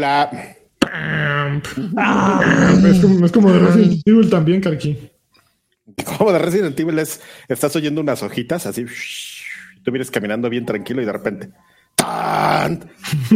Hola. 0.00 0.30
Es 2.86 3.00
como, 3.00 3.26
es 3.26 3.32
como 3.32 3.52
de 3.52 3.58
Resident 3.58 4.02
Evil 4.06 4.30
también, 4.30 4.62
Karki. 4.62 4.96
Como 6.16 6.32
de 6.32 6.38
Resident 6.38 6.80
Evil 6.80 6.98
es, 7.00 7.20
estás 7.48 7.76
oyendo 7.76 8.00
unas 8.00 8.22
hojitas 8.22 8.64
así, 8.64 8.86
tú 9.84 9.90
vienes 9.90 10.10
caminando 10.10 10.48
bien 10.48 10.64
tranquilo 10.64 11.02
y 11.02 11.04
de 11.04 11.12
repente, 11.12 11.50
¡tan! 11.96 12.90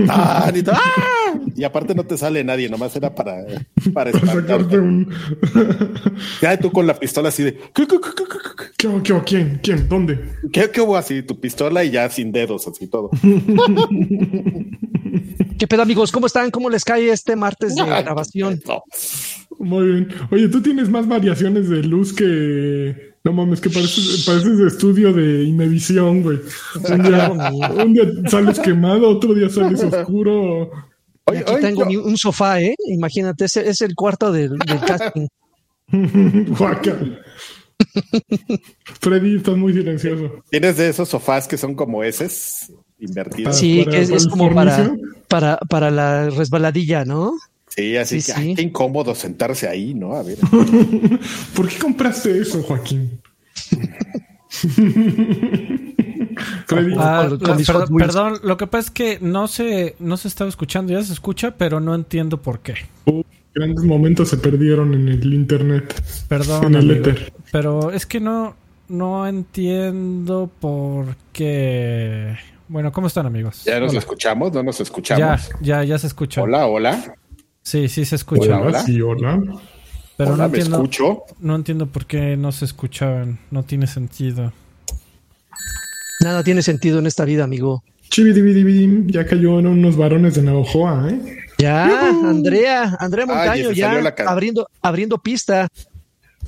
¡tan! 0.06 0.56
Y, 0.56 0.64
¡ah! 0.72 1.23
Y 1.56 1.64
aparte 1.64 1.94
no 1.94 2.04
te 2.04 2.18
sale 2.18 2.42
nadie, 2.44 2.68
nomás 2.68 2.94
era 2.96 3.14
para, 3.14 3.44
para 3.92 4.12
Para 4.12 4.26
sacarte 4.26 4.78
un. 4.78 5.08
Ya 6.42 6.58
tú 6.58 6.72
con 6.72 6.86
la 6.86 6.98
pistola 6.98 7.28
así 7.28 7.42
de, 7.42 7.54
¿qué, 7.54 7.86
qué, 7.86 8.00
qué, 8.00 8.10
qué, 8.16 8.24
qué, 8.24 8.64
¿Qué, 8.76 8.88
hubo, 8.88 9.02
qué, 9.02 9.12
hubo? 9.12 9.22
¿Quién? 9.24 9.60
¿Quién? 9.62 9.88
¿Dónde? 9.88 10.18
qué, 10.52 10.70
qué 10.70 10.80
hubo 10.80 10.96
así? 10.96 11.22
Tu 11.22 11.38
pistola 11.38 11.84
y 11.84 11.90
ya 11.90 12.08
sin 12.10 12.32
dedos, 12.32 12.66
así 12.66 12.86
todo. 12.86 13.10
¿Qué 15.58 15.66
pedo, 15.68 15.82
amigos? 15.82 16.10
¿Cómo 16.12 16.26
están? 16.26 16.50
¿Cómo 16.50 16.68
les 16.68 16.84
cae 16.84 17.10
este 17.10 17.36
martes 17.36 17.74
de 17.76 17.84
grabación? 17.84 18.60
No. 18.66 18.82
Muy 19.58 19.86
bien. 19.86 20.08
Oye, 20.30 20.48
tú 20.48 20.60
tienes 20.60 20.88
más 20.88 21.06
variaciones 21.06 21.68
de 21.68 21.82
luz 21.82 22.12
que. 22.12 23.14
No 23.24 23.32
mames, 23.32 23.60
que 23.60 23.70
pareces, 23.70 24.24
pareces 24.26 24.58
de 24.58 24.66
estudio 24.66 25.12
de 25.12 25.44
Inevisión, 25.44 26.22
güey. 26.22 26.40
Un 26.90 27.02
día, 27.02 27.30
un 27.84 27.94
día 27.94 28.04
sales 28.28 28.60
quemado, 28.60 29.08
otro 29.08 29.32
día 29.32 29.48
sales 29.48 29.82
oscuro. 29.82 30.70
Y 31.34 31.36
aquí 31.38 31.52
oye, 31.52 31.60
tengo 31.62 31.88
yo- 31.90 32.02
un 32.04 32.16
sofá, 32.16 32.60
¿eh? 32.60 32.74
Imagínate, 32.88 33.44
ese 33.46 33.68
es 33.68 33.80
el 33.80 33.94
cuarto 33.94 34.32
del, 34.32 34.56
del 34.58 34.80
casting. 34.86 35.26
Freddy, 39.00 39.36
estás 39.36 39.56
muy 39.56 39.72
silencioso. 39.72 40.42
tienes 40.50 40.76
de 40.76 40.88
esos 40.88 41.08
sofás 41.08 41.46
que 41.48 41.56
son 41.56 41.74
como 41.74 42.02
esos 42.02 42.72
invertidos. 42.98 43.56
Sí, 43.56 43.80
para- 43.84 43.90
que 43.90 44.00
es, 44.02 44.08
para 44.08 44.16
es 44.18 44.26
como 44.28 44.54
para, 44.54 44.94
para, 45.28 45.56
para 45.58 45.90
la 45.90 46.30
resbaladilla, 46.30 47.04
¿no? 47.04 47.32
Sí, 47.68 47.96
así 47.96 48.20
Sí, 48.20 48.32
que 48.32 48.38
ay, 48.40 48.54
qué 48.54 48.62
incómodo 48.62 49.14
sentarse 49.14 49.68
ahí, 49.68 49.94
¿no? 49.94 50.14
A 50.14 50.22
ver. 50.22 50.38
¿Por 51.56 51.68
qué 51.68 51.78
compraste 51.78 52.40
eso, 52.40 52.62
Joaquín? 52.62 53.20
Freddy, 56.66 56.94
Ah, 56.98 57.28
mis 57.56 57.70
perdón, 57.98 58.38
lo 58.42 58.56
que 58.56 58.66
pasa 58.66 58.86
es 58.86 58.90
que 58.90 59.18
no 59.20 59.48
se, 59.48 59.96
no 59.98 60.16
se 60.16 60.28
estaba 60.28 60.48
escuchando, 60.48 60.92
ya 60.92 61.02
se 61.02 61.12
escucha, 61.12 61.54
pero 61.56 61.80
no 61.80 61.94
entiendo 61.94 62.40
por 62.42 62.60
qué. 62.60 62.74
grandes 63.54 63.84
momentos 63.84 64.28
se 64.28 64.36
perdieron 64.36 64.94
en 64.94 65.08
el 65.08 65.32
internet. 65.34 66.02
Perdón, 66.28 66.64
En 66.66 66.74
el 66.74 66.90
amigo, 66.90 67.10
éter. 67.10 67.32
pero 67.52 67.90
es 67.92 68.06
que 68.06 68.20
no, 68.20 68.56
no 68.88 69.26
entiendo 69.26 70.50
por 70.60 71.16
qué. 71.32 72.36
Bueno, 72.68 72.90
¿cómo 72.92 73.06
están, 73.06 73.26
amigos? 73.26 73.64
Ya 73.64 73.78
nos 73.78 73.90
Hola. 73.90 73.98
escuchamos, 74.00 74.52
no 74.52 74.62
nos 74.62 74.78
ya, 74.78 74.82
escuchamos. 74.84 75.50
ya, 75.60 75.84
ya 75.84 75.98
se 75.98 76.06
escucha. 76.06 76.42
Hola, 76.42 76.66
hola. 76.66 77.14
Sí, 77.62 77.88
sí 77.88 78.04
se 78.04 78.16
escucha, 78.16 78.60
hola. 78.60 78.80
sí, 78.82 79.00
hola. 79.00 79.40
Pero 80.16 80.34
hola, 80.34 80.44
no 80.44 80.48
me 80.50 80.58
entiendo, 80.58 80.76
escucho. 80.76 81.22
no 81.40 81.56
entiendo 81.56 81.86
por 81.86 82.06
qué 82.06 82.36
no 82.36 82.52
se 82.52 82.64
escuchaban. 82.64 83.38
No 83.50 83.62
tiene 83.62 83.86
sentido. 83.86 84.52
Nada 86.20 86.44
tiene 86.44 86.62
sentido 86.62 86.98
en 86.98 87.06
esta 87.06 87.24
vida, 87.24 87.44
amigo. 87.44 87.82
Chibidibidibidim, 88.08 89.08
ya 89.08 89.26
cayó 89.26 89.58
en 89.58 89.66
unos 89.66 89.96
varones 89.96 90.34
de 90.34 90.42
Navajoa, 90.42 91.10
¿eh? 91.10 91.38
Ya, 91.58 92.08
Andrea, 92.08 92.96
Andrea 92.98 93.26
Ay, 93.28 93.34
Montaño, 93.34 93.72
ya 93.72 94.14
abriendo, 94.26 94.68
abriendo 94.82 95.18
pista. 95.18 95.68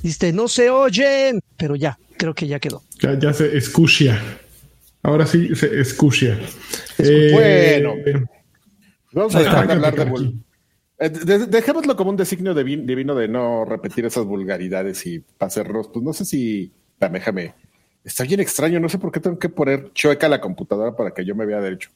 Dice, 0.01 0.31
no 0.31 0.47
se 0.47 0.69
oyen, 0.69 1.41
pero 1.57 1.75
ya, 1.75 1.97
creo 2.17 2.33
que 2.33 2.47
ya 2.47 2.59
quedó. 2.59 2.83
Ya, 3.01 3.17
ya 3.17 3.33
se 3.33 3.57
escucha. 3.57 4.21
Ahora 5.03 5.25
sí 5.25 5.55
se 5.55 5.79
escucha. 5.79 6.37
Bueno. 6.97 7.95
Vamos 9.11 9.35
a 9.35 9.39
dejar 9.39 9.67
de 9.67 9.73
hablar 9.73 9.95
de 9.95 10.33
Dejémoslo 10.99 11.95
como 11.95 12.09
un 12.09 12.17
designio 12.17 12.53
de 12.53 12.63
vin- 12.65 12.85
divino 12.85 13.13
de 13.15 13.27
no 13.27 13.65
repetir 13.65 14.05
esas 14.05 14.25
vulgaridades 14.25 15.05
y 15.05 15.23
hacernos, 15.39 15.89
pues 15.89 16.03
no 16.03 16.11
sé 16.13 16.25
si, 16.25 16.71
Dame, 16.99 17.19
déjame, 17.19 17.53
está 18.03 18.23
bien 18.23 18.39
extraño, 18.39 18.79
no 18.79 18.89
sé 18.89 18.97
por 18.97 19.11
qué 19.11 19.19
tengo 19.19 19.37
que 19.37 19.49
poner 19.49 19.91
chueca 19.93 20.27
la 20.27 20.41
computadora 20.41 20.95
para 20.95 21.11
que 21.11 21.23
yo 21.23 21.35
me 21.35 21.45
vea 21.45 21.61
derecho. 21.61 21.89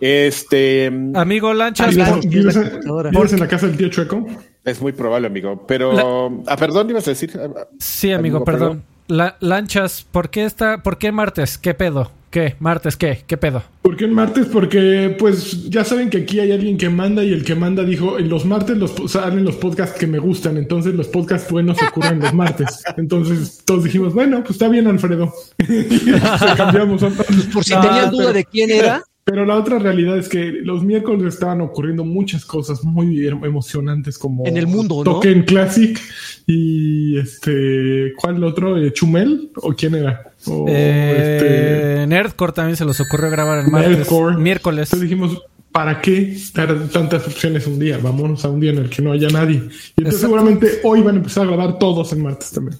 Este 0.00 0.86
Amigo 1.14 1.52
Lanchas, 1.52 1.94
Ah. 1.98 2.20
¿Vives, 2.24 2.54
la 2.54 2.62
en- 2.62 2.68
computadora. 2.70 3.10
vives 3.10 3.32
en 3.32 3.40
la 3.40 3.48
casa 3.48 3.66
del 3.66 3.76
tío 3.76 3.88
Chueco? 3.88 4.26
es 4.64 4.80
muy 4.80 4.92
probable, 4.92 5.26
amigo, 5.26 5.66
pero 5.66 6.42
ah, 6.46 6.56
perdón, 6.56 6.88
ibas 6.90 7.06
a 7.08 7.10
decir. 7.10 7.32
Ah, 7.38 7.66
sí, 7.78 8.12
amigo, 8.12 8.38
Amigo, 8.38 8.44
perdón. 8.44 8.84
La- 9.08 9.36
Lanchas, 9.40 10.06
¿por 10.10 10.30
qué 10.30 10.44
está, 10.44 10.82
por 10.82 10.98
qué 10.98 11.12
martes? 11.12 11.58
¿Qué 11.58 11.74
pedo? 11.74 12.12
¿Qué? 12.30 12.56
¿Martes 12.60 12.96
qué? 12.98 13.24
¿Qué 13.26 13.38
pedo? 13.38 13.62
¿Por 13.80 13.96
qué 13.96 14.04
en 14.04 14.12
martes? 14.12 14.46
Porque, 14.52 15.16
pues, 15.18 15.70
ya 15.70 15.82
saben 15.82 16.10
que 16.10 16.18
aquí 16.18 16.38
hay 16.40 16.52
alguien 16.52 16.76
que 16.76 16.90
manda 16.90 17.24
y 17.24 17.32
el 17.32 17.42
que 17.42 17.54
manda 17.54 17.82
dijo, 17.84 18.18
en 18.18 18.28
los 18.28 18.44
martes 18.44 18.76
los, 18.76 18.92
salen 19.10 19.44
los 19.46 19.56
podcasts 19.56 19.98
que 19.98 20.06
me 20.06 20.18
gustan, 20.18 20.58
entonces 20.58 20.94
los 20.94 21.08
podcasts 21.08 21.50
buenos 21.50 21.78
ocurren 21.82 22.20
los 22.20 22.34
martes. 22.34 22.82
Entonces 22.98 23.62
todos 23.64 23.84
dijimos, 23.84 24.12
bueno, 24.12 24.40
pues 24.40 24.50
está 24.52 24.68
bien, 24.68 24.86
Alfredo. 24.88 25.32
se 25.66 26.56
cambiamos. 26.58 27.02
Por 27.50 27.64
si 27.64 27.72
No, 27.72 27.80
tenían 27.80 28.10
duda 28.10 28.24
pero- 28.26 28.32
de 28.34 28.44
quién 28.44 28.70
era, 28.72 29.02
Pero 29.30 29.44
la 29.44 29.56
otra 29.56 29.78
realidad 29.78 30.16
es 30.16 30.26
que 30.28 30.52
los 30.62 30.82
miércoles 30.82 31.34
estaban 31.34 31.60
ocurriendo 31.60 32.02
muchas 32.02 32.46
cosas 32.46 32.82
muy 32.82 33.26
em- 33.28 33.44
emocionantes 33.44 34.16
como 34.18 34.46
En 34.46 34.56
el 34.56 34.66
mundo, 34.66 34.96
¿no? 34.96 35.04
Token 35.04 35.42
Classic 35.42 36.00
y 36.46 37.18
este 37.18 38.14
¿cuál 38.16 38.42
otro? 38.42 38.78
Eh, 38.78 38.90
¿Chumel? 38.92 39.50
¿O 39.56 39.72
quién 39.74 39.94
era? 39.96 40.32
O 40.46 40.66
este 40.66 42.02
Eh, 42.02 42.06
Nerdcore 42.08 42.52
también 42.52 42.76
se 42.76 42.86
les 42.86 42.98
ocurrió 43.00 43.30
grabar 43.30 43.58
el 43.64 43.70
martes. 43.70 43.98
Nerdcore. 43.98 44.36
Miércoles. 44.38 44.88
Entonces 44.88 45.10
dijimos, 45.10 45.42
¿para 45.72 46.00
qué 46.00 46.34
dar 46.54 46.88
tantas 46.88 47.26
opciones 47.26 47.66
un 47.66 47.78
día? 47.78 47.98
Vámonos 48.02 48.44
a 48.46 48.48
un 48.48 48.60
día 48.60 48.70
en 48.70 48.78
el 48.78 48.88
que 48.88 49.02
no 49.02 49.12
haya 49.12 49.28
nadie. 49.28 49.56
Y 49.56 49.60
entonces 49.60 49.90
Exacto. 49.96 50.18
seguramente 50.20 50.80
hoy 50.84 51.02
van 51.02 51.16
a 51.16 51.18
empezar 51.18 51.44
a 51.44 51.46
grabar 51.48 51.78
todos 51.78 52.12
en 52.14 52.22
martes 52.22 52.50
también. 52.50 52.78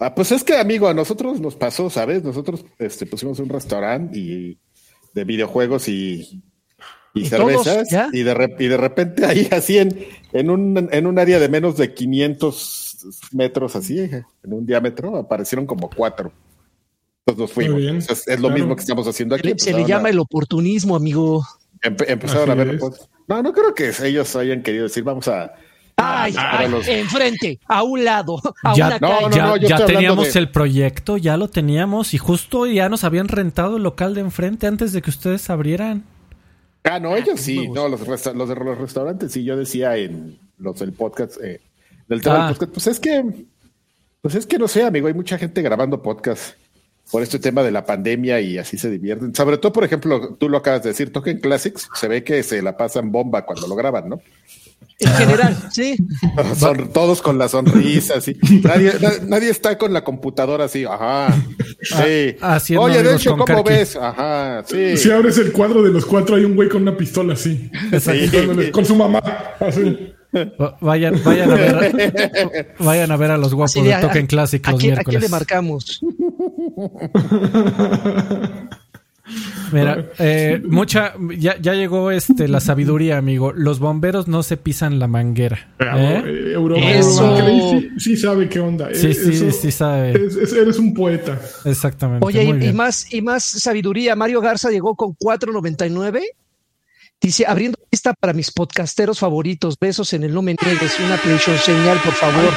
Ah, 0.00 0.14
pues 0.14 0.32
es 0.32 0.42
que, 0.42 0.56
amigo, 0.56 0.88
a 0.88 0.94
nosotros 0.94 1.38
nos 1.40 1.54
pasó, 1.54 1.88
¿sabes? 1.90 2.24
Nosotros 2.24 2.64
este, 2.78 3.06
pusimos 3.06 3.38
un 3.38 3.48
restaurante 3.48 4.18
y 4.18 4.58
de 5.14 5.24
videojuegos 5.24 5.88
y, 5.88 6.42
y, 7.14 7.22
¿Y 7.22 7.26
cervezas. 7.26 7.88
Y, 8.12 8.22
de 8.22 8.34
re- 8.34 8.56
y 8.58 8.66
de 8.68 8.76
repente 8.76 9.24
ahí, 9.26 9.48
así 9.52 9.78
en, 9.78 10.06
en, 10.32 10.50
un, 10.50 10.88
en 10.92 11.06
un 11.06 11.18
área 11.18 11.38
de 11.38 11.48
menos 11.48 11.76
de 11.76 11.92
500 11.94 13.06
metros, 13.32 13.76
así, 13.76 13.98
en 13.98 14.24
un 14.44 14.64
diámetro, 14.66 15.16
aparecieron 15.16 15.66
como 15.66 15.90
cuatro. 15.90 16.32
Entonces 17.26 17.40
nos 17.40 17.52
fuimos. 17.52 17.74
Muy 17.74 17.82
bien, 17.82 17.96
Entonces, 17.96 18.26
es 18.28 18.40
lo 18.40 18.48
claro. 18.48 18.54
mismo 18.54 18.74
que 18.76 18.80
estamos 18.82 19.06
haciendo 19.06 19.34
aquí. 19.34 19.42
se 19.42 19.46
le, 19.46 19.52
Empezaron 19.52 19.86
llama 19.86 20.08
a- 20.08 20.10
el 20.10 20.18
oportunismo, 20.18 20.96
amigo. 20.96 21.44
empe- 21.82 22.06
empezaron 22.08 22.50
a 22.50 22.54
ver. 22.64 22.78
pues, 22.78 23.08
no, 23.28 23.42
no 23.42 23.52
creo 23.52 23.74
que 23.74 23.92
ellos 24.04 24.34
hayan 24.36 24.62
querido 24.62 24.84
decir, 24.84 25.04
vamos 25.04 25.28
a. 25.28 25.54
Ay, 25.96 26.34
Ah, 26.36 26.58
ay, 26.60 26.68
los- 26.70 26.88
enfrente, 26.88 27.60
a 27.68 27.82
un 27.82 28.04
lado, 28.04 28.40
a 28.62 28.74
Ya- 28.74 28.86
una 28.88 28.98
no, 28.98 29.08
calle. 29.08 29.40
no, 29.40 29.56
ya 29.56 29.78
no, 29.78 29.84
teníamos 29.86 30.32
de- 30.32 30.40
el 30.40 30.50
proyecto, 30.50 31.16
ya 31.16 31.36
lo 31.36 31.48
teníamos 31.48 32.14
y 32.14 32.18
justo 32.18 32.66
ya 32.66 32.88
nos 32.88 33.04
habían 33.04 33.28
rentado 33.28 33.76
el 33.76 33.82
local 33.82 34.14
de 34.14 34.22
enfrente 34.22 34.66
antes 34.66 34.92
de 34.92 35.02
que 35.02 35.10
ustedes 35.10 35.48
abrieran. 35.50 36.04
Ah, 36.84 36.98
no, 36.98 37.14
ellos 37.16 37.40
sí, 37.40 37.68
no, 37.68 37.88
los, 37.88 38.00
resta- 38.06 38.32
los 38.32 38.48
de 38.48 38.56
los 38.56 38.78
restaurantes, 38.78 39.30
sí, 39.32 39.44
yo 39.44 39.56
decía 39.56 39.96
en 39.96 40.38
los 40.58 40.78
del 40.80 40.92
podcast, 40.92 41.36
eh, 41.42 41.60
del 42.08 42.20
tema 42.22 42.36
Ah. 42.36 42.46
del 42.48 42.54
podcast, 42.56 42.72
pues 42.72 42.86
es 42.88 42.98
que, 42.98 43.24
pues 44.20 44.34
es 44.34 44.46
que 44.46 44.58
no 44.58 44.66
sé, 44.66 44.82
amigo, 44.82 45.06
hay 45.06 45.14
mucha 45.14 45.38
gente 45.38 45.62
grabando 45.62 46.02
podcast 46.02 46.54
por 47.10 47.22
este 47.22 47.38
tema 47.38 47.62
de 47.62 47.70
la 47.70 47.84
pandemia 47.84 48.40
y 48.40 48.58
así 48.58 48.78
se 48.78 48.90
divierten. 48.90 49.34
Sobre 49.34 49.58
todo, 49.58 49.72
por 49.72 49.84
ejemplo, 49.84 50.34
tú 50.34 50.48
lo 50.48 50.58
acabas 50.58 50.82
de 50.82 50.88
decir, 50.90 51.12
Token 51.12 51.38
Classics, 51.40 51.88
se 51.94 52.08
ve 52.08 52.24
que 52.24 52.42
se 52.42 52.62
la 52.62 52.76
pasan 52.76 53.12
bomba 53.12 53.44
cuando 53.44 53.68
lo 53.68 53.76
graban, 53.76 54.08
¿no? 54.08 54.20
En 55.04 55.12
general, 55.14 55.56
sí. 55.70 55.96
Son 56.58 56.92
todos 56.92 57.22
con 57.22 57.38
la 57.38 57.48
sonrisa, 57.48 58.14
así. 58.18 58.36
Nadie, 58.62 58.92
na- 59.00 59.12
nadie 59.26 59.50
está 59.50 59.78
con 59.78 59.92
la 59.92 60.04
computadora 60.04 60.64
así, 60.64 60.84
ajá. 60.84 61.34
Sí. 61.82 62.36
Ah, 62.40 62.56
haciendo 62.56 62.84
Oye, 62.84 63.02
de 63.02 63.14
hecho, 63.14 63.30
¿cómo 63.32 63.44
Karki. 63.44 63.68
ves? 63.70 63.96
Ajá, 63.96 64.64
sí. 64.66 64.96
Si 64.96 65.10
abres 65.10 65.38
el 65.38 65.52
cuadro 65.52 65.82
de 65.82 65.90
los 65.90 66.04
cuatro, 66.06 66.36
hay 66.36 66.44
un 66.44 66.54
güey 66.54 66.68
con 66.68 66.82
una 66.82 66.96
pistola 66.96 67.34
así. 67.34 67.70
Sí. 68.00 68.70
Con 68.70 68.84
su 68.84 68.94
mamá. 68.96 69.20
Así. 69.60 70.12
Va- 70.34 70.78
Vayan, 70.80 71.20
vayan 71.24 71.50
a 71.50 71.54
ver, 71.54 72.74
vayan 72.78 73.10
a 73.12 73.16
ver 73.18 73.30
a 73.32 73.36
los 73.36 73.52
guapos 73.52 73.74
de, 73.74 73.82
de 73.82 73.94
¿a- 73.94 74.00
Token 74.00 74.26
Classic 74.26 74.66
¿a 74.66 74.72
quién, 74.72 74.98
a 74.98 75.02
quién 75.02 75.20
miércoles. 75.20 75.22
le 75.22 75.28
marcamos? 75.28 76.00
Mira, 79.72 80.10
eh, 80.18 80.62
mucha, 80.64 81.14
ya, 81.38 81.56
ya 81.60 81.74
llegó 81.74 82.10
este 82.10 82.48
la 82.48 82.60
sabiduría, 82.60 83.18
amigo. 83.18 83.52
Los 83.52 83.78
bomberos 83.78 84.28
no 84.28 84.42
se 84.42 84.56
pisan 84.56 84.98
la 84.98 85.06
manguera. 85.08 85.68
¿eh? 85.80 86.22
Eh, 86.26 86.52
Europa 86.54 86.80
Eso. 86.90 87.36
Sí, 87.70 87.88
sí 87.98 88.16
sabe 88.16 88.48
qué 88.48 88.60
onda. 88.60 88.88
Sí, 88.92 89.08
Eh, 89.08 89.14
sí, 89.14 89.30
eso- 89.46 89.50
sí 89.52 89.70
sabe. 89.70 90.12
es- 90.12 90.36
es- 90.36 90.52
eres 90.52 90.78
un 90.78 90.92
poeta. 90.94 91.40
Exactamente. 91.64 92.24
Oye, 92.26 92.42
y, 92.44 92.72
más, 92.72 93.12
y 93.12 93.22
más 93.22 93.44
sabiduría. 93.44 94.14
Mario 94.16 94.40
Garza 94.40 94.70
llegó 94.70 94.94
con 94.94 95.14
4.99. 95.14 96.22
Dice, 97.20 97.44
abriendo 97.46 97.78
lista 97.90 98.14
para 98.14 98.32
mis 98.32 98.50
podcasteros 98.50 99.18
favoritos. 99.20 99.76
Besos 99.80 100.12
en 100.12 100.24
el 100.24 100.34
no 100.34 100.42
me 100.42 100.56
niegues. 100.60 100.98
Una 100.98 101.16
PlayStation 101.16 101.56
señal, 101.58 101.98
por 102.04 102.12
favor. 102.14 102.50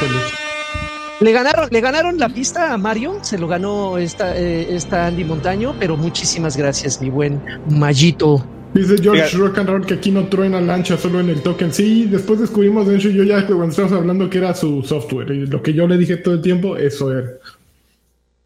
Le 1.22 1.32
ganaron, 1.32 1.70
le 1.72 1.82
ganaron 1.82 2.18
la 2.18 2.30
pista 2.30 2.74
a 2.74 2.78
Mario, 2.78 3.20
se 3.22 3.38
lo 3.38 3.48
ganó 3.48 3.98
esta, 3.98 4.38
eh, 4.38 4.76
esta 4.76 5.08
Andy 5.08 5.24
Montaño, 5.24 5.74
pero 5.80 5.96
muchísimas 5.96 6.58
gracias, 6.58 7.02
mi 7.02 7.10
buen 7.10 7.42
Mayito. 7.70 8.46
Dice 8.74 8.98
George 9.02 9.24
Fíjate. 9.24 9.38
Rock 9.38 9.58
and 9.60 9.70
Roll 9.70 9.86
que 9.86 9.94
aquí 9.94 10.12
no 10.12 10.26
truena 10.28 10.60
lancha, 10.60 10.98
solo 10.98 11.22
en 11.22 11.30
el 11.30 11.42
token. 11.42 11.72
Sí, 11.72 12.06
después 12.12 12.42
descubrimos, 12.42 12.86
de 12.88 12.98
hecho, 12.98 13.10
yo 13.10 13.24
ya 13.24 13.46
cuando 13.48 13.68
estábamos 13.70 13.98
hablando 13.98 14.30
que 14.30 14.38
era 14.40 14.54
su 14.54 14.84
software. 14.84 15.32
Y 15.32 15.46
lo 15.48 15.62
que 15.64 15.74
yo 15.74 15.88
le 15.88 15.98
dije 15.98 16.18
todo 16.18 16.34
el 16.34 16.42
tiempo, 16.42 16.76
eso 16.76 17.10
era. 17.18 17.30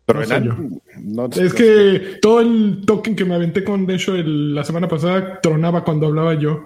Pero 0.05 0.19
No 0.19 0.25
sé 0.27 0.41
yo. 0.43 0.55
no, 1.01 1.25
Es 1.31 1.53
que 1.53 2.19
todo 2.21 2.41
el 2.41 2.81
token 2.85 3.15
que 3.15 3.25
me 3.25 3.33
aventé 3.35 3.63
con 3.63 3.87
Densho 3.87 4.13
el- 4.13 4.53
la 4.53 4.63
semana 4.63 4.87
pasada 4.87 5.39
tronaba 5.41 5.83
cuando 5.83 6.05
hablaba 6.05 6.35
yo. 6.35 6.63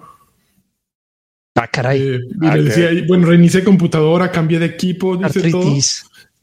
Ah, 1.64 1.68
caray. 1.70 2.00
Eh, 2.02 2.18
y 2.42 2.46
Ah, 2.46 2.56
decía, 2.56 2.92
y, 2.92 3.06
bueno, 3.06 3.26
reinicié 3.26 3.64
computadora, 3.64 4.30
cambié 4.30 4.58
de 4.58 4.66
equipo, 4.66 5.16
dice 5.16 5.50
todo. 5.50 5.74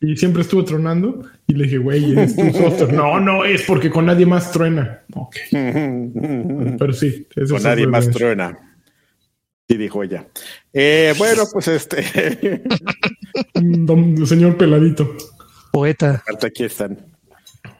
Y 0.03 0.17
siempre 0.17 0.41
estuvo 0.41 0.65
tronando. 0.65 1.23
Y 1.45 1.53
le 1.53 1.65
dije, 1.65 1.77
güey, 1.77 2.17
es 2.19 2.35
tu 2.35 2.51
software. 2.51 2.91
no, 2.93 3.19
no, 3.19 3.45
es 3.45 3.61
porque 3.63 3.91
con 3.91 4.05
nadie 4.07 4.25
más 4.25 4.51
truena. 4.51 5.03
Ok. 5.13 5.35
Pero 5.51 6.93
sí, 6.93 7.27
Con 7.49 7.61
nadie 7.61 7.85
más 7.85 8.09
truena. 8.09 8.57
Sí, 9.69 9.77
dijo 9.77 10.01
ella. 10.03 10.27
Eh, 10.73 11.13
bueno, 11.17 11.43
pues 11.53 11.67
este. 11.67 12.63
Don- 13.53 14.25
señor 14.25 14.57
peladito. 14.57 15.15
Poeta. 15.71 16.23
Hasta 16.27 16.47
aquí 16.47 16.63
están. 16.63 16.97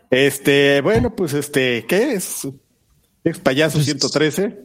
Este, 0.10 0.82
bueno, 0.82 1.16
pues 1.16 1.34
este, 1.34 1.86
¿qué 1.88 2.14
es? 2.14 2.48
¿Es 3.24 3.40
payaso 3.40 3.78
Pues- 3.78 3.86
113? 3.86 4.60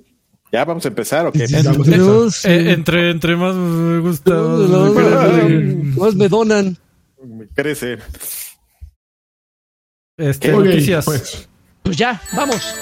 ¿Ya 0.53 0.65
vamos 0.65 0.85
a 0.85 0.89
empezar 0.89 1.27
o 1.27 1.33
qué? 1.33 1.47
Sí, 1.47 1.55
eh, 1.57 2.73
entre, 2.73 3.11
entre 3.11 3.37
más 3.37 3.55
me 3.55 3.99
gusta. 3.99 4.31
No, 4.31 4.57
no, 4.59 4.95
no, 4.95 6.01
Más 6.01 6.15
me 6.15 6.29
donan. 6.29 6.77
Me 7.23 7.49
crece. 7.49 7.99
Este, 10.17 10.55
Ok, 10.55 10.65
noticias. 10.65 11.05
pues. 11.05 11.49
Pues 11.83 11.97
ya, 11.97 12.21
vamos. 12.35 12.75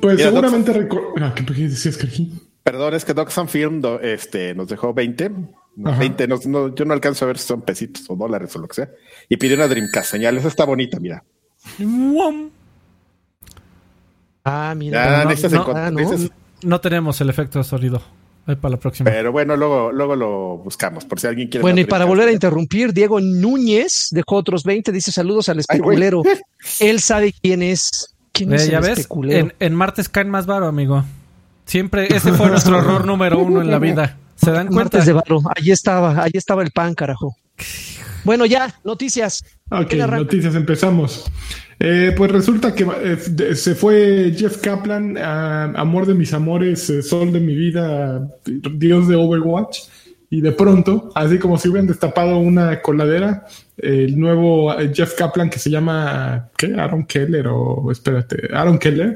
Pues 0.00 0.16
Mira, 0.16 0.28
seguramente 0.30 0.72
reco- 0.72 1.12
ah, 1.20 1.34
¿qué, 1.34 1.44
qué 1.44 1.52
decías? 1.68 1.98
Perdón, 2.62 2.94
es 2.94 3.04
que 3.04 3.12
Doc 3.12 3.30
Film 3.48 3.80
do- 3.82 4.00
este, 4.00 4.54
nos 4.54 4.68
dejó 4.68 4.94
20. 4.94 5.30
No, 5.76 5.90
Ajá. 5.90 5.98
20 5.98 6.28
no, 6.28 6.38
no, 6.46 6.74
yo 6.74 6.84
no 6.84 6.94
alcanzo 6.94 7.24
a 7.24 7.28
ver 7.28 7.38
si 7.38 7.46
son 7.48 7.62
pesitos 7.62 8.04
o 8.08 8.14
dólares 8.16 8.54
o 8.54 8.58
lo 8.60 8.68
que 8.68 8.74
sea. 8.74 8.90
Y 9.28 9.36
pidió 9.36 9.56
una 9.56 9.66
Dreamcast 9.68 10.10
señal. 10.12 10.36
Esa 10.38 10.48
está 10.48 10.64
bonita, 10.64 11.00
mira. 11.00 11.24
Ah, 14.44 14.68
Ya, 14.70 14.74
mira. 14.74 15.24
no, 15.50 15.66
ah, 15.74 15.90
no. 15.90 16.10
No 16.62 16.80
tenemos 16.80 17.20
el 17.20 17.30
efecto 17.30 17.58
de 17.58 17.64
sonido. 17.64 18.02
Ahí 18.46 18.56
para 18.56 18.72
la 18.72 18.76
próxima. 18.78 19.10
Pero 19.10 19.32
bueno, 19.32 19.56
luego, 19.56 19.90
luego 19.90 20.14
lo 20.16 20.58
buscamos 20.58 21.06
por 21.06 21.18
si 21.18 21.26
alguien 21.26 21.48
quiere. 21.48 21.62
Bueno, 21.62 21.80
y 21.80 21.84
para 21.84 22.04
volver 22.04 22.28
a 22.28 22.32
interrumpir, 22.32 22.92
Diego 22.92 23.18
Núñez 23.20 24.08
dejó 24.10 24.36
otros 24.36 24.64
20, 24.64 24.92
dice 24.92 25.12
saludos 25.12 25.48
al 25.48 25.56
Ay, 25.56 25.60
especulero. 25.60 26.22
Él 26.80 27.00
sabe 27.00 27.32
quién 27.40 27.62
es. 27.62 28.14
¿Quién 28.32 28.52
es 28.52 28.68
ya 28.68 28.78
el 28.78 28.82
ves, 28.84 28.98
especulero? 28.98 29.38
en, 29.46 29.54
en 29.60 29.74
martes 29.74 30.08
caen 30.10 30.28
más 30.28 30.44
varo, 30.44 30.66
amigo. 30.66 31.04
Siempre, 31.64 32.06
ese 32.14 32.32
fue 32.32 32.48
nuestro 32.48 32.78
error 32.78 33.06
número 33.06 33.38
uno 33.38 33.60
en 33.60 33.70
la 33.70 33.78
vida. 33.78 34.18
¿Se 34.36 34.50
dan 34.50 34.66
cuenta? 34.66 34.98
Martes 34.98 35.06
de 35.06 35.12
Varo. 35.12 35.40
Allí 35.56 35.70
estaba, 35.70 36.22
allí 36.22 36.36
estaba 36.38 36.62
el 36.62 36.70
pan, 36.70 36.94
carajo. 36.94 37.36
Bueno, 38.24 38.46
ya, 38.46 38.74
noticias. 38.84 39.44
Ok, 39.70 39.94
noticias, 39.94 40.54
empezamos. 40.54 41.30
Eh, 41.78 42.14
pues 42.16 42.30
resulta 42.30 42.74
que 42.74 42.86
eh, 43.02 43.54
se 43.54 43.74
fue 43.74 44.32
Jeff 44.36 44.58
Kaplan, 44.58 45.18
ah, 45.18 45.72
amor 45.76 46.06
de 46.06 46.14
mis 46.14 46.32
amores, 46.32 46.88
eh, 46.88 47.02
sol 47.02 47.32
de 47.32 47.40
mi 47.40 47.54
vida, 47.54 48.26
dios 48.44 49.08
de 49.08 49.16
Overwatch. 49.16 49.80
Y 50.34 50.40
de 50.40 50.50
pronto, 50.50 51.12
así 51.14 51.38
como 51.38 51.58
si 51.58 51.68
hubieran 51.68 51.86
destapado 51.86 52.38
una 52.38 52.82
coladera, 52.82 53.46
el 53.76 54.18
nuevo 54.18 54.76
eh, 54.76 54.90
Jeff 54.92 55.14
Kaplan 55.14 55.48
que 55.48 55.60
se 55.60 55.70
llama, 55.70 56.50
¿qué? 56.56 56.74
Aaron 56.76 57.06
Keller 57.06 57.46
o, 57.46 57.88
espérate, 57.92 58.48
Aaron 58.52 58.80
Keller. 58.80 59.14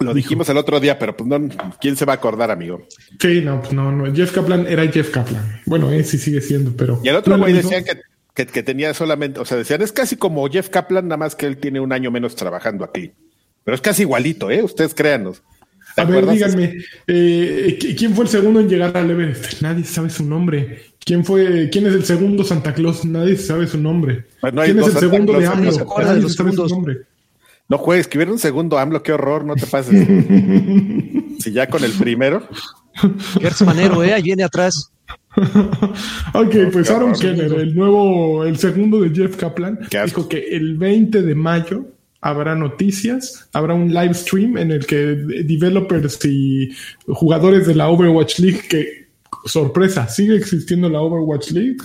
Lo 0.00 0.12
dijimos 0.12 0.50
el 0.50 0.58
otro 0.58 0.78
día, 0.78 0.98
pero 0.98 1.16
pues 1.16 1.26
no, 1.26 1.48
¿quién 1.80 1.96
se 1.96 2.04
va 2.04 2.12
a 2.12 2.16
acordar, 2.16 2.50
amigo? 2.50 2.86
Sí, 3.18 3.40
no, 3.40 3.62
pues 3.62 3.72
no, 3.72 3.90
no, 3.90 4.14
Jeff 4.14 4.32
Kaplan 4.32 4.66
era 4.66 4.86
Jeff 4.86 5.08
Kaplan. 5.10 5.62
Bueno, 5.64 5.90
ese 5.90 6.18
sí 6.18 6.18
sigue 6.18 6.42
siendo, 6.42 6.76
pero... 6.76 7.00
Y 7.02 7.08
el 7.08 7.16
otro 7.16 7.38
¿No 7.38 7.42
güey 7.42 7.54
decían 7.54 7.82
que, 7.82 7.98
que, 8.34 8.44
que 8.44 8.62
tenía 8.62 8.92
solamente, 8.92 9.40
o 9.40 9.46
sea, 9.46 9.56
decían, 9.56 9.80
es 9.80 9.92
casi 9.92 10.16
como 10.16 10.46
Jeff 10.50 10.68
Kaplan, 10.68 11.08
nada 11.08 11.16
más 11.16 11.34
que 11.34 11.46
él 11.46 11.56
tiene 11.56 11.80
un 11.80 11.94
año 11.94 12.10
menos 12.10 12.36
trabajando 12.36 12.84
aquí. 12.84 13.12
Pero 13.64 13.74
es 13.74 13.80
casi 13.80 14.02
igualito, 14.02 14.50
¿eh? 14.50 14.62
Ustedes 14.62 14.92
créanos. 14.92 15.42
¿Te 15.94 16.02
A 16.02 16.04
ver, 16.04 16.26
díganme, 16.28 16.78
eh, 17.06 17.78
¿qui- 17.80 17.96
¿quién 17.96 18.14
fue 18.14 18.24
el 18.24 18.30
segundo 18.30 18.60
en 18.60 18.68
llegar 18.68 18.96
al 18.96 19.10
Everest? 19.10 19.60
Nadie 19.62 19.84
sabe 19.84 20.10
su 20.10 20.24
nombre. 20.24 20.82
¿Quién 21.04 21.24
fue, 21.24 21.68
quién 21.72 21.86
es 21.86 21.94
el 21.94 22.04
segundo 22.04 22.44
Santa 22.44 22.72
Claus? 22.74 23.04
Nadie 23.04 23.36
sabe 23.36 23.66
su 23.66 23.78
nombre. 23.78 24.24
No 24.52 24.60
hay 24.60 24.72
¿Quién 24.72 24.78
es 24.80 24.86
el 24.86 24.92
Santa 24.92 25.00
segundo 25.00 25.32
de 25.38 25.46
AMLO? 25.46 25.70
no 25.72 25.94
de 25.98 26.04
Nadie 26.04 26.22
los 26.22 26.34
sabe 26.34 26.52
su 26.52 26.68
nombre. 26.68 26.98
No 27.68 27.78
juegues, 27.78 28.06
que 28.08 28.18
hubiera 28.18 28.32
un 28.32 28.38
segundo 28.38 28.78
AMLO, 28.78 29.02
qué 29.02 29.12
horror, 29.12 29.44
no 29.44 29.54
te 29.54 29.66
pases. 29.66 30.06
si 31.38 31.52
ya 31.52 31.68
con 31.68 31.84
el 31.84 31.92
primero. 31.92 32.42
Gertz 33.40 33.62
Manero, 33.62 34.02
¿eh? 34.04 34.12
Ahí 34.12 34.22
viene 34.22 34.42
atrás. 34.42 34.90
ok, 35.36 36.54
pues 36.72 36.90
Aaron. 36.90 37.12
Keller, 37.14 37.52
el 37.52 37.74
nuevo, 37.74 38.44
el 38.44 38.58
segundo 38.58 39.00
de 39.00 39.10
Jeff 39.10 39.36
Kaplan, 39.36 39.78
dijo 40.04 40.28
que 40.28 40.38
el 40.50 40.76
20 40.76 41.22
de 41.22 41.34
mayo 41.34 41.86
habrá 42.20 42.54
noticias, 42.54 43.48
habrá 43.52 43.74
un 43.74 43.92
live 43.92 44.14
stream 44.14 44.58
en 44.58 44.70
el 44.70 44.86
que 44.86 44.96
developers 45.44 46.24
y 46.24 46.70
jugadores 47.06 47.66
de 47.66 47.74
la 47.74 47.88
Overwatch 47.88 48.38
League, 48.40 48.62
que 48.68 49.08
sorpresa, 49.46 50.06
sigue 50.08 50.36
existiendo 50.36 50.88
la 50.88 51.00
Overwatch 51.00 51.50
League, 51.52 51.78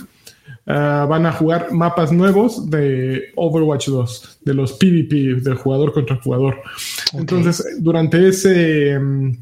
ah, 0.66 1.06
van 1.08 1.26
a 1.26 1.32
jugar 1.32 1.72
mapas 1.72 2.12
nuevos 2.12 2.68
de 2.70 3.30
Overwatch 3.36 3.88
2, 3.88 4.38
de 4.44 4.54
los 4.54 4.72
PvP, 4.74 5.40
del 5.40 5.54
jugador 5.54 5.92
contra 5.92 6.16
jugador. 6.16 6.60
Entonces, 7.14 7.64
durante 7.80 8.28
ese... 8.28 8.98
mm, 8.98 9.32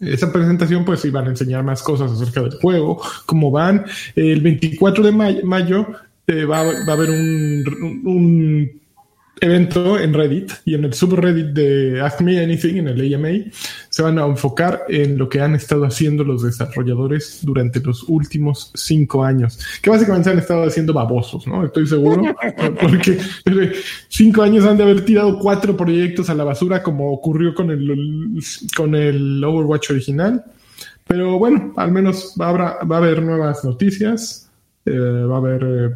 esa 0.00 0.30
presentación 0.30 0.84
pues 0.84 1.02
iban 1.06 1.26
a 1.26 1.30
enseñar 1.30 1.64
más 1.64 1.82
cosas 1.82 2.12
acerca 2.12 2.42
del 2.42 2.58
juego, 2.60 3.00
cómo 3.24 3.50
van. 3.50 3.86
El 4.14 4.42
24 4.42 5.02
de 5.02 5.12
may- 5.12 5.42
mayo 5.42 5.86
eh, 6.26 6.44
va, 6.44 6.62
va 6.62 6.70
a 6.88 6.92
haber 6.92 7.08
un, 7.10 8.02
un 8.04 8.70
evento 9.40 9.98
en 9.98 10.14
Reddit 10.14 10.52
y 10.64 10.74
en 10.74 10.84
el 10.84 10.94
subreddit 10.94 11.46
de 11.46 12.00
Ask 12.00 12.20
Me 12.20 12.42
Anything, 12.42 12.76
en 12.76 12.88
el 12.88 13.14
AMA, 13.14 13.50
se 13.88 14.02
van 14.02 14.18
a 14.18 14.26
enfocar 14.26 14.82
en 14.88 15.18
lo 15.18 15.28
que 15.28 15.40
han 15.40 15.54
estado 15.54 15.84
haciendo 15.84 16.24
los 16.24 16.42
desarrolladores 16.42 17.40
durante 17.42 17.80
los 17.80 18.04
últimos 18.08 18.70
cinco 18.74 19.24
años, 19.24 19.58
que 19.82 19.90
básicamente 19.90 20.24
se 20.24 20.32
han 20.32 20.38
estado 20.38 20.64
haciendo 20.64 20.92
babosos, 20.92 21.46
¿no? 21.46 21.64
Estoy 21.64 21.86
seguro, 21.86 22.22
porque 22.80 23.18
cinco 24.08 24.42
años 24.42 24.64
han 24.64 24.76
de 24.76 24.84
haber 24.84 25.04
tirado 25.04 25.38
cuatro 25.38 25.76
proyectos 25.76 26.30
a 26.30 26.34
la 26.34 26.44
basura 26.44 26.82
como 26.82 27.12
ocurrió 27.12 27.54
con 27.54 27.70
el, 27.70 28.38
con 28.76 28.94
el 28.94 29.42
Overwatch 29.42 29.90
original. 29.90 30.44
Pero 31.06 31.38
bueno, 31.38 31.72
al 31.76 31.90
menos 31.90 32.38
habrá, 32.38 32.78
va 32.84 32.96
a 32.96 32.98
haber 32.98 33.22
nuevas 33.22 33.64
noticias, 33.64 34.50
eh, 34.84 34.90
va 34.92 35.36
a 35.36 35.38
haber 35.38 35.62
eh, 35.64 35.94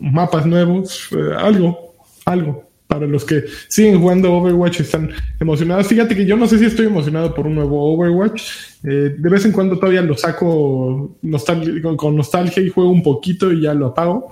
mapas 0.00 0.46
nuevos, 0.46 1.08
eh, 1.12 1.34
algo, 1.36 1.94
algo. 2.26 2.71
Para 2.92 3.06
los 3.06 3.24
que 3.24 3.44
siguen 3.68 3.98
jugando 4.00 4.30
Overwatch 4.34 4.80
y 4.80 4.82
están 4.82 5.10
emocionados. 5.40 5.86
Fíjate 5.86 6.14
que 6.14 6.26
yo 6.26 6.36
no 6.36 6.46
sé 6.46 6.58
si 6.58 6.66
estoy 6.66 6.84
emocionado 6.86 7.34
por 7.34 7.46
un 7.46 7.54
nuevo 7.54 7.94
Overwatch. 7.94 8.42
Eh, 8.84 9.14
de 9.18 9.30
vez 9.30 9.46
en 9.46 9.52
cuando 9.52 9.78
todavía 9.78 10.02
lo 10.02 10.14
saco 10.14 11.16
nostal- 11.22 11.80
con, 11.80 11.96
con 11.96 12.14
nostalgia 12.16 12.62
y 12.62 12.68
juego 12.68 12.90
un 12.90 13.02
poquito 13.02 13.50
y 13.50 13.62
ya 13.62 13.72
lo 13.72 13.86
apago. 13.86 14.30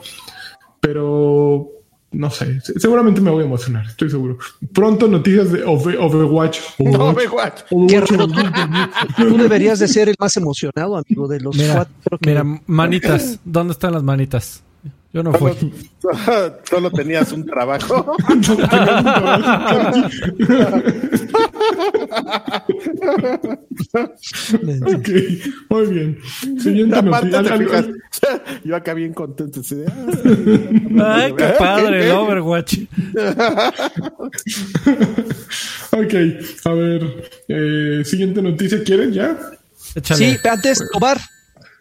Pero 0.81 1.69
no 2.13 2.29
sé, 2.31 2.61
se- 2.61 2.79
seguramente 2.81 3.21
me 3.21 3.31
voy 3.31 3.45
a 3.45 3.47
emocionar, 3.47 3.87
estoy 3.87 4.11
seguro. 4.11 4.37
Pronto 4.75 5.07
noticias 5.09 5.53
de 5.53 5.65
Over- 5.65 5.97
Overwatch. 5.99 6.59
No, 6.81 7.05
Overwatch. 7.11 7.63
Overwatch. 7.71 7.89
Qué 7.89 7.99
Overwatch. 7.99 8.41
raro. 8.53 8.91
Tú 9.31 9.37
deberías 9.39 9.79
de 9.79 9.89
ser 9.89 10.09
el 10.11 10.17
más 10.19 10.37
emocionado, 10.37 10.97
amigo, 10.97 11.29
de 11.29 11.41
los 11.41 11.57
Mira, 11.57 11.75
cuatro. 11.75 12.19
que- 12.19 12.29
mira, 12.31 12.45
manitas. 12.67 13.39
¿Dónde 13.45 13.73
están 13.73 13.93
las 13.95 14.03
manitas? 14.03 14.63
Yo 15.13 15.23
no 15.25 15.33
fui. 15.33 15.53
Solo, 16.01 16.19
solo 16.71 16.91
tenías 16.93 17.33
un 17.33 17.45
trabajo. 17.45 18.15
ok, 24.87 25.09
muy 25.69 25.87
bien. 25.87 26.19
Siguiente 26.59 26.97
Aparte, 26.97 27.29
noticia. 27.31 27.57
te 27.59 27.65
fijas, 27.65 27.87
yo 28.65 28.77
acá 28.77 28.95
bien 28.95 29.13
contento. 29.13 29.61
ah, 30.99 31.15
Ay, 31.17 31.33
qué 31.35 31.45
padre 31.59 32.07
el 32.07 32.13
Overwatch. 32.13 32.79
Ok, 35.93 36.15
a 36.65 36.73
ver. 36.73 37.29
eh, 37.49 38.03
siguiente 38.05 38.41
noticia, 38.41 38.83
¿quieren 38.85 39.13
ya? 39.13 39.37
Échale. 39.97 40.19
Sí, 40.39 40.49
antes, 40.49 40.79
Tobar. 40.93 41.19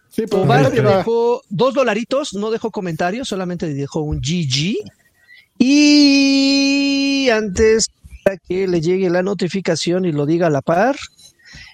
Sí, 0.10 0.24
pues, 0.28 0.50
ahí 0.50 0.80
va. 0.80 0.98
dejó 0.98 1.42
dos 1.50 1.74
dolaritos, 1.74 2.34
no 2.34 2.50
dejó 2.52 2.72
comentarios, 2.72 3.28
solamente 3.28 3.74
dejó 3.74 4.02
un 4.02 4.20
GG. 4.20 4.76
Y 5.60 7.30
antes 7.30 7.90
que 8.48 8.68
le 8.68 8.82
llegue 8.82 9.10
la 9.10 9.24
notificación 9.24 10.06
y 10.06 10.12
lo 10.12 10.26
diga 10.26 10.48
a 10.48 10.50
la 10.50 10.62
par, 10.62 10.96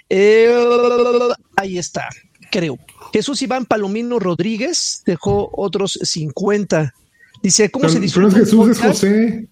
eh, 0.10 0.54
ahí 1.56 1.78
está, 1.78 2.10
creo. 2.52 2.78
Jesús 3.14 3.42
Iván 3.42 3.66
Palomino 3.66 4.20
Rodríguez 4.20 5.04
dejó 5.06 5.50
otros 5.54 6.00
50. 6.02 6.94
Dice, 7.42 7.70
¿cómo 7.72 7.88
se 7.88 7.96
Pero, 7.96 8.02
disfruta? 8.02 8.38
Jesús, 8.38 8.70
es? 8.70 8.80
José. 8.82 9.48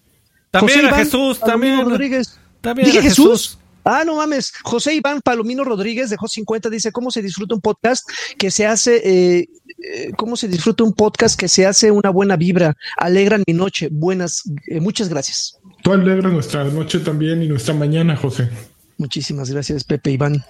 También 0.50 0.78
José 0.78 0.86
a 0.86 0.88
Iván 0.88 1.04
Jesús, 1.04 1.38
Palomino 1.38 1.72
también. 1.76 1.90
Rodríguez. 1.90 2.38
También 2.60 2.86
¿Dije 2.86 2.98
a 2.98 3.02
Jesús? 3.02 3.58
Ah, 3.84 4.02
no 4.04 4.16
mames. 4.16 4.52
José 4.62 4.94
Iván 4.94 5.20
Palomino 5.20 5.62
Rodríguez 5.64 6.10
dejó 6.10 6.26
50. 6.26 6.70
Dice, 6.70 6.90
¿cómo 6.92 7.10
se 7.10 7.22
disfruta 7.22 7.54
un 7.54 7.60
podcast 7.60 8.08
que 8.38 8.50
se 8.50 8.66
hace, 8.66 8.96
eh, 9.04 9.48
eh, 9.82 10.10
cómo 10.16 10.36
se 10.36 10.48
disfruta 10.48 10.84
un 10.84 10.94
podcast 10.94 11.38
que 11.38 11.48
se 11.48 11.66
hace 11.66 11.90
una 11.90 12.10
buena 12.10 12.36
vibra? 12.36 12.76
Alegran 12.96 13.42
mi 13.46 13.54
noche. 13.54 13.88
Buenas, 13.92 14.42
eh, 14.68 14.80
muchas 14.80 15.08
gracias. 15.08 15.58
Tú 15.82 15.92
alegras 15.92 16.32
nuestra 16.32 16.64
noche 16.64 17.00
también 17.00 17.42
y 17.42 17.48
nuestra 17.48 17.74
mañana, 17.74 18.16
José. 18.16 18.48
Muchísimas 18.96 19.50
gracias, 19.50 19.84
Pepe 19.84 20.12
Iván. 20.12 20.44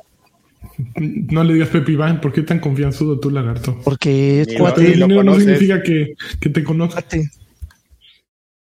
No 0.96 1.44
le 1.44 1.54
digas 1.54 1.68
Pepe 1.68 1.92
Iván, 1.92 2.20
¿por 2.20 2.32
qué 2.32 2.42
tan 2.42 2.58
confianzudo 2.60 3.18
tú, 3.20 3.30
lagarto? 3.30 3.78
Porque 3.84 4.42
es 4.42 4.56
Cuate, 4.56 4.96
no 4.96 5.08
conoces. 5.14 5.44
significa 5.44 5.82
que, 5.82 6.14
que 6.40 6.48
te 6.50 6.64
conozca. 6.64 7.04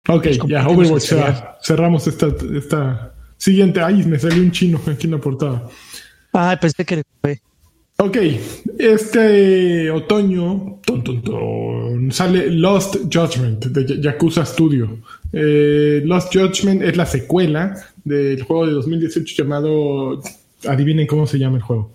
Ok, 0.09 0.23
Pues, 0.23 0.41
Overwatch, 0.67 1.11
ya, 1.11 1.59
cerramos 1.63 2.07
esta, 2.07 2.29
esta 2.57 3.10
siguiente. 3.41 3.81
Ay, 3.81 4.05
me 4.05 4.19
salió 4.19 4.43
un 4.43 4.53
chino 4.53 4.81
aquí 4.87 5.07
en 5.07 5.13
la 5.13 5.19
portada. 5.19 5.69
Ah, 6.33 6.57
pensé 6.61 6.85
que 6.85 7.03
fue. 7.21 7.41
Ok, 7.97 8.17
este 8.79 9.91
otoño 9.91 10.81
ton, 10.87 11.05
ton, 11.05 11.21
ton, 11.21 12.11
sale 12.11 12.51
Lost 12.51 12.97
Judgment 13.13 13.67
de 13.67 14.01
Yakuza 14.01 14.47
Studio. 14.47 14.99
Eh, 15.33 16.01
Lost 16.07 16.35
Judgment 16.35 16.83
es 16.83 16.97
la 16.97 17.05
secuela 17.05 17.75
del 18.05 18.43
juego 18.43 18.67
de 18.67 18.73
2018 18.73 19.43
llamado. 19.43 20.23
Adivinen 20.67 21.07
cómo 21.07 21.27
se 21.27 21.39
llama 21.39 21.57
el 21.57 21.63
juego. 21.63 21.91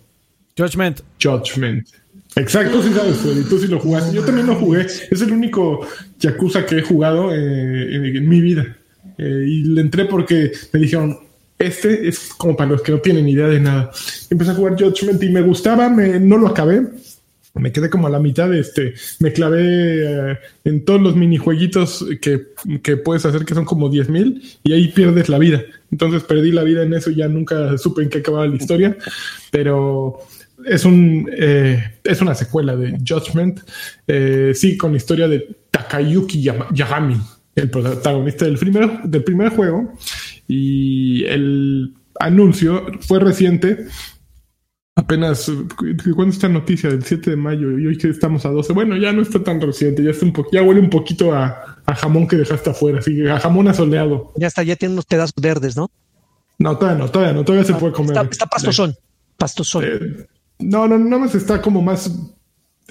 Judgment. 0.56 1.02
Judgment. 1.22 1.88
Exacto, 2.36 2.84
sí 2.84 2.92
sabes, 2.94 3.18
Freddy, 3.18 3.44
tú 3.50 3.58
sí 3.58 3.68
lo 3.68 3.80
jugaste. 3.80 4.16
Yo 4.16 4.24
también 4.24 4.46
lo 4.46 4.56
jugué. 4.56 4.82
Es 4.82 5.22
el 5.22 5.32
único 5.32 5.88
Yakuza 6.20 6.66
que 6.66 6.80
he 6.80 6.82
jugado 6.82 7.34
eh, 7.34 7.96
en, 7.96 8.06
en 8.06 8.30
mi 8.30 8.42
vida. 8.42 8.78
Eh, 9.18 9.46
y 9.48 9.64
le 9.64 9.82
entré 9.82 10.06
porque 10.06 10.52
me 10.74 10.80
dijeron, 10.82 11.18
este 11.58 12.08
es 12.08 12.30
como 12.38 12.56
para 12.56 12.72
los 12.72 12.82
que 12.82 12.92
no 12.92 13.00
tienen 13.00 13.28
idea 13.28 13.48
de 13.48 13.60
nada. 13.60 13.92
Empecé 14.30 14.52
a 14.52 14.56
jugar 14.56 14.76
Judgment 14.78 15.22
y 15.24 15.30
me 15.30 15.42
gustaba, 15.42 15.90
me, 15.90 16.20
no 16.20 16.38
lo 16.38 16.48
acabé. 16.48 16.82
Me 17.54 17.72
quedé 17.72 17.90
como 17.90 18.08
a 18.08 18.10
la 18.10 18.20
mitad, 18.20 18.54
este, 18.54 18.96
me 19.20 19.32
clavé 19.32 19.62
eh, 20.34 20.38
en 20.66 20.84
todos 20.84 21.02
los 21.02 21.16
minijueguitos 21.16 22.06
que, 22.22 22.48
que 22.84 22.98
puedes 22.98 23.26
hacer, 23.26 23.46
que 23.46 23.54
son 23.54 23.64
como 23.64 23.90
10.000 23.90 24.10
mil, 24.10 24.42
y 24.62 24.74
ahí 24.74 24.90
pierdes 24.90 25.30
la 25.30 25.38
vida. 25.38 25.64
Entonces 25.90 26.24
perdí 26.24 26.52
la 26.52 26.64
vida 26.64 26.84
en 26.84 26.94
eso 26.94 27.12
y 27.12 27.16
ya 27.16 27.30
nunca 27.30 27.78
supe 27.78 28.04
en 28.04 28.10
qué 28.10 28.18
acababa 28.18 28.46
la 28.46 28.58
historia. 28.58 28.98
Pero 29.52 30.20
es 30.66 30.84
un 30.84 31.30
eh, 31.32 31.94
es 32.04 32.22
una 32.22 32.36
secuela 32.36 32.76
de 32.76 32.98
Judgment, 33.06 33.62
eh, 34.08 34.52
sí, 34.54 34.78
con 34.78 34.92
la 34.92 34.98
historia 34.98 35.28
de 35.28 35.48
Takayuki 35.72 36.42
Yagami, 36.42 37.18
el 37.56 37.70
protagonista 37.70 38.46
del 38.46 38.58
primer, 38.58 39.04
del 39.04 39.24
primer 39.24 39.50
juego. 39.50 39.94
Y 40.48 41.24
el 41.26 41.94
anuncio 42.20 42.86
fue 43.02 43.20
reciente. 43.20 43.86
Apenas, 44.98 45.52
¿cuándo 46.16 46.34
está 46.34 46.48
noticia? 46.48 46.90
Del 46.90 47.04
7 47.04 47.32
de 47.32 47.36
mayo 47.36 47.78
y 47.78 47.86
hoy 47.86 47.98
que 47.98 48.08
estamos 48.10 48.46
a 48.46 48.50
12. 48.50 48.72
Bueno, 48.72 48.96
ya 48.96 49.12
no 49.12 49.22
está 49.22 49.44
tan 49.44 49.60
reciente, 49.60 50.02
ya, 50.02 50.12
está 50.12 50.26
un 50.26 50.32
po- 50.32 50.48
ya 50.54 50.64
huele 50.64 50.80
un 50.80 50.90
poquito 50.90 51.34
a, 51.34 51.82
a 51.86 51.96
jamón 51.96 52.28
que 52.30 52.38
dejaste 52.38 52.70
afuera, 52.70 53.00
así 53.00 53.28
a 53.28 53.38
jamón 53.40 53.68
asoleado. 53.68 54.32
Ya 54.38 54.48
está, 54.48 54.64
ya 54.64 54.78
tiene 54.78 54.94
unos 54.94 55.06
pedazos 55.06 55.34
verdes, 55.42 55.76
¿no? 55.76 55.92
No, 56.60 56.78
todavía 56.78 57.04
no, 57.04 57.12
todavía 57.12 57.34
no, 57.34 57.44
todavía 57.44 57.66
se 57.66 57.74
puede 57.74 57.92
comer. 57.92 58.16
Está, 58.16 58.30
está 58.32 58.46
pastosón. 58.46 58.96
Pastosón. 59.36 59.84
Eh, 59.86 60.00
no, 60.60 60.88
no, 60.88 60.98
no 60.98 61.20
más 61.20 61.36
está 61.36 61.62
como 61.62 61.82
más 61.82 62.10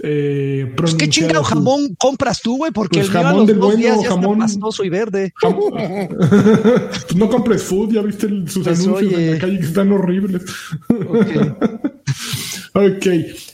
eh, 0.03 0.73
Pues, 0.77 0.95
¿Qué 0.95 1.09
chingado 1.09 1.43
jamón 1.45 1.95
compras 1.99 2.41
tú, 2.43 2.57
güey? 2.59 2.73
Porque 2.73 2.99
Pues 3.01 3.09
el 3.09 3.13
mío 3.13 3.21
a 3.21 3.23
jamón 3.25 3.39
los 3.41 3.47
del 3.49 3.57
dos 3.59 3.67
bueno, 3.67 3.81
días 3.81 4.03
ya 4.03 4.09
jamón- 4.11 4.33
está 4.33 4.39
pastoso 4.45 4.85
y 4.85 4.89
verde. 4.89 5.33
Jamón. 5.41 5.73
Pues 5.73 7.17
no 7.17 7.29
compres 7.31 7.63
food, 7.63 7.93
ya 7.93 8.03
viste 8.03 8.27
el- 8.27 8.49
sus 8.49 8.65
Pues, 8.65 8.81
anuncios 8.81 9.13
en 9.13 9.31
la 9.33 9.39
calle 9.39 9.59
que 9.59 9.65
están 9.67 9.93
horribles. 9.93 10.43
ok, 12.75 13.07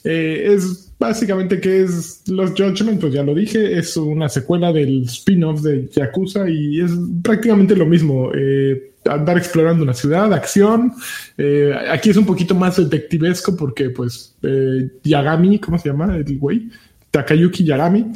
eh, 0.05 0.53
es 0.55 0.93
básicamente 0.99 1.61
que 1.61 1.83
es 1.83 2.23
Los 2.29 2.51
Judgment, 2.51 3.01
pues 3.01 3.13
ya 3.15 3.23
lo 3.23 3.35
dije, 3.35 3.79
es 3.79 3.97
una 3.97 4.29
secuela 4.29 4.73
del 4.73 5.05
spin-off 5.05 5.63
de 5.63 5.89
Yakuza 5.95 6.49
y 6.49 6.81
es 6.81 6.91
prácticamente 7.23 7.75
lo 7.77 7.87
mismo. 7.87 8.31
eh, 8.35 8.90
andar 9.05 9.39
explorando 9.39 9.83
una 9.83 9.95
ciudad, 9.95 10.33
acción. 10.33 10.93
eh, 11.39 11.75
aquí 11.91 12.11
es 12.11 12.17
un 12.17 12.27
poquito 12.27 12.55
más 12.55 12.77
detectivesco 12.77 13.57
porque, 13.57 13.91
pues, 13.91 14.35
eh, 14.43 14.89
Yagami, 15.03 15.59
¿cómo 15.59 15.79
se 15.79 15.89
llama 15.89 16.17
el 16.17 16.39
güey? 16.39 16.69
Takayuki 17.11 17.65
Yagami, 17.65 18.07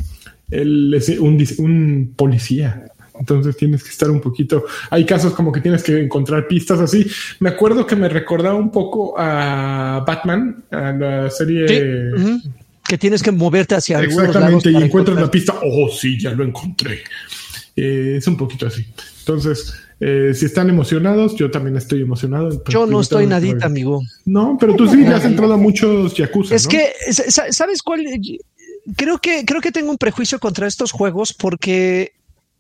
él 0.51 0.95
es 0.95 1.09
un, 1.09 1.45
un 1.59 2.13
policía. 2.17 2.87
Entonces 3.19 3.57
tienes 3.57 3.83
que 3.85 3.91
estar 3.91 4.11
un 4.11 4.21
poquito. 4.21 4.65
Hay 4.91 5.05
casos 5.05 5.35
como 5.35 5.53
que 5.53 5.61
tienes 5.61 5.83
que 5.85 6.01
encontrar 6.01 6.49
pistas 6.49 6.81
así. 6.81 7.07
Me 7.39 7.49
acuerdo 7.49 7.87
que 7.87 7.95
me 7.95 8.09
recordaba 8.09 8.57
un 8.57 8.73
poco 8.73 9.15
a 9.17 10.03
Batman, 10.07 10.65
a 10.71 10.93
la 10.93 11.31
serie. 11.31 11.69
Sí. 11.69 12.51
Que 12.87 12.99
tienes 12.99 13.23
que 13.23 13.31
moverte 13.31 13.77
hacia 13.77 14.01
Exactamente, 14.03 14.71
y 14.71 14.77
encuentras 14.77 15.19
la 15.19 15.31
pista. 15.31 15.55
Oh, 15.63 15.89
sí, 15.89 16.21
ya 16.21 16.33
lo 16.33 16.45
encontré. 16.45 17.03
Eh, 17.77 18.17
es 18.19 18.27
un 18.27 18.37
poquito 18.37 18.67
así. 18.67 18.85
Entonces, 19.21 19.75
eh, 20.07 20.35
si 20.35 20.45
están 20.45 20.69
emocionados, 20.69 21.35
yo 21.37 21.51
también 21.51 21.77
estoy 21.79 22.03
emocionado. 22.03 22.63
Yo 22.69 22.85
no 22.85 23.01
estoy 23.01 23.27
nadita, 23.27 23.65
amigo. 23.65 24.03
No, 24.27 24.59
pero 24.61 24.77
tú 24.77 24.87
sí 24.87 24.99
le 24.99 25.15
has 25.15 25.25
entrado 25.25 25.55
a 25.55 25.57
muchos 25.57 26.15
Yakuza. 26.15 26.55
Es 26.55 26.65
¿no? 26.65 26.71
que, 26.71 26.93
sa- 27.11 27.51
¿sabes 27.51 27.81
cuál? 27.81 28.05
Creo 28.97 29.19
que, 29.19 29.47
creo 29.47 29.63
que 29.63 29.73
tengo 29.73 29.91
un 29.91 29.97
prejuicio 29.97 30.39
contra 30.39 30.67
estos 30.67 30.93
juegos 30.93 31.33
porque 31.33 32.13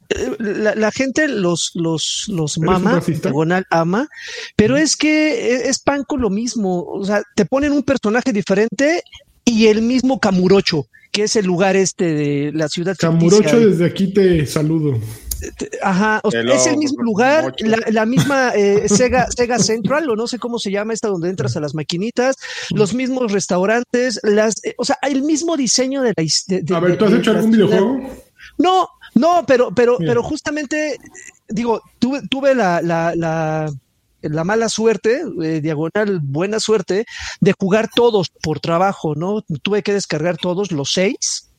eh, 0.08 0.30
la, 0.38 0.74
la 0.74 0.90
gente 0.90 1.28
los, 1.28 1.72
los, 1.74 2.24
los 2.28 2.58
mama, 2.58 3.02
diagonal 3.06 3.66
ama, 3.70 4.08
pero 4.56 4.78
es 4.78 4.96
que 4.96 5.54
e- 5.54 5.68
es 5.68 5.80
pan 5.80 6.04
con 6.04 6.22
lo 6.22 6.30
mismo. 6.30 6.84
O 6.86 7.04
sea, 7.04 7.22
te 7.36 7.44
ponen 7.44 7.72
un 7.72 7.82
personaje 7.82 8.32
diferente 8.32 9.02
y 9.44 9.66
el 9.66 9.82
mismo 9.82 10.18
Camurocho, 10.18 10.86
que 11.12 11.24
es 11.24 11.36
el 11.36 11.44
lugar 11.44 11.76
este 11.76 12.06
de 12.14 12.52
la 12.54 12.68
ciudad. 12.70 12.96
Camurocho, 12.98 13.42
ficticia. 13.50 13.66
desde 13.68 13.84
aquí 13.84 14.14
te 14.14 14.46
saludo. 14.46 14.98
Ajá, 15.82 16.20
o 16.22 16.30
sea, 16.30 16.42
es 16.42 16.66
el 16.66 16.76
mismo 16.78 17.02
lugar, 17.02 17.54
la, 17.60 17.78
la 17.90 18.06
misma 18.06 18.52
eh, 18.54 18.88
Sega, 18.88 19.26
Sega 19.30 19.58
Central, 19.58 20.08
o 20.10 20.16
no 20.16 20.26
sé 20.26 20.38
cómo 20.38 20.58
se 20.58 20.70
llama 20.70 20.92
esta 20.92 21.08
donde 21.08 21.28
entras 21.30 21.56
a 21.56 21.60
las 21.60 21.74
maquinitas, 21.74 22.36
los 22.70 22.94
mismos 22.94 23.32
restaurantes, 23.32 24.20
las, 24.22 24.64
eh, 24.64 24.74
o 24.78 24.84
sea, 24.84 24.98
el 25.02 25.22
mismo 25.22 25.56
diseño 25.56 26.02
de 26.02 26.14
la 26.16 26.24
de- 26.48 26.62
de- 26.62 26.74
A 26.76 26.80
ver, 26.80 26.98
¿tú 26.98 27.04
has 27.06 27.12
de- 27.12 27.18
hecho 27.18 27.30
algún 27.32 27.52
ciudad. 27.52 27.68
videojuego? 27.68 28.10
No, 28.58 28.88
no, 29.14 29.44
pero, 29.46 29.70
pero, 29.74 29.96
Mira. 29.98 30.10
pero 30.10 30.22
justamente, 30.22 30.98
digo, 31.48 31.82
tuve, 31.98 32.22
tuve 32.28 32.54
la, 32.54 32.80
la, 32.82 33.14
la, 33.16 33.72
la 34.22 34.44
mala 34.44 34.68
suerte, 34.68 35.22
eh, 35.42 35.60
diagonal, 35.60 36.20
buena 36.22 36.60
suerte, 36.60 37.04
de 37.40 37.54
jugar 37.58 37.90
todos 37.94 38.30
por 38.30 38.60
trabajo, 38.60 39.14
¿no? 39.14 39.42
Tuve 39.62 39.82
que 39.82 39.92
descargar 39.92 40.36
todos 40.36 40.72
los 40.72 40.92
seis. 40.92 41.50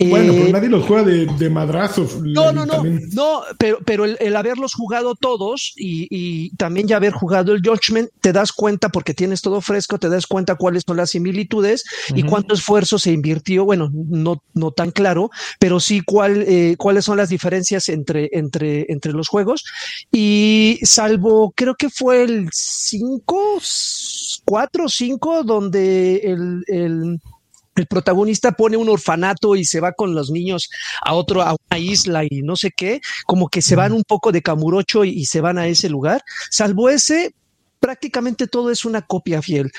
Bueno, 0.00 0.32
Eh, 0.32 0.36
pero 0.38 0.52
nadie 0.52 0.68
los 0.68 0.86
juega 0.86 1.02
de, 1.02 1.26
de 1.26 1.50
madrazos. 1.50 2.20
no, 2.22 2.52
no, 2.52 2.64
no, 2.64 2.84
no, 2.84 3.42
pero, 3.58 3.78
pero 3.84 4.04
el, 4.04 4.16
el 4.20 4.36
haberlos 4.36 4.74
jugado 4.74 5.16
todos 5.16 5.72
y, 5.76 6.06
y 6.10 6.50
también 6.56 6.86
ya 6.86 6.96
haber 6.98 7.12
jugado 7.12 7.52
el 7.52 7.62
Judgment, 7.66 8.08
te 8.20 8.32
das 8.32 8.52
cuenta 8.52 8.90
porque 8.90 9.12
tienes 9.12 9.42
todo 9.42 9.60
fresco, 9.60 9.98
te 9.98 10.08
das 10.08 10.28
cuenta 10.28 10.54
cuáles 10.54 10.84
son 10.86 10.98
las 10.98 11.10
similitudes 11.10 11.82
y 12.14 12.22
cuánto 12.22 12.54
esfuerzo 12.54 12.98
se 13.00 13.10
invirtió, 13.10 13.64
bueno, 13.64 13.90
no, 13.92 14.40
no 14.54 14.70
tan 14.70 14.92
claro, 14.92 15.30
pero 15.58 15.80
sí 15.80 16.00
cuál, 16.06 16.44
eh, 16.46 16.76
cuáles 16.78 17.04
son 17.04 17.16
las 17.16 17.28
diferencias 17.30 17.88
entre, 17.88 18.28
entre, 18.32 18.86
entre 18.92 19.12
los 19.12 19.26
juegos. 19.26 19.64
Y 20.12 20.78
salvo, 20.84 21.52
creo 21.56 21.74
que 21.74 21.90
fue 21.90 22.22
el 22.22 22.48
5, 22.52 23.60
4 24.44 24.84
o 24.84 24.88
5, 24.88 25.42
donde 25.42 26.16
el, 26.18 26.62
el, 26.68 27.20
el 27.78 27.86
protagonista 27.86 28.52
pone 28.52 28.76
un 28.76 28.88
orfanato 28.88 29.56
y 29.56 29.64
se 29.64 29.80
va 29.80 29.92
con 29.92 30.14
los 30.14 30.30
niños 30.30 30.68
a 31.02 31.14
otro, 31.14 31.42
a 31.42 31.54
una 31.70 31.78
isla 31.78 32.24
y 32.24 32.42
no 32.42 32.56
sé 32.56 32.70
qué, 32.76 33.00
como 33.26 33.48
que 33.48 33.62
se 33.62 33.76
van 33.76 33.92
un 33.92 34.02
poco 34.04 34.32
de 34.32 34.42
Camurocho 34.42 35.04
y, 35.04 35.10
y 35.10 35.26
se 35.26 35.40
van 35.40 35.58
a 35.58 35.66
ese 35.66 35.88
lugar. 35.88 36.22
Salvo 36.50 36.88
ese, 36.90 37.34
prácticamente 37.80 38.46
todo 38.46 38.70
es 38.70 38.84
una 38.84 39.02
copia 39.02 39.40
fiel. 39.42 39.70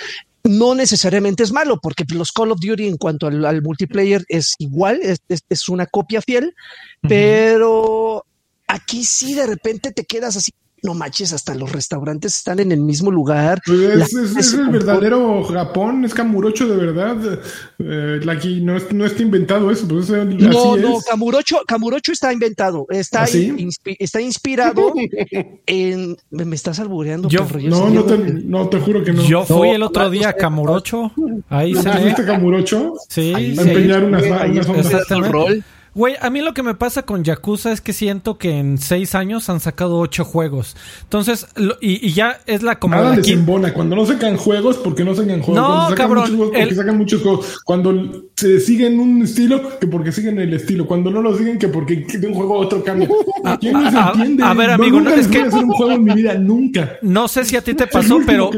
No 0.44 0.74
necesariamente 0.74 1.44
es 1.44 1.52
malo, 1.52 1.80
porque 1.82 2.06
los 2.14 2.32
Call 2.32 2.52
of 2.52 2.60
Duty 2.62 2.88
en 2.88 2.96
cuanto 2.98 3.28
al, 3.28 3.44
al 3.46 3.62
multiplayer 3.62 4.24
es 4.30 4.56
igual, 4.58 5.00
es, 5.04 5.20
es- 5.28 5.44
es 5.50 5.68
una 5.68 5.86
copia 5.86 6.22
fiel, 6.22 6.54
pero 7.02 8.26
aquí 8.68 9.04
sí 9.04 9.34
de 9.34 9.46
repente 9.48 9.92
te 9.92 10.06
quedas 10.06 10.38
así, 10.38 10.52
no 10.84 10.94
manches, 10.94 11.34
hasta 11.34 11.56
los 11.56 11.72
restaurantes 11.72 12.38
están 12.38 12.60
en 12.60 12.72
el 12.72 12.82
mismo 12.82 13.12
lugar. 13.12 13.62
Pues 13.66 14.14
es, 14.14 14.54
el 14.54 14.70
verdadero 14.70 15.44
Japón, 15.44 16.06
es 16.06 16.14
Camurocho 16.14 16.68
de 16.68 16.76
verdad. 16.78 17.18
Eh, 17.80 18.20
aquí 18.30 18.62
no, 18.62 18.78
es- 18.78 18.92
no 18.92 19.06
está 19.06 19.22
inventado 19.22 19.72
eso, 19.72 19.88
pues 19.88 20.10
es- 20.10 20.26
No, 20.26 20.74
así 20.74 20.82
no, 20.82 20.98
es. 20.98 21.06
Camurocho, 21.06 21.58
Camurocho 21.68 22.12
está 22.12 22.32
inventado, 22.34 22.86
está, 22.90 23.24
¿Ah, 23.24 23.28
sí? 23.28 23.52
inspi- 23.58 23.96
está 24.00 24.22
inspirado 24.22 24.94
en... 25.66 26.18
Me, 26.30 26.46
me 26.46 26.56
estás 26.56 26.80
albureando, 26.80 27.30
Yo- 27.30 27.46
perro, 27.48 27.60
yo 27.60 27.70
No, 27.70 27.90
no 27.90 28.04
te, 28.04 28.18
no, 28.18 28.70
te 28.70 28.80
juro 28.80 29.04
que 29.04 29.14
no. 29.14 29.24
Yo 29.24 29.46
fui 29.46 29.70
el 29.70 29.84
otro 29.84 30.10
día 30.10 30.30
a 30.30 30.34
Camurocho. 30.34 31.12
Ahí 31.50 31.74
¿No 31.74 31.82
se 31.82 31.92
fuiste 31.92 32.26
Camurocho? 32.26 32.94
Sí, 33.10 33.34
Ahí 33.36 33.58
A 33.58 33.64
sí. 33.64 33.70
empeñar 33.70 34.04
unas, 34.04 34.24
Ahí 34.24 34.52
unas 34.52 34.70
ondas. 34.70 35.08
Güey, 35.96 36.16
a 36.22 36.30
mí 36.30 36.42
lo 36.42 36.54
que 36.54 36.62
me 36.64 36.76
pasa 36.76 37.04
con 37.04 37.24
Yakuza 37.24 37.72
es 37.72 37.82
que 37.82 37.94
siento 37.94 38.38
que 38.38 38.52
en 38.60 38.78
seis 38.78 39.16
años 39.16 39.50
han 39.50 39.60
sacado 39.60 39.98
ocho 39.98 40.24
juegos. 40.24 40.78
Entonces, 41.04 41.48
lo- 41.56 41.78
y, 41.82 42.06
y 42.08 42.14
ya 42.14 42.40
es 42.46 42.62
la 42.62 42.78
como 42.80 42.96
Nada 42.96 43.10
la 43.12 43.16
les 43.18 43.28
quin- 43.28 43.34
embona. 43.34 43.74
Cuando 43.74 43.96
no 43.96 44.06
sacan 44.06 44.38
juegos, 44.38 44.78
porque 44.78 45.04
no 45.04 45.16
sacan 45.16 45.42
juegos. 45.42 45.56
No, 45.62 45.68
Cuando 45.68 45.90
sacan 45.90 45.98
cabrón, 45.98 46.24
muchos 46.24 46.36
juegos, 46.38 46.54
porque 46.56 46.70
el- 46.70 46.76
sacan 46.76 46.98
muchos 46.98 47.22
juegos. 47.22 47.60
Cuando 47.66 48.24
se 48.36 48.60
siguen 48.60 49.00
un 49.00 49.24
estilo, 49.24 49.80
que 49.80 49.88
porque 49.88 50.12
siguen 50.12 50.40
el 50.40 50.54
estilo. 50.54 50.86
Cuando 50.88 51.10
no 51.12 51.22
lo 51.22 51.36
siguen, 51.38 51.58
que 51.58 51.68
porque 51.68 51.96
de 52.08 52.28
un 52.28 52.34
juego 52.36 52.56
a 52.56 52.58
otro 52.60 52.84
cambia. 52.84 53.10
¿Quién 53.60 53.84
les 53.84 53.94
a- 53.96 54.12
entiende? 54.12 54.44
a 54.44 54.54
ver, 54.54 54.68
No, 54.70 54.74
amigo, 54.76 55.02
no, 55.02 55.10
les 55.10 55.22
es 55.22 55.28
que- 55.28 55.42
a 55.42 55.46
hacer 55.48 55.64
un 55.64 55.72
juego 55.72 55.92
en 55.94 56.04
mi 56.04 56.14
vida. 56.14 56.36
Nunca. 56.36 56.98
No 57.02 57.28
sé 57.28 57.46
si 57.46 57.56
a 57.56 57.62
ti 57.62 57.74
te 57.74 57.88
pasó, 57.88 58.20
pero... 58.26 58.52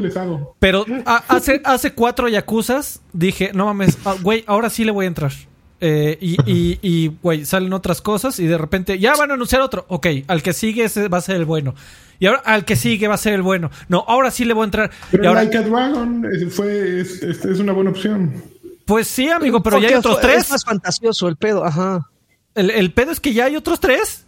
Pero 0.60 0.86
a- 1.06 1.24
hace, 1.30 1.62
hace 1.64 1.94
cuatro 1.94 2.28
Yakuzas 2.28 3.02
dije, 3.14 3.52
no 3.54 3.66
mames, 3.66 3.98
ah, 4.06 4.16
güey, 4.22 4.44
ahora 4.48 4.70
sí 4.70 4.84
le 4.84 4.92
voy 4.92 5.06
a 5.06 5.08
entrar. 5.08 5.32
Eh, 5.82 6.18
y, 6.22 6.38
y, 6.46 6.80
y, 6.84 7.12
güey, 7.22 7.44
salen 7.46 7.74
otras 7.74 8.02
cosas 8.02 8.40
y 8.40 8.46
de 8.48 8.58
repente 8.58 9.00
ya 9.00 9.16
van 9.16 9.32
a 9.32 9.34
anunciar 9.34 9.62
otro. 9.62 9.86
Ok, 9.90 10.08
al 10.28 10.42
que 10.44 10.54
sigue 10.54 10.84
ese 10.86 11.08
va 11.08 11.18
a 11.18 11.22
ser 11.22 11.36
el 11.38 11.46
bueno. 11.46 11.74
Y 12.20 12.28
ahora 12.28 12.42
al 12.46 12.66
que 12.66 12.76
sigue 12.76 13.08
va 13.08 13.16
a 13.16 13.18
ser 13.18 13.34
el 13.34 13.42
bueno. 13.42 13.72
No, 13.90 14.06
ahora 14.08 14.30
sí 14.30 14.46
le 14.46 14.54
voy 14.54 14.62
a 14.62 14.66
entrar. 14.66 14.92
Pero 15.10 15.24
y 15.24 15.28
ahora, 15.28 15.44
Like 15.44 15.58
a 15.58 15.62
Dragon 15.64 16.24
eh, 16.26 16.46
fue, 16.52 17.02
es, 17.02 17.24
es- 17.24 17.44
es 17.46 17.60
una 17.60 17.74
buena 17.74 17.90
opción. 17.90 18.44
pues 18.86 19.08
sí, 19.08 19.28
amigo, 19.30 19.64
pero 19.64 19.80
ya 19.80 19.88
hay 19.90 19.96
otros 19.96 20.22
tres. 20.22 20.44
Es 20.46 20.52
más 20.52 20.64
fantasioso 20.64 21.28
el 21.28 21.36
pedo, 21.36 21.66
ajá. 21.66 22.08
El, 22.54 22.70
el 22.70 22.94
pedo 22.94 23.12
es 23.12 23.20
que 23.20 23.34
ya 23.34 23.46
hay 23.46 23.56
otros 23.56 23.80
tres. 23.80 24.26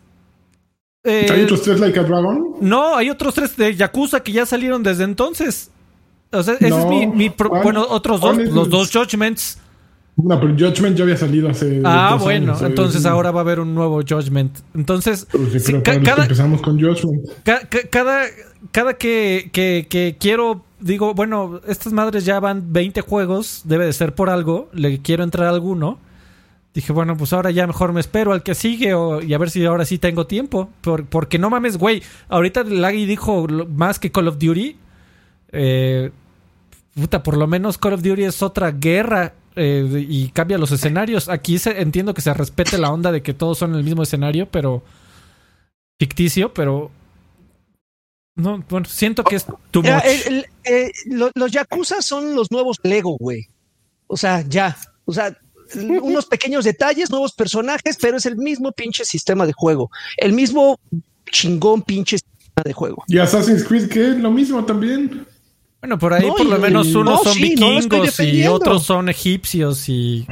Eh, 1.04 1.28
¿Hay 1.30 1.44
otros 1.44 1.62
tres 1.64 1.80
Like 1.80 2.00
a 2.00 2.04
Dragon? 2.04 2.56
No, 2.62 2.96
hay 2.96 3.10
otros 3.10 3.34
tres 3.36 3.56
de 3.58 3.76
Yakuza 3.76 4.22
que 4.24 4.32
ya 4.32 4.46
salieron 4.46 4.82
desde 4.82 5.04
entonces. 5.04 5.70
O 6.32 6.42
sea, 6.42 6.56
ese 6.56 6.70
No, 6.70 6.80
es 6.80 6.86
mi, 6.88 7.06
mi 7.08 7.30
bueno, 7.30 7.86
otros 7.90 8.20
dos, 8.22 8.32
¿Cuál 8.36 8.48
es 8.48 8.54
los 8.54 8.70
dos 8.70 8.90
Judgments. 8.92 9.60
No, 10.15 10.39
pero 10.39 10.53
Judgment 10.53 10.96
ya 10.96 11.03
había 11.03 11.17
salido 11.17 11.50
hace. 11.50 11.82
Ah, 11.84 12.17
bueno, 12.22 12.55
entonces 12.63 13.03
ahora 13.05 13.32
va 13.32 13.39
a 13.39 13.43
haber 13.43 13.60
un 13.60 13.74
nuevo 13.74 14.01
Judgment. 14.08 14.60
Entonces, 14.75 15.27
sí, 15.60 15.74
ca- 15.84 16.00
cada, 16.01 16.24
empezamos 16.24 16.62
con 16.62 16.79
Judgment. 16.79 17.27
ca- 17.43 17.62
ca- 17.67 17.88
cada, 17.89 18.25
cada 18.72 18.93
que, 18.93 19.50
que, 19.51 19.88
que 19.89 20.15
quiero, 20.20 20.63
digo, 20.79 21.15
bueno, 21.15 21.62
estas 21.67 21.93
madres 21.93 22.25
ya 22.25 22.39
van 22.39 22.72
20 22.72 23.01
juegos, 23.01 23.62
debe 23.65 23.86
de 23.88 23.93
ser 23.93 24.13
por 24.13 24.29
algo, 24.29 24.70
le 24.72 25.00
quiero 25.01 25.24
entrar 25.24 25.48
a 25.48 25.50
alguno. 25.50 25.98
Dije, 26.75 26.93
bueno, 26.93 27.17
pues 27.17 27.34
ahora 27.34 27.50
ya 27.51 27.65
mejor 27.67 27.91
me 27.93 28.00
espero 28.00 28.34
al 28.34 28.43
que 28.43 28.53
sigue 28.55 28.93
o, 28.93 29.20
y 29.22 29.34
a 29.34 29.38
ver 29.39 29.50
si 29.50 29.65
ahora 29.65 29.84
sí 29.86 29.98
tengo 29.98 30.27
tiempo. 30.27 30.70
Por- 30.82 31.05
porque 31.05 31.39
no 31.39 31.50
mames, 31.50 31.77
güey. 31.77 32.03
Ahorita 32.29 32.63
Lagui 32.63 33.05
dijo 33.08 33.48
más 33.75 33.98
que 34.00 34.12
Call 34.12 34.27
of 34.27 34.38
Duty. 34.38 34.75
Eh, 35.51 36.12
puta, 36.96 37.24
por 37.24 37.38
lo 37.38 37.48
menos 37.48 37.77
Call 37.79 37.93
of 37.93 38.01
Duty 38.03 38.24
es 38.24 38.41
otra 38.43 38.72
guerra 38.72 39.34
eh, 39.56 40.06
y 40.10 40.30
cambia 40.30 40.58
los 40.58 40.72
escenarios. 40.72 41.30
Aquí 41.30 41.58
se, 41.60 41.82
entiendo 41.82 42.14
que 42.14 42.22
se 42.22 42.34
respete 42.34 42.78
la 42.78 42.92
onda 42.92 43.12
de 43.12 43.22
que 43.22 43.34
todos 43.34 43.58
son 43.58 43.76
el 43.76 43.84
mismo 43.84 44.04
escenario, 44.04 44.48
pero 44.50 44.84
ficticio, 46.00 46.54
pero 46.54 46.92
no, 48.36 48.64
bueno, 48.70 48.86
siento 48.90 49.24
que 49.24 49.36
es 49.36 49.46
too 49.72 49.82
Mira, 49.84 49.96
much. 49.98 50.06
el- 50.06 50.34
el- 50.34 50.46
eh, 50.66 50.92
lo- 51.06 51.32
los 51.36 51.52
Yakuza 51.52 52.02
son 52.02 52.36
los 52.36 52.52
nuevos 52.52 52.80
Lego, 52.84 53.16
güey. 53.20 53.48
O 54.08 54.18
sea, 54.18 54.42
ya. 54.48 54.76
O 55.06 55.14
sea, 55.14 55.38
unos 55.76 56.26
pequeños 56.26 56.66
detalles, 56.66 57.10
nuevos 57.12 57.34
personajes, 57.34 57.98
pero 58.02 58.18
es 58.18 58.26
el 58.26 58.36
mismo 58.38 58.72
pinche 58.72 59.06
sistema 59.06 59.46
de 59.46 59.54
juego. 59.54 59.90
El 60.18 60.34
mismo 60.34 60.80
chingón 61.32 61.84
pinche 61.84 62.18
sistema 62.18 62.64
de 62.66 62.74
juego. 62.74 63.04
Y 63.08 63.18
Assassin's 63.20 63.64
Creed, 63.64 63.90
que 63.90 64.10
es 64.10 64.18
lo 64.18 64.32
mismo 64.32 64.66
también. 64.66 65.26
Bueno, 65.84 66.00
por 66.00 66.13
ahí 66.13 66.25
No, 66.25 66.34
por 66.36 66.46
y- 66.46 66.50
lo 66.50 66.58
menos 66.60 66.88
y- 66.88 66.96
unos 66.96 67.13
no, 67.20 67.24
son 67.24 67.34
sí, 67.34 67.56
no 67.60 67.68
vikingos 67.72 67.86
y 67.98 68.06
defendiendo. 68.06 68.54
otros 68.54 68.84
son 68.84 69.10
egipcios 69.10 69.89
y 69.89 70.26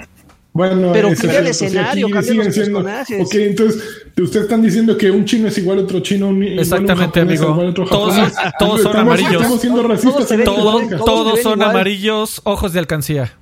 Bueno, 0.54 0.92
Pero 0.94 1.10
cambia 1.14 1.40
el 1.40 1.48
escenario, 1.48 2.10
cambia 2.10 2.34
los 2.44 2.54
siendo- 2.54 2.80
personajes. 2.80 3.26
Ok, 3.26 3.36
entonces, 3.36 3.84
ustedes 4.22 4.44
están 4.46 4.62
diciendo 4.62 4.98
que 4.98 5.10
un 5.12 5.24
chino 5.26 5.48
es 5.50 5.58
igual 5.58 5.80
a 5.80 5.82
otro 5.84 6.00
chino, 6.02 6.28
un, 6.30 6.38
igual 6.44 6.54
un 6.54 6.60
Exactamente, 6.60 7.06
japonés, 7.20 7.40
amigo. 7.40 7.54
igual 7.54 7.68
a 7.68 7.70
otro 7.72 7.86
Todos 7.86 8.16
todos 8.60 8.82
son 8.82 8.92
Estamos- 8.92 8.98
amarillos. 8.98 9.32
Estamos 9.34 9.62
siendo 9.62 9.82
Todos 9.82 9.92
racistas. 9.92 10.32
en 10.32 10.38
ven 10.40 10.48
este 10.48 10.62
todos 10.62 11.06
todos 11.06 11.42
son 11.42 11.54
igual. 11.60 11.70
amarillos, 11.70 12.42
ojos 12.46 12.74
de 12.74 12.80
alcancía. 12.80 13.34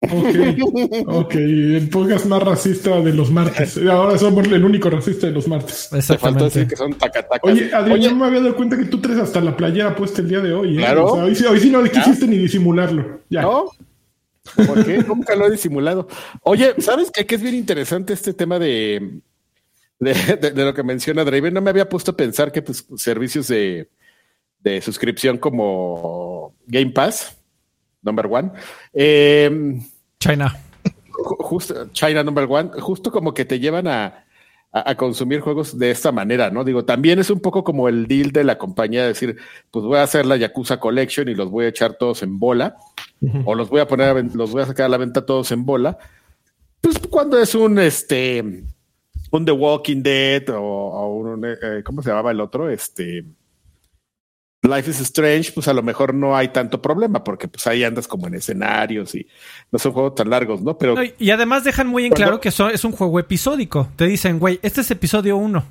Ok, 0.00 1.06
ok, 1.08 1.34
el 1.34 1.88
podcast 1.90 2.26
más 2.26 2.40
racista 2.42 3.00
de 3.00 3.12
los 3.12 3.32
martes. 3.32 3.76
Ahora 3.90 4.16
somos 4.16 4.46
el 4.46 4.64
único 4.64 4.88
racista 4.88 5.26
de 5.26 5.32
los 5.32 5.48
martes. 5.48 5.88
Te 5.90 6.00
faltó 6.00 6.14
Exactamente. 6.14 6.44
decir 6.44 6.68
que 6.68 6.76
son 6.76 6.94
tacatacas. 6.94 7.40
Oye, 7.52 7.74
Adrián, 7.74 8.00
yo 8.00 8.14
me 8.14 8.26
había 8.26 8.40
dado 8.40 8.54
cuenta 8.56 8.78
que 8.78 8.84
tú 8.84 9.00
traes 9.00 9.18
hasta 9.18 9.40
la 9.40 9.56
playera 9.56 9.96
puesta 9.96 10.20
el 10.22 10.28
día 10.28 10.40
de 10.40 10.52
hoy. 10.54 10.74
¿eh? 10.76 10.78
Claro. 10.78 11.06
O 11.06 11.14
sea, 11.16 11.24
hoy, 11.24 11.34
sí, 11.34 11.44
hoy 11.46 11.58
sí 11.58 11.70
no 11.70 11.82
quisiste 11.82 12.26
ni 12.28 12.38
disimularlo. 12.38 13.22
Ya. 13.28 13.42
¿No? 13.42 13.64
¿Por 14.66 14.84
qué? 14.86 14.98
Nunca 14.98 15.34
lo 15.34 15.46
he 15.46 15.50
disimulado. 15.50 16.06
Oye, 16.42 16.74
¿sabes 16.78 17.10
qué? 17.10 17.26
Que 17.26 17.34
es 17.34 17.42
bien 17.42 17.56
interesante 17.56 18.12
este 18.12 18.32
tema 18.34 18.58
de, 18.60 19.20
de, 19.98 20.14
de- 20.40 20.50
de 20.52 20.64
lo 20.64 20.72
que 20.74 20.84
menciona 20.84 21.24
Draven. 21.24 21.52
No 21.52 21.60
me 21.60 21.70
había 21.70 21.88
puesto 21.88 22.12
a 22.12 22.16
pensar 22.16 22.52
que 22.52 22.62
pues, 22.62 22.86
servicios 22.96 23.48
de, 23.48 23.90
de 24.60 24.80
suscripción 24.80 25.38
como 25.38 26.54
Game 26.68 26.92
Pass, 26.92 27.36
number 28.02 28.26
one, 28.26 28.50
eh, 28.92 29.80
China. 30.20 30.56
ju- 31.10 31.36
justo 31.40 31.88
China 31.92 32.22
number 32.22 32.46
one, 32.48 32.70
justo 32.80 33.10
como 33.10 33.34
que 33.34 33.44
te 33.44 33.58
llevan 33.58 33.86
a, 33.86 34.24
a, 34.72 34.90
a 34.90 34.94
consumir 34.96 35.40
juegos 35.40 35.78
de 35.78 35.90
esta 35.90 36.12
manera, 36.12 36.50
¿no? 36.50 36.64
Digo, 36.64 36.84
también 36.84 37.18
es 37.18 37.30
un 37.30 37.40
poco 37.40 37.64
como 37.64 37.88
el 37.88 38.06
deal 38.06 38.32
de 38.32 38.44
la 38.44 38.58
compañía, 38.58 39.06
decir, 39.06 39.36
pues 39.70 39.84
voy 39.84 39.98
a 39.98 40.02
hacer 40.02 40.26
la 40.26 40.36
Yakuza 40.36 40.78
Collection 40.78 41.28
y 41.28 41.34
los 41.34 41.50
voy 41.50 41.64
a 41.66 41.68
echar 41.68 41.94
todos 41.94 42.22
en 42.22 42.38
bola, 42.38 42.76
o 43.44 43.54
los 43.54 43.68
voy 43.68 43.80
a 43.80 43.86
poner, 43.88 44.16
a 44.16 44.22
los 44.22 44.52
voy 44.52 44.62
a 44.62 44.66
sacar 44.66 44.86
a 44.86 44.88
la 44.90 44.96
venta 44.96 45.26
todos 45.26 45.50
en 45.52 45.64
bola. 45.64 45.98
Pues 46.80 46.98
cuando 47.10 47.38
es 47.40 47.54
un, 47.56 47.78
este, 47.80 48.62
un 49.32 49.44
The 49.44 49.50
Walking 49.52 50.02
Dead 50.02 50.48
o, 50.50 50.62
o 50.62 51.16
un, 51.16 51.44
eh, 51.44 51.82
¿cómo 51.84 52.02
se 52.02 52.10
llamaba 52.10 52.30
el 52.30 52.40
otro? 52.40 52.70
Este, 52.70 53.24
Life 54.62 54.90
is 54.90 54.98
Strange, 55.00 55.52
pues 55.52 55.68
a 55.68 55.72
lo 55.72 55.82
mejor 55.84 56.12
no 56.14 56.36
hay 56.36 56.48
tanto 56.48 56.82
problema, 56.82 57.22
porque 57.22 57.46
pues 57.46 57.64
ahí 57.68 57.84
andas 57.84 58.08
como 58.08 58.26
en 58.26 58.34
escenarios 58.34 59.14
y 59.14 59.26
no 59.70 59.78
son 59.78 59.92
juegos 59.92 60.16
tan 60.16 60.28
largos, 60.30 60.60
¿no? 60.62 60.76
Pero 60.76 60.96
No, 60.96 61.02
y- 61.04 61.30
además 61.30 61.62
dejan 61.62 61.86
muy 61.86 62.04
en 62.06 62.10
Cuando- 62.10 62.24
claro 62.24 62.40
que 62.40 62.48
es 62.48 62.84
un 62.84 62.92
juego 62.92 63.20
episódico. 63.20 63.88
Te 63.94 64.06
dicen, 64.06 64.38
güey, 64.40 64.58
este 64.62 64.80
es 64.80 64.90
episodio 64.90 65.36
1, 65.36 65.64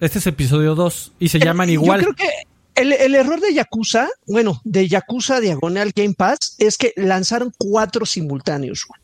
este 0.00 0.20
es 0.20 0.26
episodio 0.26 0.74
2 0.74 1.12
y 1.18 1.28
se 1.28 1.38
llaman 1.38 1.68
igual. 1.68 2.00
Yo 2.00 2.14
creo 2.14 2.16
que 2.16 2.80
el, 2.80 2.92
el 2.94 3.14
error 3.14 3.40
de 3.40 3.52
Yakuza, 3.52 4.08
bueno, 4.26 4.62
de 4.64 4.88
Yakuza 4.88 5.38
Diagonal 5.40 5.92
Game 5.94 6.14
Pass, 6.16 6.56
es 6.58 6.78
que 6.78 6.94
lanzaron 6.96 7.52
cuatro 7.58 8.06
simultáneos. 8.06 8.86
güey. 8.88 9.00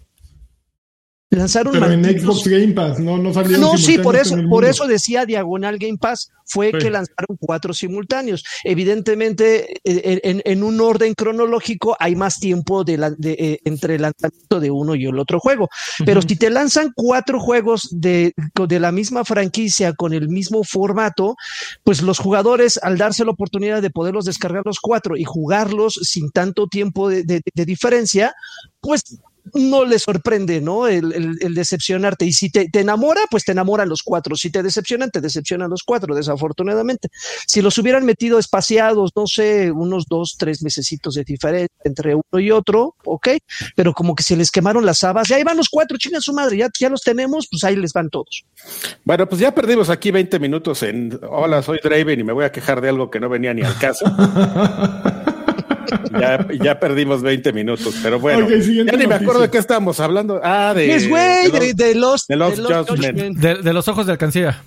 Lanzaron 1.31 1.73
Pero 1.73 1.91
en 1.91 2.05
Xbox 2.05 2.47
Game 2.47 2.73
Pass, 2.73 3.01
no, 3.01 3.19
no 3.19 3.33
salieron 3.35 3.61
No, 3.61 3.77
sí, 3.77 3.99
por 3.99 4.15
eso, 4.15 4.37
por 4.49 4.65
eso 4.65 4.87
decía 4.87 5.27
Diagonal 5.27 5.77
Game 5.77 5.99
Pass, 5.99 6.31
fue 6.45 6.71
Sí. 6.71 6.79
que 6.79 6.91
lanzaron 6.91 7.37
cuatro 7.41 7.75
simultáneos. 7.75 8.45
Evidentemente, 8.62 9.73
eh, 9.83 10.21
en, 10.23 10.41
en 10.45 10.62
un 10.62 10.81
orden 10.81 11.15
cronológico 11.15 11.97
hay 11.99 12.15
más 12.15 12.39
tiempo 12.39 12.85
de 12.85 12.97
la- 12.99 13.11
de, 13.11 13.33
eh, 13.33 13.59
entre 13.65 13.97
el 13.97 14.03
lanzamiento 14.03 14.61
de 14.61 14.71
uno 14.71 14.95
y 14.95 15.07
el 15.07 15.19
otro 15.19 15.41
juego. 15.41 15.69
Pero 16.05 16.23
si 16.23 16.37
te 16.37 16.49
lanzan 16.49 16.93
cuatro 16.95 17.41
juegos 17.41 17.89
de, 17.91 18.33
de 18.69 18.81
la 18.81 18.93
misma 18.93 19.25
franquicia 19.25 19.95
con 19.95 20.12
el 20.12 20.29
mismo 20.29 20.62
formato, 20.62 21.35
pues 21.83 22.03
los 22.03 22.21
jugadores, 22.21 22.79
al 22.81 22.99
darse 22.99 23.25
la 23.25 23.33
oportunidad 23.33 23.83
de 23.83 23.91
poderlos 23.91 24.27
descargar 24.27 24.62
los 24.65 24.79
cuatro 24.79 25.17
y 25.17 25.25
jugarlos 25.25 25.99
sin 26.03 26.31
tanto 26.31 26.69
tiempo 26.69 27.09
de, 27.09 27.25
de- 27.25 27.43
de 27.53 27.65
diferencia, 27.65 28.33
pues 28.81 29.03
no 29.55 29.85
le 29.85 29.99
sorprende, 29.99 30.61
¿no? 30.61 30.87
El, 30.89 31.13
el- 31.13 31.37
el 31.41 31.55
decepcionarte. 31.55 32.25
Y 32.25 32.33
si 32.33 32.51
te, 32.51 32.69
te 32.69 32.81
enamora, 32.81 33.21
pues 33.31 33.45
te 33.45 33.53
enamoran 33.53 33.89
los 33.89 34.03
cuatro. 34.03 34.37
Si 34.37 34.51
te 34.51 34.63
decepcionan, 34.63 35.11
te 35.11 35.21
decepcionan 35.21 35.71
los 35.71 35.83
cuatro, 35.83 36.15
desafortunadamente. 36.15 37.09
Si 37.47 37.63
los 37.63 37.77
hubieran 37.79 38.05
metido 38.05 38.39
espaciados, 38.39 39.13
no 39.17 39.27
sé, 39.27 39.71
unos 39.71 40.07
dos, 40.09 40.37
tres 40.39 40.63
mesecitos 40.63 41.15
de 41.15 41.25
diferencia 41.25 41.69
entre 41.85 42.15
uno 42.15 42.41
y 42.41 42.51
otro, 42.51 42.95
ok, 43.05 43.29
pero 43.75 43.93
como 43.93 44.15
que 44.15 44.23
se 44.23 44.37
les 44.37 44.51
quemaron 44.51 44.85
las 44.85 45.05
habas, 45.05 45.29
ya 45.29 45.37
ahí 45.37 45.45
van 45.45 45.57
los 45.57 45.69
cuatro, 45.69 45.97
chingan 45.99 46.21
su 46.21 46.33
madre, 46.33 46.57
ya, 46.57 46.69
ya 46.79 46.89
los 46.89 47.03
tenemos, 47.03 47.47
pues 47.51 47.63
ahí 47.65 47.77
les 47.77 47.93
van 47.93 48.11
todos. 48.11 48.45
Bueno, 49.05 49.29
pues 49.29 49.41
ya 49.41 49.55
perdimos 49.55 49.89
aquí 49.91 50.11
20 50.11 50.39
minutos 50.41 50.83
en 50.83 51.19
Hola, 51.31 51.63
soy 51.63 51.79
Draven 51.83 52.21
y 52.21 52.25
me 52.25 52.33
voy 52.33 52.45
a 52.45 52.53
quejar 52.53 52.81
de 52.81 52.89
algo 52.89 53.11
que 53.11 53.21
no 53.21 53.29
venía 53.29 53.55
ni 53.55 53.63
al 53.63 53.79
caso. 53.79 54.05
ya, 56.20 56.46
ya 56.62 56.81
perdimos 56.81 57.22
20 57.22 57.53
minutos, 57.53 57.94
pero 58.03 58.18
bueno. 58.20 58.44
Ok, 58.46 58.53
siguiente 58.62 58.92
ya 58.92 58.99
ni 58.99 59.05
me 59.05 59.09
noticia. 59.11 59.16
acuerdo 59.16 59.40
de 59.42 59.51
qué 59.51 59.59
estábamos 59.59 60.01
hablando. 60.01 60.40
Ah, 60.42 60.72
de. 60.75 60.94
Es 60.94 61.09
güey, 61.09 61.51
de 61.51 61.75
de, 61.75 61.94
los- 61.94 62.27
de 62.27 62.37
los, 62.37 62.57
de 62.57 62.62
los 62.62 62.68
de 62.68 62.75
los 62.75 62.88
Judgment. 62.88 63.18
Judgment. 63.18 63.38
De, 63.38 63.62
de 63.62 63.72
los 63.72 63.88
ojos 63.88 64.07
de 64.07 64.12
alcancía. 64.12 64.62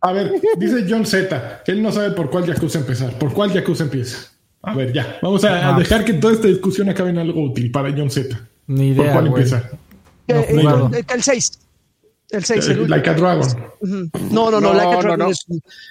A 0.00 0.12
ver, 0.12 0.32
dice 0.58 0.84
John 0.88 1.06
Z, 1.06 1.62
que 1.64 1.72
él 1.72 1.82
no 1.82 1.90
sabe 1.90 2.10
por 2.10 2.28
cuál 2.30 2.44
Yakuza 2.44 2.78
empezar. 2.78 3.12
¿Por 3.18 3.32
cuál 3.32 3.52
Yakuza 3.52 3.84
empieza? 3.84 4.18
A 4.62 4.74
ver, 4.74 4.92
ya. 4.92 5.18
Vamos 5.22 5.44
a, 5.44 5.54
a 5.70 5.74
Ah. 5.74 5.78
dejar 5.78 6.04
que 6.04 6.14
toda 6.14 6.34
esta 6.34 6.46
discusión 6.48 6.88
acabe 6.88 7.10
en 7.10 7.18
algo 7.18 7.42
útil 7.42 7.70
para 7.70 7.90
John 7.96 8.10
Z. 8.10 8.38
Ni 8.66 8.92
¿Por 8.94 9.04
idea, 9.04 9.12
cuál 9.14 9.28
güey. 9.30 9.42
empieza? 9.42 9.70
No, 10.28 10.34
Eh, 10.36 10.46
eh, 10.48 10.56
jugado. 10.60 10.90
el 11.14 11.22
6. 11.22 11.58
El 12.34 12.44
6, 12.44 12.68
el 12.68 12.80
Eh, 12.80 12.88
Like 12.88 13.10
a 13.10 13.14
Dragon. 13.14 13.48
No, 14.30 14.50
no, 14.50 14.60
no, 14.60 14.60
No, 14.60 14.72
Like 14.74 14.88
a 14.88 14.94
no, 14.96 15.00
Dragon 15.02 15.18
no. 15.20 15.30
es. 15.30 15.44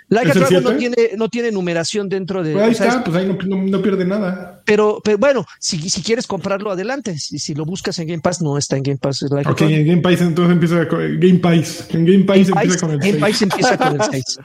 Like 0.09 0.27
a 0.27 0.31
¿Es 0.31 0.35
el 0.35 0.43
Dragon 0.43 0.63
no 0.63 0.77
tiene, 0.77 0.95
no 1.17 1.29
tiene 1.29 1.51
numeración 1.51 2.09
dentro 2.09 2.43
de. 2.43 2.53
Pues 2.53 2.63
ahí 2.65 2.71
o 2.71 2.73
sea, 2.75 2.87
está, 2.87 2.99
es- 2.99 3.05
pues 3.05 3.17
ahí 3.17 3.25
no, 3.27 3.55
no- 3.57 3.63
no 3.63 3.81
pierde 3.81 4.05
nada. 4.05 4.61
pero, 4.65 4.99
pero 5.03 5.17
bueno, 5.17 5.45
si, 5.59 5.89
si 5.89 6.01
quieres 6.01 6.27
comprarlo 6.27 6.71
adelante, 6.71 7.17
si, 7.17 7.39
si 7.39 7.53
lo 7.55 7.65
buscas 7.65 7.97
en 7.99 8.07
Game 8.07 8.21
Pass, 8.21 8.41
no 8.41 8.57
está 8.57 8.77
en 8.77 8.83
Game 8.83 8.97
Pass. 8.97 9.23
Es 9.23 9.31
Like 9.31 9.47
a 9.47 9.51
Ok, 9.51 9.59
Dragon. 9.59 9.75
en 9.75 9.87
Game 9.87 10.01
Pass 10.01 10.21
entonces 10.21 10.53
empieza 10.53 10.87
con 10.87 10.99
Game 11.19 11.39
Pass. 11.39 11.87
En 11.91 12.05
Game 12.05 12.23
Pass 12.25 12.37
empieza 12.37 12.53
País- 12.55 12.77
con 12.77 12.91
el 12.91 12.97
Game 12.99 13.11
6. 13.13 13.21
Pass 13.21 13.41
empieza 13.41 13.77
con 13.77 13.93
el 13.95 14.01
6. 14.11 14.39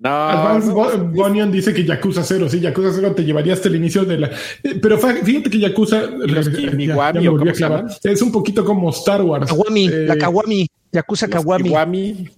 No, 0.00 0.10
Advance 0.10 0.68
no, 0.68 0.74
Bo- 0.74 0.96
Bonion 1.12 1.50
dice 1.50 1.74
que 1.74 1.84
Yakuza 1.84 2.22
0, 2.22 2.48
sí, 2.48 2.60
Yakuza 2.60 2.90
0 2.94 3.14
te 3.16 3.24
llevaría 3.24 3.52
hasta 3.54 3.66
el 3.66 3.74
inicio 3.74 4.04
de 4.04 4.16
la... 4.18 4.28
eh, 4.62 4.78
Pero 4.80 4.96
fíjate 4.96 5.50
que 5.50 5.58
Yakuza... 5.58 6.02
los 6.02 6.52
ya- 6.52 6.60
ya 6.70 7.12
me 7.14 7.28
¿o 7.28 7.32
volví 7.32 7.48
a 7.48 7.52
clavar. 7.52 7.86
Es 8.04 8.22
un 8.22 8.30
poquito 8.30 8.64
como 8.64 8.90
Star 8.90 9.22
Wars. 9.22 9.50
Kawami, 9.50 9.88
Eh, 9.88 10.04
la 10.06 10.16
Kawami, 10.16 10.68
Yakuza 10.92 11.26
los 11.26 11.36
Kawami. 11.44 11.68
Kiwami. 11.68 12.30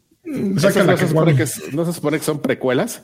Saca 0.59 0.69
¿Esas 0.69 0.87
la 0.87 0.93
no, 0.93 0.99
se 0.99 1.09
supone 1.09 1.33
Kawami. 1.33 1.37
que, 1.37 1.43
es- 1.43 1.73
no 1.75 1.85
se 1.87 1.93
supone 1.93 2.19
que 2.19 2.25
son 2.25 2.41
precuelas. 2.43 3.03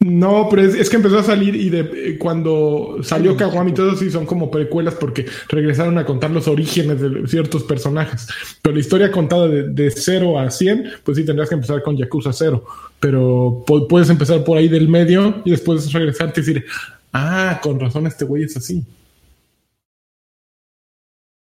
No, 0.00 0.48
pero 0.50 0.62
es, 0.62 0.74
es 0.74 0.90
que 0.90 0.96
empezó 0.96 1.20
a 1.20 1.22
salir 1.22 1.54
y 1.54 1.70
de 1.70 1.80
eh, 1.94 2.18
cuando 2.18 2.96
salió 3.04 3.36
Kawami 3.36 3.70
y 3.70 3.74
todo 3.74 3.94
sí 3.96 4.10
son 4.10 4.26
como 4.26 4.50
precuelas 4.50 4.94
porque 4.94 5.26
regresaron 5.48 5.96
a 5.96 6.04
contar 6.04 6.32
los 6.32 6.48
orígenes 6.48 7.00
de 7.00 7.28
ciertos 7.28 7.62
personajes. 7.62 8.26
Pero 8.62 8.74
la 8.74 8.80
historia 8.80 9.12
contada 9.12 9.46
de, 9.46 9.68
de 9.68 9.90
0 9.92 10.40
a 10.40 10.50
100, 10.50 10.86
pues 11.04 11.16
sí 11.18 11.24
tendrías 11.24 11.48
que 11.48 11.54
empezar 11.54 11.84
con 11.84 11.96
Yakuza 11.96 12.32
0. 12.32 12.64
Pero 12.98 13.64
pu- 13.64 13.86
puedes 13.86 14.10
empezar 14.10 14.42
por 14.42 14.58
ahí 14.58 14.66
del 14.66 14.88
medio 14.88 15.40
y 15.44 15.52
después 15.52 15.92
regresarte 15.92 16.40
y 16.40 16.44
decir, 16.44 16.64
ah, 17.12 17.60
con 17.62 17.78
razón 17.78 18.08
este 18.08 18.24
güey 18.24 18.42
es 18.42 18.56
así. 18.56 18.82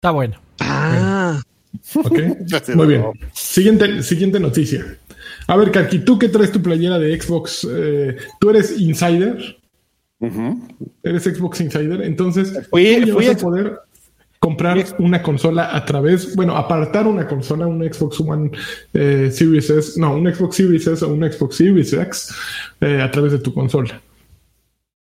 Está 0.05 0.11
bueno. 0.11 0.35
Ah, 0.59 1.41
¿Ok? 1.95 2.19
Muy 2.75 2.85
bien. 2.85 3.05
Siguiente, 3.33 4.03
siguiente 4.03 4.39
noticia. 4.39 4.85
A 5.47 5.57
ver, 5.57 5.71
Karki, 5.71 5.97
¿tú 5.97 6.19
qué 6.19 6.29
traes 6.29 6.51
tu 6.51 6.61
playera 6.61 6.99
de 6.99 7.19
Xbox? 7.19 7.67
Eh, 7.67 8.15
¿Tú 8.39 8.51
eres 8.51 8.79
insider? 8.79 9.57
¿Eres 11.01 11.23
Xbox 11.23 11.59
Insider? 11.61 12.03
Entonces, 12.03 12.53
Fui- 12.69 13.01
tú 13.01 13.07
ya 13.07 13.13
fui 13.15 13.25
vas 13.25 13.35
a 13.35 13.39
poder 13.39 13.79
comprar 14.37 14.77
una 14.99 15.23
consola 15.23 15.75
a 15.75 15.83
través, 15.85 16.35
bueno, 16.35 16.55
apartar 16.55 17.07
una 17.07 17.25
consola, 17.25 17.65
un 17.65 17.81
Xbox 17.91 18.19
One 18.19 18.51
eh, 18.93 19.31
Series 19.31 19.71
S, 19.71 19.99
no, 19.99 20.15
un 20.17 20.31
Xbox 20.31 20.55
Series 20.57 20.85
S 20.85 21.03
o 21.03 21.07
un 21.11 21.23
Xbox 21.31 21.55
Series 21.55 21.91
X 21.93 22.31
eh, 22.79 23.01
a 23.01 23.09
través 23.09 23.31
de 23.31 23.39
tu 23.39 23.51
consola. 23.55 23.99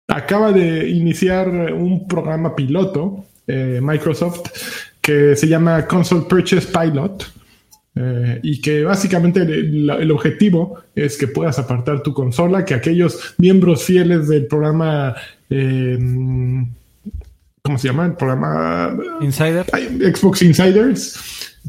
Acaba 0.07 0.51
de 0.51 0.87
iniciar 0.89 1.49
un 1.49 2.07
programa 2.07 2.55
piloto, 2.55 3.25
eh, 3.47 3.79
Microsoft, 3.81 4.41
que 5.01 5.35
se 5.35 5.47
llama 5.47 5.85
Console 5.87 6.25
Purchase 6.29 6.67
Pilot. 6.67 7.25
eh, 7.95 8.39
y 8.43 8.61
que 8.61 8.83
básicamente 8.83 9.41
el, 9.41 9.89
el 9.89 10.11
objetivo 10.11 10.79
es 10.95 11.17
que 11.17 11.27
puedas 11.27 11.59
apartar 11.59 12.01
tu 12.01 12.13
consola, 12.13 12.63
que 12.63 12.73
aquellos 12.73 13.33
miembros 13.37 13.83
fieles 13.83 14.29
del 14.29 14.47
programa, 14.47 15.13
eh, 15.49 15.97
¿cómo 17.61 17.77
se 17.77 17.87
llama? 17.89 18.05
El 18.05 18.13
programa 18.13 18.97
Insider. 19.19 19.65
Xbox 20.15 20.41
Insiders 20.41 21.19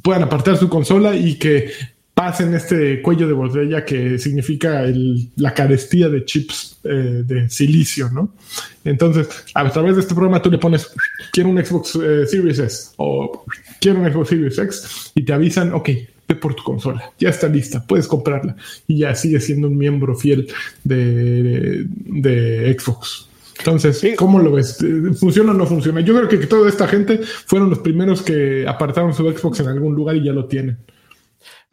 puedan 0.02 0.22
apartar 0.22 0.56
su 0.56 0.68
consola 0.68 1.14
y 1.16 1.34
que 1.38 1.72
pasen 2.14 2.54
este 2.54 3.00
cuello 3.02 3.26
de 3.26 3.32
botella 3.32 3.84
que 3.84 4.18
significa 4.18 4.84
el- 4.84 5.28
la 5.36 5.54
carestía 5.54 6.08
de 6.08 6.24
chips 6.24 6.78
eh, 6.84 7.22
de 7.24 7.48
silicio, 7.48 8.10
¿no? 8.10 8.34
Entonces, 8.84 9.28
a 9.54 9.70
través 9.70 9.94
de 9.94 10.02
este 10.02 10.14
programa 10.14 10.42
tú 10.42 10.50
le 10.50 10.58
pones, 10.58 10.88
quiero 11.32 11.48
un 11.50 11.64
Xbox 11.64 11.96
eh, 11.96 12.26
Series 12.26 12.58
S 12.58 12.90
o 12.96 13.44
quiero 13.80 14.00
un 14.00 14.12
Xbox 14.12 14.28
Series 14.28 14.58
X 14.58 15.12
y 15.14 15.22
te 15.22 15.32
avisan, 15.32 15.72
ok, 15.72 15.88
ve 16.28 16.34
por 16.36 16.54
tu 16.54 16.62
consola, 16.62 17.02
ya 17.18 17.30
está 17.30 17.48
lista, 17.48 17.84
puedes 17.86 18.06
comprarla 18.06 18.56
y 18.86 18.98
ya 18.98 19.14
sigue 19.14 19.40
siendo 19.40 19.68
un 19.68 19.76
miembro 19.78 20.14
fiel 20.14 20.48
de, 20.84 21.84
de 21.86 22.76
Xbox. 22.78 23.28
Entonces. 23.58 24.02
¿cómo 24.16 24.38
lo 24.40 24.52
ves? 24.52 24.78
¿Funciona 25.20 25.52
o 25.52 25.54
no 25.54 25.66
funciona? 25.66 26.00
Yo 26.00 26.14
creo 26.16 26.28
que 26.28 26.46
toda 26.48 26.68
esta 26.68 26.88
gente 26.88 27.20
fueron 27.46 27.70
los 27.70 27.78
primeros 27.78 28.20
que 28.22 28.66
apartaron 28.66 29.14
su 29.14 29.22
Xbox 29.30 29.60
en 29.60 29.68
algún 29.68 29.94
lugar 29.94 30.16
y 30.16 30.24
ya 30.24 30.32
lo 30.32 30.46
tienen. 30.46 30.78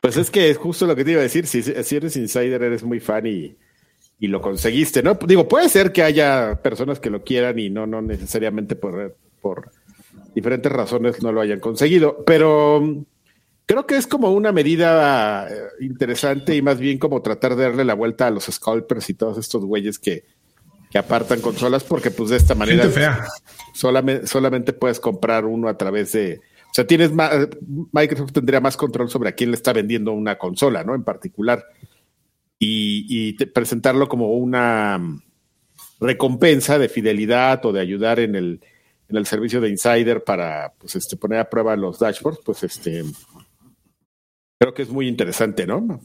Pues 0.01 0.17
es 0.17 0.31
que 0.31 0.49
es 0.49 0.57
justo 0.57 0.85
lo 0.87 0.95
que 0.95 1.03
te 1.03 1.11
iba 1.11 1.19
a 1.19 1.23
decir. 1.23 1.45
Si, 1.45 1.61
si 1.61 1.95
eres 1.95 2.15
insider, 2.15 2.63
eres 2.63 2.83
muy 2.83 2.99
fan 2.99 3.25
y, 3.27 3.55
y 4.19 4.27
lo 4.27 4.41
conseguiste, 4.41 5.01
¿no? 5.01 5.17
Digo, 5.25 5.47
puede 5.47 5.69
ser 5.69 5.91
que 5.91 6.03
haya 6.03 6.59
personas 6.61 6.99
que 6.99 7.09
lo 7.09 7.23
quieran 7.23 7.57
y 7.59 7.69
no, 7.69 7.87
no 7.87 8.01
necesariamente 8.01 8.75
por, 8.75 9.15
por 9.41 9.71
diferentes 10.35 10.71
razones 10.71 11.21
no 11.23 11.31
lo 11.31 11.41
hayan 11.41 11.59
conseguido, 11.59 12.23
pero 12.25 12.81
mm, 12.81 13.03
creo 13.65 13.85
que 13.85 13.97
es 13.97 14.07
como 14.07 14.31
una 14.31 14.51
medida 14.51 15.47
eh, 15.49 15.55
interesante 15.81 16.55
y 16.55 16.61
más 16.61 16.79
bien 16.79 16.97
como 16.97 17.21
tratar 17.21 17.55
de 17.55 17.63
darle 17.63 17.85
la 17.85 17.93
vuelta 17.93 18.27
a 18.27 18.31
los 18.31 18.45
scalpers 18.45 19.09
y 19.09 19.13
todos 19.13 19.37
estos 19.37 19.63
güeyes 19.63 19.99
que, 19.99 20.25
que 20.91 20.97
apartan 20.97 21.41
consolas 21.41 21.83
porque 21.83 22.11
pues 22.11 22.29
de 22.29 22.37
esta 22.37 22.55
manera 22.55 22.89
solamente, 23.73 24.27
solamente 24.27 24.73
puedes 24.73 24.99
comprar 24.99 25.45
uno 25.45 25.69
a 25.69 25.77
través 25.77 26.11
de. 26.11 26.41
O 26.69 26.73
sea, 26.73 26.85
tienes 26.85 27.11
más. 27.11 27.31
Microsoft 27.91 28.31
tendría 28.31 28.61
más 28.61 28.77
control 28.77 29.09
sobre 29.09 29.29
a 29.29 29.31
quién 29.31 29.49
le 29.49 29.55
está 29.55 29.73
vendiendo 29.73 30.13
una 30.13 30.37
consola, 30.37 30.83
¿no? 30.83 30.93
En 30.93 31.03
particular. 31.03 31.65
Y, 32.59 33.33
presentarlo 33.45 34.07
como 34.07 34.33
una 34.33 34.97
mm, 34.97 35.21
recompensa 36.01 36.77
de 36.77 36.89
fidelidad 36.89 37.65
o 37.65 37.71
de 37.71 37.79
ayudar 37.79 38.19
en 38.19 38.35
el, 38.35 38.59
en 39.07 39.15
el 39.15 39.25
servicio 39.25 39.61
de 39.61 39.69
Insider 39.69 40.23
para 40.23 40.73
pues, 40.77 40.95
este, 40.95 41.15
poner 41.15 41.39
a 41.39 41.49
prueba 41.49 41.75
los 41.75 41.99
dashboards, 41.99 42.41
pues 42.45 42.63
este. 42.63 43.03
Creo 44.59 44.73
que 44.73 44.83
es 44.83 44.89
muy 44.89 45.07
interesante, 45.07 45.65
¿no? 45.65 46.01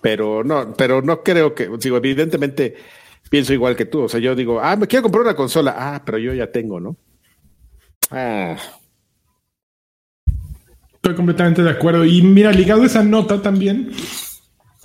Pero 0.00 0.44
no, 0.44 0.72
pero 0.74 1.02
no 1.02 1.22
creo 1.22 1.54
que. 1.54 1.68
Digo, 1.78 1.98
evidentemente 1.98 2.74
pienso 3.28 3.52
igual 3.52 3.76
que 3.76 3.84
tú. 3.84 4.02
O 4.02 4.08
sea, 4.08 4.20
yo 4.20 4.34
digo, 4.34 4.60
ah, 4.60 4.76
me 4.76 4.86
quiero 4.86 5.02
comprar 5.02 5.24
una 5.24 5.36
consola. 5.36 5.74
Ah, 5.76 6.02
pero 6.04 6.16
yo 6.16 6.32
ya 6.32 6.50
tengo, 6.50 6.80
¿no? 6.80 6.96
Ah, 8.10 8.56
Estoy 11.02 11.14
completamente 11.14 11.62
de 11.62 11.70
acuerdo. 11.70 12.04
Y 12.04 12.20
mira, 12.22 12.52
ligado 12.52 12.82
a 12.82 12.86
esa 12.86 13.02
nota 13.02 13.40
también, 13.40 13.90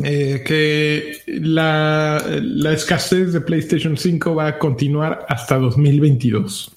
eh, 0.04 0.44
que 0.46 1.18
la, 1.28 2.24
la 2.42 2.72
escasez 2.74 3.34
de 3.34 3.42
PlayStation 3.42 3.98
5 3.98 4.34
va 4.36 4.48
a 4.48 4.58
continuar 4.58 5.26
hasta 5.28 5.58
2022. 5.58 6.72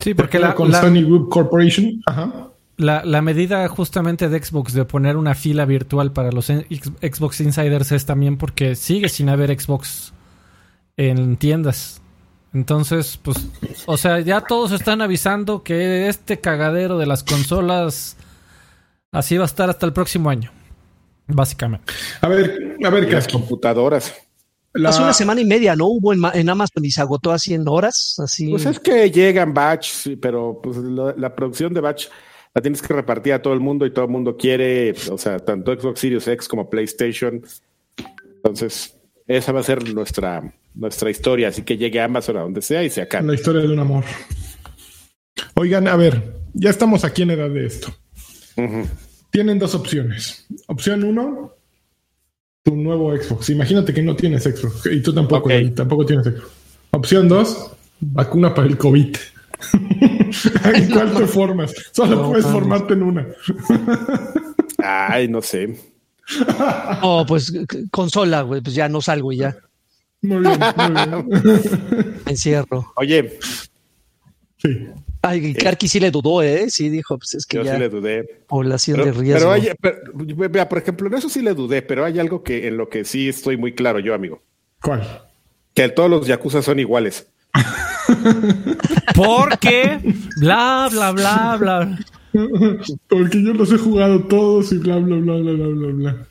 Sí, 0.00 0.14
porque 0.14 0.38
la, 0.38 0.54
con 0.54 0.70
la- 0.70 0.80
Sony 0.80 1.02
Group 1.04 1.28
Corporation. 1.28 2.00
Ajá. 2.06 2.50
la- 2.76 3.04
la 3.04 3.22
medida 3.22 3.66
justamente 3.68 4.28
de 4.28 4.40
Xbox 4.44 4.74
de 4.74 4.84
poner 4.84 5.16
una 5.16 5.34
fila 5.34 5.64
virtual 5.64 6.12
para 6.12 6.30
los 6.30 6.46
Xbox 6.46 7.40
Insiders 7.40 7.90
es 7.92 8.06
también 8.06 8.36
porque 8.36 8.76
sigue 8.76 9.08
sin 9.08 9.28
haber 9.28 9.58
Xbox 9.58 10.12
en 10.96 11.36
tiendas. 11.36 12.00
Entonces, 12.54 13.18
pues, 13.22 13.48
o 13.86 13.96
sea, 13.96 14.20
ya 14.20 14.40
todos 14.40 14.72
están 14.72 15.02
avisando 15.02 15.62
que 15.62 16.08
este 16.08 16.40
cagadero 16.40 16.96
de 16.96 17.06
las 17.06 17.22
consolas 17.24 18.16
así 19.12 19.36
va 19.36 19.44
a 19.44 19.46
estar 19.46 19.68
hasta 19.70 19.86
el 19.86 19.92
próximo 19.92 20.28
año. 20.30 20.50
Básicamente. 21.28 21.92
A 22.20 22.28
ver, 22.28 22.76
a 22.84 22.90
ver, 22.90 23.04
y 23.04 23.10
las 23.10 23.26
computadoras. 23.26 24.14
La- 24.74 24.90
hace 24.90 25.02
una 25.02 25.12
semana 25.12 25.40
y 25.40 25.44
media, 25.44 25.74
¿no? 25.74 25.86
Hubo 25.86 26.12
en, 26.12 26.20
Ma- 26.20 26.32
en 26.34 26.48
Amazon 26.50 26.84
y 26.84 26.90
se 26.90 27.00
agotó 27.00 27.32
así 27.32 27.54
en 27.54 27.66
horas, 27.66 28.16
así. 28.22 28.50
Pues 28.50 28.66
es 28.66 28.78
que 28.78 29.10
llegan 29.10 29.52
batch, 29.54 29.88
sí, 29.90 30.16
pero 30.16 30.60
pues 30.62 30.76
la, 30.76 31.14
la 31.16 31.34
producción 31.34 31.72
de 31.72 31.80
batch 31.80 32.06
la 32.54 32.62
tienes 32.62 32.80
que 32.82 32.92
repartir 32.94 33.32
a 33.32 33.42
todo 33.42 33.54
el 33.54 33.60
mundo 33.60 33.86
y 33.86 33.92
todo 33.92 34.04
el 34.04 34.10
mundo 34.10 34.36
quiere, 34.36 34.94
o 35.10 35.18
sea, 35.18 35.38
tanto 35.38 35.72
Xbox 35.74 35.98
Series 36.00 36.28
X 36.28 36.46
como 36.46 36.68
PlayStation. 36.70 37.42
Entonces, 38.36 38.96
esa 39.26 39.50
va 39.52 39.60
a 39.60 39.64
ser 39.64 39.92
nuestra, 39.94 40.54
nuestra 40.74 41.10
historia, 41.10 41.48
así 41.48 41.62
que 41.62 41.76
llegue 41.76 41.98
a 42.00 42.04
Amazon 42.04 42.36
a 42.36 42.40
donde 42.42 42.62
sea 42.62 42.84
y 42.84 42.90
se 42.90 43.02
acabe. 43.02 43.26
la 43.26 43.34
historia 43.34 43.62
de 43.62 43.68
un 43.72 43.78
amor. 43.80 44.04
Oigan, 45.54 45.88
a 45.88 45.96
ver, 45.96 46.34
ya 46.54 46.70
estamos 46.70 47.02
aquí 47.04 47.22
en 47.22 47.30
edad 47.32 47.50
de 47.50 47.66
esto. 47.66 47.88
Tienen 49.30 49.58
dos 49.58 49.74
opciones. 49.74 50.46
Opción 50.66 51.04
uno, 51.04 51.52
tu 52.62 52.74
nuevo 52.76 53.14
Xbox. 53.16 53.50
Imagínate 53.50 53.92
que 53.92 54.02
no 54.02 54.16
tienes 54.16 54.44
Xbox 54.44 54.86
y 54.90 55.00
tú 55.02 55.12
tampoco, 55.12 55.44
Ok. 55.46 55.50
David, 55.50 55.72
tampoco 55.74 56.06
tienes 56.06 56.26
Xbox. 56.26 56.48
Opción 56.92 57.28
dos, 57.28 57.72
vacuna 58.00 58.54
para 58.54 58.68
el 58.68 58.78
COVID. 58.78 59.16
¿En 60.74 60.90
cuál 60.90 61.14
te 61.14 61.26
formas? 61.26 61.74
Solo 61.92 62.16
No, 62.16 62.28
puedes 62.28 62.44
vamos. 62.44 62.60
formarte 62.60 62.94
en 62.94 63.02
una. 63.02 63.26
Ay, 64.78 65.28
no 65.28 65.40
sé. 65.42 65.78
Oh, 67.02 67.24
pues 67.26 67.52
consola, 67.90 68.42
güey, 68.42 68.60
pues 68.60 68.74
ya 68.74 68.88
no 68.88 69.00
salgo 69.00 69.32
y 69.32 69.38
ya. 69.38 69.56
Muy 70.22 70.38
bien, 70.40 70.58
muy 70.76 70.90
bien. 70.92 71.28
Me 72.24 72.30
encierro. 72.32 72.92
Oye, 72.96 73.38
Sí. 74.58 74.88
Ay, 75.28 75.54
Karki 75.54 75.88
sí 75.88 76.00
le 76.00 76.10
dudó, 76.10 76.42
¿eh? 76.42 76.66
Sí, 76.68 76.88
dijo, 76.88 77.18
pues 77.18 77.34
es 77.34 77.46
que 77.46 77.58
yo 77.58 77.64
ya 77.64 77.74
sí 77.74 77.80
le 77.80 77.88
dudé. 77.88 78.42
población 78.46 78.98
Pero, 78.98 79.12
de 79.12 79.20
riesgo. 79.20 79.38
pero 79.38 79.52
hay, 79.52 79.70
pero, 79.80 80.50
vea, 80.50 80.68
por 80.68 80.78
ejemplo, 80.78 81.08
en 81.08 81.14
eso 81.14 81.28
sí 81.28 81.42
le 81.42 81.54
dudé, 81.54 81.82
pero 81.82 82.04
hay 82.04 82.18
algo 82.18 82.42
que 82.42 82.68
en 82.68 82.76
lo 82.76 82.88
que 82.88 83.04
sí 83.04 83.28
estoy 83.28 83.56
muy 83.56 83.74
claro 83.74 83.98
yo, 83.98 84.14
amigo. 84.14 84.42
¿Cuál? 84.82 85.22
Que 85.74 85.88
todos 85.88 86.08
los 86.08 86.26
Yakuza 86.26 86.62
son 86.62 86.78
iguales. 86.78 87.26
Porque, 89.14 89.98
bla, 90.38 90.88
bla, 90.90 91.12
bla, 91.12 91.56
bla. 91.58 91.98
Porque 93.08 93.42
yo 93.42 93.52
los 93.54 93.72
he 93.72 93.78
jugado 93.78 94.24
todos 94.24 94.72
y 94.72 94.78
bla, 94.78 94.96
bla, 94.96 95.16
bla, 95.16 95.34
bla, 95.36 95.52
bla, 95.52 95.66
bla, 95.66 95.92
bla. 95.92 96.26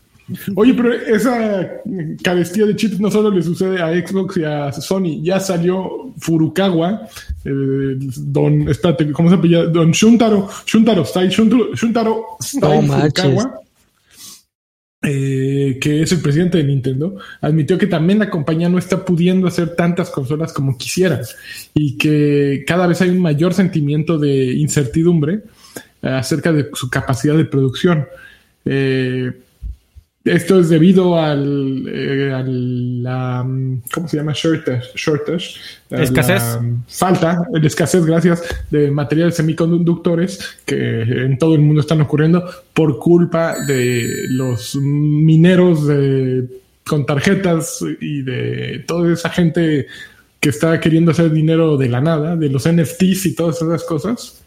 Oye, 0.55 0.73
pero 0.73 0.91
esa 0.91 1.81
carestía 2.23 2.65
de 2.65 2.75
chips 2.75 2.99
no 2.99 3.11
solo 3.11 3.29
le 3.29 3.43
sucede 3.43 3.81
a 3.81 3.91
Xbox 3.93 4.37
y 4.37 4.43
a 4.43 4.71
Sony. 4.71 5.21
Ya 5.21 5.39
salió 5.39 6.13
Furukawa, 6.17 7.07
eh, 7.43 7.95
don, 8.17 8.67
espérate, 8.67 9.11
¿cómo 9.11 9.29
se 9.29 9.35
llama? 9.35 9.69
Don 9.71 9.91
Shuntaro, 9.91 10.49
Shuntaro 10.65 11.05
Style, 11.05 11.29
Shuntaro, 11.29 11.75
Shuntaro 11.75 12.25
Style 12.41 12.87
No 12.87 12.93
Furukawa, 12.93 13.61
eh, 15.03 15.77
que 15.79 16.01
es 16.01 16.11
el 16.11 16.21
presidente 16.21 16.57
de 16.57 16.63
Nintendo, 16.63 17.17
admitió 17.41 17.77
que 17.77 17.85
también 17.85 18.17
la 18.17 18.31
compañía 18.31 18.67
no 18.67 18.79
está 18.79 19.05
pudiendo 19.05 19.47
hacer 19.47 19.75
tantas 19.75 20.09
consolas 20.09 20.51
como 20.53 20.75
quisiera 20.75 21.21
y 21.75 21.97
que 21.97 22.63
cada 22.65 22.87
vez 22.87 22.99
hay 23.01 23.11
un 23.11 23.21
mayor 23.21 23.53
sentimiento 23.53 24.17
de 24.17 24.53
incertidumbre 24.53 25.43
acerca 26.01 26.51
de 26.51 26.69
su 26.73 26.89
capacidad 26.89 27.37
de 27.37 27.45
producción. 27.45 28.07
Eh, 28.65 29.31
esto 30.25 30.59
es 30.59 30.69
debido 30.69 31.19
al, 31.19 31.85
eh, 31.87 32.33
a 32.33 32.41
la, 32.43 33.43
mm, 33.43 33.83
¿cómo 33.93 34.07
se 34.07 34.17
llama? 34.17 34.33
Shortage. 34.33 35.55
Escasez. 36.03 36.41
falta, 36.87 37.47
la 37.53 37.67
escasez, 37.67 38.05
gracias, 38.05 38.43
de 38.71 38.89
materiales 38.91 39.35
semiconductores 39.35 40.39
que 40.65 41.01
en 41.03 41.37
todo 41.37 41.53
el 41.55 41.61
mundo 41.61 41.81
están 41.81 42.01
ocurriendo 42.01 42.43
por 42.73 42.97
culpa 42.99 43.55
de 43.67 44.25
los 44.29 44.75
mineros 44.75 45.85
de- 45.87 46.47
con 46.87 47.05
tarjetas 47.05 47.83
y 48.01 48.21
de 48.23 48.83
toda 48.87 49.13
esa 49.13 49.29
gente 49.29 49.87
que 50.39 50.49
está 50.49 50.79
queriendo 50.79 51.11
hacer 51.11 51.31
dinero 51.31 51.77
de 51.77 51.89
la 51.89 52.01
nada, 52.01 52.35
de 52.35 52.49
los 52.49 52.65
NFTs 52.67 53.25
y 53.27 53.35
todas 53.35 53.61
esas 53.61 53.83
cosas. 53.83 54.41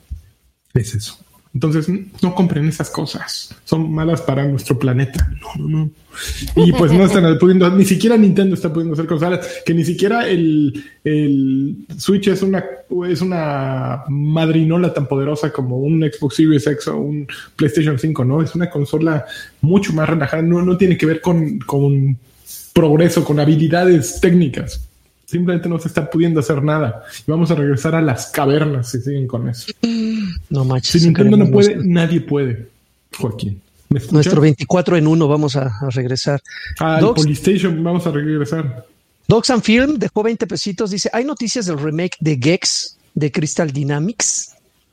Es 0.74 0.94
eso. 0.94 1.18
Entonces, 1.54 1.88
no 2.22 2.34
compren 2.34 2.68
esas 2.68 2.90
cosas. 2.90 3.54
Son 3.64 3.90
malas 3.90 4.20
para 4.20 4.46
nuestro 4.46 4.78
planeta. 4.78 5.28
No, 5.40 5.66
no, 5.66 5.78
no. 5.78 5.90
Y 6.56 6.72
pues 6.72 6.92
no 6.92 7.04
están 7.04 7.38
pudiendo, 7.40 7.70
ni 7.70 7.84
siquiera 7.84 8.16
Nintendo 8.16 8.54
está 8.54 8.72
pudiendo 8.72 8.94
hacer 8.94 9.06
consolas, 9.06 9.62
que 9.64 9.74
ni 9.74 9.84
siquiera 9.84 10.28
el, 10.28 10.84
el 11.04 11.76
Switch 11.96 12.28
es 12.28 12.42
una, 12.42 12.64
es 13.08 13.22
una 13.22 14.04
madrinola 14.08 14.92
tan 14.92 15.06
poderosa 15.06 15.52
como 15.52 15.78
un 15.78 16.02
Xbox 16.02 16.36
Series 16.36 16.66
X 16.66 16.88
o 16.88 16.98
un 16.98 17.26
PlayStation 17.56 17.98
5, 17.98 18.24
¿no? 18.24 18.42
Es 18.42 18.54
una 18.54 18.68
consola 18.68 19.24
mucho 19.60 19.92
más 19.92 20.08
relajada. 20.08 20.42
No, 20.42 20.62
no 20.62 20.76
tiene 20.76 20.96
que 20.96 21.06
ver 21.06 21.20
con, 21.20 21.58
con 21.60 22.18
progreso, 22.72 23.24
con 23.24 23.40
habilidades 23.40 24.20
técnicas. 24.20 24.88
Simplemente 25.24 25.68
no 25.68 25.78
se 25.78 25.88
está 25.88 26.08
pudiendo 26.08 26.40
hacer 26.40 26.62
nada. 26.62 27.04
Y 27.26 27.30
vamos 27.30 27.50
a 27.50 27.54
regresar 27.54 27.94
a 27.94 28.00
las 28.00 28.28
cavernas 28.28 28.90
si 28.90 29.00
siguen 29.00 29.26
con 29.26 29.48
eso. 29.48 29.70
No 30.50 30.64
manches. 30.64 30.92
Si 31.00 31.06
Nintendo 31.06 31.36
no 31.36 31.50
puede, 31.50 31.74
nuestro- 31.76 31.92
nadie 31.92 32.20
puede. 32.20 32.68
Joaquín. 33.16 33.60
Nuestro 34.10 34.40
24 34.40 34.96
en 34.98 35.06
1 35.06 35.28
vamos 35.28 35.56
a, 35.56 35.62
a 35.80 35.90
regresar. 35.90 36.42
Al 36.78 37.02
Docs- 37.02 37.14
Polystation 37.22 37.82
vamos 37.82 38.06
a 38.06 38.10
regresar. 38.10 38.86
Docs 39.26 39.50
and 39.50 39.62
Film 39.62 39.98
dejó 39.98 40.22
20 40.22 40.46
pesitos. 40.46 40.90
Dice: 40.90 41.08
¿Hay 41.12 41.24
noticias 41.24 41.66
del 41.66 41.78
remake 41.78 42.16
de 42.20 42.38
Gex 42.40 42.96
de 43.14 43.32
Crystal 43.32 43.70
Dynamics? 43.70 44.52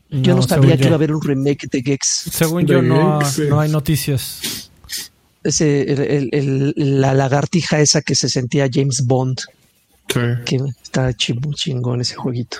Yo 0.10 0.34
no, 0.34 0.36
No, 0.38 0.42
sabía 0.44 0.78
que 0.78 0.84
yo. 0.84 0.88
iba 0.88 0.96
a 0.96 0.96
haber 0.96 1.14
un 1.14 1.22
remake 1.22 1.68
de 1.70 1.82
Gex. 1.82 2.30
Según 2.32 2.66
De 2.66 2.74
yo, 2.74 2.82
no, 2.82 3.20
Gex, 3.22 3.50
no 3.50 3.60
hay 3.60 3.68
es- 3.68 3.74
noticias. 3.74 4.70
Ese, 5.44 5.82
el- 5.92 6.00
el- 6.02 6.30
el- 6.76 7.02
la 7.02 7.14
lagartija 7.14 7.80
esa 7.80 8.02
que 8.02 8.16
se 8.16 8.30
sentía 8.30 8.68
James 8.72 9.06
Bond, 9.06 9.40
Sí. 10.08 10.20
que 10.46 10.60
está 10.82 11.14
chingón 11.14 12.02
ese 12.02 12.16
jueguito. 12.16 12.58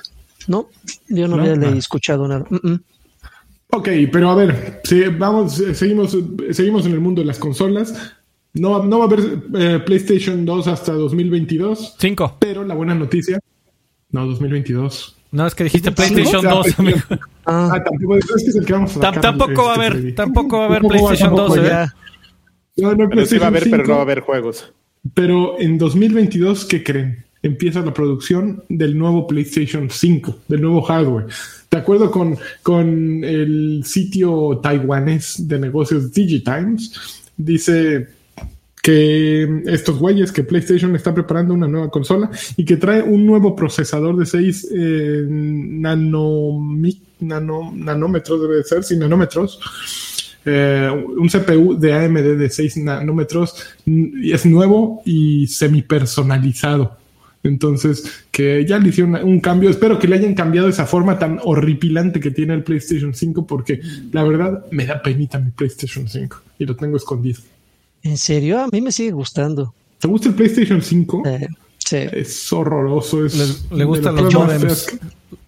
No, 0.48 0.70
yo 1.10 1.28
no, 1.28 1.38
No, 1.38 1.44
había 1.44 1.56
no. 1.56 1.68
escuchado 1.78 2.28
nada. 2.28 2.46
Mm, 2.50 2.70
mm. 2.72 2.80
Ok, 3.72 3.90
pero 4.12 4.30
a 4.30 4.36
ver, 4.36 4.82
vamos, 5.18 5.60
eh, 5.60 5.74
seguimos, 5.76 6.14
eh, 6.14 6.54
seguimos 6.54 6.86
en 6.86 6.94
el 6.94 7.00
mundo 7.02 7.22
de 7.22 7.26
las 7.28 7.40
consolas. 7.40 8.14
No, 8.54 8.84
no 8.84 9.00
va 9.00 9.06
a 9.06 9.08
haber 9.08 9.40
eh, 9.56 9.80
PlayStation 9.86 10.46
2 10.46 10.68
hasta 10.68 10.94
2022, 10.94 11.96
Cinco. 12.00 12.38
pero 12.40 12.64
la 12.64 12.74
buena 12.74 12.96
noticia. 12.96 13.40
No, 14.12 14.26
2022. 14.28 15.18
No, 15.32 15.46
es 15.46 15.56
que 15.56 15.66
dijiste. 15.66 15.92
PlayStation 15.92 16.46
Ah, 16.48 16.52
2, 16.52 16.80
amigo. 16.80 16.98
Ah, 17.46 17.72
Ah, 17.74 17.84
tampoco 17.84 18.16
es 18.18 18.26
que 18.26 18.50
es 18.50 18.56
el 18.56 18.66
que 18.66 18.72
vamos 18.74 18.92
a 18.96 19.00
Tam- 19.02 19.16
sacar, 19.16 19.22
tampoco 19.22 19.64
va 19.66 19.72
a 19.72 19.76
haber, 19.76 20.16
tampoco 20.16 20.58
va 20.58 20.64
a 20.64 20.68
haber 20.68 20.82
PlayStation 20.84 21.30
tampoco 21.36 21.56
2, 21.56 21.58
¿eh? 21.66 21.68
ya. 21.68 21.94
No, 22.78 22.96
no, 22.96 23.10
Pero 23.10 23.26
sí 23.26 23.38
va 23.38 23.46
a 23.46 23.48
haber, 23.50 23.64
pero 23.70 23.84
no 23.84 23.90
va 23.90 23.96
a 23.96 24.00
5. 24.00 24.02
haber 24.02 24.20
juegos. 24.22 24.74
Pero 25.14 25.60
en 25.60 25.78
2022, 25.78 26.64
¿qué 26.66 26.82
creen? 26.84 27.26
Empieza 27.46 27.82
la 27.82 27.94
producción 27.94 28.64
del 28.70 28.98
nuevo 28.98 29.28
PlayStation 29.28 29.88
5, 29.88 30.40
del 30.48 30.62
nuevo 30.62 30.82
hardware. 30.82 31.28
De 31.70 31.78
acuerdo 31.78 32.10
con, 32.10 33.24
el 33.24 33.84
sitio 33.86 34.60
taiwanés 34.64 35.48
de 35.48 35.60
negocios 35.60 36.12
Digitimes, 36.12 36.92
dice 37.38 38.08
que 38.82 39.62
estos 39.68 40.00
güeyes, 40.00 40.32
que 40.32 40.44
PlayStation 40.44 40.96
está 40.96 41.14
preparando 41.14 41.54
una 41.54 41.68
nueva 41.68 41.90
consola 41.92 42.32
y 42.58 42.66
que 42.66 42.78
trae 42.78 43.04
un 43.04 43.28
nuevo 43.28 43.56
procesador 43.56 44.18
de 44.18 44.26
6 44.26 44.68
nanomi- 45.82 47.00
nano- 47.20 47.72
nanómetros, 47.76 48.42
debe 48.42 48.56
de 48.58 48.64
ser, 48.64 48.84
sí, 48.84 48.98
nanómetros. 48.98 49.60
Eh, 50.48 50.90
un 51.18 51.28
CPU 51.30 51.78
de 51.80 51.94
AMD 51.94 52.38
de 52.38 52.50
6 52.50 52.78
nanómetros 52.78 53.56
es 53.86 54.46
nuevo 54.48 55.02
y 55.06 55.46
semi-personalizado. 55.48 57.05
Entonces, 57.46 58.04
que 58.32 58.66
ya 58.68 58.78
le 58.80 58.90
hicieron 58.90 59.16
un 59.24 59.40
cambio. 59.40 59.70
Espero 59.70 60.00
que 60.00 60.08
le 60.08 60.16
hayan 60.16 60.34
cambiado 60.34 60.68
esa 60.68 60.86
forma 60.86 61.20
tan 61.20 61.40
horripilante 61.44 62.20
que 62.20 62.32
tiene 62.32 62.54
el 62.56 62.64
PlayStation 62.64 63.14
5, 63.14 63.46
porque 63.46 63.80
la 64.12 64.24
verdad 64.24 64.66
me 64.72 64.86
da 64.86 65.02
penita 65.02 65.40
mi 65.40 65.52
PlayStation 65.52 66.08
5 66.10 66.38
y 66.60 66.66
lo 66.66 66.76
tengo 66.76 66.98
escondido. 66.98 67.40
¿En 68.04 68.18
serio? 68.18 68.60
A 68.62 68.68
mí 68.72 68.82
me 68.82 68.92
sigue 68.92 69.12
gustando. 69.12 69.74
¿Te 70.00 70.08
gusta 70.08 70.30
el 70.30 70.36
PlayStation 70.36 70.82
5? 70.82 71.24
Eh, 71.26 71.48
sí. 71.78 71.98
Es 72.12 72.52
horroroso. 72.52 73.26
Es 73.26 73.68
Le- 73.72 73.78
le 73.78 73.84
gustan 73.86 74.16
los 74.16 74.34
modems. 74.34 74.88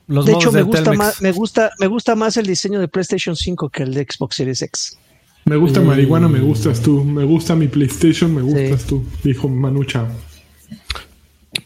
Los 0.07 0.25
De 0.25 0.33
hecho, 0.33 0.51
me 0.53 0.59
de 0.59 0.63
gusta, 0.63 0.83
Telmex. 0.83 0.97
más, 0.97 1.21
me, 1.21 1.31
gusta, 1.33 1.71
me 1.79 1.87
gusta 1.87 2.15
más 2.15 2.37
el 2.37 2.45
diseño 2.45 2.79
de 2.79 2.87
PlayStation 2.87 3.35
5 3.35 3.69
que 3.69 3.83
el 3.83 3.93
de 3.93 4.05
Xbox 4.09 4.35
Series 4.37 4.61
X. 4.61 4.97
Me 5.45 5.55
gusta 5.57 5.81
marihuana, 5.81 6.27
me 6.29 6.39
gustas 6.39 6.81
tú. 6.81 7.03
Me 7.03 7.23
gusta 7.25 7.55
mi 7.55 7.67
PlayStation, 7.67 8.33
me 8.33 8.41
gustas 8.41 8.81
Sí. 8.83 8.87
tú. 8.87 9.03
Dijo 9.23 9.49
Manucha. 9.49 10.07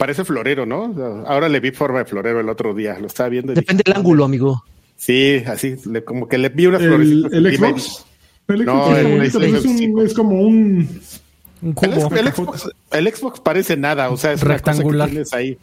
Parece 0.01 0.25
florero, 0.25 0.65
¿no? 0.65 0.95
Ahora 1.27 1.47
le 1.47 1.59
vi 1.59 1.69
forma 1.69 1.99
de 1.99 2.05
florero 2.05 2.39
el 2.39 2.49
otro 2.49 2.73
día. 2.73 2.97
Lo 2.99 3.05
estaba 3.05 3.29
viendo. 3.29 3.53
Depende 3.53 3.83
del 3.85 3.95
ángulo, 3.95 4.25
amigo. 4.25 4.63
Sí, 4.95 5.43
así, 5.45 5.75
le- 5.85 6.03
como 6.03 6.27
que 6.27 6.39
le 6.39 6.49
vi 6.49 6.65
unas 6.65 6.81
¿El, 6.81 6.87
florecitas. 6.89 7.33
el 7.33 7.53
y 7.53 7.55
Xbox? 7.57 8.05
El 8.47 8.65
No, 8.65 8.85
Xbox 8.87 8.95
está 8.97 9.37
el 9.45 9.55
es, 9.55 9.65
un- 9.65 9.99
es 10.03 10.13
como 10.15 10.41
un... 10.41 11.01
Un 11.61 11.69
El, 11.69 11.73
cubo. 11.75 12.15
el 12.15 12.27
Xbox, 12.33 12.69
el 12.93 13.13
Xbox 13.13 13.39
parece 13.41 13.77
nada, 13.77 14.09
o 14.09 14.17
sea, 14.17 14.33
es 14.33 14.41
una 14.41 14.57
cosa 14.57 14.71
Rectangular. 14.71 15.07
que 15.07 15.11
tienes 15.13 15.33
ahí, 15.33 15.57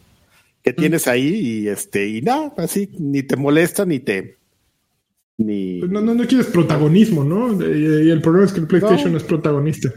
que 0.63 0.71
tienes 0.73 1.07
ahí 1.09 1.27
y 1.35 1.67
este 1.67 2.07
y 2.07 2.21
nada, 2.21 2.53
así 2.55 2.89
ni 2.97 3.23
te 3.23 3.35
molesta 3.35 3.83
ni 3.85 3.99
te 3.99 4.37
ni 5.37 5.79
No, 5.81 5.99
no, 5.99 6.13
no 6.15 6.25
quieres 6.25 6.47
protagonismo, 6.47 7.25
¿no? 7.25 7.51
Y, 7.61 8.07
y 8.07 8.09
el 8.11 8.21
problema 8.21 8.45
es 8.45 8.53
que 8.53 8.61
el 8.61 8.67
PlayStation 8.67 9.11
No. 9.11 9.17
es 9.17 9.23
protagonista. 9.25 9.89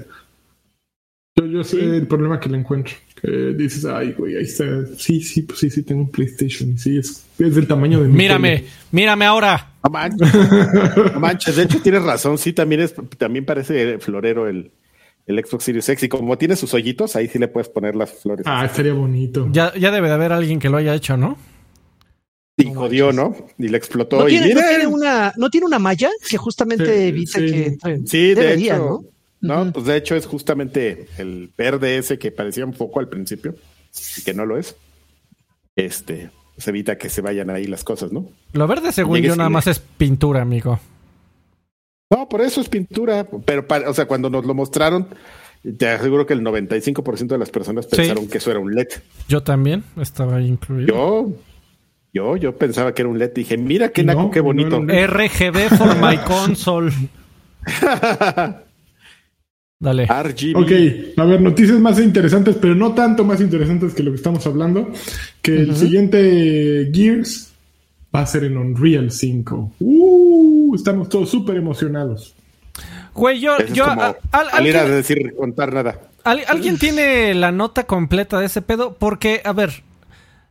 Yo, 1.46 1.58
yo 1.58 1.64
sé 1.64 1.80
el 1.80 2.06
problema 2.06 2.38
que 2.40 2.48
le 2.48 2.58
encuentro. 2.58 2.94
Que 3.20 3.28
dices, 3.56 3.84
ay, 3.84 4.12
güey, 4.16 4.36
ahí 4.36 4.44
está. 4.44 4.64
Sí, 4.96 5.20
sí, 5.20 5.42
pues 5.42 5.58
sí, 5.60 5.70
sí, 5.70 5.82
tengo 5.82 6.02
un 6.02 6.10
PlayStation. 6.10 6.70
Y 6.72 6.78
sí, 6.78 6.98
es, 6.98 7.24
es 7.38 7.54
del 7.54 7.66
tamaño 7.66 8.00
de 8.00 8.08
mi 8.08 8.14
Mírame, 8.16 8.56
tele. 8.58 8.68
mírame 8.90 9.24
ahora. 9.24 9.72
no 9.84 9.90
manches, 9.90 10.28
no 11.14 11.20
manches, 11.20 11.56
de 11.56 11.62
hecho 11.64 11.80
tienes 11.82 12.02
razón, 12.02 12.38
sí 12.38 12.52
también 12.52 12.80
es 12.82 12.94
también 13.18 13.44
parece 13.44 13.98
florero 13.98 14.48
el 14.48 14.70
el 15.26 15.44
Xbox 15.44 15.64
Series 15.64 15.88
X 15.88 16.02
y 16.04 16.08
como 16.08 16.36
tiene 16.36 16.56
sus 16.56 16.74
hoyitos, 16.74 17.14
ahí 17.14 17.28
sí 17.28 17.38
le 17.38 17.46
puedes 17.48 17.68
poner 17.68 17.94
las 17.94 18.10
flores. 18.10 18.44
Ah, 18.48 18.64
estaría 18.66 18.92
bonito. 18.92 19.48
Ya, 19.52 19.72
ya 19.74 19.90
debe 19.92 20.08
de 20.08 20.14
haber 20.14 20.32
alguien 20.32 20.58
que 20.58 20.68
lo 20.68 20.76
haya 20.78 20.94
hecho, 20.94 21.16
¿no? 21.16 21.36
y 22.56 22.72
jodió, 22.74 23.12
¿no? 23.12 23.34
Y 23.58 23.68
le 23.68 23.76
explotó 23.78 24.20
¿No 24.20 24.28
y 24.28 24.32
tiene, 24.32 24.48
no 24.54 24.60
miren. 24.60 24.68
tiene 24.68 24.86
una, 24.86 25.32
¿No 25.36 25.48
tiene 25.50 25.66
una 25.66 25.78
malla 25.78 26.10
que 26.28 26.36
justamente 26.36 26.84
Sí, 26.84 27.08
evita 27.08 27.38
sí. 27.38 27.46
que? 27.46 27.76
Sí, 28.04 28.18
de 28.28 28.34
Debería, 28.34 28.74
hecho, 28.76 28.84
¿no? 28.84 29.04
¿No? 29.42 29.70
Pues 29.72 29.84
de 29.84 29.96
hecho 29.96 30.16
es 30.16 30.24
justamente 30.26 31.06
el 31.18 31.50
verde 31.58 31.98
ese 31.98 32.18
que 32.18 32.32
parecía 32.32 32.64
un 32.64 32.72
poco 32.72 32.98
al 33.00 33.08
principio 33.10 33.54
y 34.16 34.22
que 34.22 34.32
no 34.32 34.46
lo 34.46 34.56
es. 34.56 34.74
Este, 35.76 36.30
pues 36.54 36.66
evita 36.68 36.96
que 36.96 37.10
se 37.10 37.20
vayan 37.20 37.50
ahí 37.50 37.66
las 37.66 37.84
cosas, 37.84 38.12
¿no? 38.12 38.26
Lo 38.54 38.66
verde, 38.66 38.92
según 38.92 39.16
Llegues 39.16 39.32
yo, 39.32 39.36
nada 39.36 39.50
más 39.50 39.66
es 39.66 39.78
pintura, 39.78 40.40
amigo. 40.42 40.80
No, 42.10 42.28
por 42.28 42.40
eso 42.42 42.60
es 42.60 42.68
pintura, 42.68 43.26
pero 43.44 43.66
o 43.88 43.94
sea, 43.94 44.06
cuando 44.06 44.28
nos 44.30 44.44
lo 44.44 44.52
mostraron, 44.54 45.08
te 45.78 45.88
aseguro 45.88 46.26
que 46.26 46.34
el 46.34 46.42
95% 46.42 47.26
de 47.28 47.38
las 47.38 47.50
personas 47.50 47.86
Sí. 47.90 47.96
pensaron 47.96 48.28
que 48.28 48.38
eso 48.38 48.50
era 48.50 48.60
un 48.60 48.74
LED. 48.74 48.88
Yo 49.28 49.42
también 49.42 49.82
estaba 49.98 50.36
ahí 50.36 50.46
incluido. 50.46 50.86
Yo, 50.94 51.32
yo, 52.12 52.36
yo 52.36 52.56
pensaba 52.56 52.92
que 52.94 53.00
era 53.02 53.08
un 53.08 53.18
LED. 53.18 53.32
Dije, 53.32 53.56
mira 53.56 53.88
qué 53.90 54.04
No, 54.04 54.14
naco, 54.14 54.30
qué 54.30 54.40
bonito. 54.40 54.78
RGB 54.86 55.68
for 55.78 55.96
my 56.00 56.18
console. 56.18 56.92
Dale. 59.82 60.06
RGB. 60.06 60.56
Ok, 60.56 61.18
a 61.18 61.24
ver, 61.24 61.40
noticias 61.40 61.78
más 61.80 61.98
interesantes, 61.98 62.54
pero 62.60 62.76
no 62.76 62.94
tanto 62.94 63.24
más 63.24 63.40
interesantes 63.40 63.92
que 63.94 64.04
lo 64.04 64.12
que 64.12 64.16
estamos 64.16 64.46
hablando. 64.46 64.92
Que 65.42 65.56
el 65.56 65.74
siguiente 65.76 66.88
Gears 66.94 67.52
va 68.14 68.20
a 68.20 68.26
ser 68.26 68.44
en 68.44 68.56
Unreal 68.58 69.10
5. 69.10 69.72
Uh, 69.80 70.74
estamos 70.76 71.08
todos 71.08 71.28
súper 71.30 71.56
emocionados. 71.56 72.32
Güey, 73.12 73.40
yo, 73.40 73.56
Eso 73.58 73.74
yo, 73.74 73.84
a- 73.86 74.16
al- 74.30 74.50
salir 74.50 74.76
a 74.76 74.82
alguien, 74.82 74.96
decir, 74.96 75.34
contar 75.36 75.72
nada. 75.74 75.98
al- 76.22 76.44
alguien 76.46 76.78
tiene 76.78 77.34
la 77.34 77.50
nota 77.50 77.82
completa 77.84 78.38
de 78.38 78.46
ese 78.46 78.62
pedo, 78.62 78.94
porque, 78.96 79.42
a 79.44 79.52
ver, 79.52 79.82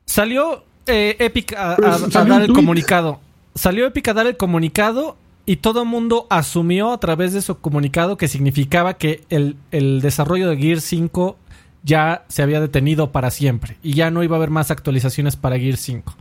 salió 0.06 0.65
eh, 0.88 1.15
Epic 1.20 1.54
a, 1.58 1.78
Pues, 1.78 1.88
a- 1.88 1.96
a 2.06 2.12
salió 2.12 2.34
dar 2.34 2.41
el 2.44 2.52
comunicado. 2.54 3.22
Salió 3.56 3.86
Epic 3.88 4.10
a 4.10 4.13
dar 4.13 4.28
el 4.28 4.36
comunicado 4.36 5.15
y 5.45 5.58
todo 5.58 5.84
el 5.84 5.88
mundo 5.88 6.27
asumió 6.30 6.91
a 6.91 6.99
través 6.99 7.34
de 7.34 7.41
su 7.41 7.60
comunicado 7.60 8.17
que 8.17 8.27
significaba 8.27 8.95
que 8.95 9.23
el, 9.30 9.58
el 9.71 10.01
desarrollo 10.01 10.49
de 10.49 10.58
Gear 10.58 10.82
5 10.82 11.38
ya 11.84 12.25
se 12.27 12.43
había 12.43 12.62
detenido 12.62 13.12
para 13.12 13.32
siempre 13.32 13.77
y 13.82 13.93
ya 13.93 14.12
no 14.12 14.23
iba 14.23 14.36
a 14.36 14.38
haber 14.38 14.49
más 14.51 14.71
actualizaciones 14.71 15.36
para 15.36 15.58
Gear 15.58 15.77
5. 15.77 16.15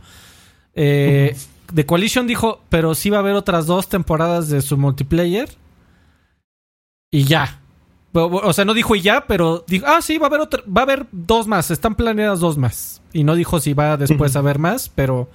Eh, 0.73 1.35
The 1.73 1.85
Coalition 1.85 2.27
dijo, 2.27 2.61
pero 2.69 2.95
sí 2.95 3.09
va 3.09 3.17
a 3.17 3.19
haber 3.21 3.33
otras 3.33 3.65
dos 3.65 3.87
temporadas 3.87 4.49
de 4.49 4.61
su 4.61 4.77
multiplayer 4.77 5.49
y 7.11 7.23
ya. 7.23 7.59
O 8.13 8.51
sea, 8.51 8.65
no 8.65 8.73
dijo 8.73 8.95
y 8.95 9.01
ya, 9.01 9.25
pero 9.25 9.63
dijo, 9.67 9.85
ah, 9.87 10.01
sí, 10.01 10.17
va 10.17 10.25
a 10.25 10.29
haber 10.29 10.41
otra, 10.41 10.61
va 10.65 10.81
a 10.81 10.83
haber 10.83 11.07
dos 11.13 11.47
más, 11.47 11.71
están 11.71 11.95
planeadas 11.95 12.41
dos 12.41 12.57
más. 12.57 13.01
Y 13.13 13.23
no 13.23 13.35
dijo 13.35 13.59
si 13.61 13.73
va 13.73 13.97
después 13.97 14.35
a 14.35 14.39
haber 14.39 14.59
más, 14.59 14.89
pero... 14.89 15.29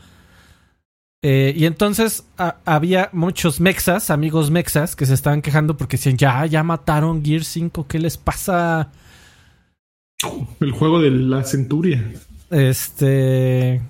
eh, 1.23 1.53
y 1.57 1.65
entonces 1.65 2.25
a- 2.39 2.57
había 2.65 3.09
muchos 3.13 3.61
mexas, 3.61 4.11
amigos 4.11 4.51
mexas, 4.51 4.95
que 4.97 5.07
se 5.07 5.15
estaban 5.15 5.43
quejando 5.43 5.77
porque 5.77 5.97
decían, 5.97 6.17
ya, 6.17 6.47
ya 6.47 6.63
mataron 6.63 7.25
Gear 7.25 7.45
5, 7.45 7.87
¿qué 7.89 7.99
les 7.99 8.17
pasa? 8.17 8.91
El 10.61 10.73
juego 10.73 11.01
de 11.01 11.11
la 11.11 11.45
centuria. 11.45 12.13
Este... 12.51 13.81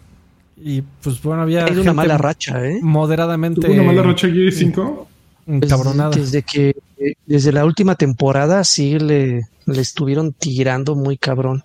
Y 0.59 0.81
pues 1.03 1.21
bueno, 1.23 1.43
había 1.43 1.67
Hay 1.67 1.77
una 1.77 1.93
mala 1.93 2.17
racha, 2.17 2.67
¿eh? 2.67 2.79
moderadamente 2.83 3.61
¿Tuvo 3.61 3.75
una 3.75 3.83
mala 3.83 4.03
racha 4.03 4.27
Gear 4.29 4.51
5? 4.51 5.09
encabronada. 5.49 6.11
Desde 6.17 6.43
que 6.43 6.75
eh, 6.99 7.13
desde 7.27 7.53
la 7.53 7.65
última 7.67 7.95
temporada 7.95 8.65
sí 8.65 8.99
le, 8.99 9.43
le 9.67 9.81
estuvieron 9.81 10.33
tirando 10.33 10.95
muy 10.97 11.19
cabrón. 11.19 11.63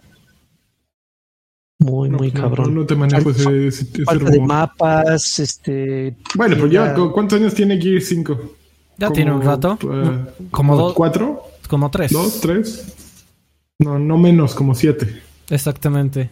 Muy, 1.84 2.10
No, 2.10 2.18
muy 2.20 2.32
no, 2.32 2.42
cabrón. 2.42 2.76
No, 2.76 2.86
te 2.86 2.96
manejo 2.96 3.32
ese, 3.32 3.68
ese- 3.68 3.86
de 3.86 4.40
mapas, 4.40 5.40
este. 5.40 6.16
Bueno, 6.36 6.56
pero 6.56 6.68
ya, 6.68 6.86
ya- 6.88 6.94
¿cu- 6.94 7.12
¿cuántos 7.12 7.40
años 7.40 7.56
tiene 7.56 7.82
Gear 7.82 8.02
5? 8.02 8.40
Ya 8.98 9.10
tiene 9.12 9.32
un 9.34 9.42
rato. 9.42 9.80
eh, 9.92 10.46
Como 10.52 10.76
dos, 10.78 10.94
¿Cuatro? 10.94 11.42
como 11.68 11.90
tres. 11.90 12.12
¿Dos? 12.12 12.40
¿Tres? 12.40 12.94
No, 13.80 13.98
no 13.98 14.18
menos, 14.20 14.54
como 14.54 14.76
siete. 14.76 15.22
Exactamente. 15.50 16.30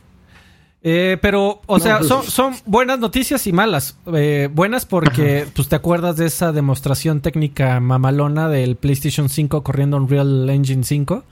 Eh, 0.83 1.17
pero, 1.21 1.61
o 1.65 1.77
No, 1.77 1.83
sea, 1.83 1.97
pues- 1.97 2.07
son, 2.09 2.23
son 2.23 2.53
buenas 2.65 2.99
noticias 2.99 3.47
y 3.47 3.51
malas. 3.51 3.97
Eh, 4.13 4.49
buenas 4.53 4.85
porque, 4.85 5.45
pues, 5.55 5.67
te 5.67 5.75
acuerdas 5.75 6.15
de 6.17 6.27
esa 6.27 6.51
demostración 6.51 7.21
técnica 7.21 7.79
mamalona 7.79 8.49
del 8.49 8.75
PlayStation 8.75 9.29
5 9.29 9.63
corriendo 9.63 9.97
Unreal 9.97 10.47
Engine 10.49 10.83
5. 10.83 11.23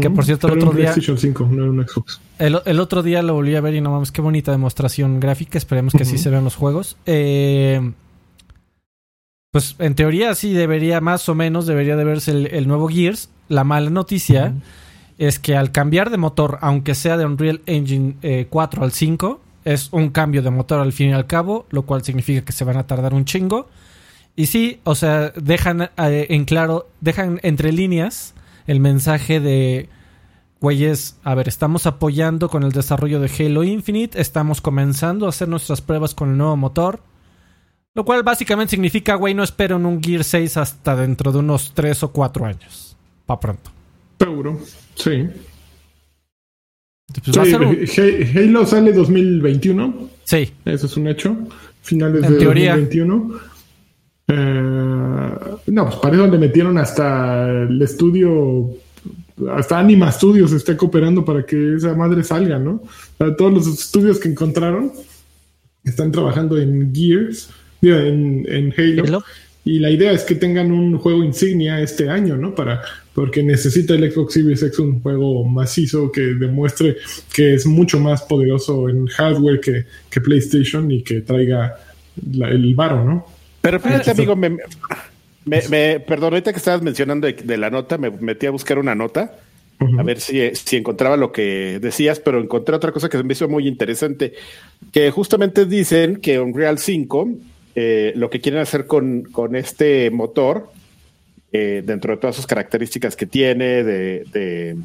Que, 0.00 0.10
por 0.10 0.24
cierto, 0.24 0.48
el 0.48 0.54
otro 0.54 0.70
un 0.70 0.76
día- 0.76 0.92
PlayStation 0.92 1.16
5, 1.18 1.48
no 1.50 1.62
era 1.62 1.70
un 1.72 1.86
Xbox. 1.88 2.20
El, 2.38 2.60
el 2.64 2.80
otro 2.80 3.02
día 3.02 3.22
lo 3.22 3.34
volví 3.34 3.54
a 3.56 3.60
ver 3.60 3.74
y 3.74 3.80
no 3.80 3.90
mames, 3.90 4.12
qué 4.12 4.20
bonita 4.20 4.52
demostración 4.52 5.20
gráfica. 5.20 5.58
Esperemos 5.58 5.92
que 5.94 6.02
así 6.02 6.18
se 6.18 6.30
vean 6.30 6.44
los 6.44 6.56
juegos. 6.56 6.96
Eh, 7.06 7.92
pues 9.52 9.74
en 9.78 9.94
teoría 9.94 10.34
sí 10.34 10.52
debería, 10.52 11.00
más 11.00 11.28
o 11.28 11.34
menos, 11.34 11.66
debería 11.66 11.96
de 11.96 12.04
verse 12.04 12.30
el, 12.30 12.46
el 12.48 12.68
nuevo 12.68 12.88
Gears. 12.88 13.30
La 13.48 13.64
mala 13.64 13.90
noticia 13.90 14.54
es 15.18 15.38
que 15.38 15.56
al 15.56 15.72
cambiar 15.72 16.10
de 16.10 16.16
motor, 16.18 16.58
aunque 16.60 16.94
sea 16.94 17.16
de 17.16 17.26
Unreal 17.26 17.60
Engine 17.66 18.16
eh, 18.22 18.46
4 18.48 18.84
al 18.84 18.92
5, 18.92 19.40
es 19.64 19.88
un 19.92 20.10
cambio 20.10 20.42
de 20.42 20.50
motor 20.50 20.80
al 20.80 20.92
fin 20.92 21.10
y 21.10 21.12
al 21.12 21.26
cabo, 21.26 21.66
lo 21.70 21.82
cual 21.82 22.02
significa 22.04 22.42
que 22.44 22.52
se 22.52 22.64
van 22.64 22.76
a 22.76 22.86
tardar 22.86 23.12
un 23.12 23.24
chingo. 23.24 23.68
Y 24.36 24.46
sí, 24.46 24.80
o 24.84 24.94
sea, 24.94 25.30
dejan 25.36 25.90
eh, 25.98 26.26
en 26.30 26.44
claro, 26.44 26.88
dejan 27.00 27.40
entre 27.42 27.72
líneas 27.72 28.34
el 28.70 28.80
mensaje 28.80 29.40
de, 29.40 29.88
güeyes, 30.60 31.18
a 31.24 31.34
ver, 31.34 31.48
estamos 31.48 31.86
apoyando 31.86 32.48
con 32.48 32.62
el 32.62 32.72
desarrollo 32.72 33.18
de 33.20 33.30
Halo 33.38 33.64
Infinite, 33.64 34.20
estamos 34.20 34.60
comenzando 34.60 35.26
a 35.26 35.30
hacer 35.30 35.48
nuestras 35.48 35.80
pruebas 35.80 36.14
con 36.14 36.30
el 36.30 36.36
nuevo 36.38 36.56
motor. 36.56 37.00
Lo 37.94 38.04
cual 38.04 38.22
básicamente 38.22 38.70
significa, 38.70 39.16
güey, 39.16 39.34
no 39.34 39.42
espero 39.42 39.76
en 39.76 39.86
un 39.86 40.00
Gear 40.00 40.22
6 40.22 40.56
hasta 40.58 40.94
dentro 40.94 41.32
de 41.32 41.38
unos 41.40 41.72
3 41.74 42.04
o 42.04 42.12
4 42.12 42.46
años. 42.46 42.96
Pa' 43.26 43.40
pronto. 43.40 43.70
Seguro, 44.20 44.60
sí. 44.94 45.26
Pues 47.24 47.90
Sí, 47.90 48.00
un- 48.04 48.38
Halo 48.38 48.66
sale 48.66 48.92
2021, 48.92 50.08
Sí, 50.24 50.52
eso 50.64 50.86
es 50.86 50.96
un 50.96 51.08
hecho. 51.08 51.36
Finales 51.82 52.22
En 52.22 52.34
de 52.34 52.38
teoría. 52.38 52.76
2021. 52.76 53.49
Eh, 54.32 55.30
no, 55.66 55.84
pues 55.86 55.96
para 55.96 56.14
eso 56.16 56.26
le 56.26 56.38
metieron 56.38 56.78
hasta 56.78 57.48
el 57.64 57.80
estudio, 57.82 58.70
hasta 59.54 59.78
Anima 59.78 60.10
Studios 60.12 60.52
está 60.52 60.76
cooperando 60.76 61.24
para 61.24 61.44
que 61.44 61.74
esa 61.74 61.94
madre 61.94 62.22
salga, 62.22 62.58
¿no? 62.58 62.82
Todos 63.36 63.52
los 63.52 63.66
estudios 63.66 64.18
que 64.18 64.28
encontraron 64.28 64.92
están 65.84 66.12
trabajando 66.12 66.58
en 66.58 66.94
Gears, 66.94 67.50
en, 67.82 68.46
en 68.48 68.74
Halo. 68.76 69.04
Halo. 69.04 69.24
Y 69.62 69.78
la 69.78 69.90
idea 69.90 70.12
es 70.12 70.24
que 70.24 70.34
tengan 70.36 70.72
un 70.72 70.96
juego 70.98 71.22
insignia 71.22 71.80
este 71.80 72.08
año, 72.08 72.36
¿no? 72.36 72.54
Para, 72.54 72.80
porque 73.14 73.42
necesita 73.42 73.94
el 73.94 74.10
Xbox 74.10 74.32
Series 74.34 74.62
X 74.62 74.78
un 74.78 75.00
juego 75.02 75.44
macizo 75.44 76.10
que 76.10 76.22
demuestre 76.22 76.96
que 77.34 77.54
es 77.54 77.66
mucho 77.66 78.00
más 78.00 78.22
poderoso 78.22 78.88
en 78.88 79.06
hardware 79.06 79.60
que, 79.60 79.84
que 80.08 80.20
PlayStation 80.22 80.90
y 80.90 81.02
que 81.02 81.20
traiga 81.20 81.74
la- 82.32 82.48
el 82.48 82.74
varo, 82.74 83.04
¿no? 83.04 83.26
Pero 83.60 83.78
fíjate, 83.80 84.10
amigo, 84.12 84.36
me, 84.36 84.50
me, 85.44 85.62
me- 85.68 86.00
perdón, 86.00 86.32
ahorita 86.34 86.52
que 86.52 86.58
estabas 86.58 86.82
mencionando 86.82 87.26
de, 87.26 87.34
de 87.34 87.56
la 87.56 87.70
nota, 87.70 87.98
me 87.98 88.10
metí 88.10 88.46
a 88.46 88.50
buscar 88.50 88.78
una 88.78 88.94
nota 88.94 89.34
a 89.98 90.02
ver 90.02 90.20
si, 90.20 90.54
si 90.54 90.76
encontraba 90.76 91.16
lo 91.16 91.32
que 91.32 91.78
decías, 91.80 92.20
pero 92.20 92.38
encontré 92.38 92.76
otra 92.76 92.92
cosa 92.92 93.08
que 93.08 93.22
me 93.22 93.32
hizo 93.32 93.48
muy 93.48 93.66
interesante, 93.66 94.34
que 94.92 95.10
justamente 95.10 95.64
dicen 95.64 96.16
que 96.16 96.38
Unreal 96.38 96.78
5, 96.78 97.28
eh, 97.76 98.12
lo 98.14 98.28
que 98.28 98.40
quieren 98.42 98.60
hacer 98.60 98.86
con, 98.86 99.22
con 99.22 99.56
este 99.56 100.10
motor, 100.10 100.70
eh, 101.52 101.82
dentro 101.84 102.12
de 102.14 102.20
todas 102.20 102.36
sus 102.36 102.46
características 102.46 103.16
que 103.16 103.24
tiene, 103.24 103.82
de, 103.82 104.24
de- 104.30 104.76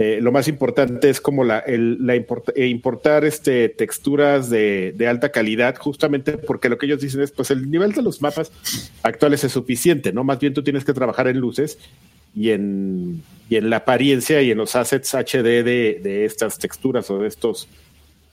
eh, 0.00 0.20
lo 0.22 0.30
más 0.30 0.46
importante 0.46 1.10
es 1.10 1.20
como 1.20 1.42
la, 1.42 1.58
el- 1.58 2.06
la 2.06 2.14
eh, 2.14 2.66
importar 2.68 3.24
este, 3.24 3.68
texturas 3.68 4.48
de, 4.48 4.94
alta 5.08 5.30
calidad, 5.30 5.74
justamente 5.76 6.38
porque 6.38 6.68
lo 6.68 6.78
que 6.78 6.86
ellos 6.86 7.00
dicen 7.00 7.20
es, 7.20 7.32
pues 7.32 7.50
el 7.50 7.68
nivel 7.68 7.92
de 7.92 8.02
los 8.02 8.22
mapas 8.22 8.52
actuales 9.02 9.42
es 9.42 9.50
suficiente, 9.50 10.12
¿no? 10.12 10.22
Más 10.22 10.38
bien 10.38 10.54
tú 10.54 10.62
tienes 10.62 10.84
que 10.84 10.92
trabajar 10.92 11.26
en 11.26 11.38
luces 11.38 11.78
y 12.32 12.50
en, 12.50 13.22
y 13.50 13.56
en 13.56 13.70
la 13.70 13.78
apariencia 13.78 14.40
y 14.40 14.52
en 14.52 14.58
los 14.58 14.76
assets 14.76 15.14
HD 15.14 15.64
de, 15.64 16.24
estas 16.24 16.58
texturas 16.58 17.10
o 17.10 17.18
de 17.18 17.28
estos 17.28 17.68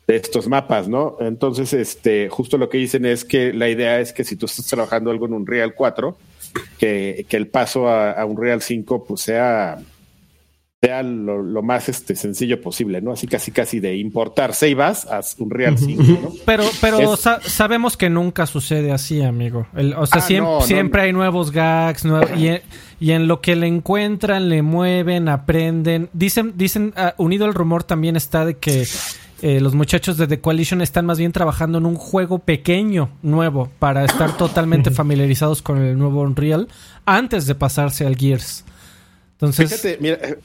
de 0.05 0.17
estos 0.17 0.47
mapas, 0.47 0.87
¿no? 0.87 1.17
Entonces, 1.19 1.73
este, 1.73 2.29
justo 2.29 2.59
lo 2.59 2.69
que 2.69 2.77
dicen 2.77 3.07
es 3.07 3.25
que 3.25 3.51
la 3.53 3.69
idea 3.69 3.99
es 3.99 4.13
que 4.13 4.23
si 4.23 4.35
tú 4.35 4.45
estás 4.45 4.67
trabajando 4.67 5.09
algo 5.09 5.25
en 5.25 5.33
Unreal 5.33 5.73
4, 5.73 6.15
que, 6.77 7.25
que 7.27 7.37
el 7.37 7.47
paso 7.47 7.87
a, 7.89 8.11
a 8.11 8.23
Unreal 8.25 8.61
5 8.61 9.03
pues 9.05 9.21
sea, 9.21 9.79
sea 10.81 11.01
lo, 11.03 11.41
lo 11.41 11.61
más 11.63 11.89
este, 11.89 12.15
sencillo 12.15 12.61
posible, 12.61 13.01
¿no? 13.01 13.11
Así 13.13 13.27
casi 13.27 13.51
casi 13.51 13.79
de 13.79 13.95
importar 13.95 14.53
Seibas 14.53 15.05
a 15.07 15.21
Unreal 15.39 15.77
5, 15.77 16.03
¿no? 16.03 16.31
Pero, 16.45 16.63
pero 16.81 17.13
Es- 17.13 17.19
sa- 17.21 17.41
sabemos 17.41 17.97
que 17.97 18.09
nunca 18.09 18.45
sucede 18.45 18.91
así, 18.91 19.21
amigo. 19.23 19.67
El- 19.75 19.93
o 19.93 20.05
sea, 20.05 20.21
Ah, 20.21 20.25
siem- 20.27 20.43
no, 20.43 20.59
no, 20.59 20.65
siempre 20.65 21.01
no. 21.01 21.05
hay 21.05 21.13
nuevos 21.13 21.51
gags 21.51 22.05
nue- 22.05 22.37
y, 22.37 22.47
en, 22.49 22.61
y 22.99 23.11
en 23.11 23.27
lo 23.27 23.41
que 23.41 23.55
le 23.55 23.67
encuentran, 23.67 24.49
le 24.49 24.61
mueven, 24.61 25.27
aprenden. 25.29 26.09
Dicen, 26.13 26.53
dicen 26.55 26.93
ah, 26.97 27.15
unido 27.17 27.45
al 27.45 27.53
rumor 27.53 27.83
también 27.83 28.15
está 28.15 28.45
de 28.45 28.57
que 28.57 28.85
eh, 29.41 29.59
los 29.61 29.73
muchachos 29.75 30.17
de 30.17 30.27
The 30.27 30.39
Coalition 30.39 30.81
están 30.81 31.05
más 31.05 31.17
bien 31.17 31.31
trabajando 31.31 31.77
en 31.79 31.85
un 31.85 31.95
juego 31.95 32.39
pequeño, 32.39 33.09
nuevo, 33.23 33.69
para 33.79 34.05
estar 34.05 34.37
totalmente 34.37 34.91
familiarizados 34.91 35.61
con 35.61 35.77
el 35.81 35.97
nuevo 35.97 36.21
Unreal 36.21 36.67
antes 37.05 37.47
de 37.47 37.55
pasarse 37.55 38.05
al 38.05 38.15
Gears. 38.17 38.65
Entonces, 39.33 39.69
Fíjate, 39.69 39.97
mira, 39.99 40.15
eh, 40.21 40.39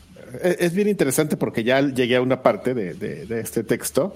es 0.58 0.74
bien 0.74 0.88
interesante 0.88 1.36
porque 1.36 1.64
ya 1.64 1.80
llegué 1.80 2.16
a 2.16 2.20
una 2.22 2.42
parte 2.42 2.74
de, 2.74 2.94
de- 2.94 3.26
de 3.26 3.40
este 3.40 3.64
texto 3.64 4.14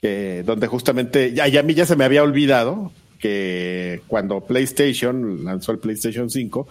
que, 0.00 0.42
donde 0.46 0.66
justamente, 0.66 1.32
ya, 1.32 1.48
ya 1.48 1.60
a 1.60 1.62
mí 1.62 1.74
ya 1.74 1.86
se 1.86 1.96
me 1.96 2.04
había 2.04 2.22
olvidado 2.22 2.92
que 3.18 4.00
cuando 4.06 4.40
PlayStation 4.40 5.44
lanzó 5.44 5.72
el 5.72 5.78
PlayStation 5.78 6.30
5, 6.30 6.68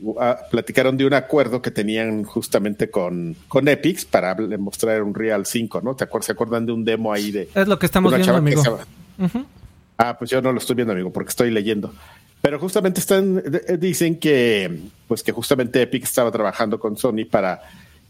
u- 0.00 0.16
ah, 0.18 0.38
platicaron 0.50 0.96
de 0.96 1.06
un 1.06 1.14
acuerdo 1.14 1.62
que 1.62 1.70
tenían 1.70 2.24
justamente 2.24 2.90
con, 2.90 3.36
con 3.46 3.68
Epic 3.68 4.06
para 4.06 4.34
mostrar 4.58 5.02
un 5.02 5.14
Real 5.14 5.46
5, 5.46 5.80
¿no? 5.82 5.94
¿Te 5.94 6.04
acuerdas? 6.04 6.26
¿Se 6.26 6.32
acuerdan 6.32 6.66
de 6.66 6.72
un 6.72 6.84
demo 6.84 7.12
ahí 7.12 7.30
de, 7.30 7.48
es 7.54 7.68
lo 7.68 7.78
que 7.78 7.86
estamos 7.86 8.12
viendo, 8.12 8.34
amigo. 8.34 8.62
se-. 8.62 8.70
Ah, 9.96 10.16
pues 10.18 10.30
yo 10.30 10.42
no 10.42 10.50
lo 10.52 10.58
estoy 10.58 10.74
viendo, 10.74 10.92
amigo, 10.92 11.12
porque 11.12 11.28
estoy 11.30 11.50
leyendo. 11.52 11.94
Pero 12.42 12.58
justamente 12.58 12.98
están, 13.00 13.36
de- 13.36 13.78
dicen 13.78 14.18
que, 14.18 14.80
pues 15.06 15.22
que 15.22 15.30
justamente 15.32 15.80
Epic 15.80 16.02
estaba 16.02 16.30
trabajando 16.32 16.78
con 16.80 16.96
Sony 16.96 17.24
para, 17.30 17.62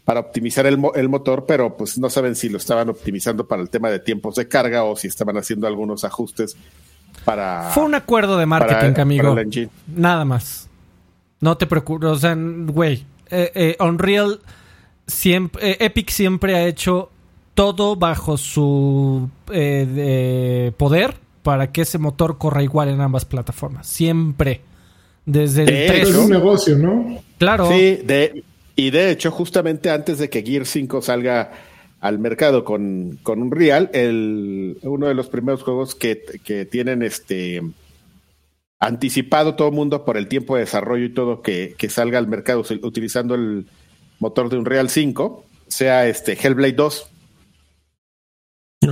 para 0.05 0.19
optimizar 0.21 0.65
el, 0.67 0.77
mo- 0.77 0.93
el 0.93 1.09
motor, 1.09 1.45
pero 1.47 1.75
pues 1.75 1.97
no 1.97 2.09
saben 2.09 2.35
si 2.35 2.47
lo 2.47 2.57
estaban 2.57 2.89
optimizando 2.89 3.47
para 3.47 3.61
el 3.61 3.69
tema 3.69 3.89
de 3.89 3.99
tiempos 3.99 4.35
de 4.35 4.47
carga 4.47 4.83
o 4.83 4.95
si 4.95 5.07
estaban 5.07 5.35
haciendo 5.37 5.65
algunos 5.67 6.03
ajustes 6.03 6.55
para. 7.25 7.71
Fue 7.73 7.83
un 7.83 7.95
acuerdo 7.95 8.37
de 8.37 8.45
marketing, 8.45 8.91
para- 8.91 9.01
amigo. 9.01 9.29
para 9.29 9.41
el 9.41 9.47
engine. 9.47 9.69
Nada 9.87 10.23
más. 10.25 10.69
No 11.41 11.57
te 11.57 11.65
preocupes. 11.65 12.09
O 12.09 12.15
sea, 12.15 12.35
güey. 12.37 13.05
eh, 13.29 13.51
eh, 13.55 13.77
Unreal 13.83 14.39
siempre. 15.07 15.71
eh, 15.71 15.77
Epic 15.79 16.09
siempre 16.09 16.55
ha 16.55 16.65
hecho 16.67 17.09
todo 17.55 17.95
bajo 17.95 18.37
su 18.37 19.29
eh, 19.51 19.87
de 19.91 20.71
poder 20.77 21.15
para 21.41 21.71
que 21.71 21.81
ese 21.81 21.97
motor 21.97 22.37
corra 22.37 22.61
igual 22.63 22.89
en 22.89 23.01
ambas 23.01 23.25
plataformas. 23.25 23.87
Siempre. 23.87 24.61
Desde 25.25 25.61
el 25.61 25.65
De 25.67 25.85
3. 25.87 25.91
Pero 25.91 26.09
es 26.09 26.15
un 26.25 26.29
negocio, 26.29 26.77
¿no? 26.77 27.17
Claro. 27.39 27.67
Sí, 27.69 27.97
de, 28.03 28.43
y 28.75 28.89
de 28.91 29.09
hecho, 29.11 29.31
justamente 29.31 29.89
antes 29.89 30.17
de 30.19 30.29
que 30.29 30.43
Gear 30.43 30.65
5 30.65 31.01
salga 31.01 31.51
al 32.01 32.19
mercado 32.19 32.63
con, 32.63 33.17
con 33.23 33.41
Unreal, 33.41 33.89
el, 33.93 34.77
uno 34.83 35.07
de 35.07 35.13
los 35.15 35.27
primeros 35.29 35.63
juegos 35.63 35.95
que, 35.95 36.21
que 36.43 36.65
tienen 36.65 37.01
este 37.03 37.61
anticipado 38.79 39.55
todo 39.55 39.69
el 39.69 39.73
mundo 39.73 40.05
por 40.05 40.17
el 40.17 40.27
tiempo 40.27 40.55
de 40.55 40.61
desarrollo 40.61 41.05
y 41.05 41.13
todo 41.13 41.41
que, 41.41 41.75
que 41.77 41.89
salga 41.89 42.19
al 42.19 42.27
mercado 42.27 42.63
utilizando 42.81 43.33
el 43.35 43.65
motor 44.19 44.49
de 44.49 44.57
Unreal 44.57 44.89
5, 44.89 45.45
sea 45.67 46.07
este 46.07 46.33
Hellblade 46.33 46.73
2. 46.73 47.09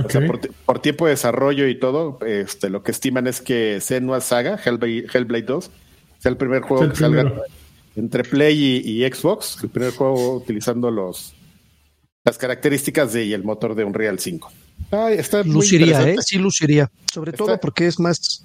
O 0.04 0.08
sea, 0.08 0.20
por, 0.26 0.38
ti- 0.40 0.48
por 0.66 0.78
tiempo 0.80 1.04
de 1.04 1.10
desarrollo 1.10 1.68
y 1.68 1.78
todo, 1.78 2.18
este, 2.26 2.68
lo 2.70 2.82
que 2.82 2.90
estiman 2.90 3.26
es 3.28 3.40
que 3.40 3.80
Senua 3.80 4.20
Saga, 4.20 4.58
Hellblade, 4.64 5.06
Hellblade 5.12 5.42
2, 5.44 5.70
sea 6.18 6.30
el 6.30 6.36
primer 6.36 6.62
juego 6.62 6.82
el 6.84 6.90
que 6.92 6.96
salga 6.98 7.22
primero. 7.22 7.44
Entre 7.96 8.24
Play 8.24 8.82
y, 8.84 9.04
y 9.04 9.10
Xbox, 9.12 9.58
el 9.62 9.68
primer 9.70 9.92
juego 9.92 10.36
utilizando 10.36 10.90
los 10.90 11.34
las 12.24 12.38
características 12.38 13.12
de, 13.12 13.26
y 13.26 13.32
el 13.34 13.44
motor 13.44 13.74
de 13.74 13.84
Unreal 13.84 14.18
5. 14.18 14.50
Ay, 14.92 15.16
está 15.18 15.44
muy 15.44 15.54
Luciría, 15.56 15.86
¿eh? 15.86 15.90
interesante. 15.90 16.22
Sí, 16.22 16.38
luciría. 16.38 16.90
Sobre 17.12 17.32
Está- 17.32 17.44
todo 17.44 17.60
porque 17.60 17.86
es 17.86 18.00
más, 18.00 18.44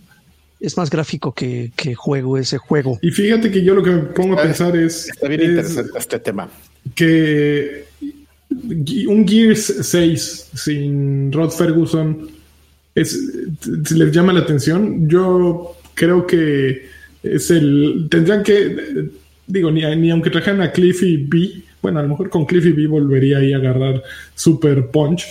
es 0.59 0.75
más 0.75 0.89
gráfico 0.89 1.31
que, 1.33 1.71
que 1.77 1.95
juego 1.95 2.37
ese 2.37 2.57
juego. 2.57 2.99
Y 3.01 3.09
fíjate 3.11 3.49
que 3.49 3.63
yo 3.63 3.73
lo 3.75 3.81
que 3.81 3.91
me 3.91 4.01
pongo 4.01 4.37
a 4.37 4.41
pensar 4.43 4.75
es, 4.75 5.07
Está 5.07 5.29
bien 5.29 5.39
es 5.41 5.47
interesante 5.49 5.91
este 5.97 6.19
tema. 6.19 6.49
que 6.93 7.85
un 9.07 9.25
Gears 9.27 9.73
6 9.81 10.49
sin 10.55 11.31
Rod 11.31 11.51
Ferguson 11.51 12.29
es, 12.95 13.17
les 13.91 14.11
llama 14.11 14.33
la 14.33 14.41
atención. 14.41 15.07
Yo 15.07 15.77
creo 15.93 16.27
que 16.27 16.85
es 17.23 17.49
el. 17.51 18.07
Tendrían 18.11 18.43
que. 18.43 19.09
Digo, 19.49 19.71
ni, 19.71 19.81
ni 19.95 20.11
aunque 20.11 20.29
trajeran 20.29 20.61
a 20.61 20.71
Cliffy 20.71 21.17
B. 21.17 21.63
Bueno, 21.81 21.99
a 21.99 22.03
lo 22.03 22.09
mejor 22.09 22.29
con 22.29 22.45
Cliffy 22.45 22.71
B 22.71 22.85
volvería 22.85 23.39
ahí 23.39 23.51
a 23.51 23.57
agarrar 23.57 24.03
Super 24.35 24.91
Punch. 24.91 25.25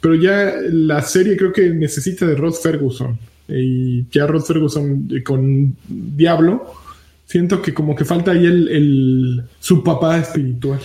Pero 0.00 0.14
ya 0.14 0.52
la 0.70 1.00
serie 1.00 1.36
creo 1.38 1.52
que 1.52 1.70
necesita 1.70 2.26
de 2.26 2.34
Rod 2.34 2.52
Ferguson. 2.54 3.18
Y 3.48 4.04
ya 4.10 4.26
Rod 4.26 4.44
Ferguson 4.44 5.08
eh, 5.10 5.22
con 5.22 5.74
Diablo. 5.88 6.74
Siento 7.24 7.62
que 7.62 7.72
como 7.72 7.96
que 7.96 8.04
falta 8.04 8.32
ahí 8.32 8.44
el, 8.44 8.68
el 8.68 9.42
su 9.58 9.82
papá 9.82 10.18
espiritual. 10.18 10.80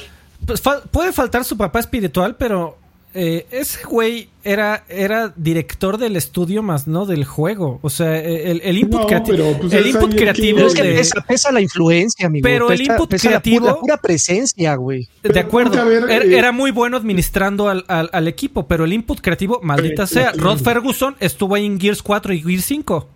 Pues 0.46 0.62
puede 0.90 1.12
faltar 1.12 1.44
su 1.44 1.58
papá 1.58 1.80
espiritual, 1.82 2.38
pero 2.38 2.78
eh, 3.14 3.47
ese 3.51 3.84
güey 3.84 4.30
era, 4.43 4.84
era 4.89 5.34
director 5.36 5.97
del 5.97 6.16
estudio 6.16 6.62
más 6.62 6.88
no 6.88 7.05
del 7.05 7.26
juego. 7.26 7.80
O 7.82 7.89
sea, 7.89 8.18
el, 8.20 8.62
el 8.64 8.78
input, 8.78 9.01
No, 9.01 9.08
creati- 9.08 9.28
pero, 9.32 9.58
pues, 9.60 9.74
el 9.74 9.88
input 9.88 10.14
creativo 10.16 10.58
Pero 10.58 10.68
es 10.68 10.74
que 10.76 10.84
de- 10.84 10.93
pesa, 10.95 11.26
pesa 11.28 11.51
la 11.51 11.62
influencia, 11.62 12.28
amigo. 12.28 12.43
Pero 12.43 12.72
el 12.72 12.82
input 12.82 13.10
pesa 13.10 13.30
la 13.32 13.38
pu- 13.38 13.41
creativo- 13.43 13.66
La, 13.66 13.76
pura 13.80 13.97
presencia, 13.97 14.76
güey. 14.76 15.08
De 15.24 15.39
acuerdo, 15.39 15.84
ver, 15.86 16.03
era, 16.10 16.24
eh, 16.24 16.38
era 16.38 16.51
muy 16.51 16.72
bueno 16.72 16.97
administrando 16.97 17.70
al, 17.70 17.84
al- 17.88 18.10
al 18.14 18.28
equipo, 18.28 18.68
pero 18.68 18.86
el 18.86 18.93
input 18.93 19.20
creativo, 19.22 19.60
maldita 19.64 20.03
Eh, 20.03 20.08
sea. 20.08 20.32
Rod. 20.34 20.60
Ferguson 20.60 21.16
estuvo 21.20 21.55
ahí 21.55 21.66
en 21.66 21.80
Gears 21.80 22.01
4 22.03 22.34
y 22.34 22.41
Gears 22.41 22.66
5. 22.66 23.10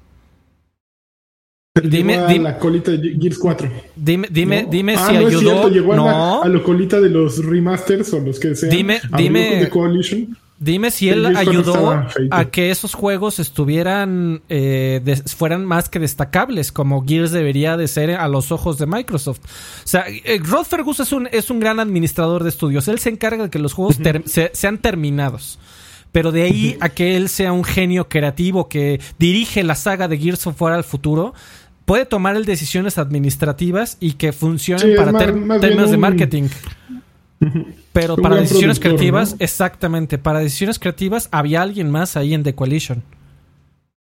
Dime, 1.82 2.16
a 2.18 2.28
dime- 2.28 2.44
la 2.44 2.60
colita 2.60 2.92
de 2.92 3.18
Gears 3.18 3.38
4. 3.38 3.70
Dime, 3.96 4.28
dime, 4.30 4.64
¿no? 4.64 4.70
dime 4.70 4.96
Ah, 4.98 5.08
si 5.08 5.14
no 5.14 5.20
es 5.22 5.28
ayudó. 5.28 5.40
cierto, 5.52 5.70
llegó 5.70 5.94
a, 5.94 5.96
la, 5.96 6.02
no, 6.02 6.44
a 6.44 6.48
la 6.50 6.64
colita 6.64 7.00
de 7.00 7.10
los 7.10 7.46
remasters 7.46 8.12
o 8.14 8.20
los 8.20 8.40
que 8.42 8.56
sean. 8.56 8.72
Dime- 8.76 9.00
dime- 9.16 9.50
con 9.52 9.60
The 9.62 9.70
Coalition. 9.70 10.38
dime 10.60 10.92
si 10.92 11.08
él 11.08 11.22
Gears 11.22 11.34
4 11.46 11.50
ayudó 11.50 12.06
a 12.32 12.46
que 12.52 12.72
esos 12.72 12.94
juegos 12.94 13.40
estuvieran, 13.40 14.42
eh, 14.50 15.00
fueran 15.38 15.64
más 15.64 15.88
que 15.88 16.00
destacables, 16.00 16.74
como 16.74 17.06
Gears 17.08 17.32
debería 17.32 17.78
de 17.78 17.88
ser 17.88 18.12
a 18.12 18.28
los 18.28 18.52
ojos 18.52 18.78
de 18.78 18.86
Microsoft. 18.88 19.40
O 19.46 19.88
sea, 19.88 20.04
eh, 20.10 20.42
Rod 20.44 20.66
Ferguson 20.66 21.06
es 21.06 21.14
un, 21.14 21.30
es 21.32 21.50
un 21.50 21.62
gran 21.62 21.80
administrador 21.80 22.44
de 22.44 22.50
estudios. 22.50 22.90
Él 22.90 23.00
se 23.00 23.08
encarga 23.12 23.44
de 23.44 23.50
que 23.50 23.60
los 23.60 23.72
juegos 23.72 23.98
ter- 23.98 24.24
se- 24.28 24.52
sean 24.54 24.78
terminados. 24.78 25.58
Pero 26.14 26.34
de 26.34 26.42
ahí 26.42 26.76
a 26.82 26.90
que 26.90 27.16
él 27.16 27.30
sea 27.30 27.54
un 27.54 27.64
genio 27.64 28.10
creativo 28.10 28.68
que 28.68 29.00
dirige 29.18 29.64
la 29.64 29.76
saga 29.76 30.10
de 30.10 30.18
Gears 30.18 30.46
of 30.46 30.62
War 30.62 30.74
al 30.74 30.84
futuro, 30.84 31.34
puede 31.86 32.06
tomar 32.06 32.36
el 32.36 32.46
decisiones 32.46 32.98
administrativas 32.98 33.98
y 34.00 34.14
que 34.14 34.32
funcionen 34.32 34.92
Sí, 34.92 34.96
para 34.96 35.12
más- 35.12 35.60
términos 35.62 35.92
de 35.92 35.98
marketing. 35.98 36.44
Pero 37.94 38.16
para 38.16 38.36
decisiones 38.38 38.80
creativas, 38.80 39.32
¿no? 39.32 39.38
exactamente, 39.40 40.18
para 40.18 40.40
decisiones 40.40 40.80
creativas 40.80 41.28
había 41.32 41.62
alguien 41.62 41.90
más 41.90 42.16
ahí 42.16 42.34
en 42.34 42.44
The 42.44 42.56
Coalition. 42.56 43.04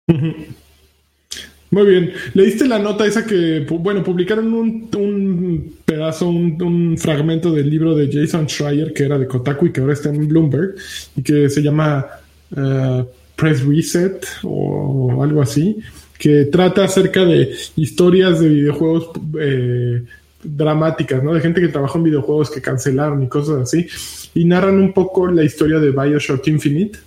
Muy 1.73 1.85
bien. 1.85 2.11
¿Leíste 2.33 2.67
la 2.67 2.79
nota 2.79 3.05
esa 3.05 3.25
que, 3.25 3.65
bueno, 3.69 4.03
publicaron 4.03 4.53
un, 4.53 4.89
un 4.97 5.73
pedazo, 5.85 6.27
un, 6.27 6.61
un 6.61 6.97
fragmento 6.97 7.53
del 7.53 7.69
libro 7.69 7.95
de 7.95 8.09
Jason 8.11 8.45
Schreier, 8.49 8.91
que 8.93 9.05
era 9.05 9.17
de 9.17 9.25
Kotaku 9.25 9.67
y 9.67 9.71
que 9.71 9.79
ahora 9.79 9.93
está 9.93 10.09
en 10.09 10.27
Bloomberg, 10.27 10.75
y 11.15 11.23
que 11.23 11.47
se 11.49 11.61
llama 11.63 12.05
eh, 12.55 13.05
Press 13.37 13.63
Reset 13.65 14.25
o 14.43 15.23
algo 15.23 15.41
así, 15.41 15.77
que 16.21 16.45
trata 16.45 16.83
acerca 16.83 17.25
de 17.25 17.51
historias 17.75 18.39
de 18.39 18.47
videojuegos 18.47 19.09
eh, 19.39 20.03
dramáticas, 20.43 21.23
¿no? 21.23 21.33
De 21.33 21.41
gente 21.41 21.59
que 21.59 21.69
trabajó 21.69 21.97
en 21.97 22.03
videojuegos 22.03 22.51
que 22.51 22.61
cancelaron 22.61 23.23
y 23.23 23.27
cosas 23.27 23.61
así, 23.61 23.87
y 24.35 24.45
narran 24.45 24.75
un 24.75 24.93
poco 24.93 25.25
la 25.25 25.43
historia 25.43 25.79
de 25.79 25.89
Bioshock 25.89 26.47
Infinite 26.47 26.99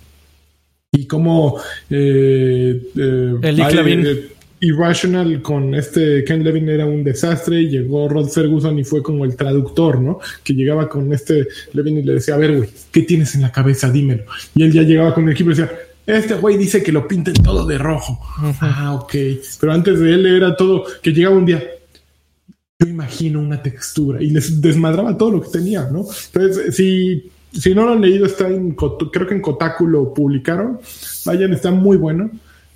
y 0.91 1.05
cómo 1.07 1.61
eh, 1.89 2.81
eh, 2.93 3.33
El 3.41 3.59
eh, 3.61 4.29
Irrational 4.59 5.41
con 5.41 5.73
este 5.75 6.25
Ken 6.25 6.43
Levin 6.43 6.67
era 6.67 6.85
un 6.85 7.01
desastre 7.01 7.61
y 7.61 7.69
llegó 7.69 8.09
Rod 8.09 8.27
Ferguson 8.27 8.77
y 8.79 8.83
fue 8.83 9.01
como 9.01 9.23
el 9.23 9.37
traductor, 9.37 10.01
¿no? 10.01 10.19
Que 10.43 10.53
llegaba 10.53 10.89
con 10.89 11.13
este 11.13 11.47
Levin 11.71 11.99
y 11.99 12.03
le 12.03 12.15
decía, 12.15 12.35
a 12.35 12.37
ver, 12.37 12.57
güey, 12.57 12.69
¿qué 12.91 13.03
tienes 13.03 13.33
en 13.35 13.43
la 13.43 13.51
cabeza? 13.51 13.89
Dímelo. 13.89 14.23
Y 14.55 14.63
él 14.63 14.73
ya 14.73 14.81
llegaba 14.81 15.13
con 15.13 15.23
el 15.23 15.31
equipo 15.31 15.51
y 15.51 15.55
decía, 15.55 15.71
este 16.05 16.35
güey 16.35 16.57
dice 16.57 16.83
que 16.83 16.91
lo 16.91 17.07
pinten 17.07 17.33
todo 17.35 17.65
de 17.65 17.77
rojo. 17.77 18.19
Ah, 18.61 18.93
ok. 18.93 19.13
Pero 19.59 19.73
antes 19.73 19.99
de 19.99 20.13
él 20.13 20.25
era 20.25 20.55
todo, 20.55 20.85
que 21.01 21.11
llegaba 21.11 21.35
un 21.35 21.45
día, 21.45 21.63
yo 22.79 22.87
imagino 22.87 23.39
una 23.39 23.61
textura 23.61 24.21
y 24.21 24.29
les 24.29 24.61
desmadraba 24.61 25.17
todo 25.17 25.31
lo 25.31 25.41
que 25.41 25.49
tenía, 25.49 25.89
¿no? 25.89 26.05
Entonces, 26.33 26.75
si, 26.75 27.31
si 27.51 27.73
no 27.73 27.85
lo 27.85 27.93
han 27.93 28.01
leído, 28.01 28.25
está 28.25 28.47
en, 28.47 28.75
creo 28.75 29.27
que 29.27 29.33
en 29.33 29.41
Kotaku 29.41 29.87
lo 29.87 30.13
publicaron. 30.13 30.79
Vayan, 31.25 31.53
está 31.53 31.71
muy 31.71 31.97
bueno. 31.97 32.29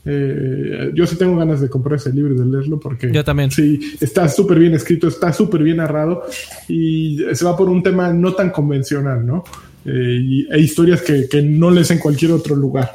Eh, 0.05 0.91
yo 0.95 1.05
sí 1.05 1.17
tengo 1.17 1.35
ganas 1.37 1.59
de 1.59 1.69
comprar 1.69 1.97
ese 1.97 2.11
libro 2.13 2.33
y 2.33 2.37
de 2.37 2.45
leerlo 2.45 2.79
porque 2.79 3.11
Yo 3.11 3.23
también. 3.23 3.51
sí 3.51 3.79
está 3.99 4.29
súper 4.29 4.57
bien 4.57 4.73
escrito, 4.73 5.09
está 5.09 5.33
súper 5.33 5.61
bien 5.61 5.77
narrado 5.77 6.23
y 6.69 7.19
se 7.33 7.43
va 7.45 7.55
por 7.55 7.69
un 7.69 7.83
tema 7.83 8.11
no 8.13 8.33
tan 8.33 8.49
convencional, 8.49 9.25
¿no? 9.25 9.43
Eh, 9.85 10.19
y, 10.21 10.47
e 10.51 10.59
historias 10.59 11.01
que, 11.01 11.27
que 11.29 11.41
no 11.41 11.69
lees 11.69 11.91
en 11.91 11.99
cualquier 11.99 12.31
otro 12.31 12.55
lugar. 12.55 12.91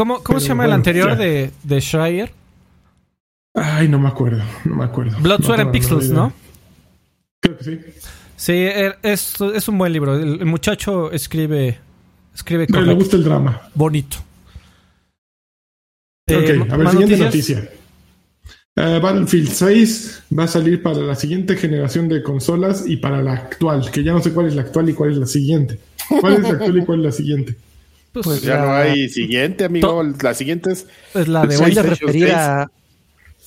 ¿Cómo, 0.00 0.14
cómo 0.14 0.24
Pero 0.28 0.40
se 0.40 0.48
llama 0.48 0.64
el 0.64 0.72
anterior 0.72 1.14
de, 1.14 1.50
de 1.62 1.80
Schreier? 1.82 2.32
Ay, 3.52 3.86
no 3.86 3.98
me 3.98 4.08
acuerdo, 4.08 4.42
no 4.64 4.76
me 4.76 4.84
acuerdo. 4.86 5.18
Blood, 5.20 5.40
No 5.40 5.44
Sweat 5.44 5.60
and 5.60 5.72
Pixels. 5.72 6.08
¿no? 6.08 6.32
Creo 7.42 7.58
que 7.58 7.64
sí. 7.64 7.78
Sí, 8.34 8.52
er- 8.52 8.96
es, 9.02 9.38
es 9.54 9.68
un 9.68 9.76
buen 9.76 9.92
libro. 9.92 10.16
El, 10.16 10.40
el 10.40 10.46
muchacho 10.46 11.12
escribe, 11.12 11.78
escribe 12.34 12.66
Pero 12.66 12.80
le 12.86 12.94
gusta 12.94 13.16
el 13.16 13.24
drama. 13.24 13.60
bonito. 13.74 14.16
Ok, 14.16 14.24
Eh, 16.28 16.66
a 16.70 16.76
ver, 16.76 16.84
¿más 16.84 16.92
siguiente 16.92 17.18
noticias? 17.18 17.58
noticia. 17.64 17.80
Eh, 18.76 19.00
Battlefield 19.02 19.50
6 19.50 20.22
va 20.38 20.44
a 20.44 20.48
salir 20.48 20.82
para 20.82 20.96
la 21.00 21.14
siguiente 21.14 21.56
generación 21.58 22.08
de 22.08 22.22
consolas 22.22 22.84
y 22.86 22.96
para 22.96 23.20
la 23.20 23.34
actual, 23.34 23.90
que 23.90 24.02
ya 24.02 24.14
no 24.14 24.22
sé 24.22 24.32
cuál 24.32 24.46
es 24.46 24.54
la 24.54 24.62
actual 24.62 24.88
y 24.88 24.94
cuál 24.94 25.10
es 25.10 25.18
la 25.18 25.26
siguiente. 25.26 25.78
¿Cuál 26.22 26.32
es 26.36 26.40
la 26.44 26.48
actual 26.50 26.78
y 26.78 26.84
cuál 26.86 27.00
es 27.00 27.04
la 27.04 27.12
siguiente? 27.12 27.56
Pues, 28.12 28.26
Pues 28.26 28.42
Ya 28.42 28.56
la- 28.56 28.64
no 28.66 28.72
hay 28.74 29.08
siguiente, 29.08 29.64
amigo. 29.64 29.88
To- 29.88 30.14
La 30.22 30.34
siguiente 30.34 30.72
es 30.72 30.86
es 31.14 31.28
la 31.28 31.46
de 31.46 31.56
hoy. 31.56 31.70
Referir 31.72 32.32
a, 32.32 32.70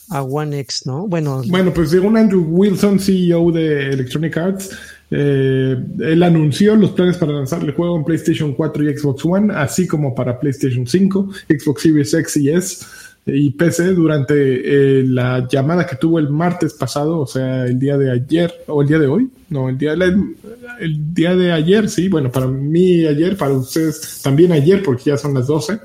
a 0.10 0.22
One 0.24 0.60
X, 0.60 0.84
¿no? 0.86 1.08
Bueno, 1.08 1.42
Bueno, 1.48 1.74
pues 1.74 1.90
según 1.90 2.18
Andrew 2.18 2.46
Wilson, 2.48 3.00
CEO 3.00 3.52
de 3.52 3.90
Electronic 3.90 4.38
Arts, 4.38 4.72
eh, 5.12 5.76
él 6.00 6.24
anunció 6.24 6.76
los 6.76 6.92
planes 6.92 7.18
para 7.18 7.34
lanzar 7.34 7.62
el 7.64 7.72
juego 7.74 7.98
en 7.98 8.04
PlayStation 8.04 8.54
4 8.54 8.90
y 8.90 8.98
Xbox 8.98 9.26
One, 9.26 9.54
así 9.54 9.86
como 9.88 10.16
para 10.16 10.40
PlayStation 10.40 10.88
5, 10.88 11.30
Xbox 11.50 11.82
Series 11.84 12.14
X 12.14 12.38
y 12.38 12.50
S 12.50 12.86
y 13.26 13.52
PC 13.52 13.94
durante 13.94 14.34
eh, 14.36 15.04
la 15.04 15.48
llamada 15.50 15.86
que 15.86 15.96
tuvo 15.96 16.20
el 16.20 16.30
martes 16.30 16.74
pasado, 16.74 17.20
o 17.20 17.28
sea, 17.28 17.66
el 17.66 17.80
día 17.80 17.98
de 17.98 18.12
ayer, 18.12 18.54
o 18.68 18.82
el 18.82 18.88
día 18.88 19.00
de 19.00 19.08
hoy, 19.08 19.30
no, 19.50 19.70
el 19.70 19.78
día, 19.78 19.94
el 19.94 21.14
día 21.14 21.36
de 21.36 21.52
ayer, 21.52 21.90
sí, 21.90 22.10
bueno, 22.10 22.32
para 22.32 22.48
mí 22.48 23.06
ayer, 23.06 23.38
para 23.38 23.54
ustedes 23.54 24.22
también 24.22 24.52
ayer, 24.52 24.84
porque 24.84 25.12
ya 25.12 25.18
son 25.18 25.34
las 25.34 25.48
12. 25.48 25.80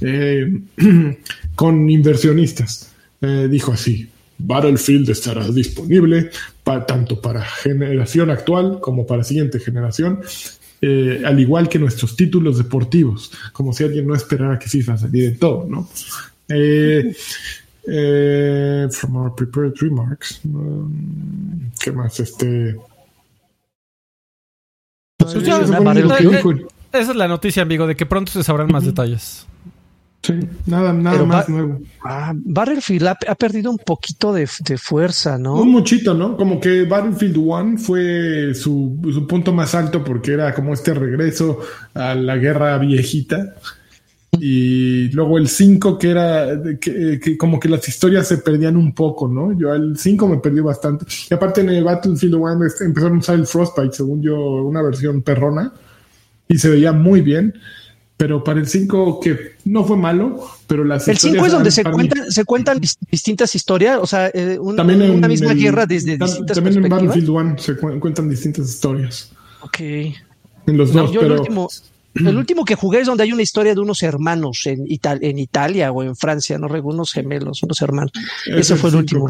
eh, 0.00 0.60
con 1.54 1.90
inversionistas. 1.90 2.92
Eh, 3.20 3.48
dijo 3.50 3.72
así, 3.72 4.08
Battlefield 4.38 5.10
estará 5.10 5.48
disponible 5.48 6.30
para, 6.62 6.84
tanto 6.86 7.20
para 7.20 7.42
generación 7.42 8.30
actual 8.30 8.78
como 8.80 9.06
para 9.06 9.24
siguiente 9.24 9.60
generación, 9.60 10.20
eh, 10.80 11.22
al 11.24 11.40
igual 11.40 11.68
que 11.68 11.78
nuestros 11.78 12.16
títulos 12.16 12.58
deportivos, 12.58 13.32
como 13.52 13.72
si 13.72 13.84
alguien 13.84 14.06
no 14.06 14.14
esperara 14.14 14.58
que 14.58 14.68
FIFA 14.68 14.98
saliera 14.98 15.32
en 15.32 15.38
todo, 15.38 15.66
¿no? 15.68 15.88
Eh, 16.48 17.14
eh, 17.86 18.88
from 18.90 19.16
our 19.16 19.34
prepared 19.34 19.74
remarks, 19.80 20.40
um, 20.44 21.70
¿qué 21.80 21.92
más? 21.92 22.20
Este... 22.20 22.76
Pues 25.18 25.42
ya, 25.42 25.60
Eso 25.60 26.30
dijo. 26.30 26.52
Esa 26.92 27.10
es 27.10 27.16
la 27.16 27.28
noticia, 27.28 27.62
amigo, 27.62 27.86
de 27.86 27.96
que 27.96 28.06
pronto 28.06 28.30
se 28.30 28.44
sabrán 28.44 28.68
más 28.70 28.84
detalles. 28.84 29.46
Sí, 30.22 30.32
nada, 30.64 30.92
nada 30.92 31.16
Pero 31.16 31.26
más 31.26 31.48
nuevo. 31.50 31.80
Ah, 32.02 32.32
Battlefield 32.34 33.08
ha, 33.08 33.18
ha 33.28 33.34
perdido 33.34 33.70
un 33.70 33.76
poquito 33.76 34.32
de, 34.32 34.48
de 34.60 34.78
fuerza, 34.78 35.36
¿no? 35.36 35.56
Un 35.56 35.70
muchito, 35.70 36.14
¿no? 36.14 36.36
Como 36.36 36.60
que 36.60 36.84
Battlefield 36.84 37.36
1 37.36 37.78
fue 37.78 38.54
su, 38.54 38.98
su 39.12 39.26
punto 39.26 39.52
más 39.52 39.74
alto 39.74 40.02
porque 40.02 40.32
era 40.32 40.54
como 40.54 40.72
este 40.72 40.94
regreso 40.94 41.60
a 41.92 42.14
la 42.14 42.36
guerra 42.36 42.78
viejita. 42.78 43.54
Y 44.40 45.08
luego 45.12 45.38
el 45.38 45.48
5 45.48 45.98
que 45.98 46.10
era 46.10 46.48
que, 46.80 47.18
que 47.22 47.36
como 47.38 47.58
que 47.60 47.68
las 47.68 47.86
historias 47.88 48.26
se 48.28 48.38
perdían 48.38 48.76
un 48.76 48.94
poco, 48.94 49.28
¿no? 49.28 49.58
Yo 49.58 49.72
al 49.72 49.96
5 49.96 50.28
me 50.28 50.38
perdí 50.38 50.60
bastante. 50.60 51.06
Y 51.30 51.34
aparte 51.34 51.60
en 51.62 51.70
el 51.70 51.84
Battlefield 51.84 52.34
1 52.34 52.64
este, 52.66 52.84
empezaron 52.84 53.16
a 53.16 53.20
usar 53.20 53.34
el 53.36 53.46
Frostbite, 53.46 53.94
según 53.94 54.22
yo, 54.22 54.36
una 54.64 54.82
versión 54.82 55.22
perrona. 55.22 55.72
Y 56.48 56.58
se 56.58 56.68
veía 56.70 56.92
muy 56.92 57.20
bien. 57.22 57.54
Pero 58.16 58.44
para 58.44 58.60
el 58.60 58.68
5 58.68 59.18
que 59.20 59.36
no 59.64 59.82
fue 59.84 59.96
malo, 59.96 60.40
pero 60.68 60.84
las 60.84 61.08
El 61.08 61.16
5 61.18 61.26
historias 61.34 61.46
es 61.48 61.52
donde 61.52 61.70
se 61.72 61.82
cuentan, 61.84 62.30
se 62.30 62.44
cuentan 62.44 62.80
dis- 62.80 62.96
distintas 63.10 63.52
historias, 63.56 63.98
o 64.00 64.06
sea, 64.06 64.28
eh, 64.32 64.56
un- 64.56 64.76
también 64.76 65.02
en 65.02 65.10
una 65.10 65.26
misma 65.26 65.50
el- 65.50 65.58
guerra 65.58 65.84
desde 65.84 66.16
tam- 66.16 66.26
distintas 66.26 66.54
También 66.56 66.84
en. 66.84 66.90
Battlefield 66.90 67.28
1 67.28 67.58
se 67.58 67.76
cu- 67.76 67.98
cuentan 67.98 68.28
distintas 68.28 68.68
historias. 68.68 69.32
Ok. 69.62 69.80
En 69.80 70.14
los 70.76 70.94
No, 70.94 71.02
dos, 71.02 71.12
yo 71.12 71.20
pero 71.22 71.34
el 71.34 71.40
último, 71.40 71.68
el 72.14 72.36
último 72.36 72.64
que 72.64 72.74
jugué 72.76 73.00
es 73.00 73.06
donde 73.06 73.24
hay 73.24 73.32
una 73.32 73.42
historia 73.42 73.74
de 73.74 73.80
unos 73.80 74.02
hermanos 74.02 74.62
en, 74.66 74.84
Ital- 74.86 75.18
en 75.22 75.38
Italia 75.38 75.90
o 75.92 76.02
en 76.02 76.14
Francia, 76.16 76.58
no 76.58 76.68
recuerdo, 76.68 76.96
unos 76.98 77.12
gemelos, 77.12 77.62
unos 77.62 77.80
hermanos. 77.82 78.12
Es 78.46 78.56
Ese 78.70 78.76
fue 78.76 78.90
el 78.90 78.96
último. 78.96 79.26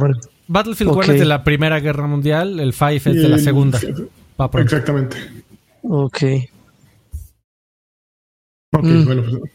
Battlefield 0.49 0.91
Ok. 0.91 0.97
1 1.05 1.13
es 1.15 1.19
de 1.21 1.25
la 1.25 1.43
Primera 1.45 1.81
Guerra 1.81 2.07
Mundial, 2.07 2.61
el 2.61 2.73
5 2.73 2.91
es 2.95 3.05
de 3.05 3.29
la 3.29 3.39
Segunda. 3.39 3.81
Exactamente. 4.59 5.17
Ok. 5.83 6.19
Ok, 8.73 8.85
Mm. 8.85 9.05
bueno, 9.05 9.23
pues, 9.23 9.53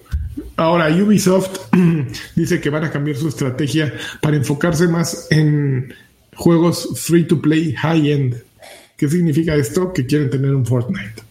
ahora 0.55 0.87
Ubisoft 0.89 1.59
dice 2.35 2.61
que 2.61 2.69
van 2.69 2.85
a 2.85 2.91
cambiar 2.91 3.17
su 3.17 3.27
estrategia 3.27 3.93
para 4.21 4.37
enfocarse 4.37 4.87
más 4.87 5.27
en 5.29 5.93
juegos 6.35 6.89
free 6.95 7.25
to 7.25 7.41
play 7.41 7.73
high 7.75 8.11
end. 8.11 8.41
¿Qué 8.97 9.07
significa 9.09 9.55
esto? 9.55 9.91
Que 9.93 10.05
quieren 10.05 10.29
tener 10.29 10.53
un 10.55 10.65
Fortnite. 10.65 11.21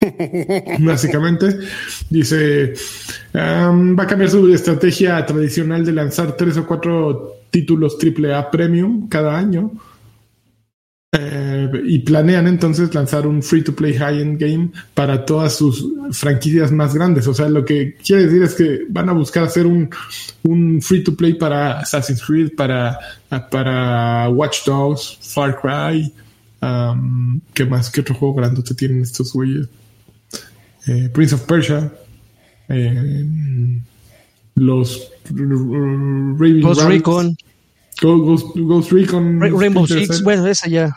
Básicamente, 0.80 1.58
dice, 2.08 2.74
va 3.34 4.02
a 4.02 4.06
cambiar 4.06 4.30
su 4.30 4.52
estrategia 4.52 5.24
tradicional 5.26 5.84
de 5.84 5.92
lanzar 5.92 6.36
tres 6.36 6.56
o 6.56 6.66
cuatro 6.66 7.40
títulos 7.50 7.98
AAA 8.00 8.50
Premium 8.50 9.08
cada 9.08 9.36
año. 9.36 9.72
Eh, 11.12 11.68
y 11.86 11.98
planean 11.98 12.46
entonces 12.46 12.94
lanzar 12.94 13.26
un 13.26 13.42
free 13.42 13.64
to 13.64 13.74
play 13.74 13.94
high-end 13.94 14.40
game 14.40 14.70
para 14.94 15.24
todas 15.26 15.56
sus 15.56 15.84
franquicias 16.12 16.70
más 16.70 16.94
grandes. 16.94 17.26
O 17.26 17.34
sea, 17.34 17.48
lo 17.48 17.64
que 17.64 17.96
quiere 17.96 18.26
decir 18.26 18.42
es 18.42 18.54
que 18.54 18.86
van 18.88 19.08
a 19.08 19.12
buscar 19.12 19.44
hacer 19.44 19.66
un, 19.66 19.90
free 20.80 21.02
to 21.02 21.14
play 21.16 21.34
para 21.34 21.80
Assassin's 21.80 22.22
Creed, 22.22 22.54
para, 22.56 22.98
para 23.50 24.28
Watch 24.30 24.64
Dogs, 24.64 25.18
Far 25.20 25.60
Cry. 25.60 26.12
¿Qué 27.52 27.64
más? 27.66 27.90
¿Qué 27.90 28.00
otro 28.02 28.14
juego 28.14 28.36
grandote 28.36 28.74
tienen 28.74 29.02
estos 29.02 29.32
güeyes? 29.32 29.68
Eh, 30.86 31.08
Prince 31.12 31.34
of 31.34 31.42
Persia. 31.42 31.92
eh, 32.68 33.78
los 34.54 35.10
Raven 35.30 36.60
Ghost 36.60 36.82
Recon, 36.82 37.36
Ghost, 38.02 38.46
Ghost 38.56 38.92
Recon. 38.92 39.40
Ra- 39.40 39.48
Rainbow 39.50 39.86
Six, 39.86 40.22
bueno, 40.22 40.46
esa 40.46 40.68
ya. 40.68 40.94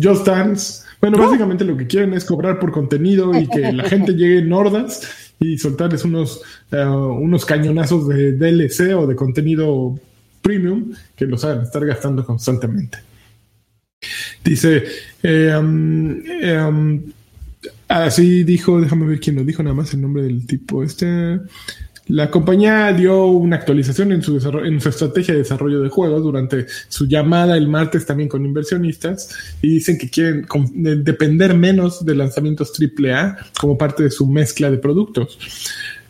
Just 0.00 0.26
Dance. 0.26 0.82
Bueno, 1.00 1.18
básicamente 1.18 1.64
lo 1.64 1.76
que 1.76 1.86
quieren 1.86 2.14
es 2.14 2.24
cobrar 2.24 2.58
por 2.58 2.70
contenido 2.72 3.36
y 3.38 3.46
que 3.48 3.72
la 3.72 3.84
gente 3.88 4.12
llegue 4.12 4.38
en 4.38 4.52
hordas 4.52 5.02
y 5.40 5.58
soltarles 5.58 6.04
unos, 6.04 6.40
eh, 6.70 6.84
unos 6.84 7.44
cañonazos 7.44 8.06
de 8.08 8.32
DLC 8.32 8.94
o 8.94 9.06
de 9.06 9.16
contenido 9.16 9.98
premium 10.40 10.92
que 11.16 11.26
los 11.26 11.44
hagan 11.44 11.64
estar 11.64 11.84
gastando 11.84 12.24
constantemente. 12.24 12.98
Dice, 14.44 14.84
eh, 15.22 15.54
um, 15.58 16.20
eh, 16.24 16.64
um, 16.66 17.02
así 17.92 18.44
dijo, 18.44 18.80
déjame 18.80 19.06
ver 19.06 19.20
quién 19.20 19.36
lo 19.36 19.44
dijo, 19.44 19.62
nada 19.62 19.74
más 19.74 19.92
el 19.94 20.00
nombre 20.00 20.22
del 20.22 20.46
tipo 20.46 20.82
este. 20.82 21.40
La 22.08 22.30
compañía 22.30 22.92
dio 22.92 23.26
una 23.26 23.56
actualización 23.56 24.10
en 24.12 24.22
su, 24.22 24.36
en 24.64 24.80
su 24.80 24.88
estrategia 24.88 25.34
de 25.34 25.40
desarrollo 25.40 25.80
de 25.80 25.88
juegos 25.88 26.22
durante 26.22 26.66
su 26.88 27.06
llamada 27.06 27.56
el 27.56 27.68
martes 27.68 28.04
también 28.04 28.28
con 28.28 28.44
inversionistas 28.44 29.56
y 29.62 29.74
dicen 29.74 29.98
que 29.98 30.10
quieren 30.10 30.46
depender 31.04 31.54
menos 31.54 32.04
de 32.04 32.16
lanzamientos 32.16 32.72
AAA 32.78 33.36
como 33.60 33.78
parte 33.78 34.02
de 34.02 34.10
su 34.10 34.26
mezcla 34.26 34.70
de 34.70 34.78
productos. 34.78 35.38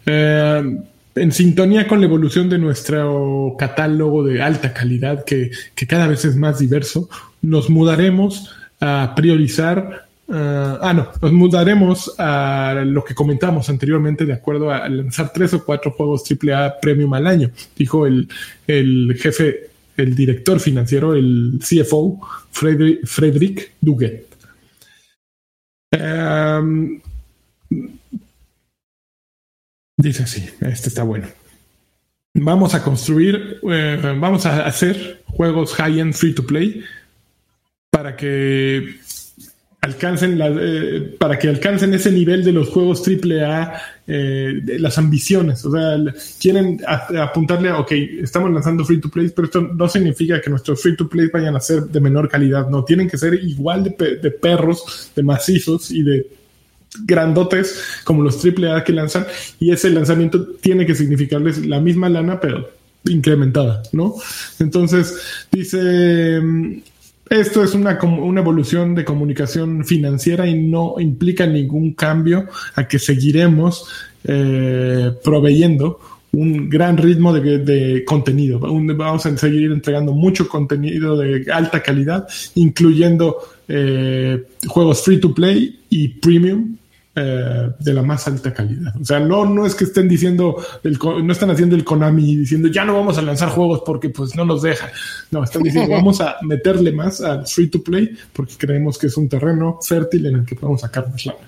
Eh, 0.06 0.78
en 1.14 1.32
sintonía 1.32 1.86
con 1.86 2.00
la 2.00 2.06
evolución 2.06 2.48
de 2.48 2.58
nuestro 2.58 3.54
catálogo 3.58 4.24
de 4.24 4.40
alta 4.40 4.72
calidad 4.72 5.24
que, 5.24 5.50
que 5.74 5.86
cada 5.86 6.06
vez 6.06 6.24
es 6.24 6.36
más 6.36 6.58
diverso, 6.58 7.10
nos 7.42 7.68
mudaremos 7.68 8.50
a 8.80 9.12
priorizar 9.14 10.01
Ah, 10.34 10.78
ah, 10.80 10.94
no, 10.94 11.12
nos 11.20 11.32
mudaremos 11.32 12.14
a 12.18 12.82
lo 12.86 13.04
que 13.04 13.14
comentamos 13.14 13.68
anteriormente 13.68 14.24
de 14.24 14.32
acuerdo 14.32 14.70
a 14.70 14.88
lanzar 14.88 15.30
tres 15.30 15.52
o 15.52 15.62
cuatro 15.62 15.90
juegos 15.90 16.24
AAA 16.24 16.80
premium 16.80 17.12
al 17.12 17.26
año, 17.26 17.50
dijo 17.76 18.06
el, 18.06 18.26
el 18.66 19.14
jefe, 19.20 19.68
el 19.98 20.14
director 20.14 20.58
financiero, 20.58 21.14
el 21.14 21.60
CFO, 21.60 22.18
Frederick, 22.50 23.06
Frederick 23.06 23.72
Duguet. 23.78 24.26
Em, 25.90 26.98
dice 29.98 30.22
así, 30.22 30.48
este 30.62 30.88
está 30.88 31.02
bueno. 31.02 31.28
Vamos 32.32 32.74
a 32.74 32.82
construir, 32.82 33.60
eh, 33.70 34.16
vamos 34.18 34.46
a 34.46 34.64
hacer 34.64 35.22
juegos 35.26 35.74
high-end 35.74 36.14
free 36.14 36.34
to 36.34 36.46
play 36.46 36.82
para 37.90 38.16
que 38.16 38.96
alcancen 39.82 40.38
la, 40.38 40.46
eh, 40.48 41.16
para 41.18 41.36
que 41.36 41.48
alcancen 41.48 41.92
ese 41.92 42.12
nivel 42.12 42.44
de 42.44 42.52
los 42.52 42.68
juegos 42.68 43.02
AAA, 43.02 43.82
eh, 44.06 44.60
las 44.78 44.96
ambiciones. 44.96 45.64
O 45.64 45.72
sea, 45.72 45.96
quieren 46.40 46.80
apuntarle 46.86 47.68
a, 47.68 47.78
ok, 47.78 47.90
estamos 48.22 48.52
lanzando 48.52 48.84
free 48.84 49.00
to 49.00 49.10
play, 49.10 49.30
pero 49.34 49.46
esto 49.46 49.60
no 49.60 49.88
significa 49.88 50.40
que 50.40 50.50
nuestros 50.50 50.80
free 50.80 50.96
to 50.96 51.08
play 51.08 51.28
vayan 51.32 51.56
a 51.56 51.60
ser 51.60 51.82
de 51.82 52.00
menor 52.00 52.28
calidad. 52.28 52.68
No, 52.68 52.84
tienen 52.84 53.08
que 53.08 53.18
ser 53.18 53.34
igual 53.34 53.82
de, 53.82 54.16
de 54.16 54.30
perros, 54.30 55.10
de 55.16 55.22
macizos 55.24 55.90
y 55.90 56.04
de 56.04 56.26
grandotes 57.04 58.02
como 58.04 58.22
los 58.22 58.40
AAA 58.44 58.84
que 58.84 58.92
lanzan. 58.92 59.26
Y 59.58 59.72
ese 59.72 59.90
lanzamiento 59.90 60.46
tiene 60.60 60.86
que 60.86 60.94
significarles 60.94 61.66
la 61.66 61.80
misma 61.80 62.08
lana, 62.08 62.38
pero 62.40 62.70
incrementada, 63.04 63.82
¿no? 63.92 64.14
Entonces, 64.60 65.48
dice. 65.50 66.40
Esto 67.40 67.64
es 67.64 67.74
una, 67.74 67.98
una 68.02 68.40
evolución 68.40 68.94
de 68.94 69.04
comunicación 69.04 69.84
financiera 69.84 70.46
y 70.46 70.54
no 70.54 70.96
implica 70.98 71.46
ningún 71.46 71.94
cambio 71.94 72.46
a 72.74 72.86
que 72.86 72.98
seguiremos 72.98 73.86
eh, 74.24 75.10
proveyendo 75.24 75.98
un 76.32 76.68
gran 76.68 76.96
ritmo 76.96 77.32
de, 77.32 77.58
de 77.58 78.04
contenido. 78.04 78.58
Un- 78.60 78.86
vamos 78.96 79.26
a 79.26 79.36
seguir 79.36 79.70
entregando 79.72 80.12
mucho 80.12 80.48
contenido 80.48 81.16
de 81.16 81.50
alta 81.52 81.82
calidad, 81.82 82.26
incluyendo 82.54 83.36
eh, 83.68 84.42
juegos 84.66 85.02
free 85.02 85.18
to 85.20 85.34
play 85.34 85.80
y 85.90 86.08
premium 86.08 86.76
eh, 87.14 87.70
de 87.78 87.92
la 87.92 88.02
más 88.02 88.26
alta 88.26 88.54
calidad. 88.54 88.94
O 88.98 89.04
sea, 89.04 89.20
no, 89.20 89.44
no 89.44 89.66
es 89.66 89.74
que 89.74 89.84
estén 89.84 90.08
diciendo, 90.08 90.56
el, 90.82 90.98
no 90.98 91.30
están 91.30 91.50
haciendo 91.50 91.76
el 91.76 91.84
Konami 91.84 92.36
diciendo 92.36 92.68
ya 92.68 92.86
no 92.86 92.94
vamos 92.94 93.18
a 93.18 93.22
lanzar 93.22 93.50
juegos 93.50 93.82
porque 93.84 94.08
pues 94.08 94.34
no 94.34 94.46
nos 94.46 94.62
deja. 94.62 94.90
No, 95.30 95.44
están 95.44 95.62
diciendo 95.62 95.90
vamos 95.94 96.22
a 96.22 96.36
meterle 96.40 96.90
más 96.90 97.20
al 97.20 97.46
free 97.46 97.68
to 97.68 97.82
play 97.82 98.16
porque 98.32 98.54
creemos 98.56 98.96
que 98.96 99.08
es 99.08 99.16
un 99.18 99.28
terreno 99.28 99.78
fértil 99.82 100.24
en 100.24 100.36
el 100.36 100.44
que 100.46 100.54
podemos 100.54 100.80
sacar 100.80 101.10
más 101.10 101.26
lana. 101.26 101.38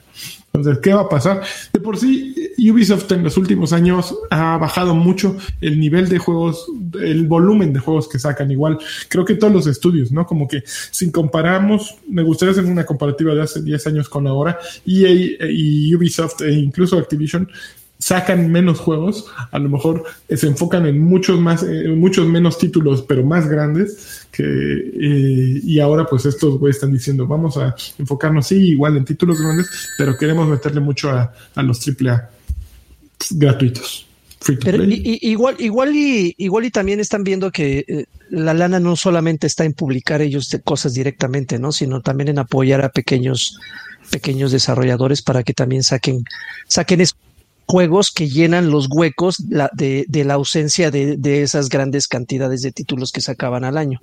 Entonces, 0.55 0.80
¿qué 0.80 0.94
va 0.94 1.02
a 1.02 1.09
pasar? 1.09 1.42
De 1.72 1.80
por 1.80 1.98
sí, 1.98 2.32
Ubisoft 2.70 3.11
en 3.11 3.24
los 3.24 3.36
últimos 3.36 3.72
años 3.72 4.16
ha 4.30 4.57
bajado 4.57 4.94
mucho 4.94 5.36
el 5.61 5.80
nivel 5.80 6.09
de 6.09 6.18
juegos, 6.18 6.66
el 7.02 7.26
volumen 7.26 7.72
de 7.72 7.80
juegos 7.80 8.09
que 8.09 8.20
sacan. 8.20 8.52
Igual, 8.52 8.78
creo 9.09 9.24
que 9.24 9.34
todos 9.34 9.52
los 9.52 9.66
estudios, 9.66 10.12
¿no? 10.12 10.24
Como 10.24 10.46
que 10.46 10.62
si 10.64 11.11
comparamos, 11.11 11.96
me 12.09 12.22
gustaría 12.22 12.52
hacer 12.52 12.66
una 12.66 12.86
comparativa 12.86 13.34
de 13.34 13.42
hace 13.42 13.62
10 13.62 13.86
años 13.88 14.09
con 14.09 14.28
ahora, 14.28 14.61
EA 14.86 15.11
y 15.50 15.92
Ubisoft 15.92 16.42
e 16.42 16.52
incluso 16.52 16.98
Activision 16.98 17.48
sacan 17.99 18.51
menos 18.51 18.80
juegos, 18.80 19.26
a 19.51 19.59
lo 19.59 19.68
mejor 19.68 20.05
se 20.28 20.47
enfocan 20.47 20.86
en 20.86 21.01
muchos 21.01 21.40
más, 21.40 21.62
en 21.62 21.99
muchos 21.99 22.26
menos 22.26 22.59
títulos, 22.59 23.03
pero 23.03 23.24
más 23.24 23.49
grandes, 23.49 24.26
que, 24.30 24.42
eh, 24.45 25.61
y 25.62 25.80
ahora 25.80 26.05
pues 26.07 26.26
estos 26.26 26.59
güeyes 26.59 26.76
están 26.76 26.92
diciendo, 26.92 27.26
vamos 27.26 27.57
a 27.57 27.74
enfocarnos, 27.99 28.49
sí, 28.49 28.57
igual 28.57 28.97
en 28.97 29.05
títulos 29.05 29.40
grandes, 29.40 29.68
pero 29.97 30.16
queremos 30.16 30.49
meterle 30.49 30.80
mucho 30.80 31.11
a, 31.11 31.32
a 31.55 31.62
los 31.62 31.80
AAA 31.86 32.30
gratuitos. 33.30 34.07
Pero 34.62 34.84
igual, 34.84 35.57
igual 35.59 35.97
y 35.97 36.34
igual 36.36 36.66
y 36.66 36.70
también 36.70 37.01
están 37.01 37.24
viendo 37.24 37.51
que 37.51 37.84
eh, 37.88 38.05
la 38.28 38.53
lana 38.53 38.78
no 38.78 38.95
solamente 38.95 39.47
está 39.47 39.64
en 39.64 39.72
publicar 39.72 40.20
ellos 40.20 40.55
cosas 40.64 40.92
directamente, 40.92 41.59
¿no? 41.59 41.72
Sino 41.72 42.03
también 42.03 42.28
en 42.28 42.38
apoyar 42.38 42.84
a 42.84 42.90
pequeños, 42.90 43.59
pequeños 44.11 44.53
desarrolladores 44.53 45.22
para 45.22 45.42
que 45.42 45.55
también 45.55 45.82
saquen, 45.82 46.24
saquen 46.68 47.01
juegos 47.66 48.10
que 48.10 48.28
llenan 48.28 48.70
los 48.70 48.88
huecos 48.90 49.36
de, 49.38 50.04
de, 50.08 50.24
la 50.24 50.34
ausencia 50.34 50.90
de, 50.90 51.16
de, 51.16 51.42
esas 51.42 51.68
grandes 51.68 52.08
cantidades 52.08 52.62
de 52.62 52.72
títulos 52.72 53.12
que 53.12 53.20
sacaban 53.20 53.64
al 53.64 53.78
año. 53.78 54.00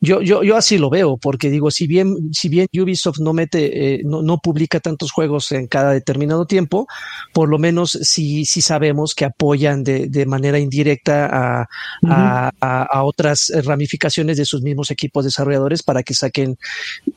Yo, 0.00 0.22
yo, 0.22 0.44
yo 0.44 0.56
así 0.56 0.78
lo 0.78 0.90
veo, 0.90 1.16
porque 1.16 1.50
digo, 1.50 1.72
si 1.72 1.88
bien, 1.88 2.32
si 2.32 2.48
bien 2.48 2.68
Ubisoft 2.72 3.18
no 3.18 3.32
mete, 3.32 3.94
eh, 3.94 4.02
no, 4.04 4.22
no, 4.22 4.38
publica 4.38 4.78
tantos 4.78 5.10
juegos 5.10 5.50
en 5.50 5.66
cada 5.66 5.90
determinado 5.92 6.46
tiempo, 6.46 6.86
por 7.32 7.48
lo 7.48 7.58
menos 7.58 7.98
sí, 8.02 8.44
sí 8.44 8.62
sabemos 8.62 9.12
que 9.16 9.24
apoyan 9.24 9.82
de, 9.82 10.06
de 10.06 10.24
manera 10.24 10.60
indirecta 10.60 11.26
a, 11.26 11.68
a, 12.06 12.50
a, 12.60 13.02
otras 13.02 13.50
ramificaciones 13.64 14.36
de 14.36 14.44
sus 14.44 14.62
mismos 14.62 14.92
equipos 14.92 15.24
desarrolladores 15.24 15.82
para 15.82 16.04
que 16.04 16.14
saquen 16.14 16.56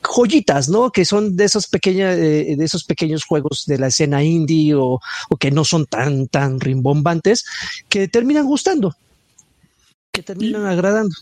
joyitas, 0.02 0.68
¿no? 0.68 0.90
Que 0.90 1.04
son 1.04 1.36
de 1.36 1.44
esos 1.44 1.68
pequeñas, 1.68 2.16
eh, 2.18 2.56
de 2.58 2.64
esos 2.64 2.82
pequeños 2.82 3.24
juegos 3.24 3.62
de 3.64 3.78
la 3.78 3.86
escena 3.86 4.24
indie 4.24 4.74
o, 4.74 4.98
o 5.30 5.36
que 5.36 5.52
no 5.52 5.64
son 5.64 5.86
tan, 5.86 6.26
tan 6.26 6.58
rimbombantes, 6.58 7.44
que 7.88 8.08
terminan 8.08 8.46
gustando, 8.46 8.96
que 10.10 10.22
terminan 10.24 10.66
agradando. 10.66 11.14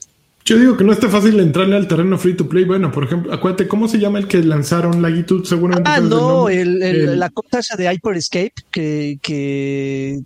Yo 0.50 0.58
digo 0.58 0.76
que 0.76 0.82
no 0.82 0.92
está 0.92 1.08
fácil 1.08 1.38
entrarle 1.38 1.76
al 1.76 1.86
terreno 1.86 2.18
free 2.18 2.34
to 2.34 2.48
play. 2.48 2.64
Bueno, 2.64 2.90
por 2.90 3.04
ejemplo, 3.04 3.32
acuérdate, 3.32 3.68
¿cómo 3.68 3.86
se 3.86 4.00
llama 4.00 4.18
el 4.18 4.26
que 4.26 4.42
lanzaron 4.42 5.00
Lagitude? 5.00 5.46
Seguramente. 5.46 5.88
Ah, 5.88 6.00
no, 6.00 6.48
el, 6.48 6.82
el, 6.82 7.20
la 7.20 7.30
cosa 7.30 7.76
de 7.76 7.94
Hyper 7.94 8.16
Escape 8.16 8.54
que, 8.68 9.20
que 9.22 10.22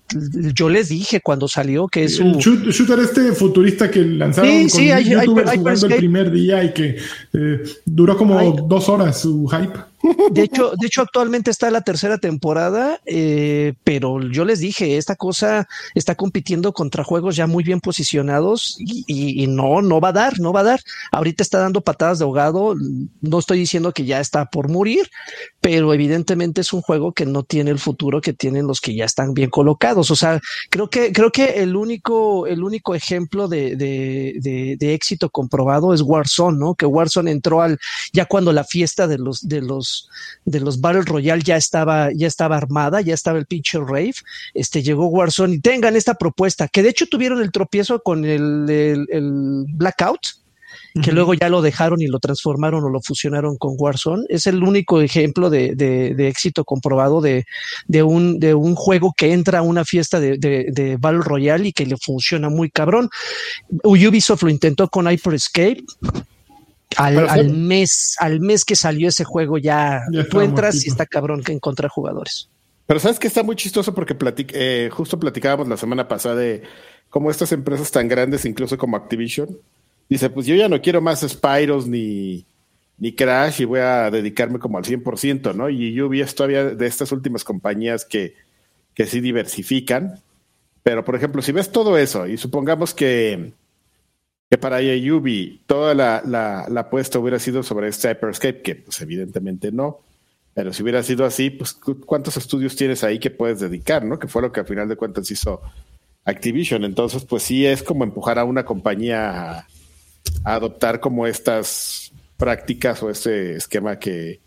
yo 0.54 0.70
les 0.70 0.88
dije 0.88 1.20
cuando 1.20 1.46
salió 1.46 1.88
que 1.88 2.04
es 2.04 2.20
un. 2.20 2.38
shooter 2.38 3.00
este 3.00 3.32
futurista 3.32 3.90
que 3.90 4.02
lanzaron 4.02 4.50
sí, 4.50 4.60
con 4.62 4.70
sí, 4.70 4.90
hay, 4.90 5.04
youtubers 5.10 5.50
jugando 5.58 5.86
el 5.88 5.96
primer 5.96 6.30
día 6.30 6.64
y 6.64 6.72
que 6.72 6.96
eh, 7.34 7.62
duró 7.84 8.16
como 8.16 8.40
dos 8.66 8.88
horas 8.88 9.20
su 9.20 9.46
hype. 9.46 9.78
De 10.30 10.42
hecho, 10.42 10.72
de 10.78 10.86
hecho, 10.86 11.02
actualmente 11.02 11.50
está 11.50 11.70
la 11.70 11.80
tercera 11.80 12.18
temporada, 12.18 13.00
eh, 13.06 13.74
pero 13.84 14.20
yo 14.20 14.44
les 14.44 14.60
dije, 14.60 14.98
esta 14.98 15.16
cosa 15.16 15.66
está 15.94 16.14
compitiendo 16.14 16.72
contra 16.72 17.04
juegos 17.04 17.36
ya 17.36 17.46
muy 17.46 17.64
bien 17.64 17.80
posicionados 17.80 18.76
y, 18.78 19.04
y, 19.42 19.46
no, 19.46 19.80
no 19.80 20.00
va 20.00 20.08
a 20.08 20.12
dar, 20.12 20.40
no 20.40 20.52
va 20.52 20.60
a 20.60 20.64
dar. 20.64 20.80
Ahorita 21.10 21.42
está 21.42 21.58
dando 21.58 21.80
patadas 21.80 22.18
de 22.18 22.24
ahogado. 22.24 22.74
No 23.20 23.38
estoy 23.38 23.58
diciendo 23.58 23.92
que 23.92 24.04
ya 24.04 24.20
está 24.20 24.44
por 24.46 24.68
morir, 24.68 25.10
pero 25.64 25.94
evidentemente 25.94 26.60
es 26.60 26.74
un 26.74 26.82
juego 26.82 27.12
que 27.12 27.24
no 27.24 27.42
tiene 27.42 27.70
el 27.70 27.78
futuro 27.78 28.20
que 28.20 28.34
tienen 28.34 28.66
los 28.66 28.82
que 28.82 28.94
ya 28.94 29.06
están 29.06 29.32
bien 29.32 29.48
colocados. 29.48 30.10
O 30.10 30.14
sea, 30.14 30.38
creo 30.68 30.90
que, 30.90 31.10
creo 31.10 31.32
que 31.32 31.62
el 31.62 31.74
único, 31.74 32.46
el 32.46 32.62
único 32.62 32.94
ejemplo 32.94 33.48
de, 33.48 33.74
de, 33.74 34.34
de, 34.42 34.76
de 34.78 34.92
éxito 34.92 35.30
comprobado 35.30 35.94
es 35.94 36.02
Warzone, 36.02 36.58
¿no? 36.58 36.74
Que 36.74 36.84
Warzone 36.84 37.30
entró 37.30 37.62
al, 37.62 37.78
ya 38.12 38.26
cuando 38.26 38.52
la 38.52 38.64
fiesta 38.64 39.06
de 39.06 39.16
los, 39.16 39.48
de 39.48 39.62
los 39.62 40.10
de 40.44 40.60
los 40.60 40.82
Battle 40.82 41.00
Royale 41.00 41.42
ya 41.42 41.56
estaba, 41.56 42.12
ya 42.12 42.26
estaba 42.26 42.58
armada, 42.58 43.00
ya 43.00 43.14
estaba 43.14 43.38
el 43.38 43.46
pinche 43.46 43.78
Rave, 43.78 44.16
este 44.52 44.82
llegó 44.82 45.06
Warzone 45.06 45.54
y 45.54 45.60
tengan 45.60 45.96
esta 45.96 46.12
propuesta, 46.12 46.68
que 46.68 46.82
de 46.82 46.90
hecho 46.90 47.06
tuvieron 47.06 47.40
el 47.40 47.50
tropiezo 47.50 48.02
con 48.02 48.26
el, 48.26 48.68
el, 48.68 49.06
el 49.08 49.64
Blackout, 49.68 50.43
que 51.02 51.12
luego 51.12 51.34
ya 51.34 51.48
lo 51.48 51.60
dejaron 51.60 52.00
y 52.00 52.06
lo 52.06 52.20
transformaron 52.20 52.84
o 52.84 52.88
lo 52.88 53.00
fusionaron 53.00 53.56
con 53.56 53.74
Warzone. 53.76 54.24
Es 54.28 54.46
el 54.46 54.62
único 54.62 55.00
ejemplo 55.00 55.50
de, 55.50 55.74
de, 55.74 56.14
de 56.14 56.28
éxito 56.28 56.64
comprobado 56.64 57.20
de, 57.20 57.46
de, 57.88 58.02
un, 58.04 58.38
de 58.38 58.54
un 58.54 58.76
juego 58.76 59.12
que 59.16 59.32
entra 59.32 59.58
a 59.58 59.62
una 59.62 59.84
fiesta 59.84 60.20
de, 60.20 60.38
de, 60.38 60.96
Battle 61.00 61.22
Royale 61.22 61.68
y 61.68 61.72
que 61.72 61.86
le 61.86 61.96
funciona 61.96 62.48
muy 62.48 62.70
cabrón. 62.70 63.10
Ubisoft 63.82 64.42
lo 64.42 64.50
intentó 64.50 64.88
con 64.88 65.10
Hyper 65.10 65.34
Escape, 65.34 65.82
al, 66.96 67.28
al, 67.28 67.50
mes, 67.50 68.14
al 68.20 68.38
mes 68.38 68.64
que 68.64 68.76
salió 68.76 69.08
ese 69.08 69.24
juego 69.24 69.58
ya, 69.58 70.02
ya 70.12 70.28
tú 70.28 70.40
entras 70.40 70.84
y 70.84 70.88
está 70.88 71.06
cabrón 71.06 71.42
que 71.42 71.52
encontrar 71.52 71.90
jugadores. 71.90 72.48
Pero 72.86 73.00
sabes 73.00 73.18
que 73.18 73.26
está 73.26 73.42
muy 73.42 73.56
chistoso 73.56 73.94
porque 73.94 74.14
platic 74.14 74.52
eh, 74.54 74.90
justo 74.92 75.18
platicábamos 75.18 75.66
la 75.66 75.76
semana 75.76 76.06
pasada 76.06 76.36
de 76.36 76.62
cómo 77.08 77.30
estas 77.30 77.50
empresas 77.50 77.90
tan 77.90 78.06
grandes, 78.06 78.44
incluso 78.44 78.78
como 78.78 78.96
Activision, 78.96 79.58
dice, 80.08 80.30
pues 80.30 80.46
yo 80.46 80.54
ya 80.54 80.68
no 80.68 80.80
quiero 80.80 81.00
más 81.00 81.20
Spyros 81.20 81.86
ni, 81.86 82.44
ni 82.98 83.12
Crash 83.14 83.62
y 83.62 83.64
voy 83.64 83.80
a 83.80 84.10
dedicarme 84.10 84.58
como 84.58 84.78
al 84.78 84.84
100%, 84.84 85.54
¿no? 85.54 85.68
Y 85.68 86.00
Ubi 86.00 86.20
es 86.20 86.34
todavía 86.34 86.64
de 86.64 86.86
estas 86.86 87.12
últimas 87.12 87.44
compañías 87.44 88.04
que, 88.04 88.34
que 88.94 89.06
sí 89.06 89.20
diversifican. 89.20 90.20
Pero, 90.82 91.04
por 91.04 91.16
ejemplo, 91.16 91.42
si 91.42 91.52
ves 91.52 91.70
todo 91.70 91.96
eso 91.98 92.26
y 92.26 92.36
supongamos 92.36 92.94
que 92.94 93.52
que 94.50 94.58
para 94.58 94.80
Yubi 94.80 95.62
toda 95.66 95.94
la, 95.94 96.22
la, 96.24 96.66
la, 96.68 96.82
apuesta 96.82 97.18
hubiera 97.18 97.38
sido 97.38 97.62
sobre 97.62 97.88
este 97.88 98.10
Hyperscape, 98.10 98.62
que 98.62 98.74
pues 98.76 99.00
evidentemente 99.00 99.72
no. 99.72 100.00
Pero 100.52 100.72
si 100.72 100.82
hubiera 100.82 101.02
sido 101.02 101.24
así, 101.24 101.50
pues 101.50 101.74
cuántos 101.74 102.36
estudios 102.36 102.76
tienes 102.76 103.02
ahí 103.02 103.18
que 103.18 103.30
puedes 103.30 103.58
dedicar, 103.58 104.04
¿no? 104.04 104.18
Que 104.18 104.28
fue 104.28 104.42
lo 104.42 104.52
que 104.52 104.60
al 104.60 104.66
final 104.66 104.88
de 104.88 104.96
cuentas 104.96 105.28
hizo 105.30 105.60
Activision. 106.24 106.84
Entonces, 106.84 107.24
pues 107.24 107.42
sí 107.42 107.66
es 107.66 107.82
como 107.82 108.04
empujar 108.04 108.38
a 108.38 108.44
una 108.44 108.64
compañía 108.64 109.66
a, 110.44 110.54
adoptar 110.54 111.00
como 111.00 111.26
estas 111.26 112.12
prácticas 112.36 113.02
o 113.02 113.10
este 113.10 113.56
esquema 113.56 113.98
que, 113.98 114.40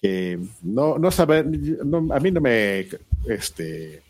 que 0.00 0.38
no, 0.62 0.98
no 0.98 1.10
sabe, 1.10 1.44
no, 1.44 2.12
a 2.12 2.20
mí 2.20 2.30
no 2.30 2.40
me 2.40 2.86
este 3.28 4.02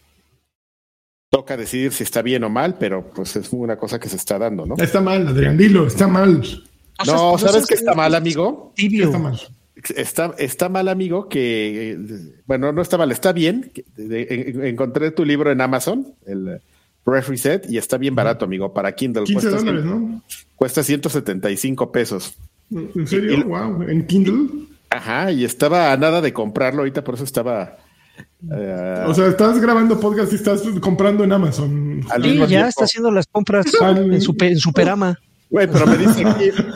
toca 1.30 1.56
decidir 1.56 1.92
si 1.92 2.02
está 2.02 2.22
bien 2.22 2.44
o 2.44 2.50
mal, 2.50 2.76
pero 2.78 3.08
pues 3.14 3.36
es 3.36 3.52
una 3.52 3.76
cosa 3.76 3.98
que 3.98 4.08
se 4.08 4.16
está 4.16 4.38
dando, 4.38 4.66
¿no? 4.66 4.74
Está 4.76 5.00
mal, 5.00 5.26
Adrián, 5.28 5.56
dilo, 5.56 5.86
está 5.86 6.08
mal. 6.08 6.42
No, 7.06 7.38
¿sabes 7.38 7.66
qué 7.66 7.74
está 7.74 7.94
mal, 7.94 8.14
amigo? 8.14 8.72
Tibio. 8.74 9.06
Está 9.06 9.18
mal. 9.18 9.40
Está, 9.96 10.34
está 10.36 10.68
mal, 10.68 10.88
amigo, 10.88 11.28
que, 11.28 11.98
bueno, 12.44 12.72
no 12.72 12.82
está 12.82 12.98
mal, 12.98 13.10
está 13.12 13.32
bien. 13.32 13.72
Encontré 13.96 15.10
tu 15.12 15.24
libro 15.24 15.50
en 15.50 15.60
Amazon, 15.60 16.14
el 16.26 16.60
Refree 17.06 17.38
Set, 17.38 17.70
y 17.70 17.78
está 17.78 17.96
bien 17.96 18.14
barato, 18.14 18.44
amigo, 18.44 18.74
para 18.74 18.94
Kindle. 18.94 19.24
15 19.24 19.48
cuesta, 19.48 19.64
dólares, 19.64 19.84
¿no? 19.84 20.22
Cuesta 20.60 20.82
175 20.82 21.90
pesos. 21.90 22.34
¿En 22.70 23.06
serio? 23.06 23.32
Y, 23.32 23.42
wow, 23.44 23.82
¿en 23.84 24.06
Kindle? 24.06 24.66
Ajá, 24.90 25.32
y 25.32 25.46
estaba 25.46 25.90
a 25.90 25.96
nada 25.96 26.20
de 26.20 26.34
comprarlo 26.34 26.80
ahorita, 26.80 27.02
por 27.02 27.14
eso 27.14 27.24
estaba 27.24 27.78
Uh, 28.42 29.08
o 29.08 29.14
sea, 29.14 29.28
estás 29.28 29.58
grabando 29.58 29.98
podcast 29.98 30.32
y 30.34 30.36
estás 30.36 30.60
comprando 30.82 31.24
en 31.24 31.32
Amazon. 31.32 32.02
Sí, 32.22 32.36
ya 32.36 32.46
tiempo. 32.46 32.68
está 32.68 32.84
haciendo 32.84 33.10
las 33.10 33.26
compras 33.26 33.64
Al... 33.80 34.12
en, 34.12 34.20
super, 34.20 34.50
en 34.50 34.58
Superama. 34.58 35.18
Güey, 35.48 35.66
pero 35.66 35.86
me 35.86 35.96
dice 35.96 36.22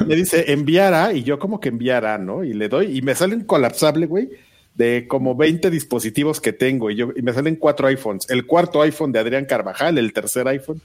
me 0.07 0.16
dice 0.16 0.51
enviará 0.51 1.12
y 1.12 1.22
yo 1.22 1.39
como 1.39 1.61
que 1.61 1.68
enviará, 1.68 2.16
¿no? 2.16 2.43
Y 2.43 2.55
le 2.55 2.70
doy 2.70 2.97
y 2.97 3.03
me 3.03 3.14
sale 3.14 3.37
un 3.37 3.45
colapsable, 3.45 4.07
güey, 4.07 4.30
de 4.74 5.07
como 5.07 5.37
20 5.37 5.68
dispositivos 5.68 6.41
que 6.41 6.55
tengo 6.55 6.91
y 6.91 6.97
yo 6.97 7.11
y 7.14 7.20
me 7.20 7.35
salen 7.35 7.57
cuatro 7.57 7.89
iPhones. 7.89 8.30
El 8.30 8.47
cuarto 8.47 8.80
iPhone 8.80 9.12
de 9.12 9.18
Adrián 9.18 9.45
Carvajal, 9.45 9.99
el 9.99 10.14
tercer 10.14 10.49
iPhone. 10.49 10.80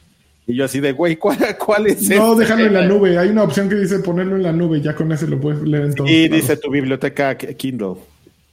Y 0.50 0.56
yo 0.56 0.66
así 0.66 0.80
de, 0.80 0.94
güey, 0.94 1.16
¿cuál, 1.16 1.38
¿cuál, 1.64 1.86
es 1.86 2.10
No, 2.10 2.32
este? 2.32 2.42
déjalo 2.42 2.66
en 2.66 2.74
la 2.74 2.86
nube. 2.88 3.20
Hay 3.20 3.30
una 3.30 3.44
opción 3.44 3.70
que 3.70 3.76
dice 3.76 4.00
ponerlo 4.00 4.36
en 4.36 4.42
la 4.42 4.52
nube. 4.52 4.82
Ya 4.82 4.96
con 4.96 5.12
ese 5.12 5.28
lo 5.28 5.40
puedes 5.40 5.62
leer 5.62 5.86
en 5.86 5.94
todo. 5.94 6.08
Y 6.08 6.28
dice 6.28 6.58
tu 6.58 6.72
biblioteca 6.72 7.38
Kindle. 7.38 7.88
Uh 7.88 7.98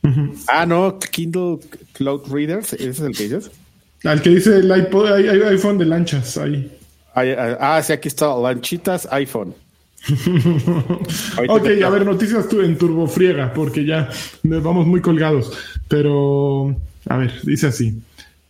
-huh. 0.02 0.34
Ah, 0.46 0.66
no, 0.66 0.98
Kindle 0.98 1.58
Cloud 1.94 2.30
Readers, 2.30 2.74
ese 2.74 2.90
es 2.90 3.00
el 3.00 3.16
que 3.16 3.22
dices. 3.24 3.50
Al 4.04 4.20
que 4.20 4.28
dice 4.28 4.58
el 4.58 4.76
iPod, 4.76 5.10
iPhone 5.10 5.78
de 5.78 5.86
lanchas 5.86 6.36
ahí. 6.36 6.70
Ah, 7.14 7.80
sí, 7.82 7.94
aquí 7.94 8.08
está, 8.08 8.36
lanchitas 8.36 9.08
iPhone. 9.10 9.54
ok, 11.48 11.66
a 11.82 11.88
ver, 11.88 12.04
noticias 12.04 12.46
tú 12.46 12.60
en 12.60 12.76
Turbo 12.76 13.06
Friega, 13.06 13.54
porque 13.54 13.86
ya 13.86 14.10
nos 14.42 14.62
vamos 14.62 14.86
muy 14.86 15.00
colgados. 15.00 15.50
Pero, 15.88 16.76
a 17.08 17.16
ver, 17.16 17.32
dice 17.42 17.68
así. 17.68 17.94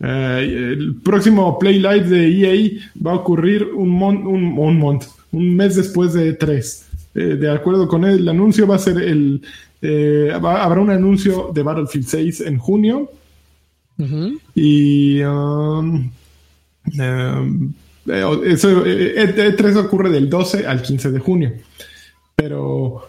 Eh, 0.01 0.75
el 0.77 0.97
próximo 1.03 1.59
Play 1.59 1.79
Live 1.79 2.05
de 2.05 2.29
EA 2.29 2.81
va 3.05 3.13
a 3.13 3.17
ocurrir 3.17 3.65
un, 3.75 3.89
mon 3.89 4.27
un, 4.27 4.59
un, 4.59 4.79
mont 4.79 5.01
un 5.33 5.57
mes 5.57 5.77
después 5.77 6.13
de 6.13 6.35
tres. 6.35 6.87
Eh, 7.15 7.37
de 7.37 7.51
acuerdo 7.51 7.89
con 7.89 8.05
él, 8.05 8.19
el 8.21 8.29
anuncio 8.29 8.67
va 8.67 8.77
a 8.77 8.79
ser 8.79 8.99
el 8.99 9.41
eh, 9.81 10.33
va, 10.43 10.65
habrá 10.65 10.81
un 10.81 10.91
anuncio 10.91 11.51
de 11.55 11.63
Battlefield 11.63 12.07
6 12.07 12.41
en 12.43 12.59
junio. 12.59 13.11
Uh 13.99 14.05
-huh. 14.05 14.39
Y 14.55 15.23
um, 15.23 16.11
um, 16.99 17.73
eso, 18.45 18.85
E3 18.85 19.77
ocurre 19.77 20.11
del 20.11 20.29
12 20.29 20.67
al 20.67 20.83
15 20.83 21.11
de 21.11 21.19
junio. 21.19 21.53
Pero 22.35 23.09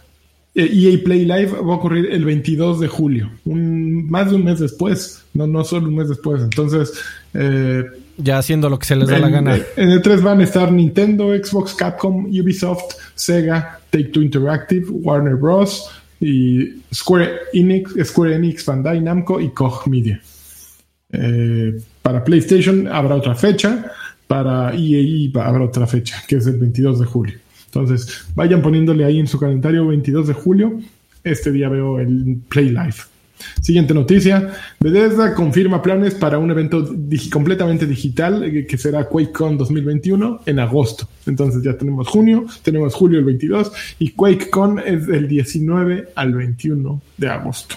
EA 0.56 0.98
Play 1.04 1.26
Live 1.26 1.52
va 1.52 1.74
a 1.74 1.78
ocurrir 1.78 2.08
el 2.12 2.26
22 2.26 2.80
de 2.80 2.88
julio, 2.88 3.30
un, 3.46 3.77
más 4.10 4.30
de 4.30 4.36
un 4.38 4.44
mes 4.46 4.60
después, 4.60 5.24
no, 5.34 5.46
no 5.48 5.64
solo 5.64 5.88
un 5.88 5.96
mes 5.96 6.10
después. 6.10 6.42
Entonces, 6.42 6.94
Eh, 7.34 7.84
Ya 8.18 8.40
haciendo 8.40 8.68
lo 8.70 8.80
que 8.80 8.86
se 8.88 8.96
les 8.96 9.08
da 9.10 9.20
la 9.20 9.30
gana. 9.30 9.60
en 9.76 9.90
el 9.92 10.02
3 10.02 10.24
van 10.24 10.40
a 10.40 10.44
estar 10.44 10.72
Nintendo, 10.72 11.36
Xbox, 11.36 11.76
Capcom, 11.76 12.26
Ubisoft, 12.26 12.96
Sega, 13.14 13.80
Take 13.92 14.06
Two 14.06 14.24
Interactive, 14.24 14.88
Warner 14.90 15.36
Bros. 15.36 15.90
y 16.20 16.82
Square 16.92 17.30
Enix, 17.54 17.94
Square 18.06 18.36
Enix, 18.36 18.66
Bandai 18.66 19.02
Namco 19.02 19.40
y 19.40 19.50
Koch 19.50 19.86
Media. 19.86 20.20
Eh, 21.12 21.80
para 22.02 22.24
PlayStation 22.24 22.88
habrá 22.88 23.16
otra 23.16 23.36
fecha, 23.36 23.92
para 24.28 24.74
EA 24.76 25.30
habrá 25.46 25.64
otra 25.66 25.86
fecha, 25.86 26.24
que 26.28 26.38
es 26.38 26.48
el 26.48 26.58
22 26.58 27.00
de 27.00 27.06
julio. 27.06 27.36
Entonces, 27.68 28.26
vayan 28.34 28.62
poniéndole 28.64 29.06
ahí 29.06 29.20
en 29.20 29.28
su 29.28 29.40
calendario 29.40 29.86
22 29.88 30.28
de 30.28 30.34
julio. 30.34 30.80
Este 31.24 31.52
día 31.52 31.70
veo 31.70 32.00
el 32.00 32.38
Play 32.50 32.70
Live. 32.70 32.96
Siguiente 33.62 33.94
noticia. 33.94 34.54
Bethesda 34.80 35.34
confirma 35.34 35.82
planes 35.82 36.16
para 36.16 36.40
un 36.40 36.52
evento 36.52 36.90
completamente 37.32 37.86
digital 37.86 38.44
eh, 38.44 38.66
que 38.66 38.78
será 38.78 39.08
QuakeCon 39.08 39.58
2021 39.58 40.42
en 40.46 40.60
agosto. 40.60 41.08
Entonces 41.26 41.64
ya 41.64 41.78
tenemos 41.78 42.08
junio, 42.08 42.46
tenemos 42.64 42.94
julio 42.94 43.20
el 43.20 43.26
22 43.26 43.72
y 44.00 44.12
QuakeCon 44.12 44.80
es 44.80 45.08
del 45.08 45.28
19 45.28 46.10
al 46.16 46.34
21 46.34 47.02
de 47.18 47.30
agosto. 47.30 47.76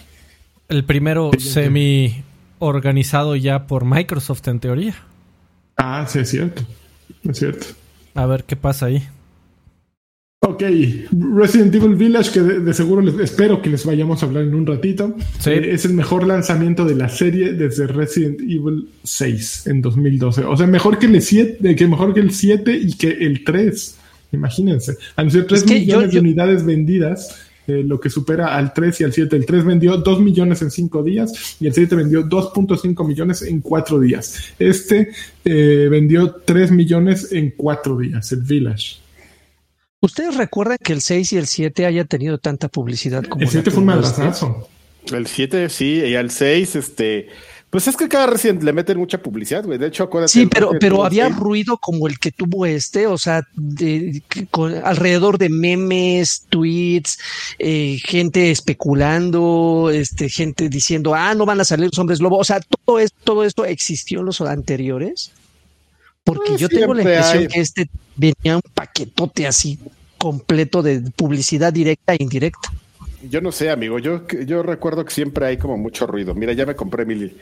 El 0.69 0.85
primero 0.85 1.31
semi 1.39 2.23
organizado 2.61 3.35
ya 3.35 3.67
por 3.67 3.85
Microsoft 3.85 4.47
en 4.49 4.61
teoría. 4.61 4.95
Ah, 5.77 6.07
sí, 6.09 6.21
es 6.21 6.29
cierto. 6.29 6.63
Es 7.29 7.39
cierto. 7.39 7.67
A 8.15 8.27
ver 8.27 8.45
qué 8.45 8.55
pasa 8.55 8.87
ahí. 8.87 9.03
Ok, 10.43 10.63
Resident 11.35 11.75
Evil 11.75 11.97
Village, 11.97 12.31
que 12.33 12.41
de, 12.41 12.61
de 12.61 12.73
seguro 12.73 13.03
les, 13.03 13.15
espero 13.19 13.61
que 13.61 13.69
les 13.69 13.85
vayamos 13.85 14.23
a 14.23 14.27
hablar 14.27 14.45
en 14.45 14.55
un 14.55 14.67
ratito. 14.67 15.15
Sí. 15.39 15.51
Eh, 15.51 15.75
es 15.75 15.85
el 15.85 15.93
mejor 15.93 16.27
lanzamiento 16.27 16.87
de 16.87 16.95
la 16.95 17.11
serie 17.11 17.53
desde 17.53 17.87
Resident 17.87 18.41
Evil 18.41 18.89
6 19.05 19.67
en 19.67 19.83
2012. 19.83 20.45
O 20.45 20.57
sea, 20.57 20.67
mejor 20.67 20.99
que 20.99 21.07
el 21.07 21.21
7, 21.21 21.77
que 21.77 21.87
mejor 21.87 22.15
que 22.15 22.21
el 22.21 22.31
7 22.31 22.75
y 22.75 22.95
que 22.97 23.09
el 23.11 23.45
3. 23.45 23.97
Imagínense. 24.33 24.97
Anunció 25.17 25.45
3 25.45 25.63
que 25.63 25.75
yo- 25.75 25.99
millones 25.99 26.07
yo- 26.11 26.15
de 26.15 26.21
unidades 26.21 26.65
vendidas, 26.65 27.37
eh, 27.67 27.83
lo 27.87 28.01
que 28.01 28.09
supera 28.09 28.57
al 28.57 28.73
3 28.73 28.99
y 29.03 29.05
al 29.05 29.13
7. 29.13 29.37
El 29.37 29.45
3 29.45 29.63
vendió 29.63 29.99
2 29.99 30.23
millones 30.23 30.63
en 30.63 30.71
5 30.71 31.03
días 31.03 31.57
y 31.61 31.67
el 31.67 31.75
7 31.75 31.95
vendió 31.97 32.23
2.5 32.23 33.05
millones 33.07 33.43
en 33.43 33.61
4 33.61 34.01
días. 34.01 34.37
Este 34.59 35.11
eh, 35.45 35.89
vendió 35.91 36.35
3 36.47 36.71
millones 36.71 37.31
en 37.31 37.53
4 37.55 37.99
días, 37.99 38.33
el 38.33 38.41
Village. 38.41 39.00
¿Ustedes 40.01 40.37
recuerdan 40.37 40.79
que 40.83 40.93
el 40.93 41.01
6 41.03 41.33
y 41.35 41.37
el 41.37 41.47
7 41.47 41.87
haya 41.87 42.05
tenido 42.05 42.39
tanta 42.39 42.69
publicidad 42.69 43.23
como 43.25 43.41
El 43.43 43.47
la 43.47 43.53
7 43.53 43.71
fue 43.71 43.81
un 43.81 43.87
madrazo. 43.87 44.69
El 45.13 45.27
7, 45.27 45.69
sí, 45.69 46.03
y 46.07 46.15
al 46.15 46.31
6, 46.31 46.77
este. 46.77 47.29
Pues 47.71 47.87
es 47.87 47.97
que 47.97 48.09
cada 48.09 48.27
Resident 48.27 48.65
le 48.65 48.73
meten 48.73 48.99
mucha 48.99 49.23
publicidad, 49.23 49.65
güey. 49.65 49.79
De 49.79 49.87
hecho, 49.87 50.03
acuérdate. 50.03 50.33
Sí, 50.33 50.47
pero, 50.47 50.73
pero 50.81 51.05
había 51.05 51.27
6, 51.29 51.39
ruido 51.39 51.79
como 51.79 52.09
el 52.09 52.19
que 52.19 52.33
tuvo 52.33 52.67
este, 52.67 53.07
o 53.07 53.17
sea, 53.17 53.43
de- 53.55 54.23
con- 54.51 54.75
alrededor 54.85 55.39
de 55.39 55.51
memes, 55.51 56.47
tweets, 56.49 57.19
eh, 57.61 57.99
gente 58.05 58.51
especulando, 58.51 59.91
este, 59.93 60.29
gente 60.29 60.69
diciendo, 60.69 61.15
ah, 61.15 61.35
no 61.35 61.47
van 61.47 61.61
a 61.61 61.65
salir 61.65 61.87
los 61.87 61.99
hombres 61.99 62.21
lobo. 62.21 62.39
O 62.39 62.45
sea, 62.45 62.61
todo 62.85 62.99
esto, 62.99 63.17
todo 63.23 63.45
esto 63.45 63.65
existió 63.65 64.21
en 64.21 64.27
los 64.27 64.41
anteriores. 64.41 65.31
Porque 66.25 66.51
Pues 66.51 66.61
yo 66.61 66.69
tengo 66.69 66.95
la 66.95 67.03
impresión 67.03 67.39
hay. 67.39 67.49
que 67.49 67.61
este 67.61 67.91
venía 68.17 68.57
un 68.57 68.63
paquetote 68.75 69.47
así 69.47 69.79
completo 70.19 70.83
de 70.83 71.01
publicidad 71.17 71.73
directa 71.73 72.15
e 72.15 72.19
indirecta. 72.21 72.71
Yo 73.29 73.41
no 73.41 73.53
sé, 73.53 73.71
amigo. 73.71 73.99
Yo, 73.99 74.27
yo 74.29 74.63
recuerdo 74.63 75.05
que 75.05 75.13
siempre 75.13 75.47
hay 75.47 75.57
como 75.57 75.77
mucho 75.77 76.07
ruido. 76.07 76.35
Mira, 76.35 76.53
ya 76.53 76.67
me 76.67 76.75
compré 76.75 77.05
mi, 77.05 77.33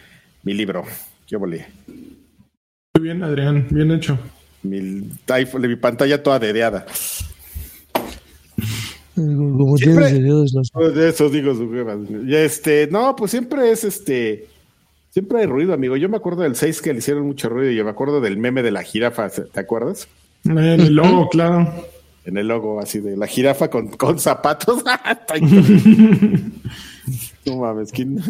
mi 0.45 0.55
libro. 0.55 0.85
Yo 1.27 1.39
volé. 1.39 1.67
Muy 1.87 3.03
bien, 3.05 3.23
Adrián, 3.23 3.67
bien 3.71 3.91
hecho. 3.93 4.19
Mi, 4.63 5.09
iPhone, 5.29 5.69
mi 5.69 5.77
pantalla 5.77 6.23
toda 6.23 6.39
dedeada. 6.39 6.87
Como 9.15 9.77
Siempre- 9.77 10.07
tienes 10.07 10.21
videos, 10.23 10.53
los- 10.53 10.95
De 10.95 11.09
eso 11.09 11.29
digo 11.29 11.55
su 11.55 11.69
este, 12.35 12.89
no, 12.91 13.15
pues 13.17 13.31
siempre 13.33 13.71
es 13.73 13.85
este. 13.85 14.49
Siempre 15.11 15.41
hay 15.41 15.47
ruido, 15.47 15.73
amigo. 15.75 15.97
Yo 15.97 16.09
me 16.09 16.17
acuerdo 16.17 16.43
del 16.43 16.55
6 16.57 16.83
que 16.83 16.93
le 16.93 16.99
hicieron 16.99 17.25
mucho 17.27 17.49
ruido. 17.49 17.71
Y 17.73 17.77
yo 17.77 17.85
me 17.85 17.91
acuerdo 17.91 18.21
del 18.21 18.37
meme 18.39 18.63
de 18.63 18.71
la 18.71 18.83
jirafa. 18.83 19.29
¿Te 19.31 19.61
acuerdas? 19.61 20.07
En 20.45 20.59
el 20.59 20.95
logo, 20.95 21.29
claro. 21.29 21.73
En 22.25 22.37
el 22.37 22.47
logo 22.49 22.79
así 22.81 23.01
de 23.01 23.17
la 23.17 23.27
jirafa 23.27 23.69
con, 23.71 23.89
con 23.89 24.19
zapatos. 24.19 24.83
No 27.47 27.57
mames. 27.57 27.91
¿quién- 27.93 28.23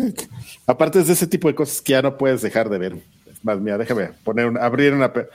Aparte 0.67 1.01
es 1.01 1.09
de 1.09 1.15
ese 1.15 1.27
tipo 1.27 1.49
de 1.49 1.55
cosas 1.55 1.81
que 1.83 1.93
ya 1.93 2.03
no 2.03 2.17
puedes 2.17 2.41
dejar 2.43 2.69
de 2.69 2.79
ver. 2.79 2.97
Es 3.29 3.45
más, 3.45 3.59
mira, 3.61 3.77
déjame 3.77 4.11
poner 4.23 4.47
un- 4.47 4.57
abrir 4.59 4.93
una 4.95 5.13
pe- 5.13 5.29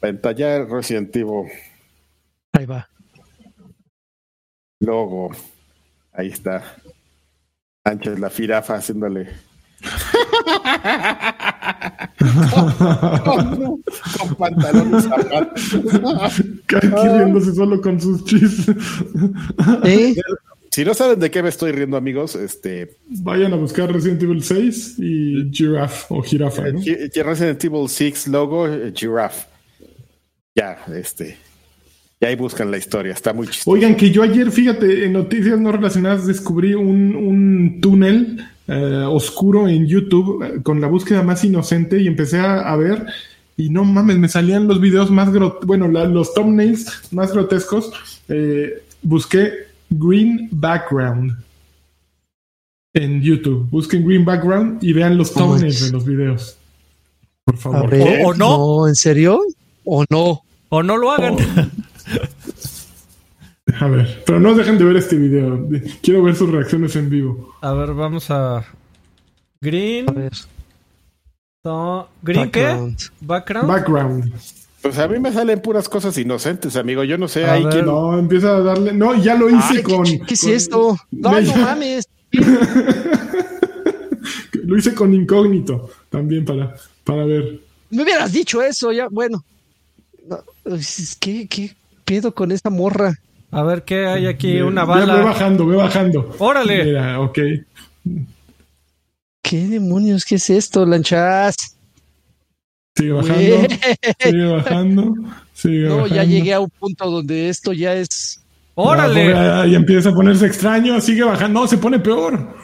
pantalla 0.00 0.64
Resident 0.64 1.14
Evil 1.14 1.44
Ahí 2.52 2.66
va. 2.66 2.88
logo. 4.80 5.30
Ahí 6.12 6.28
está. 6.28 6.62
Sánchez, 7.84 8.18
la 8.18 8.30
jirafa 8.30 8.74
haciéndole. 8.74 9.28
Con, 14.38 14.96
y 14.98 15.00
zapatos. 15.02 15.74
Aquí 16.74 16.86
riéndose 16.88 17.54
solo 17.54 17.80
con 17.80 18.00
sus 18.00 18.24
chistes. 18.24 18.74
¿Eh? 19.84 20.14
Si 20.70 20.84
no 20.84 20.92
saben 20.94 21.18
de 21.20 21.30
qué 21.30 21.42
me 21.42 21.48
estoy 21.48 21.72
riendo, 21.72 21.96
amigos, 21.96 22.34
este 22.36 22.96
Vayan 23.08 23.52
a 23.54 23.56
buscar 23.56 23.90
Resident 23.92 24.22
Evil 24.22 24.42
6 24.42 24.96
y 24.98 25.50
Giraffe 25.50 26.06
o 26.10 26.22
Jirafa, 26.22 26.68
¿no? 26.70 26.80
Gi- 26.80 27.08
Resident 27.22 27.64
Evil 27.64 27.88
6 27.88 28.28
logo 28.28 28.68
eh, 28.68 28.92
giraffe. 28.94 29.46
Ya, 30.54 30.78
este. 30.94 31.38
Y 32.20 32.24
ahí 32.26 32.34
buscan 32.36 32.70
la 32.70 32.78
historia, 32.78 33.12
está 33.12 33.32
muy 33.34 33.46
chistoso. 33.46 33.70
Oigan, 33.70 33.94
que 33.94 34.10
yo 34.10 34.22
ayer, 34.22 34.50
fíjate, 34.50 35.04
en 35.04 35.12
noticias 35.14 35.58
no 35.60 35.70
relacionadas 35.72 36.26
descubrí 36.26 36.74
un, 36.74 37.14
un 37.14 37.78
túnel 37.80 38.42
eh, 38.68 39.04
oscuro 39.08 39.68
en 39.68 39.86
YouTube 39.86 40.42
eh, 40.44 40.62
con 40.62 40.80
la 40.80 40.88
búsqueda 40.88 41.22
más 41.22 41.44
inocente 41.44 42.00
y 42.00 42.06
empecé 42.06 42.38
a, 42.40 42.60
a 42.70 42.76
ver 42.76 43.06
y 43.56 43.70
no 43.70 43.84
mames, 43.84 44.18
me 44.18 44.28
salían 44.28 44.66
los 44.68 44.80
videos 44.80 45.10
más 45.10 45.32
grot 45.32 45.64
bueno, 45.64 45.88
la- 45.88 46.04
los 46.06 46.34
thumbnails 46.34 46.86
más 47.12 47.32
grotescos. 47.32 47.90
Eh, 48.28 48.82
busqué 49.02 49.50
Green 49.88 50.48
Background 50.52 51.32
en 52.94 53.22
YouTube. 53.22 53.68
Busquen 53.70 54.04
Green 54.06 54.24
Background 54.24 54.82
y 54.82 54.92
vean 54.92 55.16
los 55.16 55.32
thumbnails 55.32 55.86
de 55.86 55.90
los 55.92 56.04
videos. 56.04 56.56
Por 57.44 57.56
favor. 57.56 57.88
ver, 57.90 58.24
¿O- 58.26 58.28
o 58.30 58.34
no? 58.34 58.88
¿En 58.88 58.94
serio? 58.96 59.40
¿O 59.84 60.04
no? 60.10 60.42
O 60.68 60.82
no 60.82 60.96
lo 60.96 61.12
hagan. 61.12 61.36
A 63.80 63.88
ver, 63.88 64.22
pero 64.26 64.40
no 64.40 64.54
dejen 64.54 64.78
de 64.78 64.84
ver 64.84 64.96
este 64.96 65.16
video. 65.16 65.68
Quiero 66.02 66.22
ver 66.22 66.34
sus 66.34 66.50
reacciones 66.50 66.94
en 66.96 67.10
vivo. 67.10 67.54
A 67.60 67.72
ver, 67.72 67.92
vamos 67.94 68.30
a. 68.30 68.64
Green. 69.60 70.08
A 70.08 70.12
ver. 70.12 70.32
no, 71.64 72.08
¿Green 72.22 72.50
qué? 72.50 72.62
Background. 72.62 72.98
Background. 73.20 73.68
Background. 73.68 74.32
Pues 74.82 74.98
a 74.98 75.08
mí 75.08 75.18
me 75.18 75.32
salen 75.32 75.60
puras 75.60 75.88
cosas 75.88 76.16
inocentes, 76.16 76.76
amigo. 76.76 77.02
Yo 77.04 77.18
no 77.18 77.26
sé, 77.28 77.44
A 77.44 77.54
ahí 77.54 77.64
ver. 77.64 77.72
quién. 77.72 77.86
No, 77.86 78.18
empieza 78.18 78.56
a 78.56 78.60
darle. 78.60 78.92
No, 78.92 79.14
ya 79.20 79.34
lo 79.34 79.48
hice 79.50 79.78
Ay, 79.78 79.82
con. 79.82 80.04
¿qué, 80.04 80.20
qué 80.26 80.34
es 80.34 80.40
con- 80.42 80.50
esto? 80.52 80.96
No, 81.10 81.32
Me- 81.32 81.42
no 81.42 81.56
mames. 81.56 82.08
Lo 84.64 84.76
hice 84.78 84.94
con 84.94 85.14
incógnito 85.14 85.90
también 86.10 86.44
para, 86.44 86.74
para 87.04 87.24
ver. 87.24 87.60
Me 87.90 88.02
hubieras 88.02 88.32
dicho 88.32 88.62
eso, 88.62 88.92
ya, 88.92 89.08
bueno. 89.08 89.44
No, 90.28 90.74
es- 90.76 91.16
¿Qué, 91.20 91.46
qué 91.48 91.74
pedo 92.04 92.34
con 92.34 92.50
esta 92.52 92.70
morra? 92.70 93.14
A 93.56 93.62
ver 93.62 93.84
qué 93.84 94.06
hay 94.06 94.26
aquí. 94.26 94.60
Una 94.60 94.84
bala. 94.84 95.14
bajando, 95.22 95.64
ve 95.66 95.76
bajando. 95.76 96.30
Órale. 96.38 96.84
Mira, 96.84 97.20
ok. 97.22 97.38
¿Qué 99.40 99.56
demonios? 99.66 100.26
¿Qué 100.26 100.34
es 100.34 100.50
esto, 100.50 100.84
lanchas? 100.84 101.56
Sigue 102.94 103.12
bajando. 103.12 103.66
Sigue 104.20 104.44
bajando. 104.44 105.14
Sigue 105.54 105.88
No, 105.88 106.06
ya 106.06 106.16
bajando. 106.16 106.24
llegué 106.34 106.52
a 106.52 106.60
un 106.60 106.68
punto 106.68 107.10
donde 107.10 107.48
esto 107.48 107.72
ya 107.72 107.94
es. 107.94 108.42
Órale. 108.74 109.30
Ya, 109.30 109.64
ya 109.64 109.76
empieza 109.78 110.10
a 110.10 110.14
ponerse 110.14 110.44
extraño. 110.44 111.00
Sigue 111.00 111.24
bajando. 111.24 111.60
No, 111.60 111.66
se 111.66 111.78
pone 111.78 111.98
peor. 111.98 112.54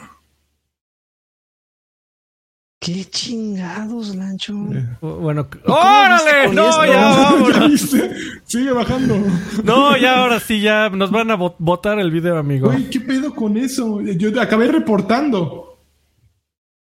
¿Qué 2.85 3.05
chingados, 3.05 4.17
Lancho? 4.17 4.55
Bueno. 5.01 5.47
cómo 5.49 5.77
¡Órale! 5.77 6.53
No, 6.53 6.69
esto? 6.69 6.85
ya 6.85 7.01
vámonos. 7.31 7.55
¿Ya 7.57 7.67
viste? 7.69 8.11
Sigue 8.45 8.73
bajando. 8.73 9.15
No, 9.63 9.97
ya 9.97 10.19
ahora 10.21 10.41
sí, 10.41 10.61
ya 10.61 10.91
nos 10.91 11.13
van 11.13 11.31
a 11.31 11.39
bot- 11.39 11.55
botar 11.61 12.01
el 12.01 12.11
video, 12.11 12.37
amigo. 12.39 12.67
Güey, 12.73 12.91
¿qué 12.91 12.99
pedo 12.99 13.33
con 13.33 13.57
eso? 13.57 14.01
Yo 14.01 14.41
acabé 14.41 14.67
reportando. 14.67 15.79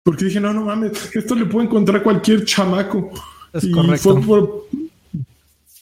Porque 0.03 0.25
dije, 0.25 0.39
no, 0.39 0.53
no 0.53 0.65
mames, 0.65 1.15
esto 1.15 1.35
le 1.35 1.45
puede 1.45 1.67
encontrar 1.67 2.01
cualquier 2.01 2.45
chamaco. 2.45 3.11
Es 3.53 3.63
Y 3.65 3.71
correcto. 3.71 4.13
fue 4.13 4.21
por- 4.23 4.63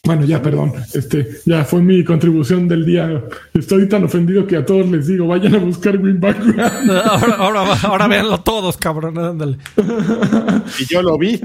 Bueno, 0.05 0.25
ya, 0.25 0.41
perdón. 0.41 0.73
Este, 0.93 1.29
ya 1.45 1.63
fue 1.63 1.81
mi 1.81 2.03
contribución 2.03 2.67
del 2.67 2.85
día. 2.85 3.23
Estoy 3.53 3.87
tan 3.87 4.03
ofendido 4.03 4.45
que 4.45 4.57
a 4.57 4.65
todos 4.65 4.89
les 4.89 5.07
digo, 5.07 5.27
vayan 5.27 5.55
a 5.55 5.59
buscar 5.59 5.97
Green 5.97 6.19
Background. 6.19 6.91
Ahora, 7.05 7.35
ahora, 7.35 7.77
ahora 7.83 8.07
véanlo 8.07 8.41
todos, 8.41 8.75
cabrón. 8.75 9.17
Ándale. 9.17 9.57
Y 10.77 10.85
yo 10.85 11.01
lo 11.01 11.17
vi. 11.17 11.39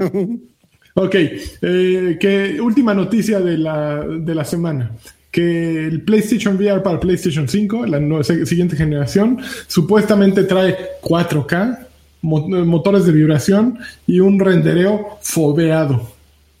Ok, 0.95 1.15
eh, 1.15 2.17
que 2.19 2.59
última 2.59 2.93
noticia 2.93 3.39
de 3.39 3.57
la, 3.57 4.03
de 4.05 4.35
la 4.35 4.43
semana 4.43 4.91
que 5.31 5.85
el 5.85 6.01
PlayStation 6.01 6.57
VR 6.57 6.81
para 6.83 6.99
PlayStation 6.99 7.47
5, 7.47 7.85
la 7.85 7.99
nueva, 7.99 8.23
siguiente 8.23 8.75
generación, 8.75 9.39
supuestamente 9.67 10.43
trae 10.43 10.75
4K, 11.01 11.85
motores 12.23 13.05
de 13.05 13.11
vibración 13.13 13.79
y 14.05 14.19
un 14.19 14.39
rendereo 14.39 15.19
fobeado. 15.21 16.11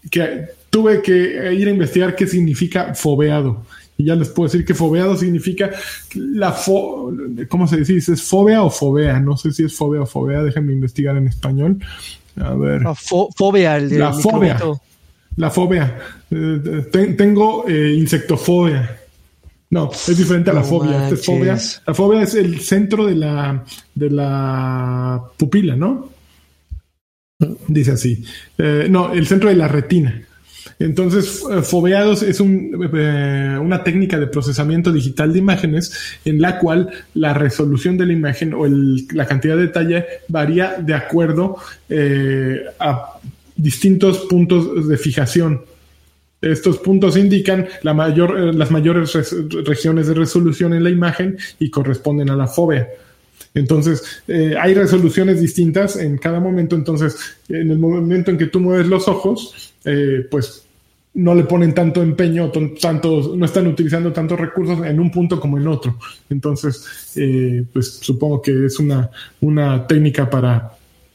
Que 0.09 0.58
tuve 0.69 1.01
que 1.01 1.53
ir 1.53 1.67
a 1.67 1.71
investigar 1.71 2.15
qué 2.15 2.27
significa 2.27 2.93
fobeado. 2.93 3.63
Y 3.97 4.05
ya 4.05 4.15
les 4.15 4.29
puedo 4.29 4.49
decir 4.49 4.65
que 4.65 4.73
fobeado 4.73 5.17
significa 5.17 5.71
la 6.15 6.53
fo 6.53 7.11
¿cómo 7.49 7.67
se 7.67 7.83
dice? 7.83 8.13
¿Es 8.13 8.23
fobia 8.23 8.63
o 8.63 8.69
fobea? 8.69 9.19
No 9.19 9.35
sé 9.35 9.51
si 9.51 9.63
es 9.63 9.75
fobia 9.75 10.01
o 10.01 10.05
fobea, 10.05 10.41
déjenme 10.41 10.71
investigar 10.71 11.17
en 11.17 11.27
español. 11.27 11.79
A 12.37 12.53
ver. 12.53 12.81
La 12.81 12.95
fobia, 12.95 13.75
el 13.75 13.99
La 13.99 14.13
fobia. 14.13 14.57
La 15.35 15.49
fobia. 15.49 15.97
Eh, 16.31 17.15
tengo 17.17 17.67
eh, 17.67 17.93
insectofobia. 17.97 18.99
No, 19.71 19.91
es 19.91 20.17
diferente 20.17 20.49
a 20.49 20.53
la 20.53 20.63
fobia. 20.63 21.09
fobia. 21.17 21.57
La 21.85 21.93
fobia 21.93 22.21
es 22.23 22.33
el 22.35 22.61
centro 22.61 23.05
de 23.05 23.15
la, 23.15 23.63
de 23.93 24.09
la 24.09 25.21
pupila, 25.37 25.75
¿no? 25.75 26.09
Dice 27.67 27.91
así. 27.91 28.23
Eh, 28.57 28.87
no, 28.89 29.11
el 29.11 29.27
centro 29.27 29.49
de 29.49 29.55
la 29.55 29.67
retina. 29.67 30.21
Entonces, 30.79 31.43
fobeados 31.63 32.23
es 32.23 32.39
una 32.39 33.83
técnica 33.83 34.17
de 34.17 34.27
procesamiento 34.27 34.93
digital 34.93 35.33
de 35.33 35.39
imágenes 35.39 35.93
en 36.23 36.41
la 36.41 36.57
cual 36.57 36.89
la 37.13 37.33
resolución 37.33 37.97
de 37.97 38.05
la 38.05 38.13
imagen 38.13 38.53
o 38.53 38.65
la 38.65 39.25
cantidad 39.25 39.57
de 39.57 39.63
detalle 39.63 40.05
varía 40.29 40.77
de 40.79 40.93
acuerdo 40.93 41.57
a 42.79 43.19
distintos 43.57 44.19
puntos 44.19 44.87
de 44.87 44.97
fijación. 44.97 45.61
Estos 46.41 46.77
puntos 46.77 47.17
indican 47.17 47.61
eh, 47.61 47.67
las 47.83 48.71
mayores 48.71 49.13
regiones 49.65 50.07
de 50.07 50.13
resolución 50.13 50.73
en 50.73 50.83
la 50.83 50.89
imagen 50.89 51.37
y 51.59 51.69
corresponden 51.69 52.29
a 52.29 52.35
la 52.35 52.47
fobia. 52.47 52.87
Entonces, 53.53 54.21
eh, 54.27 54.55
hay 54.59 54.73
resoluciones 54.73 55.41
distintas 55.41 55.97
en 55.97 56.17
cada 56.17 56.39
momento. 56.39 56.75
Entonces, 56.75 57.17
en 57.49 57.71
el 57.71 57.79
momento 57.79 58.31
en 58.31 58.37
que 58.37 58.45
tú 58.45 58.61
mueves 58.61 58.87
los 58.87 59.07
ojos, 59.07 59.73
eh, 59.83 60.25
pues 60.31 60.63
no 61.19 61.35
le 61.35 61.43
ponen 61.43 61.73
tanto 61.73 62.01
empeño, 62.01 62.51
tanto, 62.81 63.33
no 63.35 63.45
están 63.45 63.67
utilizando 63.67 64.11
tantos 64.11 64.39
recursos 64.39 64.85
en 64.85 64.99
un 64.99 65.11
punto 65.11 65.39
como 65.39 65.57
en 65.57 65.67
otro. 65.67 65.97
Entonces, 66.29 67.13
pues 67.71 67.99
supongo 68.01 68.41
que 68.41 68.65
es 68.65 68.79
una, 68.79 69.09
una 69.41 69.85
técnica 69.85 70.29
para 70.29 70.71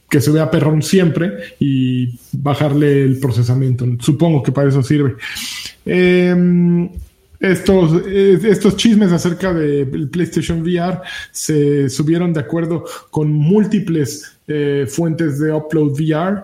que 0.08 0.20
se 0.20 0.30
vea 0.30 0.50
perrón 0.50 0.82
siempre 0.82 1.56
y 1.58 2.18
bajarle 2.32 3.02
el 3.02 3.18
procesamiento. 3.18 3.86
Supongo 3.98 4.42
que 4.42 4.52
para 4.52 4.68
eso 4.68 4.82
sirve. 4.82 5.16
Em, 5.84 6.88
estos, 7.40 8.02
eh, 8.06 8.38
estos 8.44 8.76
chismes 8.76 9.12
acerca 9.12 9.52
del 9.52 10.08
PlayStation 10.08 10.62
VR 10.62 11.00
se 11.32 11.90
subieron 11.90 12.32
de 12.32 12.40
acuerdo 12.40 12.84
con 13.10 13.32
múltiples 13.32 14.33
eh, 14.46 14.86
fuentes 14.88 15.38
de 15.38 15.52
upload 15.52 15.92
VR, 15.92 16.42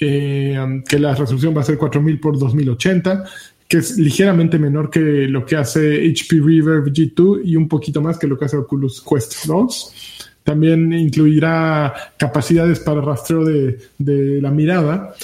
eh, 0.00 0.82
que 0.88 0.98
la 0.98 1.14
resolución 1.14 1.56
va 1.56 1.60
a 1.60 1.64
ser 1.64 1.78
4000 1.78 2.20
por 2.20 2.38
2080 2.38 3.24
que 3.68 3.76
es 3.76 3.98
ligeramente 3.98 4.58
menor 4.58 4.88
que 4.88 5.28
lo 5.28 5.44
que 5.44 5.54
hace 5.54 6.10
HP 6.10 6.40
Reverb 6.40 6.86
G2 6.86 7.42
y 7.44 7.54
un 7.54 7.68
poquito 7.68 8.00
más 8.00 8.18
que 8.18 8.26
lo 8.26 8.38
que 8.38 8.46
hace 8.46 8.56
Oculus 8.56 9.02
Quest 9.02 9.44
2. 9.44 10.28
También 10.42 10.90
incluirá 10.94 11.92
capacidades 12.16 12.80
para 12.80 13.02
rastreo 13.02 13.44
de, 13.44 14.40
la 14.40 14.50
mirada. 14.50 15.14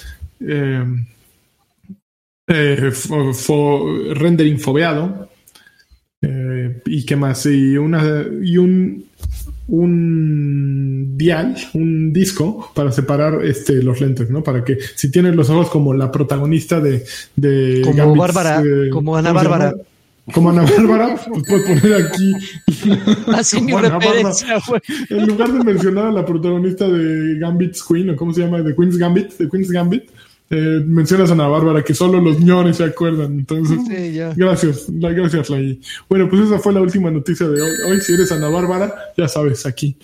Eh, 0.41 0.85
rendering 4.15 4.61
fobeado. 4.61 5.31
Y 6.85 7.07
qué 7.07 7.17
más. 7.17 7.47
Y, 7.47 7.79
una, 7.79 8.27
y 8.43 8.59
un, 8.59 9.07
un 9.67 11.17
dial, 11.17 11.57
un 11.73 12.13
disco 12.13 12.71
para 12.75 12.93
separar 12.93 13.45
este, 13.45 13.83
los 13.83 14.01
lentes, 14.01 14.31
¿no? 14.31 14.43
Para 14.43 14.65
que 14.65 14.79
si 14.95 15.11
tienes 15.11 15.35
los 15.35 15.49
ojos 15.51 15.71
como 15.71 15.95
la 15.95 16.11
protagonista 16.11 16.81
de. 16.81 17.05
de 17.37 17.83
como 17.85 18.15
Bárbara, 18.15 18.63
como 18.93 19.17
Ana 19.17 19.33
Bárbara. 19.33 19.75
Como 20.33 20.49
Ana 20.49 20.63
Bárbara, 20.63 21.17
pues 21.29 21.43
puedes 21.47 21.81
poner 21.81 22.03
aquí. 22.03 22.33
Así 23.35 23.61
mi 23.61 23.75
referencia, 23.75 24.59
En 25.11 25.27
lugar 25.27 25.53
de 25.53 25.63
mencionar 25.63 26.07
a 26.07 26.13
la 26.13 26.25
protagonista 26.25 26.89
de 26.89 27.39
Gambit's 27.39 27.85
Queen, 27.85 28.09
o 28.09 28.17
cómo 28.17 28.33
se 28.33 28.41
llama, 28.41 28.63
de 28.63 28.75
Queen's 28.75 28.97
Gambit, 28.97 29.35
de 29.35 29.51
Queen's 29.51 29.71
Gambit, 29.71 30.05
eh, 30.55 30.83
mencionas 30.87 31.31
a 31.31 31.33
Ana 31.33 31.49
Bárbara, 31.49 31.83
que 31.83 31.95
solo 31.95 32.21
los 32.21 32.41
ñores 32.41 32.77
se 32.77 32.85
acuerdan. 32.85 33.39
Entonces, 33.39 33.79
gracias, 34.37 34.85
gracias, 34.89 35.51
Lai. 35.51 35.81
Bueno, 36.09 36.29
pues 36.29 36.43
esa 36.43 36.59
fue 36.59 36.73
la 36.73 36.81
última 36.81 37.11
noticia 37.11 37.49
de 37.49 37.61
hoy. 37.61 37.71
Hoy, 37.89 38.01
si 38.01 38.15
eres 38.15 38.31
Ana 38.33 38.49
Bárbara, 38.49 38.95
ya 39.17 39.29
sabes, 39.29 39.67
aquí. 39.67 39.97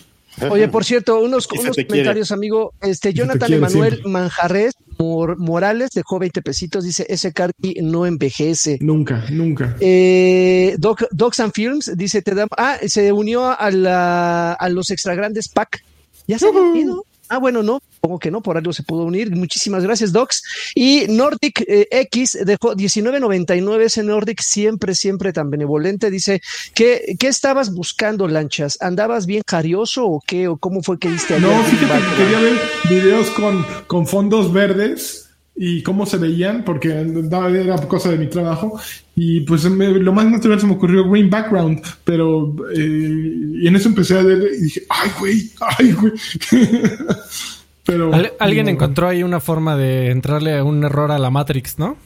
Oye, 0.48 0.68
por 0.68 0.84
cierto, 0.84 1.20
unos, 1.20 1.46
comentarios, 1.88 2.32
amigo. 2.32 2.72
Este, 2.80 3.12
Jonathan 3.12 3.52
Emanuel 3.52 4.02
Manjarres 4.04 4.74
Morales 4.98 5.90
dejó 5.94 6.18
20 6.18 6.42
pesitos, 6.42 6.84
dice, 6.84 7.06
ese 7.08 7.32
Carti 7.32 7.76
no 7.82 8.06
envejece. 8.06 8.78
Nunca, 8.80 9.24
nunca. 9.30 9.76
Eh, 9.80 10.76
Doc, 10.78 11.04
Docs 11.10 11.40
and 11.40 11.52
Films 11.52 11.92
dice, 11.96 12.22
te 12.22 12.34
da, 12.34 12.46
ah, 12.56 12.76
se 12.86 13.12
unió 13.12 13.46
a, 13.46 13.70
la, 13.70 14.52
a 14.52 14.68
los 14.68 14.90
extra 14.90 15.14
grandes 15.14 15.48
pack. 15.48 15.82
Ya 16.26 16.38
se 16.38 16.46
ha 16.46 16.76
ido. 16.76 17.04
Ah, 17.32 17.38
bueno, 17.38 17.62
no, 17.62 17.80
supongo 17.94 18.18
que 18.18 18.32
no, 18.32 18.42
por 18.42 18.56
algo 18.56 18.72
se 18.72 18.82
pudo 18.82 19.04
unir. 19.04 19.30
Muchísimas 19.30 19.84
gracias, 19.84 20.12
Docs. 20.12 20.42
Y 20.74 21.06
Nordic 21.08 21.60
eh, 21.60 21.86
X 21.92 22.36
dejó 22.44 22.74
19.99. 22.74 23.82
Ese 23.82 24.02
Nordic 24.02 24.40
siempre, 24.42 24.96
siempre 24.96 25.32
tan 25.32 25.48
benevolente. 25.48 26.10
Dice, 26.10 26.42
¿qué, 26.74 27.14
¿qué 27.20 27.28
estabas 27.28 27.72
buscando, 27.72 28.26
Lanchas? 28.26 28.78
¿Andabas 28.80 29.26
bien 29.26 29.42
jarioso 29.48 30.06
o 30.06 30.20
qué? 30.26 30.48
¿O 30.48 30.56
cómo 30.56 30.82
fue 30.82 30.98
que 30.98 31.08
diste 31.08 31.38
No, 31.38 31.50
fíjate 31.62 32.04
que 32.04 32.16
quería 32.16 32.40
ver 32.40 32.58
videos 32.88 33.30
con, 33.30 33.64
con 33.86 34.08
fondos 34.08 34.52
verdes 34.52 35.29
y 35.54 35.82
cómo 35.82 36.06
se 36.06 36.16
veían, 36.16 36.64
porque 36.64 36.88
era 36.90 37.76
cosa 37.86 38.10
de 38.10 38.18
mi 38.18 38.28
trabajo. 38.28 38.80
Y 39.14 39.40
pues 39.40 39.64
lo 39.64 40.12
más 40.12 40.26
natural 40.26 40.58
se 40.58 40.66
me 40.66 40.74
ocurrió 40.74 41.08
Green 41.08 41.28
Background, 41.28 41.82
pero 42.04 42.56
eh, 42.74 43.34
y 43.54 43.66
en 43.66 43.76
eso 43.76 43.88
empecé 43.88 44.18
a 44.18 44.22
ver 44.22 44.42
y 44.58 44.62
dije, 44.62 44.82
ay, 44.88 45.10
güey, 45.18 45.50
ay, 45.78 45.92
güey. 45.92 46.12
pero 47.84 48.10
alguien 48.38 48.68
encontró 48.68 49.08
ahí 49.08 49.22
una 49.22 49.40
forma 49.40 49.76
de 49.76 50.10
entrarle 50.10 50.56
a 50.56 50.64
un 50.64 50.82
error 50.84 51.12
a 51.12 51.18
la 51.18 51.30
Matrix, 51.30 51.78
¿no? 51.78 51.96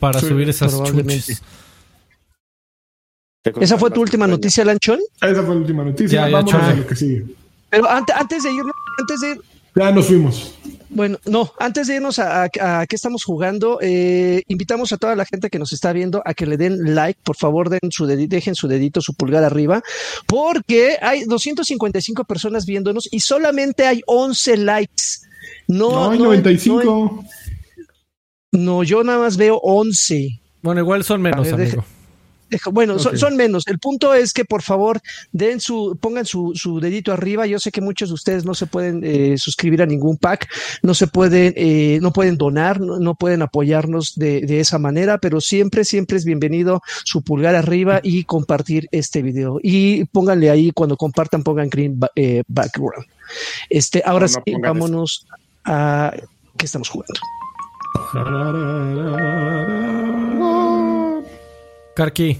Para 0.00 0.20
subir 0.20 0.48
esas 0.48 0.82
chuches. 0.82 1.42
¿Esa 3.60 3.78
fue 3.78 3.90
tu 3.90 4.00
última 4.00 4.26
noticia, 4.26 4.64
Lanchón? 4.64 4.98
Esa 5.20 5.42
fue 5.42 5.54
la 5.54 5.60
última 5.60 5.84
noticia. 5.84 6.28
Vamos 6.28 6.54
a 6.54 6.74
lo 6.74 6.86
que 6.86 6.96
sigue. 6.96 7.24
Pero 7.70 7.88
antes, 7.88 8.14
antes 8.16 8.42
de 8.42 8.52
ir, 8.52 8.62
antes 8.98 9.20
de 9.20 9.40
Ya 9.76 9.92
nos 9.92 10.06
fuimos. 10.06 10.54
Bueno, 10.88 11.18
no, 11.26 11.52
antes 11.58 11.88
de 11.88 11.96
irnos 11.96 12.18
a, 12.18 12.48
qué 12.48 12.96
estamos 12.96 13.22
jugando, 13.22 13.78
eh, 13.82 14.42
invitamos 14.48 14.92
a 14.92 14.96
toda 14.96 15.14
la 15.14 15.26
gente 15.26 15.50
que 15.50 15.58
nos 15.58 15.74
está 15.74 15.92
viendo 15.92 16.22
a 16.24 16.32
que 16.32 16.46
le 16.46 16.56
den 16.56 16.94
like, 16.94 17.20
por 17.22 17.36
favor, 17.36 17.68
den 17.68 17.90
su 17.90 18.06
dejen 18.06 18.54
su 18.54 18.66
dedito, 18.66 19.02
su 19.02 19.12
pulgar 19.12 19.44
arriba, 19.44 19.82
porque 20.26 20.96
hay 21.02 21.24
255 21.24 22.24
personas 22.24 22.64
viéndonos 22.64 23.08
y 23.12 23.20
solamente 23.20 23.84
hay 23.84 24.00
11 24.06 24.56
likes. 24.56 25.04
No, 25.68 25.90
no 25.90 26.10
hay 26.12 26.18
95. 26.18 27.24
No, 28.52 28.82
yo 28.82 29.04
nada 29.04 29.18
más 29.18 29.36
veo 29.36 29.58
11. 29.62 30.40
Bueno, 30.62 30.80
igual 30.80 31.04
son 31.04 31.20
menos, 31.20 31.52
amigo. 31.52 31.84
Bueno, 32.70 32.98
son, 32.98 33.36
menos. 33.36 33.66
El 33.66 33.78
punto 33.78 34.14
es 34.14 34.32
que 34.32 34.44
por 34.44 34.62
favor 34.62 35.00
den 35.32 35.60
su, 35.60 35.98
pongan 36.00 36.24
su, 36.24 36.78
dedito 36.80 37.12
arriba. 37.12 37.46
Yo 37.46 37.58
sé 37.58 37.72
que 37.72 37.80
muchos 37.80 38.10
de 38.10 38.14
ustedes 38.14 38.44
no 38.44 38.54
se 38.54 38.66
pueden 38.66 39.02
eh, 39.04 39.36
suscribir 39.36 39.82
a 39.82 39.86
ningún 39.86 40.16
pack, 40.16 40.48
no 40.82 40.94
se 40.94 41.06
pueden, 41.06 41.54
eh, 41.56 41.98
no 42.00 42.12
pueden 42.12 42.36
donar, 42.36 42.80
no, 42.80 43.14
pueden 43.14 43.42
apoyarnos 43.42 44.14
de, 44.14 44.60
esa 44.60 44.78
manera, 44.78 45.18
pero 45.18 45.40
siempre, 45.40 45.84
siempre 45.84 46.16
es 46.16 46.24
bienvenido 46.24 46.82
su 47.04 47.22
pulgar 47.22 47.54
arriba 47.54 48.00
y 48.02 48.24
compartir 48.24 48.88
este 48.92 49.22
video. 49.22 49.58
Y 49.62 50.04
pónganle 50.06 50.50
ahí 50.50 50.70
cuando 50.70 50.96
compartan, 50.96 51.42
pongan 51.42 51.68
green 51.68 51.98
eh, 52.14 52.42
background. 52.46 53.06
Este, 53.68 54.02
ahora 54.04 54.28
sí, 54.28 54.40
vámonos 54.62 55.26
a 55.64 56.14
qué 56.56 56.66
estamos 56.66 56.88
jugando. 56.88 57.20
Karki. 61.96 62.38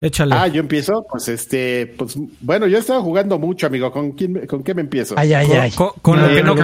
Échale. 0.00 0.34
Ah, 0.34 0.48
yo 0.48 0.60
empiezo. 0.60 1.06
Pues 1.08 1.28
este, 1.28 1.94
pues 1.96 2.16
bueno, 2.40 2.66
yo 2.66 2.78
estaba 2.78 3.00
jugando 3.00 3.38
mucho, 3.38 3.68
amigo. 3.68 3.92
¿Con 3.92 4.12
quién, 4.12 4.46
con 4.48 4.64
qué 4.64 4.74
me 4.74 4.80
empiezo? 4.82 5.14
Ay, 5.16 5.32
ay, 5.32 5.50
ay. 5.52 5.70
Con, 5.70 6.20
lo, 6.20 6.28
que, 6.28 6.42
no, 6.42 6.56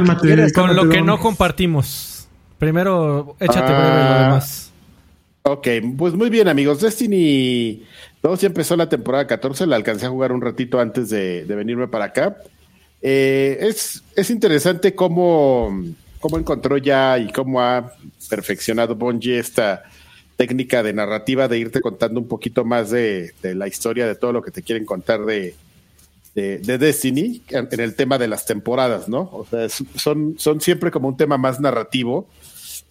con 0.52 0.74
lo 0.74 0.88
que 0.88 1.00
no 1.00 1.20
compartimos. 1.20 2.28
Primero, 2.58 3.36
échate 3.38 3.72
breve 3.72 3.78
lo 3.78 3.86
ah, 3.86 4.22
demás. 4.24 4.72
Ok, 5.44 5.68
pues 5.96 6.14
muy 6.14 6.28
bien, 6.28 6.48
amigos. 6.48 6.80
Destiny 6.80 7.84
2 8.20 8.40
ya 8.40 8.48
empezó 8.48 8.74
la 8.74 8.88
temporada 8.88 9.28
14. 9.28 9.68
La 9.68 9.76
alcancé 9.76 10.06
a 10.06 10.10
jugar 10.10 10.32
un 10.32 10.40
ratito 10.40 10.80
antes 10.80 11.08
de, 11.08 11.44
venirme 11.44 11.86
para 11.86 12.06
acá. 12.06 12.36
Eh, 13.00 13.58
es, 13.60 14.02
es 14.16 14.28
interesante 14.30 14.96
cómo 14.96 15.72
cómo 16.20 16.38
encontró 16.38 16.76
ya 16.78 17.16
y 17.18 17.30
cómo 17.30 17.60
ha 17.60 17.92
perfeccionado 18.28 18.96
Bungie 18.96 19.38
esta 19.38 19.84
técnica 20.38 20.84
de 20.84 20.92
narrativa 20.92 21.48
de 21.48 21.58
irte 21.58 21.80
contando 21.80 22.20
un 22.20 22.28
poquito 22.28 22.64
más 22.64 22.90
de, 22.90 23.34
la 23.42 23.66
historia 23.66 24.06
de 24.06 24.14
todo 24.14 24.32
lo 24.32 24.40
que 24.40 24.52
te 24.52 24.62
quieren 24.62 24.84
contar 24.86 25.24
de, 25.24 25.56
de, 26.32 26.78
Destiny 26.78 27.42
en, 27.48 27.80
el 27.80 27.96
tema 27.96 28.18
de 28.18 28.28
las 28.28 28.46
temporadas, 28.46 29.08
¿no? 29.08 29.28
O 29.32 29.44
sea, 29.50 29.68
son, 29.68 30.36
son 30.38 30.60
siempre 30.60 30.92
como 30.92 31.08
un 31.08 31.16
tema 31.16 31.38
más 31.38 31.58
narrativo 31.58 32.28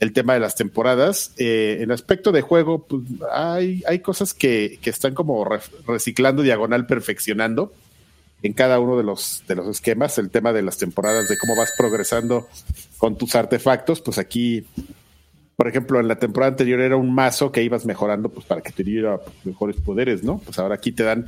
el 0.02 0.12
tema 0.12 0.34
de 0.34 0.42
las 0.42 0.56
temporadas. 0.56 1.32
Eh, 1.38 1.78
en 1.80 1.92
aspecto 1.92 2.34
de 2.34 2.42
juego, 2.42 2.84
pues, 2.86 3.04
hay, 3.32 3.82
hay 3.88 4.00
cosas 4.00 4.34
que, 4.34 4.78
que 4.82 4.90
están 4.90 5.14
como 5.14 5.48
reciclando 5.88 6.44
diagonal, 6.44 6.86
perfeccionando 6.86 7.72
en 8.44 8.52
cada 8.52 8.82
uno 8.82 8.98
de 8.98 9.04
los, 9.04 9.44
de 9.48 9.56
los 9.56 9.68
esquemas. 9.68 10.18
El 10.18 10.30
tema 10.32 10.52
de 10.52 10.64
las 10.64 10.78
temporadas, 10.78 11.30
de 11.30 11.38
cómo 11.38 11.56
vas 11.56 11.72
progresando 11.78 12.48
con 12.98 13.18
tus 13.18 13.36
artefactos, 13.36 14.02
pues 14.02 14.18
aquí, 14.18 14.66
por 15.58 15.68
ejemplo, 15.68 16.00
en 16.00 16.08
la 16.08 16.18
temporada 16.18 16.52
anterior 16.52 16.80
era 16.80 16.96
un 16.96 17.14
mazo 17.14 17.52
que 17.52 17.64
ibas 17.64 17.84
mejorando 17.84 18.30
pues 18.30 18.46
para 18.46 18.62
que 18.62 18.72
te 18.72 18.84
diera 18.84 19.20
mejores 19.44 19.76
poderes, 19.82 20.24
¿no? 20.24 20.38
Pues 20.38 20.60
ahora 20.60 20.76
aquí 20.76 20.92
te 20.92 21.02
dan 21.02 21.26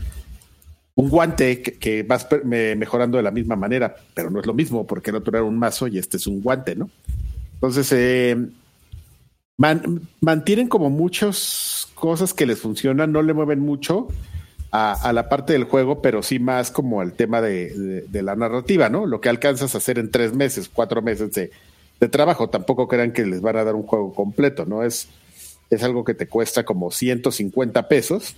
un 0.93 1.09
guante 1.09 1.63
que, 1.63 2.03
vas 2.03 2.27
mejorando 2.43 3.17
de 3.17 3.23
la 3.23 3.32
misma 3.32 3.55
manera, 3.55 3.95
pero 4.13 4.30
no 4.30 4.39
es 4.39 4.45
lo 4.45 4.53
mismo 4.53 4.86
porque 4.86 5.09
el 5.09 5.15
otro 5.15 5.36
era 5.36 5.43
un 5.43 5.57
mazo 5.57 5.88
y 5.88 5.97
este 5.97 6.17
es 6.17 6.27
un 6.27 6.41
guante, 6.41 6.75
¿no? 6.75 6.91
Entonces, 7.55 7.91
eh, 7.91 8.38
mantienen 10.21 10.67
como 10.67 10.91
muchas 10.91 11.88
cosas 11.95 12.32
que 12.34 12.45
les 12.45 12.59
funcionan, 12.59 13.11
no 13.11 13.23
le 13.23 13.34
mueven 13.34 13.61
mucho 13.61 14.09
a, 14.71 15.11
la 15.11 15.27
parte 15.27 15.53
del 15.53 15.63
juego, 15.63 16.03
pero 16.03 16.21
sí 16.21 16.38
más 16.38 16.69
como 16.69 17.01
al 17.01 17.13
tema 17.13 17.41
de, 17.41 18.05
la 18.11 18.36
narrativa, 18.36 18.89
¿no? 18.89 19.07
Lo 19.07 19.21
que 19.21 19.30
alcanzas 19.30 19.73
a 19.73 19.80
hacer 19.80 19.97
en 19.97 20.11
tres 20.11 20.36
meses, 20.36 20.69
cuatro 20.71 21.01
meses 21.01 21.32
de, 21.34 21.49
trabajo. 22.08 22.50
Tampoco 22.50 22.88
crean 22.88 23.12
que 23.12 23.26
les 23.26 23.41
van 23.41 23.58
a 23.58 23.64
dar 23.64 23.76
un 23.76 23.84
juego 23.84 24.14
completo, 24.14 24.66
¿no? 24.66 24.84
Es, 24.84 25.10
es 25.70 25.84
algo 25.84 26.04
que 26.04 26.14
te 26.14 26.28
cuesta 26.28 26.64
como 26.64 26.91
150 26.91 27.88
pesos 27.88 28.36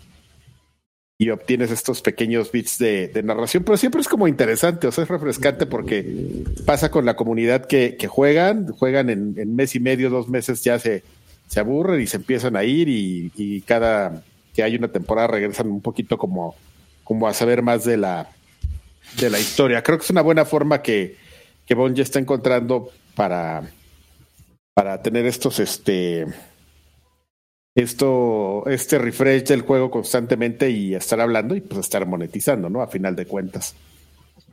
y 1.21 1.29
obtienes 1.29 1.69
estos 1.69 2.01
pequeños 2.01 2.51
bits 2.51 2.79
de, 2.79 3.21
narración, 3.23 3.63
pero 3.63 3.77
siempre 3.77 4.01
es 4.01 4.07
como 4.07 4.27
interesante, 4.27 4.87
o 4.87 4.91
sea, 4.91 5.03
es 5.03 5.09
refrescante 5.09 5.67
porque 5.67 6.43
pasa 6.65 6.89
con 6.89 7.05
la 7.05 7.15
comunidad 7.15 7.67
que, 7.67 7.95
juegan, 8.09 8.71
juegan 8.71 9.11
en, 9.11 9.55
mes 9.55 9.75
y 9.75 9.79
medio, 9.79 10.09
dos 10.09 10.29
meses 10.29 10.63
ya 10.63 10.79
se, 10.79 11.03
se 11.47 11.59
aburren 11.59 12.01
y 12.01 12.07
se 12.07 12.17
empiezan 12.17 12.55
a 12.55 12.63
ir 12.63 12.89
y, 12.89 13.61
cada 13.67 14.23
que 14.55 14.63
hay 14.63 14.75
una 14.75 14.87
temporada 14.87 15.27
regresan 15.27 15.67
un 15.67 15.81
poquito 15.81 16.17
como, 16.17 16.55
como 17.03 17.27
a 17.27 17.35
saber 17.35 17.61
más 17.61 17.85
de 17.85 17.97
la, 17.97 18.27
de 19.19 19.29
la 19.29 19.39
historia. 19.39 19.83
Creo 19.83 19.99
que 19.99 20.05
es 20.05 20.09
una 20.09 20.23
buena 20.23 20.43
forma 20.43 20.81
que, 20.81 21.17
que 21.67 21.75
ya 21.93 22.01
está 22.01 22.17
encontrando 22.17 22.89
para, 23.15 23.63
para 24.73 25.01
tener 25.01 25.25
estos, 25.25 25.59
este, 25.59 26.25
esto, 27.75 28.63
este 28.67 28.97
refresh 28.97 29.43
del 29.45 29.61
juego 29.61 29.89
constantemente 29.91 30.69
y 30.69 30.95
estar 30.95 31.21
hablando 31.21 31.55
y 31.55 31.61
pues 31.61 31.79
estar 31.79 32.05
monetizando, 32.05 32.69
¿no? 32.69 32.81
A 32.81 32.87
final 32.87 33.15
de 33.15 33.25
cuentas. 33.25 33.75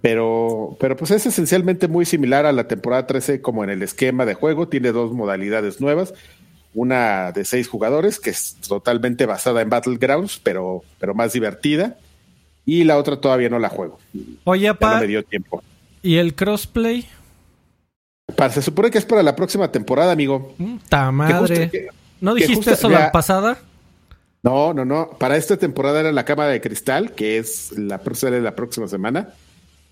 Pero, 0.01 0.77
pero 0.79 0.97
pues 0.97 1.11
es 1.11 1.27
esencialmente 1.27 1.89
muy 1.89 2.05
similar 2.05 2.47
a 2.47 2.53
la 2.53 2.69
temporada 2.69 3.07
13 3.07 3.41
como 3.41 3.65
en 3.65 3.71
el 3.71 3.83
esquema 3.83 4.25
de 4.25 4.35
juego. 4.35 4.69
Tiene 4.69 4.93
dos 4.93 5.13
modalidades 5.13 5.81
nuevas. 5.81 6.15
Una 6.75 7.33
de 7.33 7.45
seis 7.45 7.67
jugadores, 7.67 8.21
que 8.21 8.31
es 8.31 8.57
totalmente 8.57 9.27
basada 9.27 9.63
en 9.63 9.71
Battlegrounds, 9.71 10.41
pero, 10.43 10.83
pero 11.01 11.15
más 11.15 11.33
divertida. 11.33 11.97
Y 12.65 12.85
la 12.85 12.99
otra 12.99 13.21
todavía 13.21 13.49
no 13.49 13.59
la 13.59 13.71
juego. 13.71 13.99
Oye, 14.45 14.73
pa, 14.75 14.95
no 14.95 15.01
me 15.01 15.07
dio 15.09 15.25
tiempo. 15.25 15.63
¿Y 16.03 16.17
el 16.17 16.35
crossplay? 16.35 17.07
Se 18.51 18.62
supone 18.62 18.91
que 18.91 18.99
es 18.99 19.05
para 19.05 19.22
la 19.22 19.35
próxima 19.35 19.70
temporada, 19.70 20.12
amigo. 20.12 20.55
¡Ta 20.89 21.11
madre! 21.11 21.89
¿No 22.20 22.35
dijiste 22.35 22.72
eso 22.72 22.89
la 22.89 23.12
pasada? 23.12 23.59
No, 24.43 24.72
no, 24.72 24.85
no. 24.85 25.11
Para 25.18 25.37
esta 25.37 25.57
temporada 25.57 26.01
era 26.01 26.12
la 26.12 26.24
Cámara 26.24 26.51
de 26.51 26.61
Cristal, 26.61 27.12
que 27.12 27.39
es 27.39 27.76
la 27.76 27.99
próxima 27.99 28.31
de 28.31 28.41
la 28.41 28.55
próxima 28.55 28.87
semana, 28.87 29.31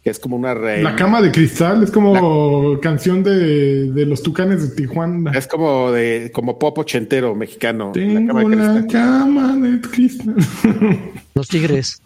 que 0.04 0.10
es 0.10 0.20
como 0.20 0.36
una 0.36 0.54
La 0.54 0.94
Cama 0.94 1.20
de 1.20 1.32
Cristal 1.32 1.82
es 1.82 1.90
como 1.90 2.78
canción 2.80 3.24
de, 3.24 3.90
de, 3.90 4.06
los 4.06 4.22
Tucanes 4.22 4.62
de 4.62 4.76
Tijuana. 4.76 5.32
Es 5.32 5.48
como 5.48 5.90
de 5.90 6.30
como 6.32 6.58
pop 6.60 6.78
ochentero 6.78 7.34
mexicano. 7.34 7.90
Tengo 7.92 8.48
la 8.48 8.86
Cama 8.86 9.56
de, 9.56 9.80
Cristal. 9.80 10.36
Los 11.34 11.48
Tigres. 11.48 12.00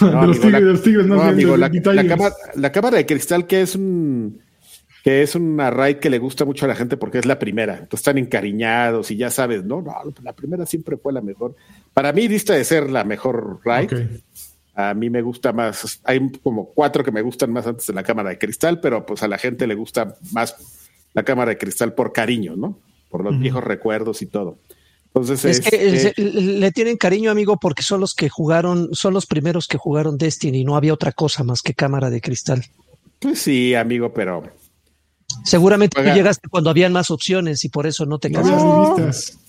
de 0.00 0.06
los 0.26 0.38
tigres, 0.38 0.62
los 0.62 0.82
tigres, 0.82 1.06
no, 1.06 1.20
amigo, 1.20 1.56
la, 1.56 1.68
la 2.54 2.70
Cámara 2.70 2.96
de 2.98 3.06
Cristal, 3.06 3.48
que 3.48 3.62
es 3.62 3.74
un 3.74 4.38
que 5.06 5.22
es 5.22 5.36
una 5.36 5.70
raid 5.70 5.98
que 5.98 6.10
le 6.10 6.18
gusta 6.18 6.44
mucho 6.44 6.64
a 6.64 6.68
la 6.68 6.74
gente 6.74 6.96
porque 6.96 7.18
es 7.18 7.26
la 7.26 7.38
primera. 7.38 7.74
Entonces 7.74 8.00
están 8.00 8.18
encariñados 8.18 9.12
y 9.12 9.16
ya 9.16 9.30
sabes, 9.30 9.62
no, 9.62 9.80
no, 9.80 9.94
la 10.20 10.32
primera 10.32 10.66
siempre 10.66 10.96
fue 10.96 11.12
la 11.12 11.20
mejor. 11.20 11.54
Para 11.94 12.12
mí, 12.12 12.26
vista 12.26 12.54
de 12.54 12.64
ser 12.64 12.90
la 12.90 13.04
mejor 13.04 13.60
raid. 13.64 13.92
A 14.74 14.94
mí 14.94 15.08
me 15.08 15.22
gusta 15.22 15.52
más, 15.52 16.00
hay 16.02 16.28
como 16.42 16.70
cuatro 16.70 17.04
que 17.04 17.12
me 17.12 17.22
gustan 17.22 17.52
más 17.52 17.68
antes 17.68 17.86
de 17.86 17.92
la 17.92 18.02
cámara 18.02 18.30
de 18.30 18.38
cristal, 18.38 18.80
pero 18.80 19.06
pues 19.06 19.22
a 19.22 19.28
la 19.28 19.38
gente 19.38 19.68
le 19.68 19.76
gusta 19.76 20.16
más 20.32 20.56
la 21.14 21.22
cámara 21.22 21.50
de 21.50 21.58
cristal 21.58 21.94
por 21.94 22.12
cariño, 22.12 22.56
¿no? 22.56 22.76
Por 23.08 23.22
los 23.22 23.38
viejos 23.38 23.62
recuerdos 23.62 24.22
y 24.22 24.26
todo. 24.26 24.58
Entonces 25.14 25.44
es, 25.44 25.60
que 25.60 26.14
le 26.16 26.72
tienen 26.72 26.96
cariño, 26.96 27.30
amigo, 27.30 27.58
porque 27.60 27.84
son 27.84 28.00
los 28.00 28.12
que 28.12 28.28
jugaron, 28.28 28.88
son 28.90 29.14
los 29.14 29.26
primeros 29.26 29.68
que 29.68 29.78
jugaron 29.78 30.18
Destiny, 30.18 30.64
no 30.64 30.74
había 30.74 30.92
otra 30.92 31.12
cosa 31.12 31.44
más 31.44 31.62
que 31.62 31.74
cámara 31.74 32.10
de 32.10 32.20
cristal. 32.20 32.64
Pues 33.20 33.38
sí, 33.38 33.76
amigo, 33.76 34.12
pero 34.12 34.42
Seguramente 35.44 36.02
tú 36.02 36.08
llegaste 36.10 36.48
cuando 36.48 36.70
habían 36.70 36.92
más 36.92 37.10
opciones 37.10 37.64
y 37.64 37.68
por 37.68 37.86
eso 37.86 38.06
no 38.06 38.18
te 38.18 38.30
casaste. 38.30 38.64
No, 38.64 38.96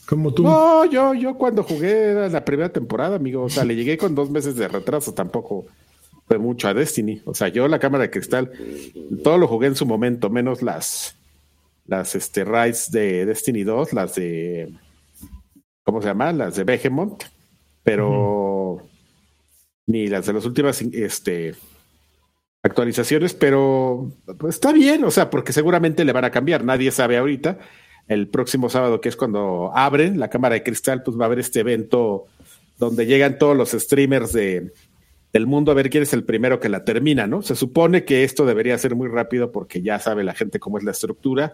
como 0.08 0.34
tú. 0.34 0.44
No, 0.44 0.86
yo, 0.86 1.14
yo 1.14 1.36
cuando 1.36 1.64
jugué 1.64 2.30
la 2.30 2.46
primera 2.46 2.70
temporada, 2.70 3.16
amigo, 3.16 3.44
o 3.44 3.50
sea, 3.50 3.66
le 3.66 3.76
llegué 3.76 3.98
con 3.98 4.16
dos 4.16 4.30
meses 4.30 4.56
de 4.56 4.68
retraso, 4.68 5.14
tampoco 5.14 5.66
fue 6.28 6.38
mucho 6.38 6.68
a 6.68 6.74
Destiny. 6.74 7.22
O 7.26 7.34
sea, 7.34 7.48
yo 7.48 7.68
la 7.68 7.80
cámara 7.80 8.04
de 8.04 8.10
cristal, 8.10 8.52
todo 9.24 9.38
lo 9.38 9.48
jugué 9.48 9.68
en 9.68 9.76
su 9.76 9.86
momento, 9.86 10.30
menos 10.30 10.62
las, 10.62 11.16
las 11.86 12.16
este, 12.16 12.44
raids 12.44 12.92
de 12.92 13.26
Destiny 13.26 13.64
2, 13.64 13.94
las 13.94 14.16
de, 14.16 14.74
¿cómo 15.84 16.02
se 16.02 16.08
llama? 16.10 16.32
Las 16.34 16.56
de 16.56 16.64
Behemoth, 16.64 17.24
pero 17.84 18.82
ni 19.88 20.08
las 20.08 20.26
de 20.26 20.34
las 20.34 20.46
últimas, 20.46 20.82
este, 20.82 21.56
actualizaciones, 22.64 23.34
pero 23.34 24.12
pues, 24.38 24.56
está 24.56 24.74
bien, 24.74 25.04
o 25.04 25.12
sea, 25.12 25.30
porque 25.30 25.54
seguramente 25.54 26.06
le 26.06 26.14
van 26.14 26.26
a 26.26 26.32
cambiar, 26.32 26.64
nadie 26.64 26.92
sabe 26.92 27.18
ahorita. 27.18 27.58
El 28.08 28.30
próximo 28.30 28.70
sábado, 28.70 29.02
que 29.02 29.10
es 29.10 29.18
cuando 29.18 29.72
abren 29.76 30.20
la 30.20 30.30
cámara 30.30 30.56
de 30.56 30.64
cristal, 30.64 31.04
pues 31.04 31.18
va 31.18 31.24
a 31.24 31.26
haber 31.26 31.40
este 31.40 31.60
evento 31.60 32.26
donde 32.78 33.06
llegan 33.06 33.38
todos 33.38 33.58
los 33.58 33.72
streamers 33.72 34.32
de, 34.32 34.72
del 35.34 35.46
mundo 35.46 35.72
a 35.72 35.76
ver 35.76 35.90
quién 35.90 36.04
es 36.04 36.14
el 36.14 36.24
primero 36.24 36.60
que 36.60 36.70
la 36.70 36.86
termina, 36.86 37.28
¿no? 37.28 37.42
Se 37.42 37.56
supone 37.56 38.06
que 38.06 38.24
esto 38.24 38.46
debería 38.46 38.78
ser 38.78 38.96
muy 38.96 39.08
rápido 39.10 39.52
porque 39.52 39.82
ya 39.82 40.00
sabe 40.00 40.24
la 40.24 40.34
gente 40.34 40.60
cómo 40.60 40.78
es 40.78 40.84
la 40.84 40.92
estructura, 40.92 41.54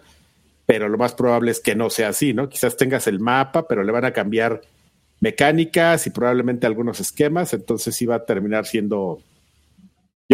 pero 0.64 0.88
lo 0.88 0.96
más 0.96 1.14
probable 1.14 1.50
es 1.50 1.60
que 1.60 1.74
no 1.74 1.90
sea 1.90 2.10
así, 2.10 2.34
¿no? 2.34 2.48
Quizás 2.48 2.76
tengas 2.76 3.06
el 3.06 3.18
mapa, 3.18 3.66
pero 3.66 3.82
le 3.82 3.92
van 3.92 4.04
a 4.04 4.12
cambiar 4.12 4.60
mecánicas 5.20 6.06
y 6.06 6.10
probablemente 6.10 6.66
algunos 6.66 7.00
esquemas, 7.00 7.52
entonces 7.52 7.94
sí 7.94 8.06
va 8.06 8.16
a 8.16 8.24
terminar 8.24 8.66
siendo 8.66 9.20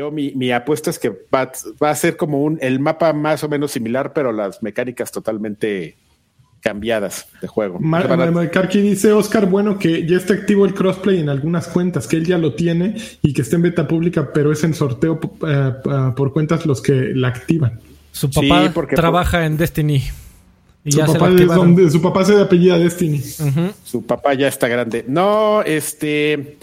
yo 0.00 0.10
mi, 0.10 0.32
mi 0.34 0.50
apuesta 0.50 0.90
es 0.90 0.98
que 0.98 1.10
va, 1.10 1.50
a 1.80 1.94
ser 1.94 2.16
como 2.16 2.42
un 2.42 2.58
el 2.62 2.80
mapa 2.80 3.12
más 3.12 3.44
o 3.44 3.48
menos 3.48 3.70
similar, 3.70 4.12
pero 4.14 4.32
las 4.32 4.62
mecánicas 4.62 5.12
totalmente 5.12 5.96
cambiadas 6.60 7.26
de 7.40 7.48
juego. 7.48 7.78
Carqui 8.50 8.80
dice 8.80 9.12
Oscar, 9.12 9.46
bueno, 9.46 9.78
que 9.78 10.06
ya 10.06 10.16
está 10.16 10.34
activo 10.34 10.64
el 10.66 10.74
crossplay 10.74 11.20
en 11.20 11.28
algunas 11.28 11.68
cuentas, 11.68 12.06
que 12.06 12.16
él 12.16 12.26
ya 12.26 12.38
lo 12.38 12.54
tiene 12.54 12.96
y 13.22 13.32
que 13.32 13.42
está 13.42 13.56
en 13.56 13.62
beta 13.62 13.86
pública, 13.86 14.30
pero 14.32 14.52
es 14.52 14.64
en 14.64 14.74
sorteo 14.74 15.20
eh, 15.46 15.72
por 16.16 16.32
cuentas 16.32 16.66
los 16.66 16.80
que 16.80 17.12
la 17.14 17.28
activan. 17.28 17.80
Su 18.12 18.30
papá 18.30 18.72
trabaja 18.94 19.46
en 19.46 19.56
Destiny. 19.56 20.02
su, 20.86 20.98
papá 20.98 21.28
es 21.30 21.46
donde, 21.46 21.90
su 21.90 22.02
papá 22.02 22.24
se 22.24 22.34
de 22.34 22.42
apellida 22.42 22.78
Destiny. 22.78 23.22
Su 23.84 24.04
papá 24.06 24.34
ya 24.34 24.48
está 24.48 24.66
grande. 24.68 25.04
No, 25.06 25.62
este 25.62 26.58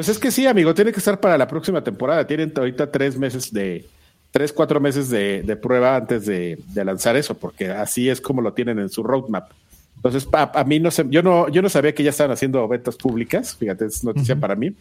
pues 0.00 0.08
es 0.08 0.18
que 0.18 0.30
sí, 0.30 0.46
amigo, 0.46 0.72
tiene 0.72 0.92
que 0.92 0.98
estar 0.98 1.20
para 1.20 1.36
la 1.36 1.46
próxima 1.46 1.84
temporada. 1.84 2.26
Tienen 2.26 2.54
ahorita 2.56 2.90
tres 2.90 3.18
meses 3.18 3.52
de, 3.52 3.84
tres, 4.30 4.50
cuatro 4.50 4.80
meses 4.80 5.10
de, 5.10 5.58
prueba 5.60 5.94
antes 5.94 6.24
de, 6.24 6.58
lanzar 6.74 7.16
eso, 7.16 7.34
porque 7.34 7.68
así 7.68 8.08
es 8.08 8.18
como 8.22 8.40
lo 8.40 8.54
tienen 8.54 8.78
en 8.78 8.88
su 8.88 9.02
roadmap. 9.02 9.50
Entonces, 9.96 10.26
a, 10.32 10.64
mí 10.64 10.80
no 10.80 10.90
sé, 10.90 11.04
yo 11.10 11.22
no, 11.22 11.50
yo 11.50 11.60
no 11.60 11.68
sabía 11.68 11.94
que 11.94 12.02
ya 12.02 12.08
estaban 12.08 12.32
haciendo 12.32 12.66
ventas 12.66 12.96
públicas, 12.96 13.54
fíjate, 13.56 13.84
es 13.84 14.02
noticia 14.02 14.36
para 14.36 14.56
mí. 14.56 14.72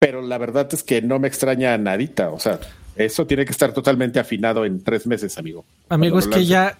Pero 0.00 0.20
la 0.20 0.36
verdad 0.36 0.68
es 0.72 0.82
que 0.82 1.00
no 1.00 1.20
me 1.20 1.28
extraña 1.28 1.78
nadita. 1.78 2.30
O 2.30 2.40
sea, 2.40 2.58
eso 2.96 3.24
tiene 3.24 3.44
que 3.44 3.52
estar 3.52 3.72
totalmente 3.72 4.18
afinado 4.18 4.64
en 4.64 4.82
tres 4.82 5.06
meses, 5.06 5.38
amigo. 5.38 5.64
Amigo, 5.90 6.18
es 6.18 6.26
que 6.26 6.44
ya 6.44 6.76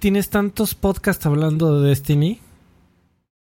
tienes 0.00 0.30
tantos 0.30 0.74
podcasts 0.74 1.26
hablando 1.26 1.80
de 1.80 1.90
Destiny 1.90 2.40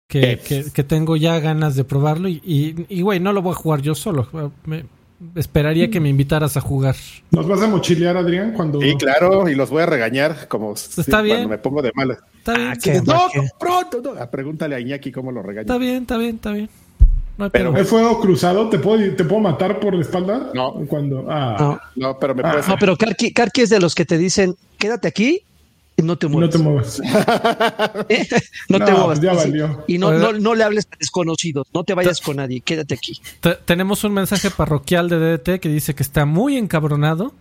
que, 0.09 0.64
que, 0.72 0.84
tengo 0.84 1.16
ya 1.16 1.38
ganas 1.38 1.76
de 1.76 1.84
probarlo 1.84 2.28
y, 2.30 2.40
y, 2.88 3.02
güey, 3.02 3.20
no 3.20 3.34
lo 3.34 3.42
voy 3.42 3.52
a 3.52 3.56
jugar 3.56 3.82
yo 3.82 3.94
solo. 3.94 4.26
Me, 4.64 4.86
esperaría 5.34 5.90
que 5.90 6.00
me 6.00 6.09
invitaras 6.09 6.56
a 6.56 6.62
jugar. 6.62 6.96
¿Nos 7.30 7.46
vas 7.46 7.61
a 7.61 7.66
mochilear, 7.66 8.16
Adrián, 8.16 8.54
cuando... 8.54 8.80
Sí, 8.80 8.94
claro, 8.98 9.46
y 9.50 9.54
los 9.54 9.68
voy 9.68 9.82
a 9.82 9.86
regañar 9.86 10.48
como 10.48 10.72
Está 10.72 11.02
sí, 11.02 11.11
bien. 11.24 11.36
cuando 11.36 11.48
me 11.50 11.59
pongo 11.59 11.82
de 11.82 11.92
malas. 11.94 12.18
Está 12.38 12.54
bien, 12.54 12.68
Ah, 12.68 12.74
sí, 12.76 12.90
qué- 12.90 13.02
No, 13.02 13.20
qué- 13.30 13.48
pronto, 13.61 14.00
no. 14.02 14.18
Ah, 14.18 14.30
Pregúntale 14.30 14.76
a 14.76 14.80
Iñaki 14.80 15.12
cómo 15.12 15.30
lo 15.30 15.42
regaña. 15.42 15.61
está 15.62 15.76
bien, 15.76 16.02
está 16.02 16.16
bien, 16.16 16.36
está 16.36 16.52
bien. 16.52 16.70
No 17.36 17.44
hay 17.44 17.50
Pero-. 17.50 17.76
¿Es 17.76 17.86
fuego 17.86 18.18
cruzado? 18.18 18.70
¿Te 18.70 18.78
puedo, 18.78 19.14
¿Te 19.14 19.24
puedo 19.24 19.42
matar 19.42 19.78
por 19.78 19.94
la 19.94 20.00
espalda? 20.00 20.52
No. 20.54 20.72
Cuando... 20.88 21.26
Ah, 21.28 21.56
No, 21.59 21.80
No, 21.96 22.18
pero 22.18 22.34
me 22.34 22.42
Ah, 22.46 22.52
puedes. 22.52 22.66
no, 22.68 22.76
pero 22.80 22.96
Karki, 22.96 23.32
Karki 23.34 23.61
es 23.61 23.68
de 23.68 23.78
los 23.78 23.94
que 23.94 24.06
te 24.06 24.16
dicen, 24.16 24.56
quédate 24.78 25.06
aquí 25.09 25.42
y 25.99 26.03
no 26.03 26.16
te 26.16 26.26
no 26.28 26.32
muevas. 26.38 26.51
te 26.51 26.59
muevas. 26.59 27.01
no 28.68 28.78
te 28.78 28.90
No, 28.92 28.99
muevas. 28.99 29.07
pues 29.07 29.20
ya 29.20 29.32
valió. 29.34 29.84
Y 29.86 29.99
no, 29.99 30.12
no, 30.12 30.32
no 30.32 30.55
le 30.55 30.64
hables 30.64 30.86
a 30.90 30.96
desconocidos, 30.99 31.66
no 31.74 31.84
te 31.84 31.94
vayas 31.94 32.20
con 32.20 32.36
nadie, 32.36 32.61
quédate 32.61 32.94
aquí. 32.94 33.20
Te- 33.40 33.57
tenemos 33.64 34.05
un 34.05 34.12
mensaje 34.14 34.51
parroquial 34.51 35.09
de 35.09 35.18
DDT 35.18 35.61
que 35.61 35.68
dice 35.68 35.94
que 35.94 36.03
está 36.03 36.24
muy 36.24 36.57
encabronado 36.57 37.34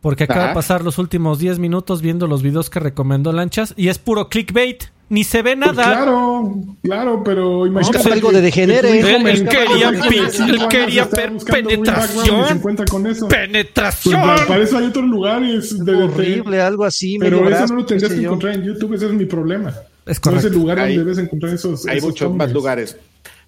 porque 0.00 0.24
acaba 0.24 0.40
Ajá. 0.40 0.48
de 0.50 0.54
pasar 0.54 0.84
los 0.84 0.98
últimos 0.98 1.38
10 1.38 1.58
minutos 1.58 2.00
viendo 2.00 2.26
los 2.26 2.42
videos 2.42 2.70
que 2.70 2.78
recomendó 2.80 3.32
Lanchas 3.32 3.74
y 3.76 3.88
es 3.88 3.98
puro 3.98 4.28
clickbait. 4.28 4.84
Ni 5.08 5.22
se 5.22 5.40
ve 5.42 5.56
Pues 5.56 5.76
nada. 5.76 5.84
claro, 5.84 6.54
claro, 6.82 7.22
pero 7.24 7.64
imagínate. 7.64 8.02
pues 8.02 8.12
algo 8.12 8.30
que- 8.30 8.34
de 8.36 8.42
degenere. 8.42 8.90
Él- 8.98 9.26
él 9.26 9.44
de 9.44 9.48
quería 9.50 9.90
25 9.92 10.08
pin- 10.10 10.20
años 10.20 10.62
él 10.62 10.68
quería 10.68 11.08
penetración. 11.08 12.16
background 12.16 12.44
y 12.44 12.48
se 12.48 12.54
encuentra 12.54 12.86
con 12.86 13.06
eso. 13.06 13.28
Pues 13.28 13.38
¡Penetración! 13.40 14.20
para, 14.20 14.46
para 14.46 14.62
eso 14.64 14.78
hay 14.78 14.86
otros 14.86 15.04
lugares. 15.04 15.84
de- 15.84 15.92
de- 15.92 16.02
Horrible, 16.02 16.60
algo 16.60 16.84
así. 16.84 17.18
Pero 17.20 17.40
medio 17.40 17.56
eso 17.56 17.66
no 17.68 17.74
lo 17.76 17.86
tendrías 17.86 18.10
que 18.12 18.18
yo. 18.20 18.24
encontrar 18.24 18.54
en 18.54 18.64
YouTube, 18.64 18.94
ese 18.94 19.06
es 19.06 19.12
mi 19.12 19.26
problema. 19.26 19.70
Es 19.70 19.76
no 19.76 20.10
es 20.12 20.20
correcto. 20.20 20.48
el 20.48 20.54
lugar 20.54 20.78
Hay- 20.80 20.96
donde 20.96 21.04
debes 21.12 21.18
encontrar 21.24 21.54
esos. 21.54 21.86
Hay 21.86 21.98
esos 21.98 22.08
muchos 22.10 22.34
más 22.34 22.52
lugares. 22.52 22.96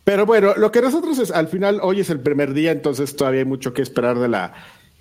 Pero 0.05 0.27
bueno, 0.27 0.55
lo 0.57 0.71
que 0.71 0.81
nosotros 0.81 1.19
es, 1.19 1.31
al 1.33 1.49
final, 1.49 1.81
hoy 1.83 2.01
es 2.01 2.09
el 2.11 2.21
primer 2.21 2.55
día, 2.55 2.71
entonces 2.71 3.15
todavía 3.17 3.41
hay 3.41 3.47
mucho 3.47 3.73
que 3.75 3.83
esperar 3.83 4.19
de 4.19 4.29
la, 4.29 4.55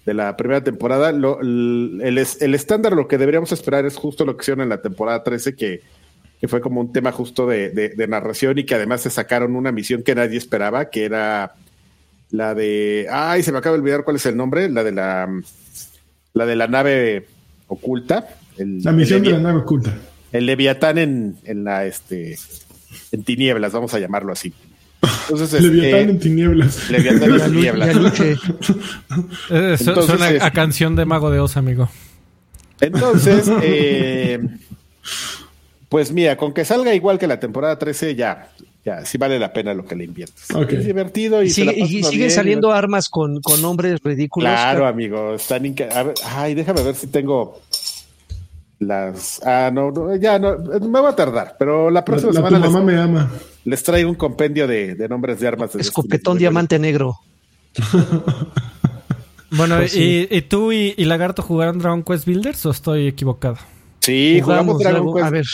de 0.07 0.13
la 0.15 0.35
primera 0.35 0.63
temporada. 0.63 1.11
Lo- 1.11 1.39
el, 1.39 1.99
el 2.03 2.17
el 2.39 2.55
estándar, 2.55 2.93
lo 2.93 3.07
que 3.07 3.17
deberíamos 3.19 3.51
esperar 3.51 3.85
es 3.85 3.95
justo 3.95 4.25
lo 4.25 4.35
que 4.35 4.41
hicieron 4.43 4.61
en 4.63 4.69
la 4.69 4.81
temporada 4.81 5.23
13, 5.23 5.55
que, 5.55 5.81
que 6.39 6.47
fue 6.47 6.61
como 6.61 6.81
un 6.81 6.91
tema 6.93 7.11
justo 7.11 7.47
de, 7.47 7.69
de- 7.69 7.89
de 7.89 8.07
narración 8.07 8.57
y 8.59 8.63
que 8.63 8.75
además 8.75 9.01
se 9.01 9.09
sacaron 9.09 9.55
una 9.55 9.71
misión 9.71 10.03
que 10.03 10.13
nadie 10.15 10.37
esperaba, 10.37 10.89
que 10.89 11.05
era 11.05 11.53
la 12.29 12.53
de... 12.53 13.07
Ay, 13.11 13.41
se 13.43 13.51
me 13.51 13.57
acaba 13.57 13.75
de 13.75 13.81
olvidar 13.81 14.03
cuál 14.03 14.17
es 14.17 14.25
el 14.25 14.35
nombre, 14.37 14.69
la 14.69 14.83
de 14.83 14.91
la, 14.91 15.27
la, 16.33 16.45
de 16.45 16.55
la 16.55 16.67
nave 16.67 17.25
oculta. 17.67 18.27
El, 18.57 18.83
La 18.83 18.91
misión 18.91 19.19
el 19.19 19.25
de 19.25 19.31
la 19.31 19.39
nave 19.39 19.59
oculta. 19.59 19.95
el 20.31 20.45
Leviatán 20.45 20.97
en, 20.97 21.37
en 21.43 21.63
la 21.63 21.85
este 21.85 22.37
en 23.11 23.23
tinieblas, 23.23 23.71
vamos 23.73 23.93
a 23.93 23.99
llamarlo 23.99 24.31
así. 24.33 24.53
Entonces, 25.29 25.53
este, 25.53 25.67
Leviatán 25.67 26.09
en 26.09 26.19
tinieblas. 26.19 26.89
Leviatán 26.89 27.33
en 27.33 27.45
tinieblas. 27.51 28.19
Eh, 28.19 28.35
Entonces, 29.79 30.05
suena 30.05 30.29
es- 30.31 30.41
a 30.43 30.51
canción 30.51 30.95
de 30.95 31.05
Mago 31.05 31.29
de 31.31 31.39
Oz, 31.39 31.55
amigo. 31.57 31.89
Entonces, 32.81 33.49
eh, 33.61 34.39
pues 35.89 36.11
mira, 36.11 36.35
con 36.37 36.53
que 36.53 36.65
salga 36.65 36.93
igual 36.93 37.17
que 37.19 37.27
la 37.27 37.39
temporada 37.39 37.77
13, 37.79 38.15
ya, 38.15 38.49
ya, 38.83 39.05
sí 39.05 39.17
vale 39.17 39.39
la 39.39 39.53
pena 39.53 39.73
lo 39.73 39.85
que 39.85 39.95
le 39.95 40.03
inviertes. 40.05 40.49
Es 40.69 40.85
divertido 40.85 41.41
y, 41.43 41.47
Y, 41.55 41.63
la 41.63 41.71
siguen 41.73 42.11
bien, 42.11 42.31
saliendo 42.31 42.69
¿no? 42.69 42.73
armas 42.73 43.09
con, 43.09 43.41
con 43.41 43.61
nombres 43.61 43.99
ridículos. 44.03 44.49
Claro, 44.49 44.85
amigo, 44.87 45.33
están 45.35 45.63
inca- 45.65 45.89
a 45.93 46.03
ver, 46.03 46.15
ay, 46.25 46.53
déjame 46.55 46.83
ver 46.83 46.95
si 46.95 47.07
tengo 47.07 47.61
las 48.79 49.41
ah 49.43 49.71
no, 49.73 49.89
no, 49.89 50.15
ya 50.17 50.37
no 50.37 50.55
me 50.59 51.01
va 51.01 51.09
a 51.09 51.15
tardar, 51.15 51.55
pero 51.57 51.89
la 51.89 52.01
La, 52.01 52.05
próxima 52.05 52.31
la 52.31 52.41
tu 52.41 52.45
semana 52.47 52.59
les, 52.65 52.71
mamá 52.71 52.85
me 52.85 52.97
ama. 52.99 53.31
les 53.65 53.81
traigo 53.81 54.07
un 54.09 54.15
compendio 54.15 54.67
de, 54.67 54.93
de 54.93 55.09
nombres 55.09 55.39
de 55.39 55.47
armas 55.47 55.73
de 55.73 55.81
Escopetón 55.81 56.37
diamante 56.37 56.77
negro. 56.77 57.15
Bueno, 59.49 59.77
Pues 59.77 59.95
y, 59.95 60.27
y 60.29 60.41
tú 60.41 60.73
y, 60.73 60.93
y 60.97 61.05
Lagarto 61.05 61.41
jugaron 61.41 61.79
Dragon 61.79 62.03
Quest 62.03 62.25
Builders 62.25 62.65
o 62.65 62.71
estoy 62.71 63.07
equivocado? 63.07 63.55
Sí, 64.01 64.41
jugamos, 64.43 64.75
Jugamos 64.75 64.79
Dragon 64.79 65.01
luego, 65.03 65.13
Quest 65.15 65.25
A 65.25 65.29
ver, 65.29 65.45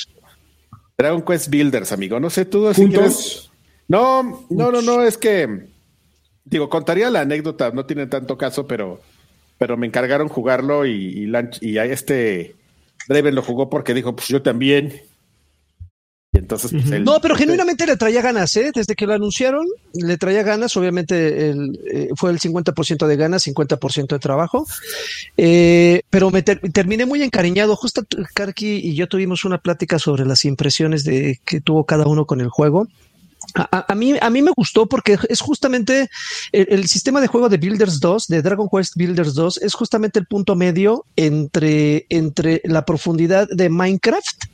Dragon 0.98 1.22
Quest 1.22 1.50
Builders, 1.50 1.91
amigo. 1.91 2.20
No 2.20 2.30
sé, 2.30 2.46
tú 2.46 2.72
si 2.74 2.88
quieres. 2.88 3.50
No, 3.88 4.46
no, 4.50 4.72
no, 4.72 4.82
no, 4.82 5.04
es 5.04 5.18
que. 5.18 5.68
Digo, 6.46 6.70
contaría 6.70 7.10
la 7.10 7.22
anécdota, 7.22 7.72
no 7.72 7.86
tiene 7.86 8.06
tanto 8.08 8.38
caso, 8.38 8.68
pero, 8.68 9.00
pero 9.58 9.78
me 9.78 9.88
encargaron 9.88 10.28
jugarlo 10.28 10.86
y, 10.86 11.26
y, 11.26 11.32
y 11.62 11.78
a 11.78 11.86
este 11.86 12.56
Draven 13.08 13.36
lo 13.36 13.41
jugó 13.41 13.70
porque 13.70 13.94
dijo, 13.94 14.16
pues 14.16 14.28
yo 14.28 14.41
también. 14.41 15.02
Y 16.34 16.39
entonces, 16.39 16.71
pues 16.71 16.89
él. 16.91 17.03
No, 17.03 17.21
pero 17.21 17.36
genuinamente 17.36 17.86
le 17.86 17.95
traía 17.95 18.21
ganas, 18.21 18.55
¿eh? 18.55 18.71
Desde 18.73 18.95
que 18.95 19.05
lo 19.05 19.13
anunciaron, 19.13 19.67
le 19.93 20.17
traía 20.17 20.41
ganas. 20.41 20.75
Obviamente 20.75 21.49
el, 21.51 21.79
eh, 21.91 22.09
fue 22.15 22.31
el 22.31 22.39
50% 22.39 23.05
de 23.05 23.15
ganas, 23.15 23.45
50% 23.45 24.07
de 24.15 24.19
trabajo. 24.19 24.65
Eh, 25.38 26.01
pero 26.09 26.31
me 26.31 26.41
ter- 26.41 26.59
terminé 26.71 27.05
muy 27.05 27.21
encariñado. 27.23 27.75
Justo 27.75 28.03
Karki 28.34 28.77
y 28.77 28.95
yo 28.95 29.07
tuvimos 29.07 29.45
una 29.45 29.59
plática 29.59 29.99
sobre 29.99 30.25
las 30.25 30.43
impresiones 30.45 31.03
de 31.03 31.39
que 31.45 31.61
tuvo 31.61 31.86
cada 31.86 32.07
uno 32.07 32.25
con 32.25 32.41
el 32.41 32.49
juego. 32.49 32.88
A, 33.55 33.93
mí, 33.93 34.15
a 34.21 34.29
mí 34.29 34.41
me 34.41 34.51
gustó 34.55 34.88
porque 34.88 35.17
es 35.27 35.41
justamente 35.41 36.09
el, 36.53 36.65
el 36.69 36.88
sistema 36.88 37.19
de 37.19 37.27
juego 37.27 37.49
de 37.49 37.57
Builders 37.57 37.99
2, 37.99 38.27
de 38.27 38.41
Dragon 38.41 38.69
Quest 38.71 38.95
Builders 38.95 39.34
2, 39.36 39.57
es 39.57 39.73
justamente 39.73 40.17
el 40.17 40.25
punto 40.25 40.55
medio 40.55 41.05
entre, 41.17 42.05
entre 42.07 42.61
la 42.63 42.86
profundidad 42.86 43.47
de 43.51 43.69
Minecraft 43.69 44.45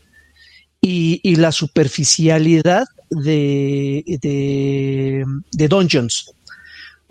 y, 0.82 1.36
la 1.36 1.51
superficialidad 1.51 2.86
de, 3.09 4.03
de, 4.21 5.25
de 5.51 5.67
Dungeons. 5.67 6.34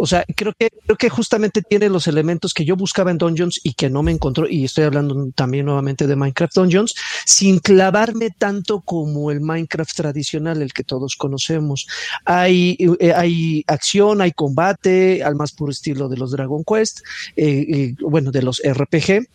O 0.00 0.06
sea, 0.06 0.24
creo 0.36 0.52
que, 0.56 0.70
creo 0.86 0.96
que 0.96 1.08
justamente 1.08 1.60
tiene 1.60 1.88
los 1.88 2.06
elementos 2.06 2.54
que 2.54 2.64
yo 2.64 2.76
buscaba 2.76 3.10
en 3.10 3.18
Dungeons 3.18 3.60
y 3.64 3.72
que 3.72 3.90
no 3.90 4.04
me 4.04 4.12
encontró, 4.12 4.48
y 4.48 4.64
estoy 4.64 4.84
hablando 4.84 5.32
también 5.34 5.66
nuevamente 5.66 6.06
de 6.06 6.14
Minecraft 6.14 6.54
Dungeons, 6.54 6.94
sin 7.26 7.58
clavarme 7.58 8.30
tanto 8.30 8.80
como 8.80 9.32
el 9.32 9.40
Minecraft 9.40 9.92
tradicional, 9.96 10.62
el 10.62 10.72
que 10.72 10.84
todos 10.84 11.16
conocemos. 11.16 11.88
Hay, 12.24 12.78
eh, 13.00 13.12
hay 13.12 13.64
acción, 13.66 14.20
hay 14.20 14.30
combate, 14.30 15.24
al 15.24 15.34
más 15.34 15.50
puro 15.50 15.72
estilo 15.72 16.08
de 16.08 16.16
los 16.16 16.30
Dragon 16.30 16.62
Quest, 16.62 17.00
eh, 17.34 17.66
eh, 17.68 17.94
bueno, 17.98 18.30
de 18.30 18.42
los 18.42 18.62
RPG. 18.64 19.26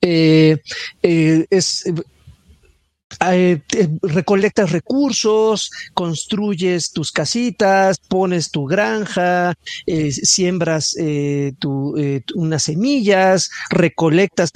Es 0.00 1.84
eh, 3.30 3.60
recolectas 4.02 4.70
recursos, 4.72 5.70
construyes 5.94 6.92
tus 6.92 7.12
casitas, 7.12 7.98
pones 7.98 8.50
tu 8.50 8.64
granja, 8.66 9.54
eh, 9.86 10.10
siembras 10.12 10.96
eh, 10.98 11.52
unas 12.34 12.62
semillas, 12.62 13.50
recolectas 13.70 14.50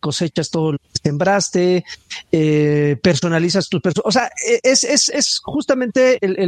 cosechas 0.00 0.50
todo 0.50 0.72
lo 0.72 0.78
que 0.78 1.00
sembraste, 1.02 1.84
personalizas 3.02 3.68
tus 3.68 3.80
personas. 3.80 4.06
O 4.06 4.12
sea, 4.12 4.30
eh, 4.48 4.60
es, 4.62 4.84
es, 4.84 5.08
es 5.08 5.38
justamente 5.42 6.18
el- 6.24 6.38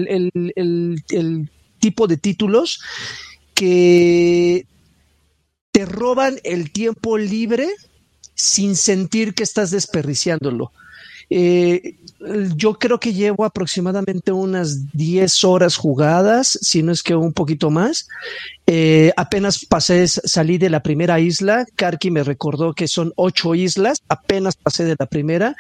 el- 0.54 1.02
el 1.10 1.50
tipo 1.78 2.06
de 2.06 2.16
títulos 2.16 2.80
que 3.54 4.66
te 5.72 5.84
roban 5.86 6.38
el 6.44 6.70
tiempo 6.70 7.18
libre 7.18 7.68
sin 8.34 8.76
sentir 8.76 9.34
que 9.34 9.42
estás 9.42 9.70
desperdiciándolo. 9.70 10.72
Eh, 11.30 11.96
yo 12.56 12.74
creo 12.74 13.00
que 13.00 13.12
llevo 13.12 13.44
aproximadamente 13.44 14.32
unas 14.32 14.92
10 14.92 15.44
horas 15.44 15.76
jugadas, 15.76 16.58
si 16.62 16.82
no 16.82 16.92
es 16.92 17.02
que 17.02 17.14
un 17.14 17.32
poquito 17.32 17.70
más. 17.70 18.08
Eh, 18.66 19.12
apenas 19.16 19.64
pasé, 19.64 20.06
salí 20.06 20.58
de 20.58 20.70
la 20.70 20.82
primera 20.82 21.18
isla. 21.18 21.66
Karki 21.74 22.10
me 22.10 22.22
recordó 22.22 22.74
que 22.74 22.88
son 22.88 23.12
ocho 23.16 23.54
islas. 23.54 24.02
Apenas 24.08 24.56
pasé 24.56 24.84
de 24.84 24.96
la 24.98 25.06
primera 25.06 25.56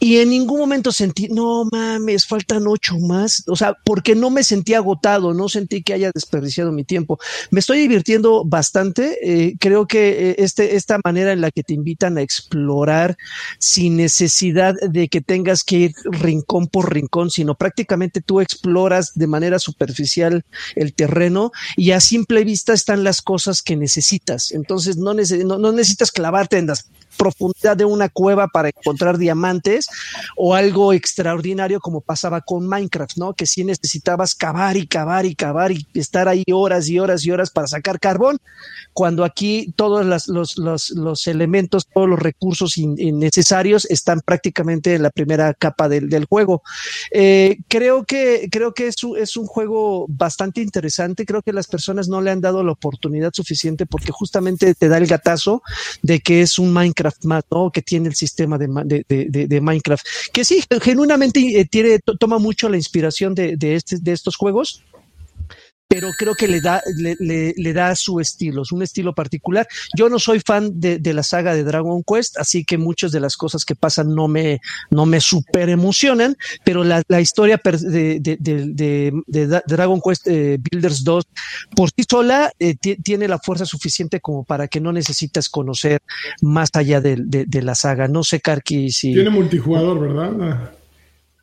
y 0.00 0.18
en 0.18 0.30
ningún 0.30 0.58
momento 0.60 0.92
sentí, 0.92 1.28
no 1.28 1.64
mames, 1.70 2.26
faltan 2.26 2.66
ocho 2.66 2.98
más. 2.98 3.42
O 3.48 3.56
sea, 3.56 3.74
porque 3.84 4.14
no 4.14 4.30
me 4.30 4.42
sentí 4.44 4.74
agotado, 4.74 5.34
no 5.34 5.48
sentí 5.48 5.82
que 5.82 5.92
haya 5.94 6.10
desperdiciado 6.14 6.70
mi 6.72 6.84
tiempo. 6.84 7.18
Me 7.50 7.60
estoy 7.60 7.78
divirtiendo 7.78 8.44
bastante. 8.44 9.18
eh, 9.22 9.56
creo 9.58 9.86
que 9.86 10.30
eh, 10.30 10.34
este, 10.38 10.76
esta 10.76 11.00
manera 11.04 11.32
en 11.32 11.40
la 11.40 11.50
que 11.50 11.62
te 11.62 11.74
invitan 11.74 12.16
a 12.18 12.22
explorar 12.22 13.16
sin 13.58 13.96
necesidad 13.96 14.74
de 14.80 15.08
que 15.08 15.20
tengas 15.20 15.64
que 15.64 15.76
ir 15.78 15.92
rincón 16.04 16.68
por 16.68 16.92
rincón, 16.92 17.30
sino 17.30 17.54
prácticamente 17.54 18.20
tú 18.20 18.40
exploras 18.40 19.12
de 19.14 19.26
manera 19.26 19.58
superficial 19.58 20.44
el 20.76 20.94
terreno 20.94 21.50
y 21.76 21.90
a 21.92 22.00
simple 22.00 22.44
vista 22.44 22.72
están 22.72 23.04
las 23.04 23.22
cosas 23.22 23.62
que 23.62 23.76
necesitas. 23.76 24.52
Entonces 24.52 24.96
no, 24.96 25.12
nece- 25.14 25.44
no, 25.44 25.72
necesitas 25.72 26.10
clavarte 26.12 26.58
en 26.58 26.66
profundidad 27.18 27.76
de 27.76 27.84
una 27.84 28.08
cueva 28.08 28.48
para 28.48 28.68
encontrar 28.68 29.18
diamantes 29.18 29.88
o 30.36 30.54
algo 30.54 30.92
extraordinario 30.92 31.80
como 31.80 32.00
pasaba 32.00 32.40
con 32.40 32.66
Minecraft, 32.66 33.16
¿no? 33.16 33.34
Que 33.34 33.46
si 33.46 33.64
necesitabas 33.64 34.34
cavar 34.34 34.76
y 34.76 34.86
cavar 34.86 35.26
y 35.26 35.34
cavar 35.34 35.72
y 35.72 35.86
estar 35.94 36.28
ahí 36.28 36.44
horas 36.50 36.88
y 36.88 36.98
horas 36.98 37.26
y 37.26 37.30
horas 37.30 37.50
para 37.50 37.66
sacar 37.66 37.98
carbón, 38.00 38.38
cuando 38.92 39.24
aquí 39.24 39.72
todos 39.76 40.06
los, 40.06 41.26
elementos, 41.26 41.86
todos 41.92 42.08
los 42.08 42.18
recursos 42.18 42.78
innecesarios 42.78 43.84
están 43.90 44.20
prácticamente 44.20 44.94
en 44.94 45.02
la 45.02 45.10
primera 45.10 45.54
capa 45.54 45.88
del, 45.88 46.24
juego. 46.26 46.62
Eh, 47.12 47.58
creo 47.68 48.04
que, 48.04 48.48
creo 48.50 48.74
que 48.74 48.86
es, 48.86 48.96
es 49.18 49.36
un 49.36 49.46
juego 49.46 50.06
bastante 50.08 50.60
interesante, 50.60 51.26
creo 51.26 51.42
que 51.42 51.52
las 51.52 51.66
personas 51.66 52.08
no 52.08 52.20
le 52.20 52.30
han 52.30 52.40
dado 52.40 52.62
la 52.62 52.72
oportunidad 52.72 53.32
suficiente 53.32 53.86
porque 53.86 54.12
justamente 54.12 54.74
te 54.74 54.88
da 54.88 54.98
el 54.98 55.06
gatazo 55.06 55.62
de 56.02 56.20
que 56.20 56.42
es 56.42 56.58
un 56.58 56.72
Minecraft 56.72 57.07
más, 57.24 57.44
¿no? 57.50 57.70
Que 57.70 57.82
tiene 57.82 58.08
el 58.08 58.14
sistema 58.14 58.58
de, 58.58 59.04
de, 59.08 59.60
Minecraft. 59.60 60.06
Que 60.32 60.44
sí, 60.44 60.62
genuinamente 60.80 61.40
eh, 61.40 61.64
tiene, 61.64 61.98
toma 62.18 62.38
mucho 62.38 62.68
la 62.68 62.76
inspiración 62.76 63.34
de, 63.34 63.56
este, 63.60 63.98
de 63.98 64.12
estos 64.12 64.36
juegos 64.36 64.82
pero 65.88 66.10
creo 66.12 66.34
que 66.34 66.46
le 66.46 66.60
da, 66.60 66.82
le, 66.96 67.54
le, 67.56 67.72
da 67.72 67.96
su 67.96 68.20
estilo, 68.20 68.62
es 68.62 68.72
un 68.72 68.82
estilo 68.82 69.14
particular. 69.14 69.66
Yo 69.96 70.10
no 70.10 70.18
soy 70.18 70.40
fan 70.40 70.78
de, 70.78 70.98
de, 70.98 71.14
la 71.14 71.22
saga 71.22 71.54
de 71.54 71.64
Dragon 71.64 72.02
Quest, 72.06 72.36
así 72.38 72.62
que 72.64 72.76
muchas 72.76 73.10
de 73.10 73.20
las 73.20 73.38
cosas 73.38 73.64
que 73.64 73.74
pasan 73.74 74.14
no 74.14 74.28
me, 74.28 74.60
no 74.90 75.06
me 75.06 75.20
super 75.20 75.70
emocionan, 75.70 76.36
pero 76.62 76.84
la, 76.84 77.02
la 77.08 77.22
historia 77.22 77.58
de, 77.64 78.20
de, 78.20 79.60
Dragon 79.66 80.00
Quest 80.00 80.26
eh, 80.26 80.58
Builders 80.60 81.04
2 81.04 81.24
por 81.74 81.88
sí 81.90 82.04
sola 82.08 82.52
eh, 82.58 82.76
tiene 82.76 83.26
la 83.26 83.38
fuerza 83.38 83.64
suficiente 83.64 84.20
como 84.20 84.44
para 84.44 84.68
que 84.68 84.80
no 84.80 84.92
necesitas 84.92 85.48
conocer 85.48 86.02
más 86.42 86.68
allá 86.74 87.00
de, 87.00 87.46
la 87.62 87.74
saga. 87.74 88.08
No 88.08 88.22
sé, 88.22 88.40
Karki, 88.40 88.90
si... 88.92 89.14
Tiene 89.14 89.30
multijugador, 89.30 90.00
¿verdad? 90.00 90.70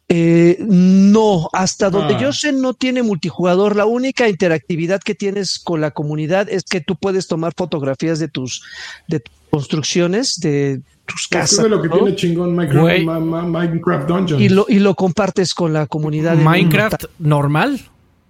Eh, 0.08 0.58
no, 0.60 1.50
hasta 1.52 1.90
donde 1.90 2.16
yo 2.20 2.30
ah. 2.30 2.34
sé 2.34 2.52
no 2.52 2.74
tiene 2.74 3.02
multijugador. 3.02 3.76
La 3.76 3.86
única 3.86 4.30
interactividad 4.30 5.02
que 5.02 5.16
tienes 5.16 5.58
con 5.58 5.82
la 5.82 5.92
comunidad 5.92 6.48
es 6.50 6.64
que 6.64 6.80
tú 6.80 6.96
puedes 6.96 7.28
tomar 7.28 7.54
fotografías 7.58 8.20
de 8.20 8.28
tus, 8.28 8.62
de 9.08 9.24
construcciones, 9.50 10.40
de 10.40 10.82
tus 11.06 11.28
casas. 11.28 11.60
es 11.66 11.72
lo 11.72 11.82
que 11.82 11.90
tiene 11.90 12.16
chingón 12.16 12.56
Minecraft, 12.56 14.08
Dungeons. 14.08 14.42
Y 14.42 14.50
lo, 14.50 14.66
y 14.70 14.80
lo 14.80 14.94
compartes 14.96 15.54
con 15.54 15.74
la 15.74 15.88
comunidad. 15.88 16.36
Minecraft 16.36 17.06
normal. 17.18 17.82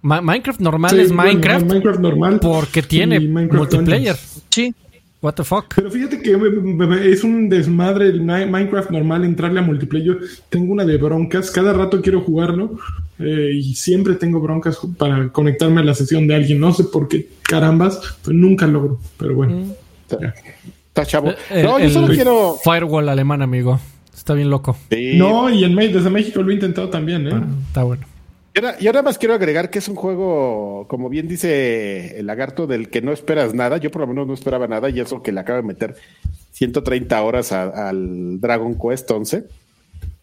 Minecraft 0.02 0.60
normal 0.60 1.00
es 1.00 1.10
Minecraft, 1.10 1.66
Minecraft 1.66 2.00
normal 2.00 2.40
porque 2.40 2.82
tiene 2.82 3.18
multiplayer. 3.20 4.16
Sí. 4.50 4.74
What 5.22 5.34
the 5.34 5.44
fuck? 5.44 5.74
Pero 5.74 5.90
fíjate 5.90 6.20
que 6.20 6.38
es 7.10 7.24
un 7.24 7.48
desmadre 7.48 8.08
el 8.08 8.22
Minecraft 8.22 8.90
normal 8.90 9.24
entrarle 9.24 9.60
a 9.60 9.62
multiplayer. 9.62 10.18
tengo 10.50 10.72
una 10.72 10.84
de 10.84 10.96
broncas, 10.98 11.50
cada 11.50 11.72
rato 11.72 12.02
quiero 12.02 12.20
jugarlo 12.20 12.78
eh, 13.18 13.50
y 13.54 13.74
siempre 13.74 14.14
tengo 14.14 14.40
broncas 14.40 14.78
para 14.98 15.30
conectarme 15.30 15.80
a 15.80 15.84
la 15.84 15.94
sesión 15.94 16.26
de 16.26 16.34
alguien. 16.34 16.60
No 16.60 16.72
sé 16.72 16.84
por 16.84 17.08
qué 17.08 17.28
carambas, 17.42 17.98
pues 18.22 18.36
nunca 18.36 18.66
logro. 18.66 19.00
Pero 19.16 19.34
bueno. 19.34 19.56
Mm. 19.56 19.72
Está 20.88 21.04
chavo. 21.06 21.30
Eh, 21.50 21.62
no, 21.62 21.78
yo 21.78 21.90
solo 21.90 22.08
quiero. 22.08 22.56
Firewall 22.62 23.08
alemán, 23.08 23.42
amigo. 23.42 23.80
Está 24.14 24.34
bien 24.34 24.50
loco. 24.50 24.76
No, 25.14 25.50
y 25.50 25.64
en 25.64 25.76
desde 25.76 26.10
México 26.10 26.42
lo 26.42 26.50
he 26.50 26.54
intentado 26.54 26.88
también, 26.88 27.26
¿eh? 27.28 27.32
Ah, 27.32 27.46
está 27.68 27.82
bueno. 27.82 28.06
Y 28.80 28.86
ahora, 28.86 29.02
más 29.02 29.18
quiero 29.18 29.34
agregar 29.34 29.68
que 29.68 29.80
es 29.80 29.88
un 29.88 29.96
juego, 29.96 30.86
como 30.88 31.10
bien 31.10 31.28
dice 31.28 32.18
el 32.18 32.26
lagarto, 32.26 32.66
del 32.66 32.88
que 32.88 33.02
no 33.02 33.12
esperas 33.12 33.52
nada. 33.52 33.76
Yo 33.76 33.90
por 33.90 34.00
lo 34.00 34.06
menos 34.06 34.26
no 34.26 34.32
esperaba 34.32 34.66
nada 34.66 34.88
y 34.88 34.98
eso 34.98 35.22
que 35.22 35.30
le 35.30 35.40
acaba 35.40 35.60
de 35.60 35.66
meter 35.66 35.94
130 36.52 37.22
horas 37.22 37.52
al 37.52 38.40
Dragon 38.40 38.74
Quest 38.78 39.10
11. 39.10 39.44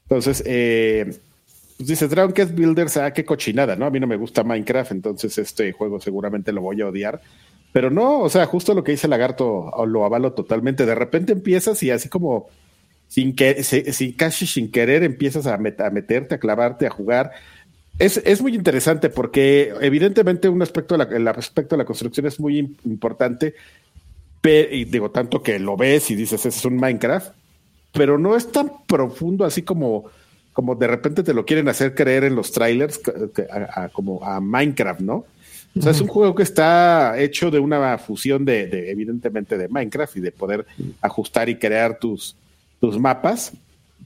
Entonces, 0.06 0.42
eh, 0.48 1.16
pues 1.78 1.88
dices, 1.88 2.10
Dragon 2.10 2.34
Quest 2.34 2.56
Builders, 2.56 2.98
ah, 2.98 3.14
qué 3.14 3.24
cochinada, 3.24 3.76
¿no? 3.76 3.86
A 3.86 3.92
mí 3.92 4.00
no 4.00 4.08
me 4.08 4.18
gusta 4.18 4.44
Minecraft, 4.44 4.94
entonces 4.94 5.38
este 5.38 5.72
juego 5.72 6.02
seguramente 6.02 6.52
lo 6.52 6.62
voy 6.62 6.82
a 6.82 6.88
odiar. 6.88 7.22
Pero 7.72 7.92
no, 7.92 8.20
o 8.22 8.30
sea, 8.30 8.48
justo 8.48 8.74
lo 8.74 8.84
que 8.84 8.94
dice 8.94 9.08
lagarto 9.08 9.72
lo 9.86 10.06
avalo 10.06 10.34
totalmente. 10.34 10.88
De 10.88 10.96
repente 10.96 11.34
empiezas 11.34 11.84
y 11.84 11.92
así 11.92 12.10
como 12.10 12.48
sin 13.08 13.36
que, 13.36 13.62
sin, 13.62 14.14
casi 14.14 14.48
sin 14.48 14.72
querer 14.72 15.04
empiezas 15.04 15.46
a 15.46 15.58
meterte, 15.58 16.34
a 16.34 16.40
clavarte, 16.40 16.88
a 16.88 16.90
jugar 16.90 17.32
es, 18.00 18.18
es, 18.18 18.42
muy 18.42 18.56
interesante 18.56 19.10
porque 19.10 19.74
evidentemente 19.82 20.50
un 20.50 20.62
aspecto 20.62 20.98
de 20.98 21.06
la, 21.06 21.16
el 21.16 21.28
aspecto 21.28 21.76
de 21.76 21.84
la 21.84 21.86
construcción 21.86 22.26
es 22.26 22.40
muy 22.40 22.58
importante, 22.86 23.56
y 24.46 24.86
digo, 24.86 25.10
tanto 25.10 25.42
que 25.42 25.58
lo 25.58 25.78
ves 25.78 26.12
y 26.12 26.16
dices, 26.16 26.46
es 26.46 26.66
un 26.66 26.76
Minecraft, 26.76 27.34
pero 27.94 28.18
no 28.18 28.36
es 28.36 28.52
tan 28.52 28.72
profundo 28.86 29.46
así 29.46 29.62
como, 29.62 30.06
como 30.52 30.76
de 30.76 30.88
repente 30.88 31.24
te 31.24 31.34
lo 31.34 31.46
quieren 31.46 31.70
hacer 31.70 31.96
creer 31.96 32.26
en 32.26 32.36
los 32.36 32.52
trailers, 32.52 33.00
como 33.94 34.24
a 34.24 34.42
Minecraft, 34.42 35.02
¿no? 35.02 35.26
O 35.76 35.82
sea, 35.82 35.92
es 35.92 36.02
un 36.02 36.08
juego 36.08 36.36
que 36.36 36.44
está 36.44 37.20
hecho 37.20 37.50
de 37.50 37.58
una 37.58 37.98
fusión 37.98 38.46
de, 38.46 38.68
de, 38.68 38.92
evidentemente, 38.92 39.58
de 39.58 39.70
Minecraft 39.70 40.18
y 40.18 40.20
de 40.20 40.32
poder 40.32 40.66
ajustar 41.02 41.50
y 41.50 41.56
crear 41.56 41.98
tus, 41.98 42.36
tus 42.80 43.00
mapas, 43.00 43.54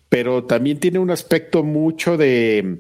pero 0.08 0.46
también 0.46 0.80
tiene 0.80 1.00
un 1.00 1.10
aspecto 1.10 1.64
mucho 1.64 2.16
de, 2.16 2.78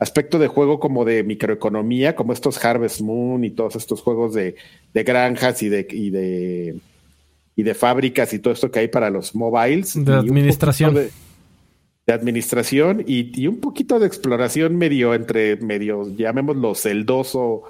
aspecto 0.00 0.38
de 0.38 0.48
juego 0.48 0.80
como 0.80 1.04
de 1.04 1.22
microeconomía, 1.22 2.16
como 2.16 2.32
estos 2.32 2.62
Harvest 2.64 3.00
Moon 3.02 3.44
y 3.44 3.50
todos 3.50 3.76
estos 3.76 4.02
juegos 4.02 4.34
de, 4.34 4.56
granjas 4.92 5.62
y 5.62 5.68
de, 5.68 5.86
y 5.90 6.10
de 6.10 6.80
y 7.60 7.62
de 7.62 7.74
fábricas 7.74 8.32
y 8.32 8.38
todo 8.38 8.54
esto 8.54 8.70
que 8.70 8.78
hay 8.78 8.88
para 8.88 9.10
los 9.10 9.34
mobiles. 9.34 10.02
De 10.02 10.14
administración. 10.14 10.94
De, 10.94 11.10
administración 12.12 13.04
y, 13.06 13.46
un 13.46 13.60
poquito 13.60 14.00
de 14.00 14.06
exploración 14.06 14.76
medio 14.76 15.14
entre 15.14 15.56
medio, 15.58 16.08
llamémoslo 16.16 16.74
celdoso 16.74 17.62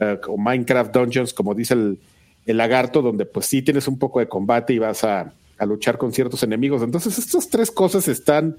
uh, 0.00 0.16
o 0.26 0.38
Minecraft 0.38 0.94
Dungeons, 0.94 1.34
como 1.34 1.54
dice 1.54 1.74
el, 1.74 1.98
el, 2.46 2.56
lagarto, 2.56 3.02
donde 3.02 3.26
pues 3.26 3.44
sí 3.44 3.60
tienes 3.60 3.86
un 3.86 3.98
poco 3.98 4.20
de 4.20 4.28
combate 4.28 4.72
y 4.72 4.78
vas 4.78 5.04
a, 5.04 5.34
a 5.58 5.66
luchar 5.66 5.98
con 5.98 6.14
ciertos 6.14 6.42
enemigos. 6.42 6.82
Entonces 6.82 7.18
estas 7.18 7.50
tres 7.50 7.70
cosas 7.70 8.08
están 8.08 8.56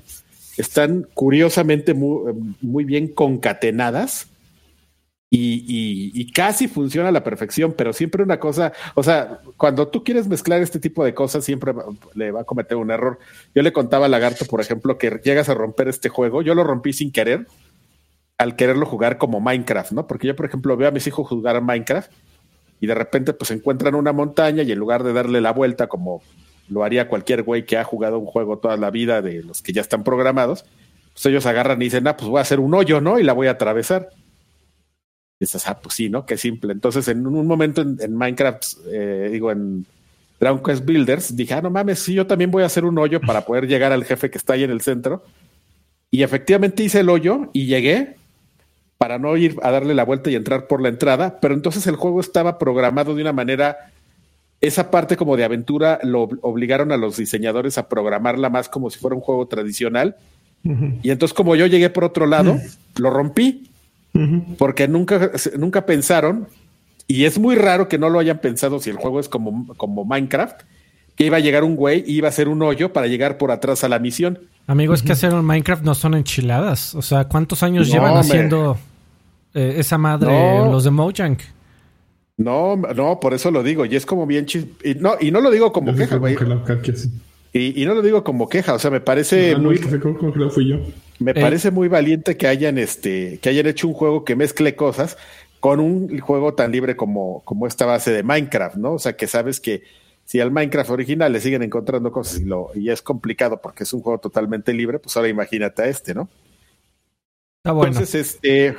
están 0.58 1.08
curiosamente 1.14 1.94
muy, 1.94 2.84
bien 2.86 3.08
concatenadas 3.08 4.28
y, 5.30 6.32
casi 6.32 6.68
funciona 6.68 7.10
a 7.10 7.12
la 7.12 7.24
perfección, 7.24 7.74
pero 7.78 7.92
siempre 7.92 8.24
una 8.24 8.40
cosa, 8.40 8.72
o 8.94 9.04
sea, 9.04 9.40
cuando 9.58 9.88
tú 9.88 10.04
quieres 10.04 10.28
mezclar 10.28 10.62
este 10.62 10.80
tipo 10.80 11.04
de 11.04 11.14
cosas, 11.14 11.44
siempre 11.44 11.74
le 12.14 12.32
va 12.32 12.42
a 12.42 12.46
cometer 12.46 12.78
un 12.78 12.92
error. 12.92 13.20
Yo 13.54 13.62
le 13.62 13.74
contaba 13.74 14.06
a 14.06 14.10
Lagarto, 14.10 14.46
por 14.46 14.62
ejemplo, 14.62 14.98
que 14.98 15.20
llegas 15.24 15.50
a 15.50 15.54
romper 15.54 15.90
este 15.90 16.10
juego, 16.10 16.42
yo 16.42 16.56
lo 16.56 16.64
rompí 16.64 16.94
sin 16.94 17.12
querer, 17.12 17.48
al 18.38 18.56
quererlo 18.56 18.86
jugar 18.86 19.18
como 19.18 19.40
Minecraft, 19.40 19.92
¿no? 19.92 20.08
Porque 20.08 20.28
yo, 20.28 20.36
por 20.36 20.46
ejemplo, 20.46 20.78
veo 20.78 20.88
a 20.88 20.92
mis 20.92 21.08
hijos 21.08 21.28
jugar 21.28 21.56
a 21.58 21.62
Minecraft 21.62 22.12
y 22.80 22.88
de 22.88 22.96
repente 22.96 23.34
pues 23.34 23.52
encuentran 23.52 23.96
una 23.96 24.14
montaña 24.14 24.64
y 24.64 24.72
en 24.72 24.80
lugar 24.80 25.04
de 25.04 25.14
darle 25.14 25.42
la 25.42 25.52
vuelta 25.52 25.88
como 25.88 26.22
lo 26.68 26.84
haría 26.84 27.08
cualquier 27.08 27.44
güey 27.44 27.66
que 27.66 27.78
ha 27.78 27.84
jugado 27.84 28.20
un 28.20 28.26
juego 28.26 28.58
toda 28.58 28.78
la 28.78 28.92
vida 28.92 29.22
de 29.22 29.44
los 29.44 29.62
que 29.62 29.74
ya 29.74 29.82
están 29.82 30.04
programados, 30.04 30.66
pues 31.14 31.26
ellos 31.28 31.46
agarran 31.46 31.82
y 31.82 31.86
dicen, 31.86 32.08
ah, 32.08 32.18
pues 32.18 32.30
voy 32.30 32.40
a 32.40 32.42
hacer 32.42 32.60
un 32.60 32.74
hoyo, 32.74 33.02
¿no? 33.02 33.20
Y 33.20 33.24
la 33.24 33.34
voy 33.34 33.48
a 33.48 33.52
atravesar. 33.52 34.10
Y 35.40 35.46
dices, 35.46 35.68
ah, 35.68 35.80
pues 35.82 35.96
sí, 35.96 36.10
¿no? 36.10 36.26
Qué 36.26 36.38
simple. 36.38 36.74
Entonces, 36.74 37.08
en 37.08 37.26
un 37.26 37.48
momento 37.48 37.82
en, 37.82 38.16
Minecraft, 38.16 38.64
eh, 38.92 39.30
digo, 39.32 39.52
en 39.52 39.86
Dragon 40.40 40.62
Quest 40.62 40.86
Builders, 40.86 41.36
dije, 41.36 41.54
ah, 41.54 41.62
no 41.62 41.70
mames, 41.70 42.00
sí, 42.00 42.14
yo 42.14 42.28
también 42.28 42.52
voy 42.52 42.64
a 42.64 42.66
hacer 42.68 42.84
un 42.84 42.98
hoyo 42.98 43.22
para 43.22 43.42
poder 43.42 43.68
llegar 43.68 43.92
al 43.92 44.04
jefe 44.04 44.30
que 44.30 44.38
está 44.38 44.54
ahí 44.54 44.64
en 44.64 44.72
el 44.72 44.82
centro. 44.82 45.24
Y 46.12 46.24
efectivamente 46.24 46.84
hice 46.84 47.02
el 47.02 47.10
hoyo 47.10 47.50
y 47.54 47.66
llegué 47.66 48.16
para 48.98 49.20
no 49.20 49.36
ir 49.38 49.58
a 49.62 49.72
darle 49.72 49.94
la 49.94 50.06
vuelta 50.06 50.30
y 50.30 50.36
entrar 50.36 50.68
por 50.68 50.82
la 50.82 50.90
entrada, 50.90 51.40
pero 51.42 51.54
entonces 51.54 51.86
el 51.88 51.96
juego 51.96 52.22
estaba 52.22 52.58
programado 52.58 53.14
de 53.14 53.22
una 53.22 53.34
manera 53.34 53.92
esa 54.62 54.92
parte 54.92 55.18
como 55.18 55.38
de 55.38 55.44
aventura 55.44 56.00
lo 56.04 56.24
obligaron 56.42 56.92
a 56.92 56.98
los 56.98 57.18
diseñadores 57.18 57.78
a 57.78 57.88
programarla 57.88 58.50
más 58.50 58.70
como 58.70 58.90
si 58.90 59.00
fuera 59.00 59.16
un 59.16 59.22
juego 59.22 59.48
tradicional. 59.48 60.16
Y 61.04 61.12
entonces 61.12 61.36
como 61.36 61.56
yo 61.56 61.68
llegué 61.68 61.92
por 61.92 62.04
otro 62.04 62.26
lado, 62.26 62.58
lo 62.98 63.10
rompí. 63.12 63.70
Porque 64.58 64.88
nunca, 64.88 65.32
nunca 65.58 65.86
pensaron, 65.86 66.48
y 67.08 67.26
es 67.26 67.38
muy 67.38 67.56
raro 67.56 67.88
que 67.88 67.98
no 67.98 68.10
lo 68.10 68.20
hayan 68.20 68.40
pensado 68.40 68.80
si 68.80 68.90
el 68.90 68.96
juego 68.96 69.20
es 69.20 69.30
como, 69.30 69.68
como 69.76 70.06
Minecraft, 70.06 70.62
que 71.16 71.26
iba 71.26 71.38
a 71.38 71.40
llegar 71.40 71.64
un 71.64 71.76
güey 71.76 72.04
y 72.06 72.18
iba 72.18 72.28
a 72.28 72.30
hacer 72.30 72.48
un 72.48 72.62
hoyo 72.62 72.94
para 72.94 73.08
llegar 73.08 73.38
por 73.38 73.52
atrás 73.52 73.84
a 73.84 73.90
la 73.90 74.00
misión. 74.00 74.40
Amigo, 74.68 74.94
es 74.94 75.04
que 75.04 75.12
hacer 75.12 75.34
un 75.34 75.46
Minecraft 75.46 75.84
no 75.84 75.94
son 75.96 76.16
enchiladas. 76.16 76.96
O 76.96 77.02
sea, 77.02 77.26
¿cuántos 77.26 77.62
años 77.62 77.88
llevan 77.88 78.18
haciendo 78.18 78.78
eh, 79.54 79.76
esa 79.78 79.98
madre 79.98 80.32
los 80.66 80.84
de 80.84 80.92
Mojang? 80.92 81.38
No, 82.38 82.76
no, 82.76 83.20
por 83.20 83.34
eso 83.34 83.52
lo 83.52 83.64
digo. 83.64 83.86
Y 83.86 83.96
es 83.96 84.06
como 84.06 84.26
bien 84.28 84.46
chis... 84.46 84.66
y 84.84 84.96
no, 84.96 85.16
y 85.20 85.32
no 85.32 85.42
lo 85.42 85.52
digo 85.52 85.72
como 85.72 85.96
queja, 85.96 86.18
güey. 86.18 86.36
Y, 87.54 87.82
y, 87.82 87.86
no 87.86 87.94
lo 87.94 88.02
digo 88.02 88.24
como 88.26 88.50
queja, 88.50 88.74
o 88.74 88.80
sea, 88.80 88.92
me 88.92 89.00
parece 89.00 89.56
muy. 89.56 89.78
fui 89.78 90.68
yo. 90.68 90.80
Me 91.20 91.32
eh. 91.32 91.36
parece 91.36 91.72
muy 91.72 91.88
valiente 91.88 92.36
que 92.36 92.48
hayan 92.48 92.78
este, 92.78 93.40
que 93.42 93.48
hayan 93.48 93.68
hecho 93.68 93.88
un 93.88 93.94
juego 93.94 94.26
que 94.26 94.36
mezcle 94.36 94.76
cosas 94.76 95.18
con 95.62 95.80
un 95.80 96.20
juego 96.20 96.54
tan 96.54 96.74
libre 96.74 96.98
como, 96.98 97.42
como 97.46 97.66
esta 97.66 97.86
base 97.86 98.12
de 98.12 98.24
Minecraft, 98.24 98.76
¿no? 98.76 98.94
O 98.94 99.00
sea, 99.00 99.16
que 99.16 99.28
sabes 99.28 99.62
que, 99.62 99.84
si 100.26 100.42
al 100.42 100.52
Minecraft 100.52 100.90
original 100.90 101.32
le 101.32 101.40
siguen 101.40 101.64
encontrando 101.64 102.12
cosas 102.12 102.42
y, 102.42 102.46
lo, 102.46 102.72
y 102.76 102.90
es 102.90 103.02
complicado 103.02 103.62
porque 103.62 103.84
es 103.84 103.94
un 103.94 104.02
juego 104.02 104.20
totalmente 104.20 104.74
libre, 104.74 105.00
pues 105.00 105.16
ahora 105.16 105.30
imagínate 105.30 105.84
a 105.84 105.88
este, 105.88 106.14
¿no? 106.14 106.28
Está 107.60 107.72
bueno. 107.72 107.94
Entonces, 107.94 108.34
este, 108.34 108.76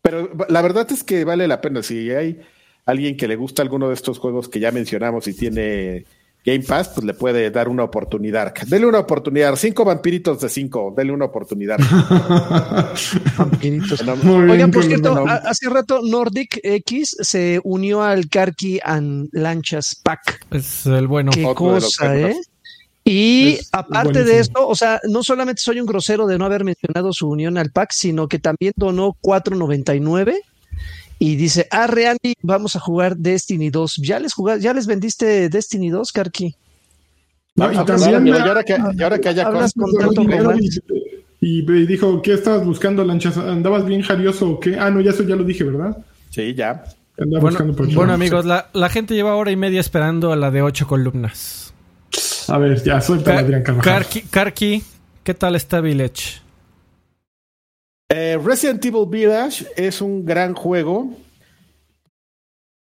pero 0.00 0.30
la 0.48 0.62
verdad 0.62 0.90
es 0.90 1.04
que 1.04 1.24
vale 1.24 1.46
la 1.46 1.60
pena. 1.60 1.82
Si 1.82 2.10
hay 2.10 2.40
alguien 2.86 3.16
que 3.16 3.28
le 3.28 3.36
gusta 3.36 3.62
alguno 3.62 3.88
de 3.88 3.94
estos 3.94 4.18
juegos 4.18 4.48
que 4.48 4.60
ya 4.60 4.70
mencionamos 4.72 5.26
y 5.28 5.34
tiene 5.34 6.04
Game 6.44 6.64
Pass, 6.64 6.88
pues 6.88 7.06
le 7.06 7.14
puede 7.14 7.50
dar 7.50 7.68
una 7.68 7.84
oportunidad. 7.84 8.52
Dele 8.66 8.86
una 8.86 8.98
oportunidad. 8.98 9.54
Cinco 9.54 9.84
vampiritos 9.84 10.40
de 10.40 10.48
cinco. 10.48 10.92
Dele 10.96 11.12
una 11.12 11.26
oportunidad. 11.26 11.78
Vampiritos. 13.38 14.00
Oigan, 14.00 14.56
bien, 14.56 14.70
por 14.72 14.84
cierto, 14.84 15.14
no. 15.14 15.24
hace 15.26 15.68
rato 15.68 16.00
Nordic 16.02 16.58
X 16.62 17.16
se 17.20 17.60
unió 17.62 18.02
al 18.02 18.28
Karki 18.28 18.80
and 18.82 19.28
Lanchas 19.32 19.94
Pack. 20.02 20.46
Es 20.50 20.86
el 20.86 21.06
bueno. 21.06 21.30
Qué 21.30 21.44
Otro 21.44 21.54
cosa. 21.54 22.16
¿eh? 22.16 22.36
Y 23.04 23.54
Es 23.54 23.68
aparte 23.72 24.24
de 24.24 24.38
esto, 24.38 24.66
o 24.66 24.74
sea, 24.74 25.00
no 25.08 25.22
solamente 25.22 25.60
soy 25.62 25.80
un 25.80 25.86
grosero 25.86 26.26
de 26.26 26.38
no 26.38 26.44
haber 26.44 26.64
mencionado 26.64 27.12
su 27.12 27.28
unión 27.28 27.58
al 27.58 27.70
pack, 27.70 27.90
sino 27.92 28.28
que 28.28 28.38
también 28.38 28.72
donó 28.76 29.16
4.99 29.22 30.36
y 31.18 31.36
dice, 31.36 31.68
ah, 31.70 31.86
Randy, 31.86 32.34
vamos 32.42 32.76
a 32.76 32.80
jugar 32.80 33.16
Destiny 33.16 33.70
2. 33.70 33.96
¿Ya 34.02 34.18
les 34.18 34.32
jugaste, 34.34 34.62
ya 34.62 34.72
les 34.74 34.86
vendiste 34.86 35.48
Destiny 35.48 35.90
2, 35.90 36.12
Karki? 36.12 36.54
No, 37.54 37.70
y 37.72 37.76
también- 37.84 38.14
amigo, 38.14 38.38
y 38.38 38.40
ahora 38.40 38.62
que, 38.64 38.76
y 38.96 39.02
ahora 39.02 39.18
que 39.18 39.28
haya 39.28 39.46
Hablas 39.46 39.72
cosas- 39.74 39.94
con 39.98 40.06
tanto 40.06 40.20
dinero 40.22 40.44
romance. 40.44 40.80
y, 41.40 41.58
y 41.70 41.86
dijo, 41.86 42.22
¿qué 42.22 42.34
estabas 42.34 42.64
buscando, 42.64 43.04
lanchas? 43.04 43.36
¿Andabas 43.36 43.84
bien 43.84 44.02
jarioso 44.02 44.50
o 44.50 44.60
qué? 44.60 44.76
Ah, 44.78 44.90
no, 44.90 45.00
ya 45.00 45.10
eso 45.10 45.22
ya 45.22 45.36
lo 45.36 45.44
dije, 45.44 45.64
¿verdad? 45.64 45.96
Sí, 46.30 46.54
ya. 46.54 46.70
Andaba 47.18 47.40
Bueno, 47.40 47.40
buscando 47.42 47.76
por 47.76 47.92
bueno, 47.94 48.12
amigos, 48.14 48.44
la, 48.46 48.68
la 48.72 48.88
gente 48.88 49.14
lleva 49.14 49.36
hora 49.36 49.50
y 49.50 49.56
media 49.56 49.80
esperando 49.80 50.32
a 50.32 50.36
la 50.36 50.50
de 50.50 50.62
ocho 50.62 50.86
columnas. 50.86 51.74
A 52.48 52.58
ver, 52.58 52.82
ya, 52.82 53.00
suelta 53.00 53.32
Ca- 53.34 53.40
Adrián 53.40 53.62
Carvajal. 53.62 53.92
Karki, 53.92 54.22
Karki, 54.22 54.82
¿qué 55.22 55.34
tal 55.34 55.54
está 55.54 55.80
Village? 55.80 56.40
Eh, 58.14 58.38
Resident 58.44 58.84
Evil 58.84 59.06
Village 59.08 59.66
es 59.76 60.00
un 60.02 60.24
gran 60.24 60.54
juego. 60.54 61.10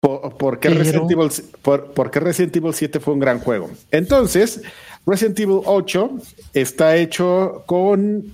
Por, 0.01 0.35
porque, 0.37 0.67
Pero- 0.69 0.79
Resident 0.81 1.11
Evil, 1.11 1.29
por- 1.61 2.11
Resident 2.23 2.55
Evil 2.57 2.73
7 2.73 2.99
fue 2.99 3.13
un 3.13 3.19
gran 3.21 3.39
juego. 3.39 3.69
Entonces, 3.91 4.61
Resident 5.05 5.39
Evil 5.39 5.61
8 5.65 6.11
está 6.53 6.97
hecho 6.97 7.63
con 7.65 8.33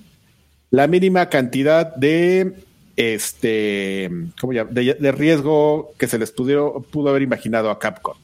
la 0.72 0.88
mínima 0.88 1.30
cantidad 1.30 1.96
de 1.96 2.54
este 2.96 4.10
¿cómo 4.42 4.52
de, 4.54 4.94
de 5.00 5.12
riesgo 5.12 5.94
que 5.98 6.08
se 6.08 6.18
les 6.18 6.32
pudo, 6.32 6.82
pudo 6.92 7.10
haber 7.10 7.22
imaginado 7.22 7.70
a 7.70 7.80
Capcom. 7.80 8.16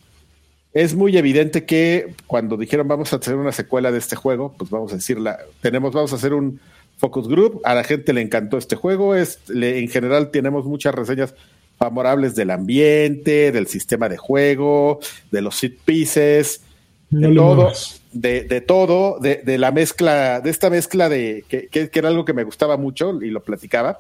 Es 0.74 0.94
muy 0.96 1.16
evidente 1.18 1.66
que 1.66 2.14
cuando 2.28 2.58
dijeron 2.58 2.88
vamos 2.88 3.14
a 3.14 3.16
hacer 3.16 3.36
una 3.36 3.54
secuela 3.54 3.92
de 3.92 4.00
este 4.00 4.18
juego, 4.18 4.54
pues 4.58 4.70
vamos 4.70 4.92
a 4.92 4.96
decirla, 4.98 5.40
tenemos, 5.62 5.94
vamos 5.94 6.12
a 6.12 6.18
hacer 6.18 6.34
un 6.34 6.60
focus 6.98 7.28
group, 7.28 7.62
a 7.64 7.74
la 7.76 7.84
gente 7.84 8.14
le 8.14 8.22
encantó 8.22 8.58
este 8.58 8.76
juego, 8.76 9.16
es, 9.16 9.40
le- 9.50 9.80
en 9.80 9.88
general 9.90 10.32
tenemos 10.32 10.66
muchas 10.66 10.96
reseñas 10.96 11.34
favorables 11.78 12.36
del 12.36 12.52
ambiente, 12.52 13.52
del 13.52 13.68
sistema 13.68 14.08
de 14.08 14.18
juego, 14.18 15.00
de 15.32 15.42
los 15.42 15.56
set 15.58 15.78
pieces, 15.84 16.62
No 17.10 17.28
de 17.30 17.36
todo, 17.36 17.72
de, 18.14 18.44
de 18.44 18.62
todo, 18.62 19.20
de, 19.20 19.42
de 19.44 19.58
la 19.58 19.72
mezcla, 19.72 20.40
de 20.40 20.50
esta 20.50 20.70
mezcla 20.70 21.10
de 21.10 21.44
que, 21.50 21.68
que- 21.68 21.90
que 21.90 22.00
era 22.00 22.08
algo 22.10 22.24
que 22.24 22.34
me 22.34 22.44
gustaba 22.46 22.78
mucho 22.78 23.22
y 23.22 23.30
lo 23.30 23.44
platicaba, 23.44 24.00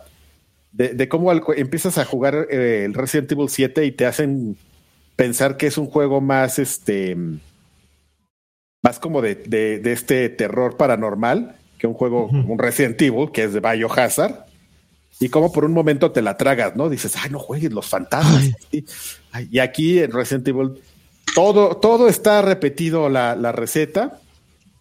de, 0.71 0.89
de 0.93 1.07
cómo 1.09 1.31
al- 1.31 1.43
empiezas 1.57 1.97
a 1.97 2.05
jugar 2.05 2.47
eh, 2.49 2.83
el 2.85 2.93
Resident 2.93 3.31
Evil 3.33 3.49
7 3.49 3.85
y 3.85 3.91
te 3.91 4.05
hacen 4.05 4.55
pensar 5.17 5.57
que 5.57 5.67
es 5.67 5.77
un 5.77 5.87
juego 5.87 6.21
más 6.21 6.59
este 6.59 7.15
más 8.83 8.99
como 8.99 9.21
de- 9.21 9.35
de 9.35 9.91
este 9.91 10.29
terror 10.29 10.77
paranormal 10.77 11.55
que 11.77 11.87
un 11.87 11.93
juego 11.93 12.27
un 12.27 12.57
Resident 12.57 13.01
Evil 13.01 13.31
que 13.31 13.43
es 13.43 13.53
de 13.53 13.59
Biohazard 13.59 14.45
y 15.19 15.29
como 15.29 15.51
por 15.51 15.65
un 15.65 15.73
momento 15.73 16.11
te 16.11 16.21
la 16.21 16.35
tragas, 16.37 16.75
¿no? 16.75 16.89
Dices, 16.89 17.15
ay, 17.21 17.29
no 17.29 17.39
juegues 17.39 17.71
los 17.71 17.85
fantasmas. 17.85 18.51
Y, 18.71 18.83
ay, 19.31 19.47
y 19.49 19.59
aquí 19.59 19.99
en 19.99 20.11
Resident 20.11 20.47
Evil 20.47 20.71
todo, 21.33 21.77
todo 21.77 22.07
está 22.07 22.41
repetido 22.41 23.09
la, 23.09 23.35
la 23.35 23.51
receta, 23.51 24.19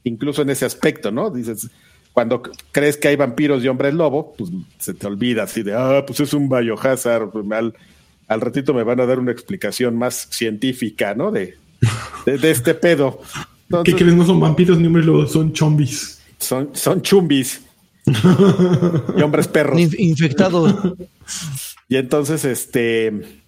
incluso 0.03 0.43
en 0.43 0.51
ese 0.51 0.65
aspecto, 0.65 1.11
¿no? 1.13 1.31
Dices, 1.31 1.71
cuando 2.13 2.43
crees 2.73 2.97
que 2.97 3.09
hay 3.09 3.17
vampiros 3.17 3.63
y 3.65 3.69
hombres 3.69 3.95
lobo, 3.95 4.35
pues 4.37 4.51
se 4.79 4.95
te 4.95 5.07
olvida 5.07 5.45
así 5.45 5.63
de, 5.63 5.75
ah, 5.75 6.05
pues 6.07 6.21
es 6.21 6.33
un 6.33 6.49
Biohazard, 6.49 7.31
pues, 7.31 7.45
al, 7.53 7.75
al 8.29 8.41
ratito 8.41 8.75
me 8.75 8.83
van 8.83 9.01
a 9.01 9.07
dar 9.07 9.19
una 9.19 9.33
explicación 9.33 9.97
más 9.97 10.29
científica, 10.31 11.15
¿no? 11.15 11.31
De, 11.31 11.57
de, 12.27 12.39
de 12.39 12.51
este 12.51 12.75
pedo. 12.75 13.21
¿Qué 13.69 13.77
Entonces, 13.77 13.95
crees? 13.97 14.15
No 14.15 14.27
son 14.27 14.41
vampiros 14.41 14.79
ni 14.79 14.87
hombres 14.87 15.07
lobos, 15.07 15.33
son 15.33 15.53
chombis. 15.53 16.23
Son, 16.45 16.71
son 16.75 17.03
chumbis 17.03 17.63
y 18.07 19.23
hombres 19.23 19.49
perros. 19.49 19.79
Inf- 19.81 19.99
Infectado. 19.99 20.97
Y 21.89 21.97
entonces, 21.97 22.45
este. 22.45 23.43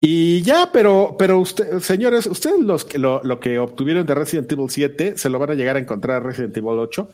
Y 0.00 0.42
ya, 0.42 0.70
pero, 0.72 1.14
pero 1.18 1.38
usted, 1.38 1.78
señores, 1.80 2.26
ustedes 2.26 2.58
los 2.60 2.84
que 2.84 2.98
lo, 2.98 3.22
lo 3.22 3.38
que 3.38 3.58
obtuvieron 3.60 4.04
de 4.04 4.14
Resident 4.16 4.50
Evil 4.50 4.68
7 4.68 5.14
se 5.16 5.28
lo 5.28 5.38
van 5.38 5.50
a 5.50 5.54
llegar 5.54 5.76
a 5.76 5.78
encontrar 5.78 6.18
en 6.22 6.28
Resident 6.28 6.56
Evil 6.56 6.78
8, 6.78 7.08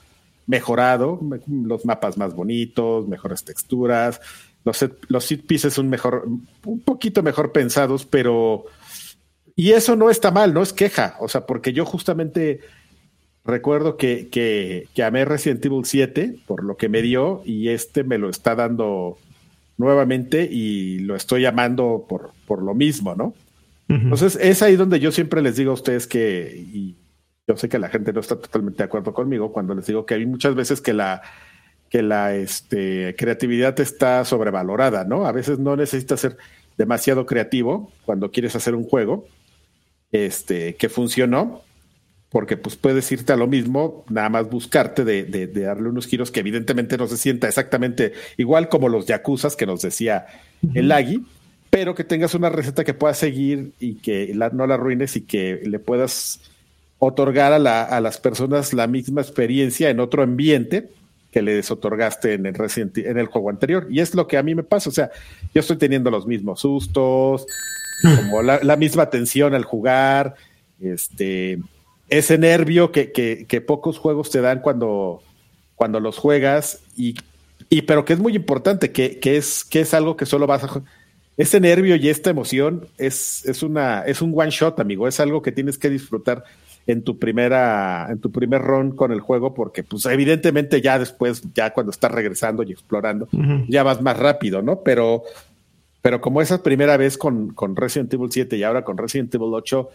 mejorado, 0.47 1.19
me- 1.21 1.41
los 1.67 1.85
mapas 1.85 2.17
más 2.17 2.35
bonitos, 2.35 3.07
mejores 3.07 3.45
texturas, 3.45 4.21
los 4.65 4.85
los 5.09 5.25
set 5.25 5.47
pieces 5.47 5.75
son 5.75 5.89
mejor, 5.91 6.27
un 6.65 6.81
poquito 6.81 7.23
mejor 7.23 7.53
pensados, 7.53 8.07
pero. 8.07 8.65
Y 9.55 9.73
eso 9.73 9.97
no 9.97 10.09
está 10.09 10.31
mal, 10.31 10.55
no 10.55 10.63
es 10.63 10.73
queja. 10.73 11.17
O 11.21 11.29
sea, 11.29 11.45
porque 11.45 11.73
yo 11.73 11.85
justamente 11.85 12.61
recuerdo 13.49 13.97
que, 13.97 14.29
que, 14.29 14.87
que 14.95 15.03
amé 15.03 15.25
Resident 15.25 15.65
Evil 15.65 15.85
7 15.85 16.37
por 16.47 16.63
lo 16.63 16.77
que 16.77 16.89
me 16.89 17.03
dio 17.03 17.43
y 17.45 17.71
este 17.71 18.05
me 18.05 18.19
lo 18.19 18.29
está 18.31 18.55
dando 18.55 19.19
nuevamente 19.77 20.49
y 20.51 20.99
lo 21.01 21.17
estoy 21.17 21.47
amando 21.47 22.05
por, 22.09 22.33
por 22.47 22.63
lo 22.63 22.75
mismo, 22.75 23.15
¿no? 23.15 23.35
Entonces 23.89 24.37
es 24.39 24.61
ahí 24.61 24.77
donde 24.77 25.01
yo 25.01 25.11
siempre 25.13 25.41
les 25.41 25.57
digo 25.57 25.71
a 25.71 25.75
ustedes 25.75 26.07
que, 26.07 26.55
y 26.55 26.95
yo 27.47 27.57
sé 27.57 27.71
que 27.71 27.79
la 27.79 27.89
gente 27.89 28.13
no 28.13 28.21
está 28.21 28.37
totalmente 28.37 28.79
de 28.79 28.85
acuerdo 28.85 29.15
conmigo 29.15 29.51
cuando 29.51 29.75
les 29.75 29.87
digo 29.87 30.05
que 30.05 30.13
hay 30.13 30.27
muchas 30.27 30.55
veces 30.55 30.83
que 30.83 30.93
la, 30.93 31.23
que 31.89 32.03
la 32.03 32.35
este, 32.35 33.17
creatividad 33.17 33.81
está 33.81 34.27
sobrevalorada, 34.27 35.05
¿no? 35.05 35.27
A 35.27 35.33
veces 35.33 35.59
no 35.59 35.75
necesitas 35.75 36.21
ser 36.21 36.37
demasiado 36.77 37.25
creativo 37.25 37.91
cuando 38.05 38.31
quieres 38.31 38.55
hacer 38.55 38.75
un 38.75 38.85
juego 38.85 39.27
este, 40.13 40.75
que 40.77 40.91
funcionó, 40.91 41.63
porque 42.31 42.57
pues 42.59 42.77
puedes 42.77 43.11
irte 43.11 43.33
a 43.33 43.37
lo 43.37 43.47
mismo, 43.47 44.05
nada 44.11 44.29
más 44.29 44.51
buscarte 44.51 45.05
de, 45.05 45.25
de- 45.25 45.47
de 45.47 45.61
darle 45.63 45.89
unos 45.89 46.07
giros 46.07 46.31
que 46.31 46.41
evidentemente 46.41 46.99
no 46.99 47.07
se 47.07 47.17
sienta 47.17 47.49
exactamente 47.49 48.13
igual 48.37 48.69
como 48.69 48.89
los 48.91 49.07
Yakuzas 49.07 49.57
que 49.57 49.65
nos 49.67 49.81
decía 49.83 50.27
el 50.75 50.89
Lagui, 50.89 51.25
pero 51.71 51.95
que 51.95 52.05
tengas 52.05 52.35
una 52.35 52.51
receta 52.51 52.85
que 52.85 52.93
puedas 52.95 53.17
seguir 53.19 53.73
y 53.81 53.95
que 53.95 54.33
la- 54.35 54.51
no 54.51 54.67
la 54.67 54.75
arruines 54.75 55.17
y 55.17 55.23
que 55.23 55.61
le 55.65 55.79
puedas 55.79 56.41
otorgar 56.99 57.53
a, 57.53 57.59
la- 57.59 57.85
a 57.85 58.01
las 58.01 58.19
personas 58.19 58.73
la 58.75 58.87
misma 58.87 59.21
experiencia 59.23 59.89
en 59.89 60.01
otro 60.01 60.23
ambiente 60.23 60.89
que 61.33 61.43
les 61.43 61.71
otorgaste 61.71 62.35
en 62.35 62.47
el, 62.47 62.55
Resident- 62.55 63.07
en 63.07 63.19
el 63.19 63.27
juego 63.27 63.51
anterior. 63.51 63.87
Y 63.91 64.01
es 64.01 64.15
lo 64.15 64.27
que 64.27 64.37
a 64.39 64.43
mí 64.43 64.55
me 64.55 64.63
pasa, 64.65 64.89
o 64.91 64.93
sea, 64.93 65.11
yo 65.55 65.61
estoy 65.61 65.77
teniendo 65.77 66.11
los 66.11 66.27
mismos 66.27 66.61
sustos, 66.61 67.47
como 68.03 68.43
la, 68.43 68.61
la 68.63 68.77
misma 68.77 69.11
tensión 69.11 69.55
al 69.55 69.65
jugar, 69.65 70.35
este, 70.81 71.59
ese 72.09 72.39
nervio 72.39 72.91
que, 72.93 73.13
que- 73.13 73.47
que 73.47 73.61
pocos 73.61 73.99
juegos 73.99 74.31
te 74.31 74.41
dan 74.41 74.61
cuando, 74.61 75.23
cuando 75.75 76.01
los 76.01 76.19
juegas, 76.19 76.83
y, 76.97 77.15
y 77.69 77.83
pero 77.83 78.05
que 78.05 78.13
es 78.15 78.19
muy 78.19 78.35
importante, 78.35 78.93
que, 78.93 79.19
que 79.19 79.37
es, 79.37 79.65
que 79.65 79.81
es 79.81 79.95
algo 79.95 80.17
que 80.17 80.27
solo 80.27 80.47
vas 80.47 80.65
a... 80.65 80.83
Ese 81.37 81.61
nervio 81.61 81.95
y 81.95 82.09
esta 82.09 82.31
emoción 82.31 82.89
es, 82.99 83.45
es, 83.47 83.63
una, 83.63 84.01
es 84.03 84.23
un 84.23 84.33
one 84.35 84.51
shot, 84.51 84.81
amigo, 84.81 85.07
es 85.07 85.21
algo 85.21 85.41
que 85.41 85.53
tienes 85.53 85.79
que 85.79 85.89
disfrutar 85.89 86.43
en 86.89 87.03
tu 87.03 87.19
primera, 87.19 88.09
en 88.11 88.19
tu 88.19 88.33
primer 88.33 88.61
run 88.63 88.91
con 88.97 89.13
el 89.13 89.21
juego, 89.21 89.55
porque 89.55 89.85
pues 89.85 90.05
evidentemente 90.07 90.81
ya 90.81 90.99
después, 90.99 91.43
ya 91.55 91.73
cuando 91.73 91.93
estás 91.93 92.11
regresando 92.11 92.63
y 92.65 92.73
explorando, 92.73 93.29
ya 93.69 93.83
vas 93.85 94.01
más 94.03 94.19
rápido, 94.19 94.63
¿no? 94.63 94.81
Pero, 94.83 95.23
pero 96.03 96.21
como 96.21 96.41
esa 96.41 96.63
primera 96.63 96.97
vez 96.97 97.17
con, 97.19 97.53
con 97.55 97.77
Resident 97.77 98.13
Evil 98.15 98.33
7 98.33 98.57
y 98.57 98.63
ahora 98.65 98.83
con 98.83 98.97
Resident 98.99 99.33
Evil 99.35 99.51
8, 99.53 99.91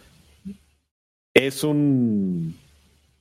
es 1.34 1.64
un, 1.64 2.56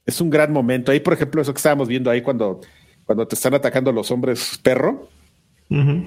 es 0.06 0.22
un 0.22 0.30
gran 0.30 0.54
momento. 0.54 0.92
Ahí, 0.92 1.00
por 1.00 1.14
ejemplo, 1.14 1.42
eso 1.42 1.54
que 1.54 1.58
estábamos 1.58 1.88
viendo 1.88 2.10
ahí 2.10 2.22
cuando, 2.22 2.62
cuando 3.06 3.28
te 3.28 3.36
están 3.36 3.56
atacando 3.56 3.92
los 3.92 4.12
hombres 4.12 4.60
perro, 4.62 5.10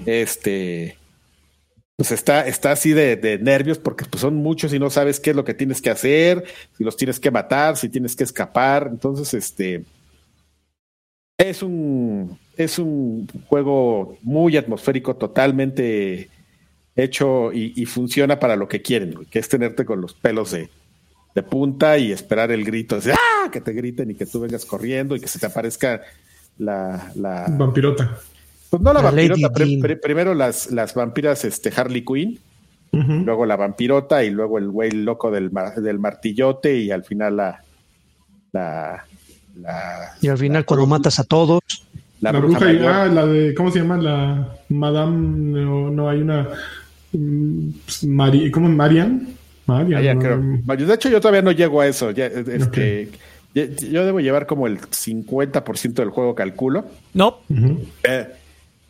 este, 0.07 0.97
pues 1.97 2.13
está, 2.13 2.47
está 2.47 2.71
así 2.71 2.93
de, 2.93 3.17
de 3.17 3.39
nervios 3.39 3.81
porque 3.81 4.05
pues, 4.05 4.21
son 4.21 4.37
muchos 4.37 4.73
y 4.73 4.79
no 4.79 4.91
sabes 4.91 5.19
qué 5.19 5.31
es 5.31 5.37
lo 5.37 5.45
que 5.45 5.55
tienes 5.55 5.83
que 5.83 5.91
hacer, 5.91 6.45
si 6.79 6.85
los 6.85 6.97
tienes 6.97 7.19
que 7.19 7.33
matar, 7.33 7.77
si 7.77 7.89
tienes 7.89 8.15
que 8.15 8.23
escapar. 8.23 8.89
Entonces, 8.91 9.35
este, 9.35 9.85
es 11.39 11.63
un, 11.65 12.39
es 12.57 12.79
un 12.79 13.27
juego 13.49 14.17
muy 14.23 14.57
atmosférico, 14.57 15.17
totalmente 15.17 16.31
hecho 16.95 17.53
y, 17.53 17.73
y 17.75 17.87
funciona 17.87 18.39
para 18.39 18.57
lo 18.57 18.69
que 18.69 18.83
quieren, 18.83 19.27
que 19.29 19.41
es 19.41 19.49
tenerte 19.49 19.85
con 19.85 20.01
los 20.01 20.15
pelos 20.15 20.53
de, 20.53 20.71
de 21.37 21.43
punta 21.43 21.97
y 21.99 22.11
esperar 22.11 22.51
el 22.51 22.65
grito, 22.65 22.97
así, 22.97 23.11
¡ah! 23.13 23.51
que 23.53 23.61
te 23.61 23.73
griten 23.73 24.11
y 24.11 24.15
que 24.15 24.27
tú 24.27 24.41
vengas 24.41 24.65
corriendo 24.65 25.15
y 25.15 25.21
que 25.21 25.29
se 25.29 25.39
te 25.39 25.47
aparezca 25.47 26.01
la, 26.59 27.13
la 27.15 27.45
Vampirota. 27.51 28.19
pues 28.71 28.83
no 28.83 28.93
la, 28.93 29.03
vampirota, 29.03 29.51
primero 30.03 30.35
las, 30.35 30.71
las 30.73 30.95
vampiras 30.95 31.45
este, 31.45 31.71
Harley 31.77 32.05
Quinn, 32.05 32.41
luego 32.91 33.45
la 33.45 33.57
vampirota 33.57 34.25
y 34.25 34.31
luego 34.31 34.57
el 34.59 34.71
güey 34.71 34.91
loco 34.93 35.31
del, 35.31 35.51
mar- 35.53 35.75
del 35.75 35.99
martillote 35.99 36.75
y 36.79 36.91
al 36.91 37.05
final 37.05 37.37
la 37.37 37.61
la 38.53 39.05
la, 39.61 40.13
Y 40.23 40.29
al 40.29 40.39
final, 40.39 40.63
la 40.63 40.67
cuando 40.67 40.87
matas 40.87 41.19
a 41.19 41.25
todos, 41.25 41.61
la 42.23 42.33
La, 42.33 42.39
bruja 42.41 42.59
bruja, 42.59 42.73
y- 42.73 42.79
ah, 42.87 43.07
la 43.07 43.27
de, 43.27 43.55
¿cómo 43.55 43.71
se 43.71 43.81
llama? 43.81 43.99
La 43.99 44.57
Madame, 44.71 45.17
no, 45.61 45.91
no 45.91 46.09
hay 46.09 46.23
una, 46.23 46.49
mm, 47.13 47.69
pues, 47.85 48.05
Mari, 48.05 48.51
¿cómo? 48.51 48.69
Marian. 48.71 49.29
Marian. 49.67 50.01
Ah, 50.01 50.03
ya 50.05 50.15
no, 50.15 50.21
creo. 50.21 50.37
no. 50.39 50.59
Bueno, 50.65 50.87
De 50.87 50.95
hecho, 50.95 51.09
yo 51.09 51.21
todavía 51.21 51.43
no 51.43 51.53
llego 51.53 51.81
a 51.81 51.87
eso. 51.87 52.11
Ya, 52.13 52.27
este, 52.27 53.11
ya- 53.55 53.67
Yo 53.91 54.05
debo 54.05 54.21
llevar 54.21 54.47
como 54.47 54.67
el 54.67 54.79
50% 54.81 56.03
del 56.03 56.11
juego, 56.11 56.35
calculo. 56.35 56.85
No. 57.15 57.39
Eh, 58.05 58.27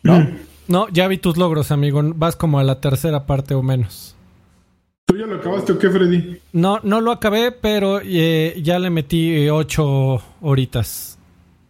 ¿No? 0.03 0.27
no, 0.67 0.87
ya 0.89 1.07
vi 1.07 1.17
tus 1.17 1.37
logros, 1.37 1.71
amigo. 1.71 2.01
Vas 2.15 2.35
como 2.35 2.59
a 2.59 2.63
la 2.63 2.79
tercera 2.81 3.25
parte 3.25 3.53
o 3.55 3.63
menos. 3.63 4.13
¿Tú 5.05 5.15
ya 5.17 5.25
lo 5.25 5.37
acabaste 5.37 5.71
o 5.71 5.79
qué, 5.79 5.89
Freddy? 5.89 6.37
No, 6.51 6.79
no 6.83 6.99
lo 6.99 7.11
acabé, 7.13 7.51
pero 7.53 8.01
eh, 8.03 8.59
ya 8.61 8.77
le 8.77 8.89
metí 8.89 9.31
eh, 9.35 9.51
ocho 9.51 10.21
horitas. 10.41 11.17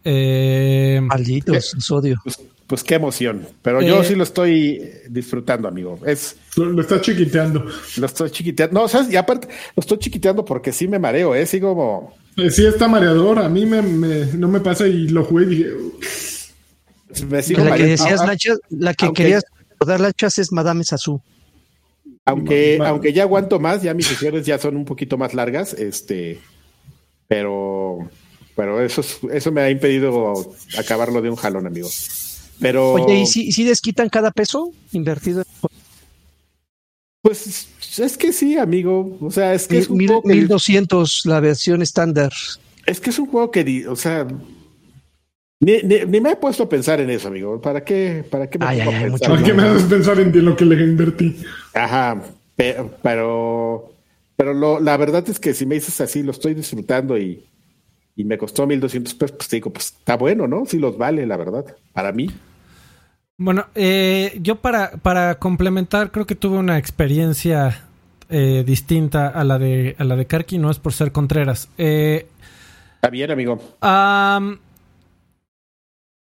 Eh, 0.04 1.00
malditos, 1.02 1.72
los 1.74 1.90
odio. 1.92 2.16
Pues, 2.24 2.40
pues 2.68 2.84
qué 2.84 2.94
emoción. 2.94 3.48
Pero 3.62 3.80
Eh. 3.80 3.86
yo 3.88 4.04
sí 4.04 4.14
lo 4.14 4.22
estoy 4.22 4.80
disfrutando, 5.08 5.66
amigo. 5.66 5.98
Es, 6.06 6.36
Lo, 6.56 6.66
lo 6.66 6.82
estás 6.82 7.00
chiquiteando. 7.00 7.64
lo 7.96 8.06
estoy 8.06 8.30
chiquiteando. 8.30 8.80
No, 8.80 8.86
¿sabes? 8.86 9.10
Y 9.12 9.16
aparte, 9.16 9.48
lo 9.74 9.80
estoy 9.80 9.98
chiquiteando 9.98 10.44
porque 10.44 10.70
sí 10.72 10.86
me 10.86 11.00
mareo, 11.00 11.34
¿eh? 11.34 11.44
Sigo 11.46 11.74
como. 11.74 12.14
Eh, 12.36 12.50
Sí, 12.50 12.64
está 12.64 12.86
mareador. 12.86 13.40
A 13.40 13.48
mí 13.48 13.66
me, 13.66 13.82
me- 13.82 14.26
no 14.34 14.46
me 14.46 14.60
pasa 14.60 14.86
y 14.86 15.08
lo 15.08 15.24
jugué 15.24 15.44
y 15.44 15.48
dije, 15.48 15.70
Me 17.26 17.42
sigo 17.42 17.60
La 17.60 17.64
que 17.64 17.70
mareando. 17.70 17.90
decías, 17.90 18.20
Ah, 18.20 18.24
ah, 18.30 18.56
la 18.70 18.94
que 18.94 19.04
aunque- 19.06 19.22
querías 19.22 19.42
recordar, 19.70 20.00
Lanchas, 20.00 20.38
es 20.38 20.52
Madame 20.52 20.84
Sassou. 20.84 21.20
Aunque, 22.26 22.78
aunque 22.84 23.12
ya 23.14 23.22
aguanto 23.22 23.58
más, 23.58 23.82
ya 23.82 23.94
mis 23.94 24.06
sesiones 24.06 24.44
ya 24.44 24.58
son 24.58 24.76
un 24.76 24.84
poquito 24.84 25.16
más 25.16 25.32
largas, 25.32 25.72
este, 25.72 26.38
pero, 27.26 27.98
pero 28.54 28.82
eso, 28.82 29.00
es- 29.00 29.18
eso 29.32 29.50
me 29.50 29.62
ha 29.62 29.70
impedido 29.70 30.34
acabarlo 30.78 31.22
de 31.22 31.30
un 31.30 31.36
jalón, 31.36 31.66
amigo. 31.66 31.88
Pero, 32.60 32.94
Oye, 32.94 33.20
¿y 33.22 33.26
si, 33.26 33.52
si 33.52 33.64
desquitan 33.64 34.08
cada 34.08 34.30
peso 34.30 34.72
invertido? 34.92 35.44
pues, 37.22 37.68
es 37.98 38.16
que 38.16 38.32
sí, 38.32 38.56
amigo. 38.56 39.16
O 39.20 39.30
sea, 39.30 39.54
es 39.54 39.66
que 39.66 39.78
es 39.78 39.88
un 39.90 39.98
Mil- 39.98 40.08
juego 40.08 40.22
que, 40.22 40.34
1200, 40.34 41.22
la 41.26 41.40
versión 41.40 41.82
estándar. 41.82 42.32
es 42.86 43.00
que 43.00 43.10
es 43.10 43.18
un 43.18 43.26
juego 43.26 43.50
que, 43.50 43.64
di- 43.64 43.84
o 43.84 43.96
sea, 43.96 44.26
ni, 45.60 45.82
ni- 45.82 46.04
ni 46.06 46.20
me 46.20 46.30
he 46.30 46.36
puesto 46.36 46.62
a 46.64 46.68
pensar 46.68 47.00
en 47.00 47.10
eso, 47.10 47.28
amigo. 47.28 47.60
¿Para 47.60 47.84
qué, 47.84 48.24
para 48.30 48.48
qué 48.48 48.58
me 48.58 48.66
Ay, 48.66 48.78
pongo 48.80 48.90
ay, 48.90 48.96
a 48.96 48.98
ay, 49.04 49.10
pensar? 49.10 49.30
¿para 49.30 49.42
qué 49.42 49.52
me 49.54 49.62
haces 49.64 49.82
pensar 49.84 50.20
en 50.20 50.44
lo 50.44 50.56
que 50.56 50.64
le 50.64 50.82
invertí? 50.84 51.36
Ajá, 51.74 52.22
pe- 52.56 52.76
pero, 53.02 53.92
pero 54.36 54.54
lo, 54.54 54.80
la 54.80 54.96
verdad 54.96 55.28
es 55.28 55.38
que 55.38 55.52
si 55.54 55.66
me 55.66 55.74
dices 55.74 56.00
así, 56.00 56.22
lo 56.22 56.30
estoy 56.30 56.54
disfrutando 56.54 57.18
y, 57.18 57.44
y 58.16 58.24
me 58.24 58.38
costó 58.38 58.66
1200 58.66 59.14
pesos, 59.14 59.36
pues 59.36 59.48
te 59.48 59.56
digo, 59.56 59.70
pues 59.72 59.86
está 59.98 60.16
bueno, 60.16 60.46
¿no? 60.46 60.64
Sí 60.64 60.78
los 60.78 60.96
vale, 60.96 61.26
la 61.26 61.36
verdad, 61.36 61.64
para 61.92 62.12
mí. 62.12 62.30
Bueno, 63.40 63.66
eh, 63.76 64.36
yo 64.42 64.56
para, 64.56 64.90
para 64.90 65.38
complementar, 65.38 66.10
creo 66.10 66.26
que 66.26 66.34
tuve 66.34 66.58
una 66.58 66.76
experiencia 66.76 67.84
eh, 68.28 68.64
distinta 68.66 69.28
a 69.28 69.44
la 69.44 69.58
de 69.58 69.94
a 69.98 70.04
la 70.04 70.16
de 70.16 70.26
Karki, 70.26 70.58
no 70.58 70.70
es 70.70 70.80
por 70.80 70.92
ser 70.92 71.12
Contreras. 71.12 71.68
Eh, 71.78 72.26
Está 72.96 73.10
bien, 73.10 73.30
amigo. 73.30 73.60
am, 73.80 74.58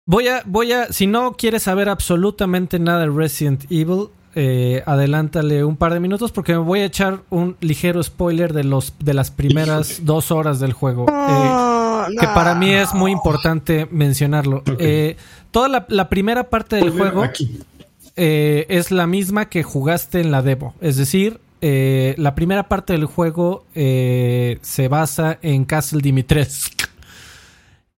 voy 0.07 0.27
a, 0.27 0.41
voy 0.45 0.72
a, 0.72 0.88
si 0.88 1.06
no 1.06 1.34
quieres 1.34 1.64
saber 1.64 1.88
absolutamente 1.88 2.80
nada 2.80 3.02
de 3.02 3.10
Resident 3.10 3.65
Evil, 3.69 4.07
eh, 4.34 4.81
adelántale 4.88 5.64
un 5.64 5.77
par 5.77 5.94
de 5.94 5.99
minutos 5.99 6.31
porque 6.31 6.53
me 6.53 6.57
voy 6.60 6.80
a 6.80 6.85
echar 6.85 7.19
un 7.30 7.56
ligero 7.61 8.02
spoiler 8.02 8.53
de 8.53 8.64
los 8.64 8.95
de 8.98 9.14
las 9.14 9.30
primeras 9.30 10.03
dos 10.03 10.31
horas 10.31 10.60
del 10.60 10.73
juego. 10.73 11.06
Eh, 11.07 12.15
que 12.19 12.27
para 12.27 12.56
mí 12.56 12.72
es 12.72 12.94
muy 12.95 13.11
importante 13.11 13.88
mencionarlo. 13.91 14.64
Eh, 14.80 15.15
toda 15.53 15.69
la, 15.69 15.85
la 15.88 16.09
primera 16.09 16.49
parte 16.49 16.75
del 16.75 16.89
Spoiler 16.89 17.13
juego 17.13 17.34
eh, 18.17 18.65
es 18.67 18.91
la 18.91 19.07
misma 19.07 19.47
que 19.47 19.63
jugaste 19.63 20.19
en 20.19 20.31
la 20.31 20.41
demo. 20.41 20.75
Es 20.81 20.97
decir, 20.97 21.39
eh, 21.61 22.15
la 22.17 22.35
primera 22.35 22.67
parte 22.67 22.91
del 22.91 23.05
juego 23.05 23.65
eh, 23.73 24.59
se 24.61 24.89
basa 24.89 25.39
en 25.41 25.63
Castle 25.63 26.01
Dimitrescu. 26.01 26.84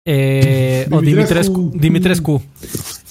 Eh, 0.04 0.86
o 0.92 1.00
Dimitrescu. 1.00 1.72
Dimitrescu. 1.74 2.40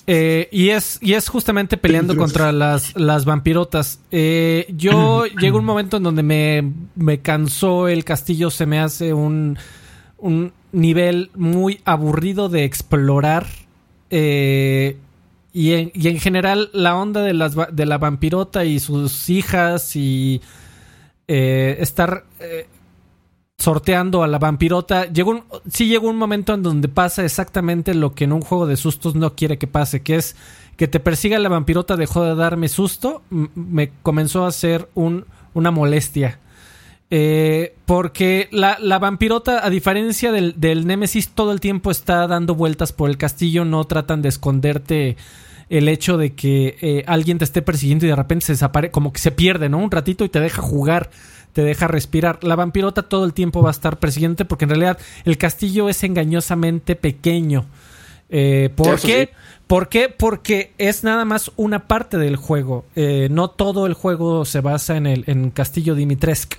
Eh, 0.07 0.47
y, 0.51 0.69
es, 0.69 0.99
y 1.01 1.13
es 1.13 1.27
justamente 1.27 1.77
peleando 1.77 2.15
contra 2.15 2.51
las, 2.51 2.95
las 2.95 3.26
vampirotas. 3.26 3.99
Eh, 4.11 4.67
yo 4.69 5.26
llegó 5.41 5.57
un 5.57 5.65
momento 5.65 5.97
en 5.97 6.03
donde 6.03 6.23
me, 6.23 6.72
me 6.95 7.19
cansó 7.19 7.88
el 7.88 8.05
castillo, 8.05 8.49
se 8.51 8.65
me 8.65 8.80
hace 8.80 9.13
un, 9.13 9.57
un 10.17 10.53
nivel 10.72 11.31
muy 11.35 11.81
aburrido 11.85 12.49
de 12.49 12.63
explorar. 12.63 13.45
Eh, 14.10 14.98
y, 15.53 15.73
en, 15.73 15.91
y 15.94 16.10
en 16.10 16.19
general 16.19 16.69
la 16.73 16.98
onda 16.98 17.22
de, 17.22 17.34
la 17.34 17.98
vampirota 17.98 18.65
y 18.65 18.80
sus 18.80 19.30
hijas 19.30 19.95
y 19.95 20.41
eh, 21.27 21.77
estar 21.80 22.26
eh, 22.40 22.68
sorteando 23.57 24.23
a 24.23 24.27
la 24.27 24.38
vampirota. 24.38 25.06
Llegó 25.06 25.32
un, 25.32 25.44
sí 25.72 25.88
llegó 25.88 26.10
un 26.10 26.18
momento 26.18 26.53
en 26.53 26.61
donde 26.61 26.90
pasa 26.90 27.23
exactamente 27.23 27.94
lo 27.94 28.14
que 28.14 28.26
en 28.26 28.34
un 28.34 28.41
juego 28.41 28.68
de 28.68 28.77
sustos 28.77 29.15
no 29.15 29.36
quiere 29.36 29.57
que 29.57 29.68
pase, 29.68 30.03
que 30.03 30.15
es 30.18 30.36
que 30.76 30.90
te 30.90 30.99
persiga 30.99 31.40
la 31.40 31.49
vampirota 31.49 31.95
dejó 31.95 32.23
de 32.23 32.36
darme 32.36 32.68
susto, 32.68 33.22
me 33.30 33.91
comenzó 34.03 34.44
a 34.44 34.49
hacer 34.49 34.90
un, 34.94 35.26
una 35.53 35.72
molestia. 35.72 36.40
Eh, 37.11 37.76
porque 37.86 38.48
la, 38.52 38.77
la 38.82 38.98
vampirota, 38.99 39.65
a 39.65 39.69
diferencia 39.69 40.32
del, 40.32 40.56
del 40.57 40.88
Némesis, 40.88 41.30
todo 41.30 41.52
el 41.52 41.60
tiempo 41.60 41.91
está 41.91 42.27
dando 42.27 42.56
vueltas 42.56 42.94
por 42.94 43.10
el 43.10 43.18
castillo, 43.18 43.64
no 43.64 43.84
tratan 43.86 44.22
de 44.22 44.30
esconderte 44.30 45.18
el 45.69 45.88
hecho 45.88 46.18
de 46.18 46.34
que 46.34 46.77
eh, 46.82 47.03
alguien 47.07 47.38
te 47.38 47.45
esté 47.45 47.61
persiguiendo 47.61 48.06
y 48.06 48.10
de 48.10 48.15
repente 48.15 48.45
se 48.48 48.53
desaparece, 48.53 48.91
como 48.91 49.14
que 49.14 49.19
se 49.19 49.32
pierde, 49.32 49.69
¿no? 49.69 49.77
Un 49.77 49.91
ratito 49.91 50.23
y 50.23 50.30
te 50.30 50.40
deja 50.40 50.61
jugar, 50.61 51.10
te 51.53 51.64
deja 51.64 51.88
respirar. 51.88 52.44
La 52.44 52.56
vampirota 52.56 53.03
todo 53.03 53.26
el 53.26 53.34
tiempo 53.34 53.61
va 53.61 53.69
a 53.69 53.72
estar 53.72 53.98
persiguiente 53.98 54.45
porque 54.45 54.65
en 54.65 54.69
realidad 54.69 54.98
el 55.26 55.38
castillo 55.38 55.90
es 55.90 56.03
engañosamente 56.03 56.95
pequeño. 56.95 57.65
Eh, 58.30 58.69
¿Por 58.76 58.99
qué? 58.99 59.30
sí. 59.32 59.38
¿Por 59.68 59.90
qué? 59.90 60.10
Porque 60.10 60.73
es 60.77 61.03
nada 61.03 61.26
más 61.26 61.52
una 61.56 61.88
parte 61.88 62.18
del 62.18 62.36
juego. 62.36 62.86
Eh, 62.95 63.30
no 63.32 63.49
todo 63.49 63.88
el 63.88 63.94
juego 63.94 64.45
se 64.45 64.61
basa 64.61 64.95
en 64.98 65.07
el 65.07 65.23
en 65.27 65.49
Castillo 65.49 65.95
Dimitrescu. 65.95 66.57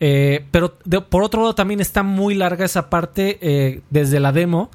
Eh, 0.00 0.44
pero 0.50 0.76
de- 0.84 1.00
por 1.00 1.22
otro 1.22 1.40
lado 1.42 1.54
también 1.54 1.80
está 1.80 2.02
muy 2.02 2.34
larga 2.34 2.64
esa 2.64 2.90
parte 2.90 3.38
eh, 3.40 3.80
desde 3.90 4.20
la 4.20 4.32
demo. 4.32 4.70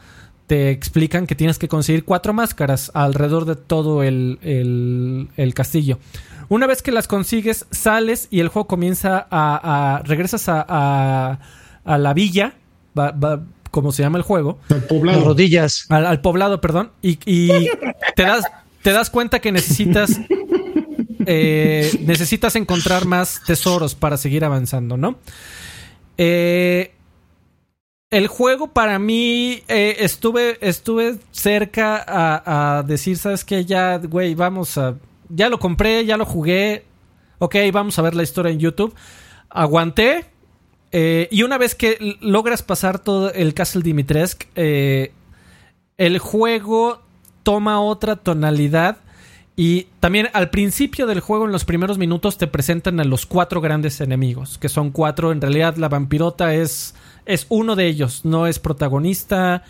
Te 0.47 0.71
explican 0.71 1.27
que 1.27 1.35
tienes 1.35 1.59
que 1.59 1.67
conseguir 1.67 2.03
cuatro 2.05 2.33
máscaras 2.33 2.89
alrededor 2.95 3.45
de 3.45 3.55
todo 3.55 4.01
el, 4.03 4.39
el- 4.41 5.27
el 5.37 5.53
castillo. 5.53 5.99
Una 6.47 6.65
vez 6.65 6.81
que 6.81 6.91
las 6.91 7.07
consigues, 7.07 7.67
sales 7.69 8.27
y 8.31 8.39
el 8.39 8.47
juego 8.47 8.67
comienza 8.67 9.27
a... 9.29 9.97
a- 9.97 10.03
regresas 10.03 10.49
a, 10.49 10.65
a- 10.67 11.39
a 11.85 11.97
la 11.99 12.13
villa, 12.15 12.53
va- 12.97 13.11
va- 13.11 13.41
como 13.69 13.91
se 13.91 14.01
llama 14.01 14.17
el 14.17 14.23
juego, 14.23 14.57
Al 14.69 14.81
poblado. 14.85 15.23
rodillas. 15.25 15.85
al, 15.89 16.07
al 16.07 16.21
poblado, 16.21 16.59
perdón, 16.59 16.89
y, 17.03 17.19
y 17.25 17.69
te 18.15 18.23
das 18.23 18.43
te 18.81 18.91
das 18.93 19.09
cuenta 19.11 19.39
que 19.39 19.51
necesitas 19.51 20.19
eh, 21.31 21.91
necesitas 22.07 22.55
encontrar 22.55 23.05
más 23.05 23.43
tesoros 23.45 23.93
para 23.93 24.17
seguir 24.17 24.43
avanzando, 24.43 24.97
¿no? 24.97 25.19
Eh, 26.17 26.91
el 28.09 28.25
juego 28.27 28.73
para 28.73 28.97
mí 28.97 29.61
eh, 29.67 29.97
estuve 29.99 30.57
estuve 30.59 31.17
cerca 31.29 32.03
a, 32.07 32.81
decir, 32.81 33.15
sabes 33.15 33.45
qué, 33.45 33.63
ya, 33.63 33.99
güey, 33.99 34.33
vamos 34.33 34.75
a, 34.79 34.95
ya 35.29 35.49
lo 35.49 35.59
compré, 35.59 36.03
ya 36.03 36.17
lo 36.17 36.25
jugué, 36.25 36.85
ok, 37.37 37.55
vamos 37.71 37.99
a 37.99 38.01
ver 38.01 38.15
la 38.15 38.23
historia 38.23 38.51
en 38.51 38.57
YouTube. 38.57 38.95
Aguanté. 39.51 40.25
y 40.91 41.43
una 41.43 41.59
vez 41.59 41.75
que 41.75 42.17
logras 42.21 42.63
pasar 42.63 42.97
todo 42.97 43.31
el 43.31 43.53
Castle 43.53 43.83
Dimitrescu, 43.83 44.47
el 44.55 46.17
juego 46.17 47.03
toma 47.43 47.81
otra 47.81 48.15
tonalidad. 48.15 48.97
Y 49.61 49.87
también 49.99 50.29
al 50.31 50.49
principio 50.51 51.05
del 51.05 51.19
juego, 51.19 51.45
en 51.45 51.51
los 51.51 51.65
primeros 51.65 51.97
minutos, 51.97 52.37
te 52.37 52.47
presentan 52.47 52.97
a 53.01 53.03
los 53.03 53.25
cuatro 53.25 53.59
grandes 53.59 53.99
enemigos, 53.99 54.57
que 54.57 54.69
son 54.69 54.91
cuatro. 54.91 55.33
En 55.33 55.41
realidad, 55.41 55.75
la 55.75 55.89
vampirota 55.89 56.53
es, 56.55 56.95
es 57.25 57.45
uno 57.49 57.75
de 57.75 57.87
ellos, 57.87 58.23
no 58.23 58.47
es 58.47 58.57
protagonista. 58.57 59.63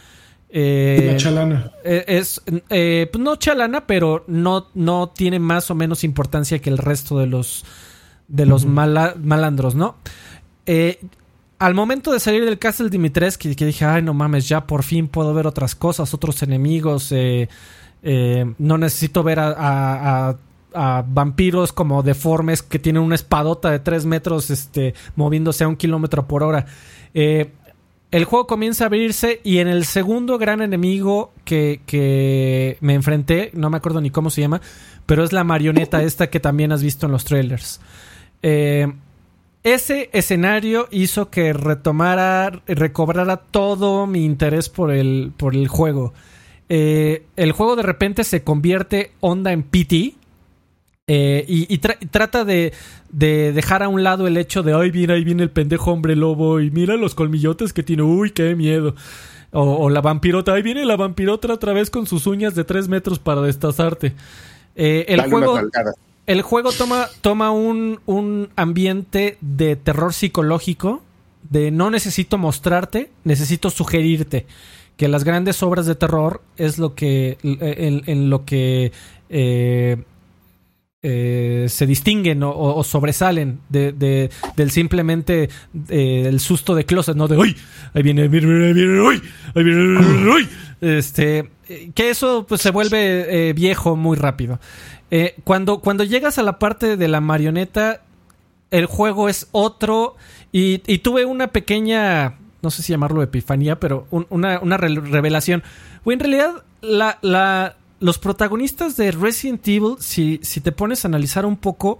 eh, 0.51 1.09
La 1.13 1.17
chalana. 1.17 1.71
eh, 1.83 2.05
es 2.07 2.39
eh, 2.69 3.09
pues 3.11 3.23
no 3.23 3.35
chalana, 3.37 3.87
pero 3.87 4.25
no, 4.27 4.67
no 4.75 5.09
tiene 5.09 5.39
más 5.39 5.71
o 5.71 5.75
menos 5.75 6.03
importancia 6.03 6.59
que 6.59 6.69
el 6.69 6.77
resto 6.77 7.17
de 7.17 7.25
los 7.25 7.65
de 8.27 8.45
los 8.45 8.65
mala- 8.67 9.15
malandros, 9.19 9.73
¿no? 9.73 9.95
Eh, 10.67 10.99
al 11.57 11.73
momento 11.73 12.11
de 12.11 12.19
salir 12.19 12.45
del 12.45 12.59
Castle 12.59 12.89
Dimitrescu, 12.91 13.55
que 13.55 13.65
dije, 13.65 13.85
ay, 13.85 14.03
no 14.03 14.13
mames, 14.13 14.47
ya 14.47 14.67
por 14.67 14.83
fin 14.83 15.07
puedo 15.07 15.33
ver 15.33 15.47
otras 15.47 15.73
cosas, 15.73 16.13
otros 16.13 16.43
enemigos. 16.43 17.11
Eh, 17.11 17.49
eh, 18.03 18.53
no 18.57 18.77
necesito 18.77 19.23
ver 19.23 19.39
a, 19.39 20.35
vampiros 20.71 21.73
como 21.73 22.03
deformes 22.03 22.61
que 22.61 22.77
tienen 22.77 23.01
una 23.01 23.15
espadota 23.15 23.71
de 23.71 23.79
3 23.79 24.05
metros 24.05 24.51
este, 24.51 24.93
moviéndose 25.15 25.63
a 25.63 25.67
un 25.67 25.75
kilómetro 25.75 26.27
por 26.27 26.43
hora. 26.43 26.67
Eh, 27.15 27.51
el 28.11 28.25
juego 28.25 28.45
comienza 28.45 28.83
a 28.83 28.87
abrirse 28.87 29.41
y 29.43 29.57
en 29.57 29.67
el 29.67 29.85
segundo 29.85 30.37
gran 30.37 30.61
enemigo 30.61 31.31
que, 31.43 31.81
que, 31.87 32.77
me 32.81 32.93
enfrenté, 32.93 33.49
no 33.53 33.71
me 33.71 33.77
acuerdo 33.77 33.99
ni 33.99 34.11
cómo 34.11 34.29
se 34.29 34.41
llama, 34.41 34.61
pero 35.05 35.23
es 35.23 35.33
la 35.33 35.43
marioneta 35.43 36.03
esta 36.03 36.29
que 36.29 36.39
también 36.39 36.71
has 36.71 36.83
visto 36.83 37.07
en 37.07 37.11
los 37.11 37.25
trailers. 37.25 37.81
Eh, 38.43 38.93
ese 39.63 40.09
escenario 40.13 40.87
hizo 40.91 41.29
que 41.29 41.51
retomara, 41.51 42.61
recobrara 42.65 43.37
todo 43.37 44.07
mi 44.07 44.23
interés 44.23 44.69
por 44.69 44.91
el, 44.91 45.33
por 45.35 45.55
el 45.55 45.67
juego. 45.67 46.13
Eh, 46.69 47.23
el 47.35 47.51
juego 47.51 47.75
de 47.75 47.83
repente 47.83 48.23
se 48.23 48.43
convierte 48.43 49.11
onda 49.19 49.51
en 49.51 49.63
PT. 49.63 50.13
Eh, 51.11 51.43
y, 51.47 51.79
trata 51.79 52.45
de, 52.45 52.71
dejar 53.09 53.81
a 53.81 53.87
un 53.87 54.03
lado 54.03 54.27
el 54.27 54.37
hecho 54.37 54.61
de, 54.61 54.75
ay, 54.75 54.91
mira, 54.91 55.15
ahí 55.15 55.23
viene 55.23 55.41
el 55.41 55.49
pendejo 55.49 55.91
hombre 55.91 56.15
lobo 56.15 56.59
y 56.59 56.69
mira 56.69 56.97
los 56.97 57.15
colmillotes 57.15 57.73
que 57.73 57.81
tiene, 57.81 58.03
uy, 58.03 58.29
qué 58.29 58.55
miedo. 58.55 58.93
O, 59.51 59.89
la 59.89 60.01
vampirota, 60.01 60.53
ahí 60.53 60.61
viene 60.61 60.85
la 60.85 60.95
vampirota 60.95 61.51
otra 61.51 61.73
vez 61.73 61.89
con 61.89 62.05
sus 62.05 62.27
uñas 62.27 62.53
de 62.53 62.63
tres 62.63 62.87
metros 62.87 63.17
para 63.17 63.41
destazarte. 63.41 64.13
Eh, 64.75 65.05
el 65.07 65.21
juego 65.21 65.59
el 66.27 66.43
juego 66.43 66.71
toma, 66.71 67.07
toma 67.21 67.49
un, 67.49 68.01
un 68.05 68.49
ambiente 68.55 69.39
de 69.41 69.75
terror 69.75 70.13
psicológico, 70.13 71.01
de 71.49 71.71
no 71.71 71.89
necesito 71.89 72.37
mostrarte, 72.37 73.09
necesito 73.23 73.71
sugerirte 73.71 74.45
que 74.99 75.07
las 75.07 75.23
grandes 75.23 75.63
obras 75.63 75.87
de 75.87 75.95
terror 75.95 76.41
es 76.57 76.77
lo 76.77 76.93
que 76.93 77.37
en, 77.41 78.29
lo 78.29 78.45
que 78.45 78.91
eh, 79.29 79.97
eh, 81.01 81.65
se 81.69 81.87
distinguen 81.87 82.43
o, 82.43 82.83
sobresalen 82.83 83.61
de, 83.69 84.29
del 84.57 84.71
simplemente 84.71 85.49
eh, 85.87 86.23
el 86.27 86.39
susto 86.41 86.75
de 86.75 86.85
closet, 86.85 87.15
no 87.15 87.27
de 87.27 87.37
uy, 87.37 87.55
ahí 87.93 88.03
viene, 88.03 88.23
ahí 88.23 88.27
viene, 88.27 88.99
uy, 89.01 89.21
ahí 89.55 89.63
viene, 89.63 90.29
uy. 90.29 90.47
Este, 90.81 91.49
que 91.95 92.09
eso 92.09 92.45
pues 92.47 92.61
se 92.61 92.71
vuelve 92.71 93.53
viejo 93.53 93.95
muy 93.95 94.15
rápido. 94.15 94.59
Eh, 95.11 95.35
cuando, 95.43 95.79
cuando 95.79 96.03
llegas 96.03 96.37
a 96.37 96.43
la 96.43 96.59
parte 96.59 96.97
de 96.97 97.07
la 97.07 97.21
marioneta, 97.21 98.01
el 98.71 98.85
juego 98.85 99.29
es 99.29 99.47
otro. 99.51 100.15
Y, 100.51 100.79
tuve 100.99 101.25
una 101.25 101.47
pequeña, 101.47 102.35
no 102.61 102.71
sé 102.71 102.83
si 102.83 102.93
llamarlo 102.93 103.21
epifanía, 103.23 103.79
pero 103.79 104.07
una, 104.09 104.77
revelación. 104.77 105.63
O 106.03 106.11
en 106.11 106.19
realidad, 106.19 106.63
la, 106.81 107.19
la, 107.21 107.77
los 107.99 108.17
protagonistas 108.17 108.97
de 108.97 109.11
Resident 109.11 109.67
Evil, 109.67 109.95
si, 109.99 110.39
si 110.43 110.61
te 110.61 110.71
pones 110.71 111.03
a 111.03 111.07
analizar 111.07 111.45
un 111.45 111.57
poco, 111.57 111.99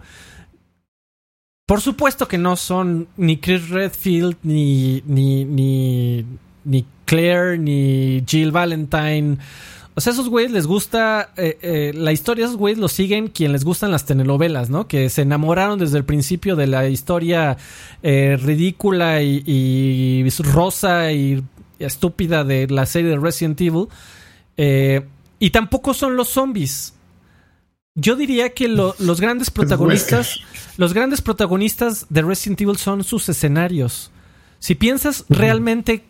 por 1.66 1.82
supuesto 1.82 2.28
que 2.28 2.38
no 2.38 2.56
son 2.56 3.08
ni 3.16 3.38
Chris 3.38 3.70
Redfield, 3.70 4.38
ni, 4.44 5.04
ni, 5.06 5.46
ni, 5.46 6.26
ni 6.66 6.86
Claire, 7.06 7.58
ni 7.58 8.24
Jill 8.26 8.52
Valentine. 8.52 9.38
O 10.00 10.02
sea, 10.02 10.14
esos 10.14 10.30
güeyes 10.30 10.54
les 10.54 10.66
gusta 10.66 11.34
eh, 11.36 11.58
eh, 11.62 11.92
la 11.94 12.14
historia, 12.14 12.46
esos 12.46 12.56
güeyes 12.56 12.80
lo 12.80 12.88
siguen 12.88 13.28
quien 13.28 13.52
les 13.52 13.66
gustan 13.66 13.92
las 13.92 14.06
telenovelas, 14.06 14.70
¿no? 14.70 14.88
Que 14.88 15.10
se 15.10 15.24
enamoraron 15.24 15.78
desde 15.78 15.98
el 15.98 16.06
principio 16.06 16.56
de 16.56 16.68
la 16.68 16.88
historia 16.88 17.58
eh, 18.02 18.40
ridícula 18.42 19.22
y, 19.22 20.26
rosa 20.54 21.12
y, 21.12 21.44
estúpida 21.80 22.46
de 22.46 22.68
la 22.68 22.86
serie 22.86 23.10
de 23.10 23.18
Resident 23.18 23.60
Evil. 23.60 23.88
y 25.38 25.50
tampoco 25.50 25.94
son 25.94 26.16
los 26.16 26.30
zombies. 26.30 26.94
Yo 27.94 28.16
diría 28.16 28.54
que 28.54 28.70
los 28.70 29.20
grandes 29.20 29.52
protagonistas, 29.52 30.40
los 30.78 30.94
grandes 30.94 31.20
protagonistas 31.20 32.06
de 32.08 32.22
Resident 32.22 32.62
Evil 32.62 32.78
son 32.78 33.04
sus 33.04 33.28
escenarios. 33.28 34.12
Si 34.60 34.76
piensas 34.76 35.26
realmente 35.28 36.06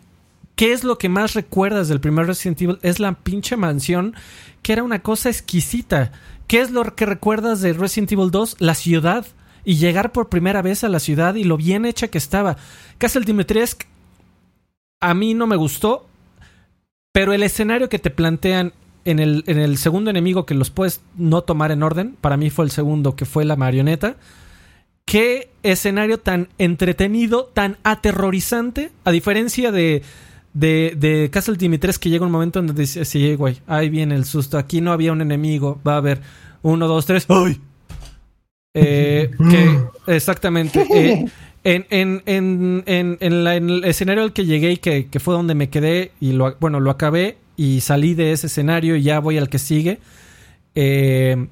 ¿Qué 0.59 0.73
es 0.73 0.83
lo 0.83 0.97
que 0.97 1.07
más 1.07 1.35
recuerdas 1.35 1.87
del 1.87 2.01
primer 2.01 2.27
Resident 2.27 2.61
Evil? 2.61 2.79
Es 2.81 2.99
la 2.99 3.13
pinche 3.13 3.55
mansión, 3.55 4.13
que 4.61 4.73
era 4.73 4.83
una 4.83 5.01
cosa 5.01 5.29
exquisita. 5.29 6.11
¿Qué 6.47 6.59
es 6.59 6.69
lo 6.69 6.83
que 6.97 7.05
recuerdas 7.05 7.61
de 7.61 7.71
Resident 7.71 8.11
Evil 8.11 8.29
2? 8.29 8.57
La 8.59 8.75
ciudad. 8.75 9.25
Y 9.63 9.75
llegar 9.75 10.11
por 10.11 10.27
primera 10.27 10.61
vez 10.61 10.83
a 10.83 10.89
la 10.89 10.99
ciudad 10.99 11.35
y 11.35 11.45
lo 11.45 11.55
bien 11.55 11.85
hecha 11.85 12.09
que 12.09 12.17
estaba. 12.17 12.57
Castle 12.97 13.23
Dimitrescu 13.23 13.85
a 14.99 15.13
mí 15.13 15.33
no 15.33 15.47
me 15.47 15.55
gustó, 15.55 16.09
pero 17.13 17.31
el 17.31 17.43
escenario 17.43 17.87
que 17.87 17.99
te 17.99 18.09
plantean 18.09 18.73
en 19.05 19.19
el, 19.19 19.45
en 19.47 19.59
el 19.59 19.77
segundo 19.77 20.09
enemigo 20.09 20.45
que 20.45 20.55
los 20.55 20.71
puedes 20.71 20.99
no 21.15 21.41
tomar 21.41 21.71
en 21.71 21.83
orden, 21.83 22.17
para 22.19 22.35
mí 22.35 22.49
fue 22.49 22.65
el 22.65 22.71
segundo 22.71 23.15
que 23.15 23.23
fue 23.23 23.45
la 23.45 23.55
marioneta. 23.55 24.17
Qué 25.05 25.51
escenario 25.63 26.19
tan 26.19 26.49
entretenido, 26.57 27.45
tan 27.45 27.77
aterrorizante, 27.83 28.91
a 29.05 29.11
diferencia 29.11 29.71
de 29.71 30.03
de, 30.59 30.93
de 30.97 31.29
Castle 31.31 31.55
Dimitrescu 31.55 32.03
que 32.03 32.09
llega 32.09 32.25
un 32.25 32.31
momento 32.31 32.59
donde 32.59 32.73
dice, 32.73 33.05
sí, 33.05 33.35
güey, 33.35 33.57
ahí 33.65 33.89
viene 33.89 34.15
el 34.15 34.25
susto, 34.25 34.57
aquí 34.57 34.81
no 34.81 34.91
había 34.91 35.13
un 35.13 35.21
enemigo, 35.21 35.79
va 35.87 35.93
a 35.93 35.97
haber 35.97 36.21
uno, 36.61 36.87
dos, 36.87 37.05
tres, 37.05 37.25
¡ay! 37.29 37.61
Eh, 38.73 39.31
que, 39.49 40.13
exactamente. 40.15 40.85
Eh, 40.93 41.25
en, 41.63 41.85
en, 41.89 42.23
en, 42.25 42.83
en, 42.85 43.17
el 43.21 43.83
escenario 43.85 44.23
al 44.23 44.33
que 44.33 44.45
llegué 44.45 44.73
y 44.73 44.77
que, 44.77 45.07
que, 45.07 45.19
fue 45.19 45.33
donde 45.33 45.55
me 45.55 45.69
quedé 45.69 46.11
y 46.19 46.33
lo, 46.33 46.55
bueno, 46.59 46.79
lo 46.79 46.91
acabé 46.91 47.37
y 47.55 47.81
salí 47.81 48.13
de 48.13 48.31
ese 48.31 48.47
escenario 48.47 48.95
y 48.95 49.03
ya 49.03 49.19
voy 49.19 49.37
al 49.37 49.49
que 49.49 49.59
sigue. 49.59 49.99
Eh, 50.75 51.47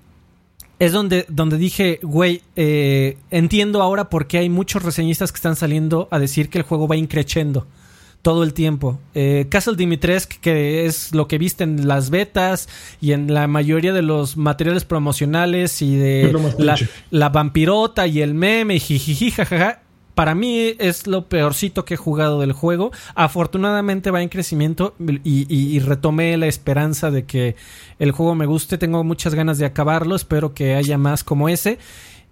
es 0.79 0.91
donde, 0.91 1.25
donde 1.27 1.57
dije, 1.57 1.99
güey, 2.03 2.41
entiendo 2.55 3.81
ahora 3.81 4.09
por 4.09 4.27
qué 4.27 4.37
hay 4.37 4.49
muchos 4.49 4.83
reseñistas 4.83 5.31
que 5.31 5.37
están 5.37 5.55
saliendo 5.55 6.07
a 6.11 6.19
decir 6.19 6.49
que 6.49 6.59
el 6.59 6.63
juego 6.63 6.87
va 6.87 6.95
increchendo 6.95 7.67
todo 8.21 8.43
el 8.43 8.53
tiempo. 8.53 8.99
Eh, 9.15 9.47
Castle 9.49 9.75
Dimitrescu, 9.75 10.35
que 10.41 10.85
es 10.85 11.13
lo 11.13 11.27
que 11.27 11.37
viste 11.37 11.63
en 11.63 11.87
las 11.87 12.09
betas 12.09 12.67
y 12.99 13.13
en 13.13 13.33
la 13.33 13.47
mayoría 13.47 13.93
de 13.93 14.01
los 14.01 14.37
materiales 14.37 14.85
promocionales 14.85 15.81
y 15.81 15.95
de 15.95 16.35
la, 17.09 17.29
vampirota 17.29 18.07
y 18.07 18.21
el 18.21 18.33
meme 18.33 18.75
y 18.75 18.79
jijiji, 18.79 19.31
jajaja. 19.31 19.81
Para 20.13 20.33
mí 20.33 20.73
es 20.79 21.05
lo 21.05 21.29
peorcito 21.29 21.85
que 21.85 21.93
he 21.93 21.97
jugado 21.97 22.41
del 22.41 22.51
juego. 22.51 22.91
Afortunadamente 23.13 24.09
va 24.09 24.23
en 24.23 24.29
crecimiento 24.29 24.95
y, 25.23 25.79
retomé 25.79 26.35
la 26.37 26.47
esperanza 26.47 27.11
de 27.11 27.25
que 27.25 27.55
el 27.99 28.11
juego 28.11 28.33
me 28.33 28.47
guste. 28.47 28.79
Tengo 28.79 29.03
muchas 29.03 29.35
ganas 29.35 29.59
de 29.59 29.67
acabarlo. 29.67 30.15
Espero 30.15 30.55
que 30.55 30.73
haya 30.73 30.97
más 30.97 31.23
como 31.23 31.49
ese. 31.49 31.77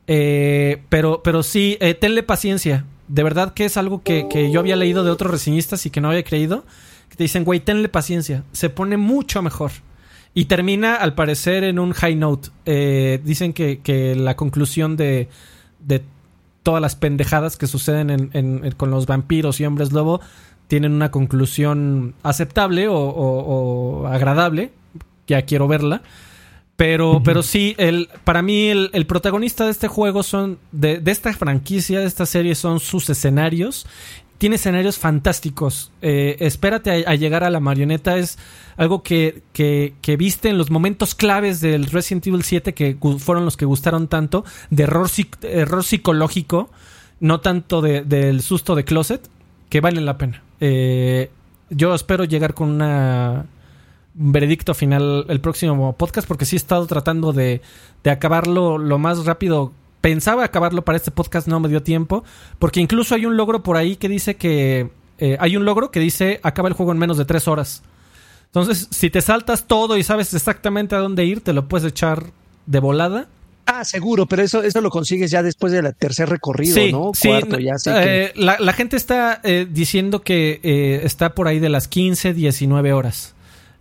Eh, 0.07 0.83
pero, 0.89 1.21
pero 1.23 1.43
sí, 1.43 1.77
eh, 1.79 1.93
tenle 1.93 2.23
paciencia 2.23 2.85
de 3.07 3.23
verdad 3.23 3.53
que 3.53 3.65
es 3.65 3.77
algo 3.77 4.01
que, 4.01 4.49
yo 4.51 4.59
había 4.59 4.75
leído 4.75 5.03
de 5.03 5.11
otros 5.11 5.31
reseñistas 5.31 5.85
y 5.85 5.89
que 5.89 6.01
no 6.01 6.09
había 6.09 6.23
creído. 6.23 6.65
Que 7.09 7.15
te 7.15 7.23
dicen, 7.23 7.43
güey, 7.43 7.59
tenle 7.59 7.89
paciencia. 7.89 8.43
Se 8.51 8.69
pone 8.69 8.97
mucho 8.97 9.41
mejor. 9.41 9.71
Y 10.33 10.45
termina, 10.45 10.95
al 10.95 11.13
parecer, 11.13 11.63
en 11.63 11.79
un 11.79 11.93
high 11.93 12.15
note. 12.15 12.49
Eh, 12.65 13.21
dicen 13.23 13.53
que, 13.53 14.15
la 14.17 14.35
conclusión 14.35 14.97
de, 14.97 15.29
de, 15.79 16.03
todas 16.63 16.81
las 16.81 16.95
pendejadas 16.95 17.57
que 17.57 17.67
suceden 17.67 18.73
con 18.75 18.89
los 18.89 19.05
vampiros 19.05 19.59
y 19.59 19.65
hombres 19.65 19.91
lobo 19.91 20.19
tienen 20.67 20.93
una 20.93 21.11
conclusión 21.11 22.15
aceptable 22.23 22.87
o 22.89 24.07
agradable. 24.07 24.71
Ya 25.27 25.43
quiero 25.43 25.67
verla. 25.67 26.01
Pero, 26.77 27.21
pero 27.23 27.41
sí, 27.41 27.73
el, 27.77 28.09
para 28.25 28.41
mí 28.41 28.67
el, 28.67 29.05
protagonista 29.07 29.63
de 29.65 29.71
este 29.71 29.87
juego 29.87 30.23
son, 30.23 30.59
de, 30.73 31.01
esta 31.05 31.31
franquicia, 31.33 32.01
de 32.01 32.05
esta 32.05 32.25
serie, 32.25 32.53
son 32.53 32.81
sus 32.81 33.09
escenarios. 33.09 33.87
Tiene 34.37 34.57
escenarios 34.57 34.97
fantásticos. 34.97 35.93
Eh, 36.01 36.35
espérate 36.41 37.05
a, 37.07 37.15
llegar 37.15 37.45
a 37.45 37.49
la 37.49 37.61
marioneta. 37.61 38.17
Es 38.17 38.37
algo 38.75 39.03
que, 39.03 39.41
que, 39.53 39.93
que, 40.01 40.17
viste 40.17 40.49
en 40.49 40.57
los 40.57 40.69
momentos 40.69 41.15
claves 41.15 41.61
del 41.61 41.85
Resident 41.85 42.27
Evil 42.27 42.43
7 42.43 42.73
que 42.73 42.97
fueron 43.19 43.45
los 43.45 43.55
que 43.55 43.63
gustaron 43.63 44.09
tanto. 44.09 44.43
De 44.69 44.83
error, 44.83 45.09
error 45.43 45.83
psicológico, 45.85 46.69
no 47.21 47.39
tanto 47.39 47.81
del 47.81 48.41
susto 48.41 48.75
de 48.75 48.83
closet, 48.83 49.29
que 49.69 49.79
valen 49.79 50.03
la 50.03 50.17
pena. 50.17 50.43
Eh, 50.59 51.29
yo 51.69 51.95
espero 51.95 52.25
llegar 52.25 52.53
con 52.53 52.69
una 52.69 53.45
veredicto 54.17 54.73
final 54.73 55.25
el 55.29 55.41
próximo 55.41 55.93
podcast 55.97 56.27
porque 56.27 56.45
sí 56.45 56.55
he 56.55 56.57
estado 56.57 56.87
tratando 56.87 57.33
de, 57.33 57.61
de 58.03 58.09
acabarlo 58.11 58.77
lo 58.77 58.97
más 58.97 59.25
rápido. 59.25 59.73
Pensaba 60.01 60.43
acabarlo 60.43 60.83
para 60.85 60.97
este 60.97 61.11
podcast, 61.11 61.47
no 61.47 61.59
me 61.59 61.67
dio 61.67 61.81
tiempo, 61.83 62.23
porque 62.59 62.79
incluso 62.79 63.15
hay 63.15 63.25
un 63.25 63.37
logro 63.37 63.63
por 63.63 63.77
ahí 63.77 63.95
que 63.95 64.09
dice 64.09 64.35
que... 64.35 64.89
Eh, 65.17 65.37
hay 65.39 65.55
un 65.55 65.63
logro 65.65 65.91
que 65.91 65.99
dice 66.01 66.39
acaba 66.43 66.67
el 66.67 66.73
juego 66.75 66.91
en 66.91 66.97
menos 66.97 67.17
de 67.17 67.23
tres 67.25 67.47
horas. 67.47 67.83
Entonces, 68.47 68.87
si 68.91 69.09
te 69.09 69.21
saltas 69.21 69.65
todo 69.65 69.97
y 69.97 70.03
sabes 70.03 70.33
exactamente 70.33 70.95
a 70.95 70.99
dónde 70.99 71.25
ir, 71.25 71.41
te 71.41 71.53
lo 71.53 71.67
puedes 71.67 71.87
echar 71.87 72.23
de 72.65 72.79
volada. 72.79 73.27
Ah, 73.65 73.83
seguro, 73.83 74.25
pero 74.27 74.43
eso, 74.43 74.61
eso 74.61 74.79
lo 74.81 74.89
consigues 74.89 75.31
ya 75.31 75.41
después 75.41 75.73
del 75.73 75.93
tercer 75.95 76.29
recorrido, 76.29 76.75
Sí, 76.75 76.91
¿no? 76.91 77.11
sí, 77.13 77.27
Cuarto, 77.29 77.57
ya 77.59 77.73
que- 77.83 78.25
eh, 78.25 78.33
la, 78.35 78.57
la 78.59 78.73
gente 78.73 78.95
está 78.97 79.39
eh, 79.43 79.65
diciendo 79.69 80.21
que 80.21 80.59
eh, 80.63 81.01
está 81.03 81.33
por 81.33 81.47
ahí 81.47 81.59
de 81.59 81.69
las 81.69 81.87
15, 81.87 82.33
19 82.33 82.93
horas 82.93 83.34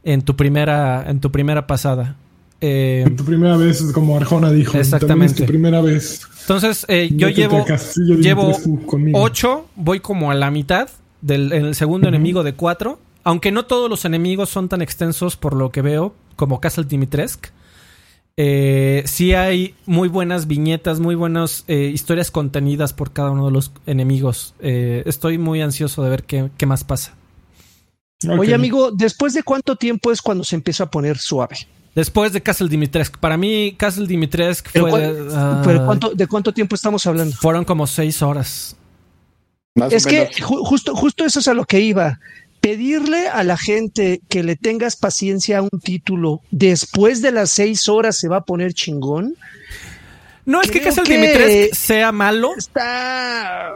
en 0.05 0.23
tu 0.23 0.37
primera, 0.37 1.05
en 1.09 1.21
tu 1.21 1.31
primera 1.33 1.67
pasada. 1.67 2.17
Eh, 2.61 3.05
Tu 3.17 3.25
primera 3.25 3.57
vez, 3.57 3.83
como 3.93 4.17
Arjona 4.17 4.51
dijo. 4.51 4.79
Exactamente. 4.79 5.35
Es 5.35 5.41
tu 5.41 5.47
primera 5.47 5.81
vez. 5.81 6.23
entonces, 6.43 6.87
eh, 6.89 7.11
yo 7.13 7.29
llevo, 7.29 7.65
llevo 8.19 8.43
Dimitrescu 8.43 8.87
conmigo. 8.87 9.21
8, 9.21 9.67
voy 9.77 10.01
como 10.01 10.31
a 10.31 10.35
la 10.35 10.51
mitad 10.51 10.89
del 11.21 11.53
en 11.53 11.67
el 11.67 11.75
segundo 11.75 12.09
enemigo 12.09 12.43
de 12.43 12.55
4. 12.55 12.99
Aunque 13.25 13.51
no 13.51 13.65
todos 13.65 13.89
los 13.91 14.05
enemigos 14.05 14.51
son 14.51 14.69
tan 14.69 14.83
extensos 14.83 15.37
por 15.37 15.55
lo 15.55 15.71
que 15.73 15.83
veo, 15.83 16.15
como 16.37 16.61
Castle 16.61 16.85
Dimitrescu. 16.85 17.49
Eh, 18.37 19.03
sí 19.07 19.33
hay 19.35 19.75
muy 19.87 20.09
buenas 20.09 20.47
viñetas, 20.47 20.99
muy 21.01 21.15
buenas 21.15 21.65
eh, 21.69 21.91
historias 21.95 22.31
contenidas 22.31 22.93
por 22.93 23.13
cada 23.13 23.31
uno 23.31 23.47
de 23.47 23.53
los 23.53 23.73
enemigos. 23.87 24.55
Eh, 24.61 25.03
estoy 25.07 25.39
muy 25.39 25.61
ansioso 25.63 26.03
de 26.03 26.11
ver 26.11 26.25
qué, 26.25 26.51
qué 26.57 26.67
más 26.67 26.83
pasa. 26.85 27.15
Ok. 28.29 28.39
Oye, 28.41 28.55
amigo, 28.55 28.91
¿después 28.91 29.35
de 29.35 29.43
cuánto 29.43 29.77
tiempo 29.77 30.11
es 30.13 30.21
cuando 30.23 30.45
se 30.45 30.57
empieza 30.57 30.85
a 30.85 30.91
poner 30.91 31.19
suave? 31.19 31.57
Después 31.95 32.33
de 32.33 32.43
Castle 32.43 32.69
Dimitrescu. 32.69 33.19
Para 33.21 33.37
mí, 33.37 33.75
Castle 33.79 34.07
Dimitrescu 34.07 34.71
Pero, 34.73 34.89
fue... 34.89 35.01
¿cuán- 35.01 35.29
ah, 35.33 35.63
pero 35.65 35.85
¿cuánto, 35.87 36.11
¿de 36.15 36.27
cuánto 36.27 36.53
tiempo 36.53 36.75
estamos 36.75 37.07
hablando? 37.07 37.37
Fueron 37.37 37.65
como 37.65 37.87
seis 37.87 38.21
horas. 38.23 38.77
Más 39.77 39.93
Es 39.93 40.07
que 40.07 40.29
ju- 40.31 40.65
justo, 40.65 40.95
justo 40.97 41.25
eso 41.25 41.39
es 41.41 41.49
a 41.49 41.55
lo 41.55 41.65
que 41.65 41.81
iba. 41.81 42.19
Pedirle 42.61 43.29
a 43.29 43.45
la 43.45 43.57
gente 43.59 44.23
que 44.29 44.43
le 44.43 44.57
tengas 44.57 44.97
paciencia 44.97 45.59
a 45.59 45.63
un 45.63 45.81
título 45.83 46.41
después 46.51 47.21
de 47.23 47.31
las 47.33 47.51
seis 47.51 47.89
horas 47.89 48.17
se 48.17 48.29
va 48.29 48.39
a 48.39 48.45
poner 48.45 48.73
chingón. 48.73 49.35
No 50.47 50.61
es 50.61 50.71
que 50.71 50.81
Castle 50.81 51.05
que- 51.05 51.15
Dimitrescu 51.15 51.75
sea 51.75 52.13
malo. 52.13 52.51
Está 52.57 53.73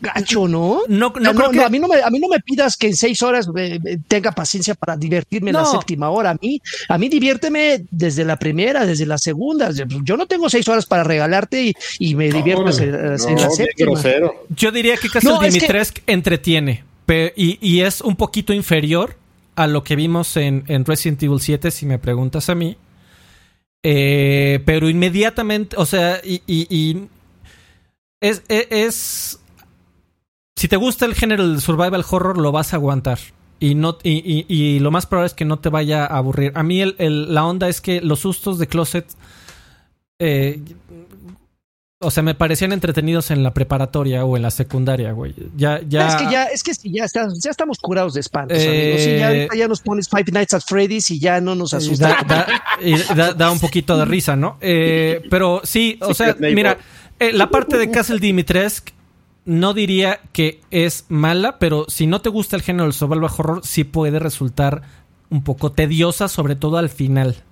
gacho, 0.00 0.48
¿no? 0.48 0.80
No, 0.88 1.12
no 1.14 1.20
No, 1.20 1.34
creo 1.34 1.34
no, 1.34 1.50
que... 1.50 1.64
a, 1.64 1.68
mí 1.68 1.78
no 1.78 1.88
me, 1.88 2.00
a 2.02 2.08
mí 2.10 2.18
no 2.18 2.28
me 2.28 2.40
pidas 2.40 2.76
que 2.76 2.86
en 2.88 2.96
seis 2.96 3.22
horas 3.22 3.48
eh, 3.56 3.78
eh, 3.84 3.98
tenga 4.08 4.32
paciencia 4.32 4.74
para 4.74 4.96
divertirme 4.96 5.50
en 5.50 5.56
la 5.56 5.62
No. 5.62 5.70
séptima 5.72 6.08
hora. 6.10 6.30
A 6.30 6.34
mí, 6.40 6.60
a 6.88 6.96
mí 6.98 7.08
diviérteme 7.08 7.84
desde 7.90 8.24
la 8.24 8.38
primera, 8.38 8.86
desde 8.86 9.04
la 9.06 9.18
segunda. 9.18 9.70
Yo 10.02 10.16
no 10.16 10.26
tengo 10.26 10.48
seis 10.48 10.66
horas 10.68 10.86
para 10.86 11.04
regalarte 11.04 11.62
y, 11.62 11.74
y 11.98 12.14
me 12.14 12.30
divierto 12.30 12.70
en, 12.80 12.92
No, 12.92 13.08
la 13.36 13.50
séptima. 13.50 13.90
grosero. 13.90 14.46
Yo 14.56 14.70
diría 14.72 14.96
que 14.96 15.08
Castle 15.08 15.30
No, 15.30 15.42
es 15.42 15.52
que- 15.52 15.60
Dimitrescu 15.60 16.00
entretiene. 16.06 16.84
y, 17.36 17.58
y 17.60 17.80
es 17.82 18.00
un 18.00 18.16
poquito 18.16 18.52
inferior 18.52 19.16
a 19.56 19.66
lo 19.66 19.82
que 19.84 19.96
vimos 19.96 20.36
en, 20.36 20.64
en 20.68 20.84
Resident 20.84 21.22
Evil 21.22 21.40
7, 21.40 21.70
si 21.70 21.84
me 21.84 21.98
preguntas 21.98 22.48
a 22.48 22.54
mí. 22.54 22.76
Eh, 23.90 24.60
pero 24.66 24.90
inmediatamente, 24.90 25.74
o 25.78 25.86
sea, 25.86 26.20
y, 26.22 26.42
y 26.46 27.08
es, 28.20 29.38
Si 30.56 30.68
te 30.68 30.76
gusta 30.76 31.06
el 31.06 31.14
género 31.14 31.46
del 31.48 31.60
survival 31.60 32.04
horror, 32.10 32.36
lo 32.38 32.52
vas 32.52 32.72
a 32.72 32.76
aguantar. 32.76 33.18
Y, 33.60 33.74
no, 33.74 33.96
y, 34.02 34.44
y- 34.48 34.78
lo 34.80 34.90
más 34.90 35.06
probable 35.06 35.28
es 35.28 35.34
que 35.34 35.44
no 35.44 35.58
te 35.58 35.68
vaya 35.68 36.04
a 36.04 36.18
aburrir. 36.18 36.52
A 36.54 36.62
mí 36.62 36.80
el- 36.80 37.32
la 37.34 37.46
onda 37.46 37.68
es 37.68 37.80
que 37.80 38.00
los 38.00 38.20
sustos 38.20 38.58
de 38.58 38.66
Closet... 38.66 39.06
eh, 40.18 40.60
o 42.00 42.12
sea, 42.12 42.22
me 42.22 42.34
parecían 42.36 42.72
entretenidos 42.72 43.32
en 43.32 43.42
la 43.42 43.52
preparatoria 43.52 44.24
o 44.24 44.36
en 44.36 44.42
la 44.42 44.52
secundaria, 44.52 45.10
güey. 45.10 45.34
Ya, 45.56 45.80
ya. 45.88 46.06
Es 46.06 46.14
que 46.14 46.30
ya, 46.32 46.44
es 46.44 46.62
que 46.62 46.74
sí, 46.74 46.92
ya, 46.92 47.04
está- 47.04 47.26
ya 47.42 47.50
estamos 47.50 47.78
curados 47.78 48.14
de 48.14 48.20
espantos, 48.20 48.56
Eh, 48.60 48.68
amigos. 48.68 49.02
Sí, 49.02 49.16
ya, 49.18 49.26
ahorita 49.28 49.56
ya 49.56 49.68
nos 49.68 49.80
pones 49.80 50.08
Five 50.08 50.30
Nights 50.32 50.54
at 50.54 50.62
Freddy's 50.64 51.10
y 51.10 51.18
ya 51.18 51.40
no 51.40 51.56
nos 51.56 51.72
y 51.72 51.76
asusta. 51.76 52.08
da, 52.08 52.22
da- 52.46 52.46
y 52.80 52.96
da- 53.16 53.34
da 53.34 53.50
un 53.50 53.58
poquito 53.58 53.96
de 53.98 54.04
risa, 54.04 54.36
¿no? 54.36 54.58
Eh, 54.60 55.22
pero 55.30 55.60
sí, 55.64 55.98
o 56.00 56.14
sea, 56.14 56.36
mira, 56.38 56.78
eh, 57.18 57.32
la 57.32 57.50
parte 57.50 57.76
de 57.78 57.90
Castle 57.90 58.20
Dimitrescu 58.20 58.92
no 59.44 59.74
diría 59.74 60.20
que 60.32 60.60
es 60.70 61.04
mala, 61.08 61.58
pero 61.58 61.86
si 61.88 62.06
no 62.06 62.20
te 62.20 62.28
gusta 62.28 62.54
el 62.54 62.62
género 62.62 62.84
del 62.84 62.92
survival 62.92 63.24
horror, 63.24 63.60
sí 63.64 63.82
puede 63.82 64.20
resultar 64.20 64.82
un 65.30 65.42
poco 65.42 65.72
tediosa, 65.72 66.28
sobre 66.28 66.54
todo 66.54 66.78
al 66.78 66.90
final. 66.90 67.42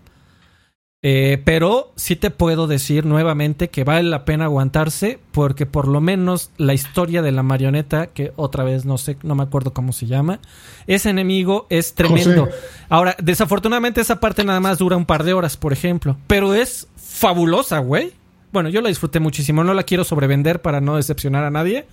Eh, 1.08 1.40
pero 1.44 1.92
sí 1.94 2.16
te 2.16 2.32
puedo 2.32 2.66
decir 2.66 3.06
nuevamente 3.06 3.68
que 3.70 3.84
vale 3.84 4.08
la 4.10 4.24
pena 4.24 4.46
aguantarse 4.46 5.20
porque 5.30 5.64
por 5.64 5.86
lo 5.86 6.00
menos 6.00 6.50
la 6.56 6.74
historia 6.74 7.22
de 7.22 7.30
la 7.30 7.44
marioneta, 7.44 8.08
que 8.08 8.32
otra 8.34 8.64
vez 8.64 8.84
no 8.84 8.98
sé, 8.98 9.16
no 9.22 9.36
me 9.36 9.44
acuerdo 9.44 9.72
cómo 9.72 9.92
se 9.92 10.06
llama, 10.06 10.40
ese 10.88 11.10
enemigo 11.10 11.68
es 11.70 11.94
tremendo. 11.94 12.46
José. 12.46 12.56
Ahora, 12.88 13.14
desafortunadamente 13.22 14.00
esa 14.00 14.18
parte 14.18 14.42
nada 14.42 14.58
más 14.58 14.78
dura 14.78 14.96
un 14.96 15.06
par 15.06 15.22
de 15.22 15.32
horas, 15.32 15.56
por 15.56 15.72
ejemplo, 15.72 16.16
pero 16.26 16.54
es 16.54 16.88
fabulosa, 16.96 17.78
güey. 17.78 18.12
Bueno, 18.52 18.68
yo 18.68 18.80
la 18.80 18.88
disfruté 18.88 19.20
muchísimo, 19.20 19.62
no 19.62 19.74
la 19.74 19.84
quiero 19.84 20.02
sobrevender 20.02 20.60
para 20.60 20.80
no 20.80 20.96
decepcionar 20.96 21.44
a 21.44 21.52
nadie, 21.52 21.86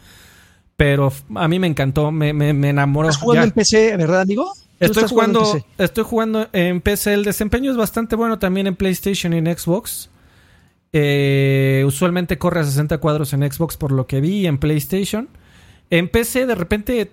pero 0.76 1.14
a 1.35 1.48
mí 1.48 1.60
me 1.60 1.68
encantó, 1.68 2.11
me, 2.11 2.34
me, 2.34 2.52
me 2.53 2.69
enamoró. 2.69 3.10
¿Estás 3.10 3.22
jugando 3.22 3.41
Ya. 3.44 3.48
en 3.49 3.52
PC, 3.52 3.95
verdad, 3.95 4.22
amigo? 4.22 4.52
¿Tú 4.79 4.85
Estoy 4.85 5.03
jugando 5.07 5.39
en 5.39 5.45
jugando, 5.45 5.53
PC? 5.53 5.83
estoy 5.83 6.03
jugando 6.03 6.49
en 6.51 6.81
PC. 6.81 7.13
El 7.13 7.23
desempeño 7.23 7.71
es 7.71 7.77
bastante 7.77 8.15
bueno 8.15 8.39
también 8.39 8.67
en 8.67 8.75
PlayStation 8.75 9.33
y 9.33 9.37
en 9.37 9.57
Xbox. 9.57 10.09
Eh, 10.91 11.83
usualmente 11.87 12.37
corre 12.37 12.59
a 12.59 12.63
60 12.63 12.97
cuadros 12.99 13.33
en 13.33 13.49
Xbox 13.51 13.77
por 13.77 13.91
lo 13.91 14.07
que 14.07 14.21
vi 14.21 14.45
en 14.45 14.57
PlayStation. 14.57 15.29
En 15.89 16.09
PC 16.09 16.45
de 16.45 16.55
repente 16.55 17.11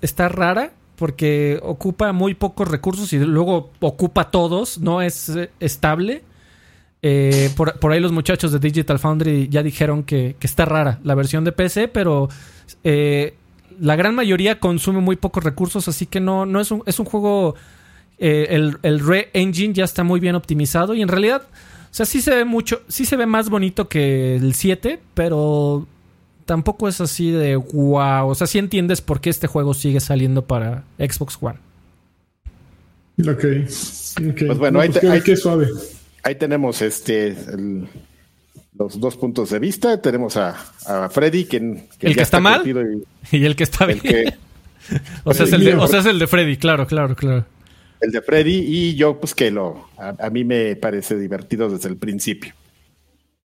está 0.00 0.28
rara 0.28 0.72
porque 0.96 1.60
ocupa 1.62 2.12
muy 2.12 2.34
pocos 2.34 2.68
recursos 2.68 3.12
y 3.12 3.18
luego 3.18 3.70
ocupa 3.80 4.30
todos. 4.30 4.78
No 4.78 5.02
es 5.02 5.28
eh, 5.30 5.50
estable. 5.60 6.24
Eh, 7.00 7.50
por, 7.56 7.78
por 7.78 7.92
ahí 7.92 8.00
los 8.00 8.10
muchachos 8.12 8.50
de 8.50 8.58
Digital 8.58 8.98
Foundry 8.98 9.48
ya 9.48 9.62
dijeron 9.62 10.02
que, 10.02 10.34
que 10.38 10.46
está 10.48 10.64
rara 10.64 10.98
la 11.04 11.14
versión 11.14 11.44
de 11.44 11.52
PC, 11.52 11.86
pero 11.86 12.28
eh, 12.82 13.34
la 13.80 13.96
gran 13.96 14.14
mayoría 14.14 14.58
consume 14.60 15.00
muy 15.00 15.16
pocos 15.16 15.42
recursos, 15.44 15.88
así 15.88 16.06
que 16.06 16.20
no, 16.20 16.46
no 16.46 16.60
es 16.60 16.70
un, 16.70 16.82
es 16.86 16.98
un 16.98 17.06
juego. 17.06 17.54
eh, 18.18 18.46
el, 18.50 18.78
el 18.82 18.98
Re 19.00 19.30
Engine 19.32 19.72
ya 19.74 19.84
está 19.84 20.02
muy 20.04 20.18
bien 20.20 20.34
optimizado 20.34 20.94
y 20.94 21.02
en 21.02 21.08
realidad, 21.08 21.42
o 21.42 21.94
sea, 21.94 22.04
sí 22.06 22.20
se 22.20 22.34
ve 22.34 22.44
mucho, 22.44 22.82
sí 22.88 23.04
se 23.04 23.16
ve 23.16 23.26
más 23.26 23.48
bonito 23.48 23.88
que 23.88 24.36
el 24.36 24.54
7, 24.54 24.98
pero 25.14 25.86
tampoco 26.44 26.88
es 26.88 27.00
así 27.00 27.30
de 27.30 27.56
wow. 27.56 28.28
O 28.28 28.34
sea, 28.34 28.46
sí 28.46 28.58
entiendes 28.58 29.00
por 29.00 29.20
qué 29.20 29.30
este 29.30 29.46
juego 29.46 29.74
sigue 29.74 30.00
saliendo 30.00 30.44
para 30.46 30.82
Xbox 30.98 31.38
One. 31.40 31.58
Ok. 33.20 33.28
ok. 34.30 34.42
Pues 34.46 34.58
bueno, 34.58 34.78
No, 34.78 34.80
ahí 34.80 34.88
te- 34.90 35.00
qué, 35.00 35.08
ahí- 35.08 35.22
qué 35.22 35.36
suave. 35.36 35.68
Ahí 36.22 36.34
tenemos 36.36 36.82
este 36.82 37.28
el- 37.28 37.88
los 38.78 39.00
dos 39.00 39.16
puntos 39.16 39.50
de 39.50 39.58
vista. 39.58 40.00
Tenemos 40.00 40.36
a, 40.36 40.56
a 40.86 41.08
Freddy, 41.08 41.44
quien, 41.44 41.86
quien 41.98 42.10
¿El 42.10 42.16
que 42.16 42.22
está 42.22 42.40
mal? 42.40 42.62
y 42.66 43.36
Y 43.36 43.44
el 43.44 43.56
que 43.56 43.64
está 43.64 43.86
bien. 43.86 44.00
que, 44.00 44.34
o, 45.24 45.34
sea, 45.34 45.46
es 45.46 45.52
el 45.52 45.64
de, 45.64 45.74
mío. 45.74 45.82
o 45.82 45.88
sea, 45.88 46.00
es 46.00 46.06
el 46.06 46.18
de 46.18 46.26
Freddy, 46.26 46.56
claro, 46.56 46.86
claro, 46.86 47.14
claro. 47.14 47.44
el 48.00 48.10
de 48.10 48.22
Freddy 48.22 48.64
y 48.66 48.94
yo, 48.94 49.18
pues 49.18 49.34
que 49.34 49.50
lo 49.50 49.88
a, 49.98 50.14
a 50.18 50.30
mí 50.30 50.44
me 50.44 50.76
parece 50.76 51.18
divertido 51.18 51.68
desde 51.68 51.88
el 51.88 51.96
principio. 51.96 52.54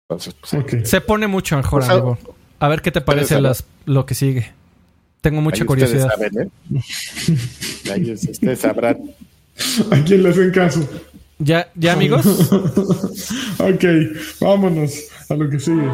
Entonces, 0.09 0.35
pues. 0.41 0.89
Se 0.89 1.01
pone 1.01 1.27
mucho 1.27 1.55
mejor, 1.55 1.81
Pues, 1.81 1.91
amigo. 1.91 2.17
A 2.59 2.67
ver 2.67 2.81
qué 2.81 2.91
te 2.91 2.99
parece 2.99 3.39
las, 3.39 3.63
lo 3.85 4.05
que 4.05 4.15
sigue. 4.15 4.51
Tengo 5.21 5.41
mucha 5.41 5.63
ahí 5.63 5.67
curiosidad. 5.67 6.09
Ustedes 6.13 6.31
saben, 6.31 6.51
¿eh? 6.75 7.91
Ahí 7.93 8.11
ustedes 8.11 8.59
sabrán. 8.59 8.97
¿A 9.91 10.03
quién 10.03 10.23
le 10.23 10.29
hacen 10.29 10.51
caso? 10.51 10.87
¿Ya, 11.39 11.69
¿Ya, 11.75 11.93
amigos? 11.93 12.25
Ok, 13.59 13.83
vámonos 14.41 14.93
a 15.29 15.33
lo 15.35 15.49
que 15.49 15.59
sigue. 15.59 15.87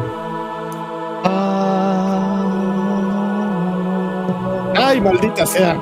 ¡Ay, 4.78 5.00
maldita 5.00 5.46
sea! 5.46 5.80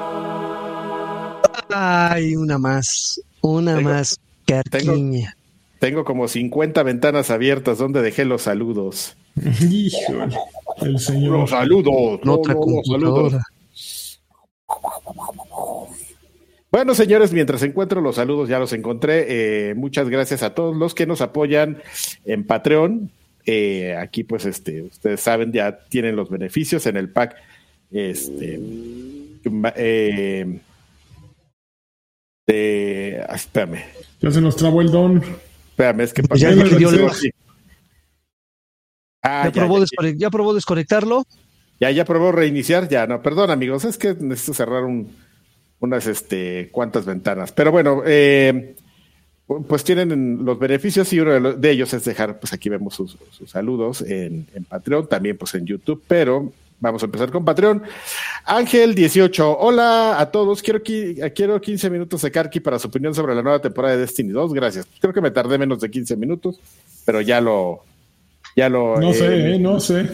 Ay, 1.70 2.36
una 2.36 2.58
más, 2.58 3.20
una 3.42 3.76
Tengo- 3.76 3.90
más. 3.90 4.18
Carquiña. 4.46 5.36
Tengo 5.78 6.04
como 6.04 6.28
50 6.28 6.82
ventanas 6.82 7.30
abiertas 7.30 7.78
donde 7.78 8.00
dejé 8.02 8.24
los 8.24 8.42
saludos. 8.42 9.16
Híjole, 9.70 10.36
el 10.82 10.98
señor. 10.98 11.40
Los 11.40 11.50
saludos. 11.50 12.20
Otra 12.26 12.54
no, 12.54 12.60
no, 12.60 12.76
los 12.76 12.86
saludos. 12.86 13.34
Bueno, 16.74 16.92
señores, 16.96 17.32
mientras 17.32 17.62
encuentro 17.62 18.00
los 18.00 18.16
saludos, 18.16 18.48
ya 18.48 18.58
los 18.58 18.72
encontré. 18.72 19.26
Eh, 19.70 19.74
muchas 19.76 20.08
gracias 20.08 20.42
a 20.42 20.54
todos 20.56 20.76
los 20.76 20.92
que 20.92 21.06
nos 21.06 21.20
apoyan 21.20 21.80
en 22.24 22.44
Patreon. 22.44 23.12
Eh, 23.46 23.94
aquí, 23.96 24.24
pues, 24.24 24.44
este, 24.44 24.82
ustedes 24.82 25.20
saben, 25.20 25.52
ya 25.52 25.78
tienen 25.88 26.16
los 26.16 26.28
beneficios 26.28 26.84
en 26.86 26.96
el 26.96 27.10
pack. 27.10 27.36
Este, 27.92 28.58
eh, 29.76 30.58
de, 32.44 33.24
ah, 33.28 33.36
espérame, 33.36 33.84
Ya 34.20 34.32
se 34.32 34.40
nos 34.40 34.56
trabó 34.56 34.80
el 34.80 34.90
don. 34.90 35.22
espérame, 35.70 36.00
es 36.00 36.12
que 36.12 36.22
ya 36.22 36.28
pasó- 36.28 36.48
el- 36.48 37.32
Ah, 39.22 39.42
¿Ya, 39.44 39.50
ya, 39.52 39.52
probó 39.52 39.78
ya, 39.78 39.84
desconec- 39.84 40.16
¿Ya 40.18 40.30
probó 40.30 40.54
desconectarlo? 40.54 41.24
ya, 41.78 41.92
ya 41.92 42.04
probó 42.04 42.32
reiniciar, 42.32 42.88
ya, 42.88 43.06
no, 43.06 43.22
perdón 43.22 43.52
amigos, 43.52 43.84
es 43.84 43.96
que 43.96 44.14
necesito 44.18 44.54
cerrar 44.54 44.82
un, 44.82 45.22
unas 45.84 46.06
este, 46.06 46.68
cuantas 46.72 47.04
ventanas. 47.04 47.52
Pero 47.52 47.70
bueno, 47.70 48.02
eh, 48.04 48.74
pues 49.68 49.84
tienen 49.84 50.44
los 50.44 50.58
beneficios 50.58 51.12
y 51.12 51.20
uno 51.20 51.52
de, 51.52 51.70
ellos 51.70 51.92
es 51.92 52.04
dejar, 52.04 52.40
pues 52.40 52.52
aquí 52.52 52.68
vemos 52.68 52.94
sus, 52.94 53.16
saludos 53.46 54.02
en, 54.02 54.46
en, 54.54 54.64
Patreon, 54.64 55.06
también 55.08 55.36
pues 55.36 55.54
en 55.54 55.66
YouTube, 55.66 56.02
pero 56.08 56.50
vamos 56.80 57.02
a 57.02 57.06
empezar 57.06 57.30
con 57.30 57.44
Patreon. 57.44 57.82
Ángel 58.44 58.94
18, 58.94 59.58
hola 59.58 60.18
a 60.18 60.30
todos, 60.30 60.62
quiero, 60.62 60.82
quiero 60.82 61.60
15 61.60 61.90
minutos 61.90 62.22
de 62.22 62.30
Karki 62.30 62.60
para 62.60 62.78
su 62.78 62.88
opinión 62.88 63.14
sobre 63.14 63.34
la 63.34 63.42
nueva 63.42 63.60
temporada 63.60 63.94
de 63.94 64.00
Destiny 64.00 64.30
2, 64.30 64.54
gracias. 64.54 64.86
Creo 64.98 65.12
que 65.12 65.20
me 65.20 65.30
tardé 65.30 65.58
menos 65.58 65.80
de 65.80 65.90
15 65.90 66.16
minutos, 66.16 66.58
pero 67.04 67.20
ya 67.20 67.40
lo... 67.40 67.82
Ya 68.56 68.68
lo 68.68 69.00
no 69.00 69.12
sé, 69.12 69.54
eh, 69.54 69.58
no 69.58 69.80
sé. 69.80 70.08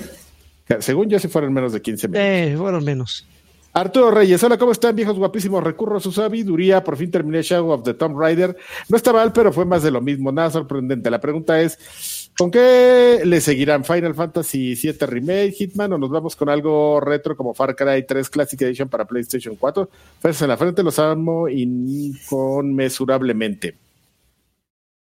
Según 0.78 1.10
yo, 1.10 1.18
si 1.18 1.28
fueron 1.28 1.52
menos 1.52 1.74
de 1.74 1.82
15 1.82 2.08
minutos. 2.08 2.26
Eh, 2.26 2.54
fueron 2.56 2.84
menos. 2.84 3.26
Arturo 3.72 4.10
Reyes, 4.10 4.42
hola, 4.42 4.58
¿cómo 4.58 4.72
están, 4.72 4.96
viejos 4.96 5.16
guapísimos? 5.16 5.62
Recurro 5.62 5.98
a 5.98 6.00
su 6.00 6.10
sabiduría, 6.10 6.82
por 6.82 6.96
fin 6.96 7.08
terminé 7.08 7.40
Shadow 7.42 7.70
of 7.70 7.84
the 7.84 7.94
Tomb 7.94 8.18
Raider. 8.18 8.56
No 8.88 8.96
está 8.96 9.12
mal, 9.12 9.32
pero 9.32 9.52
fue 9.52 9.64
más 9.64 9.84
de 9.84 9.92
lo 9.92 10.00
mismo, 10.00 10.32
nada 10.32 10.50
sorprendente. 10.50 11.08
La 11.08 11.20
pregunta 11.20 11.60
es, 11.60 12.32
¿con 12.36 12.50
qué 12.50 13.20
le 13.24 13.40
seguirán 13.40 13.84
Final 13.84 14.16
Fantasy 14.16 14.74
VII 14.74 15.06
Remake, 15.06 15.52
Hitman, 15.52 15.92
o 15.92 15.98
nos 15.98 16.10
vamos 16.10 16.34
con 16.34 16.48
algo 16.48 17.00
retro 17.00 17.36
como 17.36 17.54
Far 17.54 17.76
Cry 17.76 18.04
3 18.04 18.28
Classic 18.28 18.60
Edition 18.60 18.88
para 18.88 19.04
PlayStation 19.04 19.54
4? 19.54 19.88
Pues 20.20 20.42
en 20.42 20.48
la 20.48 20.56
frente 20.56 20.82
los 20.82 20.98
amo 20.98 21.48
inconmensurablemente. 21.48 23.76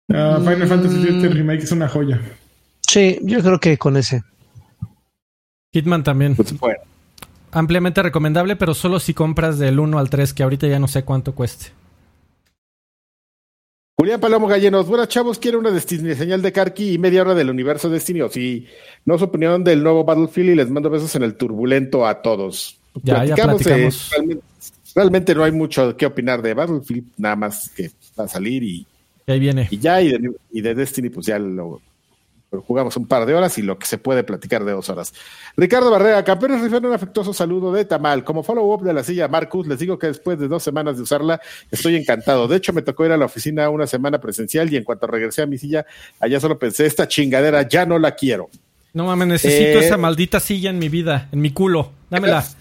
Uh, 0.09 0.41
Final 0.41 0.67
Fantasy 0.67 0.97
VII 0.97 1.29
Remake 1.29 1.63
es 1.63 1.71
una 1.71 1.87
joya. 1.87 2.19
Sí, 2.81 3.17
yo 3.21 3.41
creo 3.41 3.61
que 3.61 3.77
con 3.77 3.95
ese. 3.95 4.23
Hitman 5.71 6.03
también. 6.03 6.35
Pues, 6.35 6.51
bueno. 6.59 6.81
Ampliamente 7.51 8.03
recomendable, 8.03 8.55
pero 8.55 8.73
solo 8.73 8.99
si 8.99 9.13
compras 9.13 9.57
del 9.57 9.79
1 9.79 9.99
al 9.99 10.09
3, 10.09 10.33
que 10.33 10.43
ahorita 10.43 10.67
ya 10.67 10.79
no 10.79 10.87
sé 10.87 11.03
cuánto 11.03 11.33
cueste. 11.33 11.71
Julián 13.99 14.19
Palomo 14.19 14.47
Gallenos, 14.47 14.87
buenas 14.87 15.07
chavos, 15.07 15.39
quiero 15.39 15.57
una 15.57 15.71
Destiny 15.71 16.13
señal 16.13 16.43
de 16.43 16.51
Karki 16.51 16.93
y 16.93 16.97
media 16.99 17.21
hora 17.21 17.33
del 17.33 17.49
universo 17.49 17.89
Destiny. 17.89 18.21
O 18.21 18.29
si 18.29 18.67
no 19.05 19.17
su 19.17 19.23
opinión 19.23 19.63
del 19.63 19.81
nuevo 19.81 20.03
Battlefield 20.03 20.49
y 20.51 20.55
les 20.55 20.69
mando 20.69 20.91
besos 20.91 21.15
en 21.15 21.23
el 21.23 21.35
turbulento 21.35 22.05
a 22.05 22.21
todos. 22.21 22.77
Ya, 23.01 23.25
ya 23.25 23.35
platicamos. 23.35 24.11
realmente, 24.93 25.33
no 25.33 25.43
hay 25.43 25.51
mucho 25.51 25.97
que 25.97 26.05
opinar 26.05 26.43
de 26.43 26.53
Battlefield, 26.53 27.05
nada 27.17 27.35
más 27.35 27.69
que 27.69 27.89
va 28.19 28.25
a 28.25 28.27
salir 28.27 28.61
y, 28.61 28.85
ahí 29.25 29.39
viene. 29.39 29.67
Y 29.71 29.79
ya, 29.79 29.99
y 29.99 30.11
de, 30.11 30.31
y 30.51 30.61
de 30.61 30.75
Destiny, 30.75 31.09
pues 31.09 31.25
ya 31.25 31.39
lo, 31.39 31.81
jugamos 32.51 32.95
un 32.97 33.07
par 33.07 33.25
de 33.25 33.35
horas 33.35 33.57
y 33.57 33.61
lo 33.61 33.77
que 33.77 33.85
se 33.85 33.97
puede 33.97 34.23
platicar 34.23 34.63
de 34.63 34.71
dos 34.71 34.89
horas. 34.89 35.13
Ricardo 35.55 35.91
Barrera, 35.91 36.23
campeones 36.23 36.61
rifan 36.61 36.85
un 36.85 36.93
afectuoso 36.93 37.33
saludo 37.33 37.71
de 37.73 37.85
Tamal. 37.85 38.23
Como 38.23 38.43
follow-up 38.43 38.83
de 38.83 38.93
la 38.93 39.03
silla 39.03 39.27
Marcus, 39.27 39.67
les 39.67 39.79
digo 39.79 39.99
que 39.99 40.07
después 40.07 40.39
de 40.39 40.47
dos 40.47 40.63
semanas 40.63 40.97
de 40.97 41.03
usarla, 41.03 41.41
estoy 41.71 41.95
encantado. 41.95 42.47
De 42.47 42.55
hecho, 42.57 42.73
me 42.73 42.81
tocó 42.81 43.05
ir 43.05 43.11
a 43.11 43.17
la 43.17 43.25
oficina 43.25 43.69
una 43.69 43.87
semana 43.87 44.19
presencial 44.19 44.71
y 44.71 44.77
en 44.77 44.83
cuanto 44.83 45.07
regresé 45.07 45.41
a 45.41 45.45
mi 45.45 45.57
silla, 45.57 45.85
allá 46.19 46.39
solo 46.39 46.57
pensé, 46.57 46.85
esta 46.85 47.07
chingadera 47.07 47.67
ya 47.67 47.85
no 47.85 47.99
la 47.99 48.15
quiero. 48.15 48.49
No 48.93 49.05
mames, 49.05 49.27
necesito 49.27 49.79
esa 49.79 49.95
eh, 49.95 49.97
maldita 49.97 50.39
silla 50.39 50.69
en 50.69 50.79
mi 50.79 50.89
vida, 50.89 51.27
en 51.31 51.41
mi 51.41 51.51
culo. 51.51 51.91
Dámela. 52.09 52.45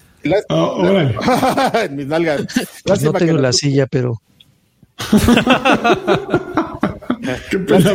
Oh, 0.49 0.83
en 1.81 1.95
mis 1.95 2.07
nalgas. 2.09 2.45
no 3.01 3.13
tengo 3.13 3.39
la 3.39 3.53
silla, 3.53 3.87
pero... 3.87 4.21
Qué 7.51 7.59
pena 7.59 7.91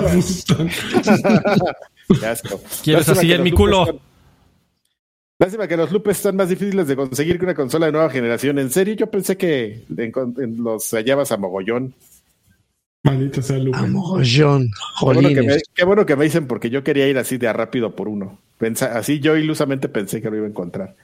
Quieres 2.84 3.10
así 3.10 3.32
en 3.32 3.44
mi 3.44 3.52
culo. 3.52 4.00
Lástima 5.40 5.68
que 5.68 5.76
los 5.76 5.92
lupes 5.92 6.18
están 6.18 6.36
más 6.36 6.50
difíciles 6.50 6.88
de 6.88 6.96
conseguir 6.96 7.40
que 7.40 7.46
una 7.46 7.56
consola 7.56 7.88
de 7.88 7.92
nueva 7.92 8.12
generación. 8.12 8.60
En 8.60 8.70
serio, 8.70 8.94
yo 8.94 9.10
pensé 9.10 9.38
que 9.38 9.86
los 9.90 10.92
hallabas 10.92 11.32
a 11.32 11.38
mogollón. 11.38 11.96
Maldito 13.04 13.42
sea 13.42 13.58
A 13.74 13.88
mogollón. 13.88 14.70
Qué 15.00 15.84
bueno, 15.84 16.06
que 16.06 16.16
me, 16.16 16.26
dicen 16.26 16.46
porque 16.46 16.70
yo 16.70 16.84
quería 16.84 17.08
ir 17.08 17.18
así 17.18 17.38
de 17.38 17.48
a 17.48 17.54
rápido 17.54 17.96
por 17.96 18.08
uno. 18.08 18.38
así 18.94 19.20
yo 19.20 19.36
ilusamente 19.36 19.90
pensé 19.90 20.22
que 20.22 20.30
lo 20.30 20.38
iba 20.38 20.46
a 20.46 20.50
encontrar. 20.50 20.96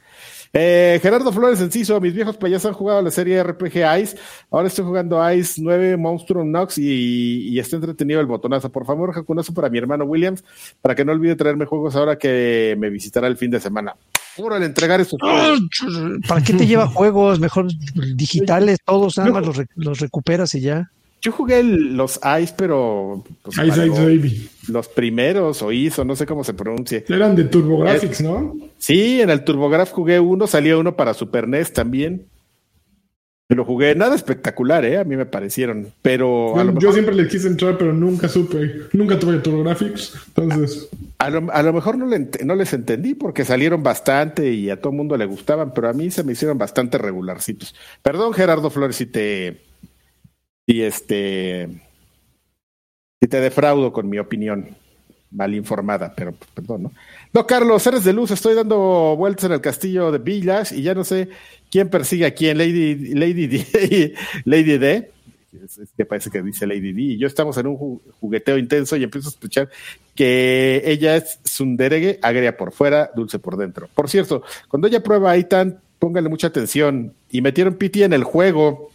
Eh, 0.53 0.99
Gerardo 1.01 1.31
Flores 1.31 1.61
Enciso, 1.61 1.99
mis 1.99 2.13
viejos 2.13 2.37
payas 2.37 2.65
han 2.65 2.73
jugado 2.73 3.01
la 3.01 3.11
serie 3.11 3.43
RPG 3.43 3.75
Ice. 4.01 4.17
Ahora 4.49 4.67
estoy 4.67 4.85
jugando 4.85 5.31
Ice 5.31 5.61
9 5.61 5.97
Monstrum 5.97 6.49
Nox 6.49 6.77
y, 6.77 7.57
está 7.59 7.75
entretenido 7.75 8.19
el 8.19 8.25
botonazo. 8.25 8.71
Por 8.71 8.85
favor, 8.85 9.13
jacunazo 9.13 9.53
para 9.53 9.69
mi 9.69 9.77
hermano 9.77 10.05
Williams, 10.05 10.43
para 10.81 10.95
que 10.95 11.05
no 11.05 11.11
olvide 11.11 11.35
traerme 11.35 11.65
juegos 11.65 11.95
ahora 11.95 12.17
que 12.17 12.75
me 12.77 12.89
visitará 12.89 13.27
el 13.27 13.37
fin 13.37 13.51
de 13.51 13.59
semana. 13.59 13.95
Órale, 14.37 14.65
entregar 14.65 15.01
estos 15.01 15.19
juegos. 15.19 15.61
¿Para 16.27 16.41
qué 16.41 16.53
te 16.53 16.67
lleva 16.67 16.87
juegos? 16.87 17.39
Mejor 17.39 17.67
digitales, 18.15 18.79
todos, 18.85 19.17
nada 19.17 19.31
más 19.31 19.45
los, 19.45 19.61
los 19.75 19.99
recuperas 19.99 20.53
y 20.55 20.61
ya. 20.61 20.91
Yo 21.21 21.31
jugué 21.31 21.63
los 21.63 22.19
Ice, 22.41 22.53
pero. 22.55 23.23
Pues, 23.41 23.57
Ice 23.57 23.87
Ice 23.87 24.05
Baby. 24.05 24.49
Los 24.67 24.87
primeros, 24.87 25.61
o 25.61 25.71
ISO, 25.71 26.03
no 26.03 26.15
sé 26.15 26.25
cómo 26.25 26.43
se 26.43 26.53
pronuncia. 26.53 27.03
Eran 27.07 27.35
de 27.35 27.45
TurboGrafx, 27.45 28.21
¿no? 28.21 28.55
Sí, 28.77 29.21
en 29.21 29.29
el 29.29 29.43
TurboGrafx 29.43 29.91
jugué 29.91 30.19
uno, 30.19 30.47
salió 30.47 30.79
uno 30.79 30.95
para 30.95 31.13
Super 31.13 31.47
NES 31.47 31.73
también. 31.73 32.25
Lo 33.49 33.63
jugué, 33.63 33.95
nada 33.95 34.13
espectacular, 34.13 34.83
¿eh? 34.83 34.97
A 34.97 35.05
mí 35.05 35.15
me 35.15 35.25
parecieron. 35.25 35.93
Pero. 36.01 36.53
Yo, 36.79 36.91
siempre 36.91 37.15
le 37.15 37.29
quise 37.29 37.47
entrar, 37.47 37.77
pero 37.77 37.93
nunca 37.93 38.27
supe. 38.27 38.87
Nunca 38.91 39.17
tuve 39.17 39.37
TurboGrafx, 39.37 40.15
entonces. 40.27 40.89
A 41.19 41.29
lo, 41.29 41.49
a 41.51 41.63
lo 41.63 41.71
mejor 41.71 41.97
no, 41.97 42.05
no 42.05 42.55
les 42.55 42.73
entendí 42.73 43.15
porque 43.15 43.45
salieron 43.45 43.83
bastante 43.83 44.51
y 44.51 44.69
a 44.69 44.81
todo 44.81 44.91
el 44.91 44.97
mundo 44.97 45.15
le 45.15 45.25
gustaban, 45.25 45.73
pero 45.73 45.87
a 45.87 45.93
mí 45.93 46.11
se 46.11 46.23
me 46.23 46.33
hicieron 46.33 46.57
bastante 46.57 46.97
regularcitos. 46.97 47.73
Perdón, 48.01 48.33
Gerardo 48.33 48.69
Flores, 48.69 48.97
si 48.97 49.05
te 49.05 49.61
y 50.67 50.81
este 50.81 51.69
y 53.19 53.27
te 53.27 53.39
defraudo 53.39 53.91
con 53.91 54.09
mi 54.09 54.19
opinión 54.19 54.75
mal 55.31 55.53
informada, 55.53 56.13
pero 56.15 56.31
pues, 56.31 56.49
perdón, 56.53 56.83
¿no? 56.83 56.91
No, 57.33 57.45
Carlos, 57.45 57.85
eres 57.85 58.03
de 58.03 58.13
luz, 58.13 58.31
estoy 58.31 58.55
dando 58.55 59.15
vueltas 59.17 59.45
en 59.45 59.51
el 59.51 59.61
castillo 59.61 60.11
de 60.11 60.19
Villas 60.19 60.71
y 60.71 60.81
ya 60.83 60.93
no 60.93 61.03
sé 61.03 61.29
quién 61.69 61.89
persigue 61.89 62.25
a 62.25 62.33
quién, 62.33 62.57
Lady, 62.57 63.13
Lady 63.13 63.47
D, 63.47 64.13
Lady 64.45 64.77
D, 64.77 65.11
es 65.53 65.89
que 65.95 66.05
parece 66.05 66.29
que 66.29 66.41
dice 66.41 66.65
Lady 66.65 66.93
D, 66.93 67.01
y 67.01 67.17
yo 67.17 67.27
estamos 67.27 67.57
en 67.57 67.67
un 67.67 67.99
jugueteo 68.19 68.57
intenso 68.57 68.95
y 68.95 69.03
empiezo 69.03 69.27
a 69.29 69.31
escuchar 69.31 69.69
que 70.15 70.83
ella 70.85 71.17
es 71.17 71.39
sunderegue, 71.43 72.19
agria 72.21 72.55
por 72.55 72.71
fuera, 72.71 73.11
dulce 73.15 73.39
por 73.39 73.57
dentro. 73.57 73.89
Por 73.93 74.09
cierto, 74.09 74.43
cuando 74.67 74.87
ella 74.87 75.03
prueba 75.03 75.31
Aitan, 75.31 75.79
póngale 75.99 76.29
mucha 76.29 76.47
atención, 76.47 77.13
y 77.29 77.41
metieron 77.41 77.75
Pity 77.75 78.03
en 78.03 78.13
el 78.13 78.23
juego, 78.23 78.91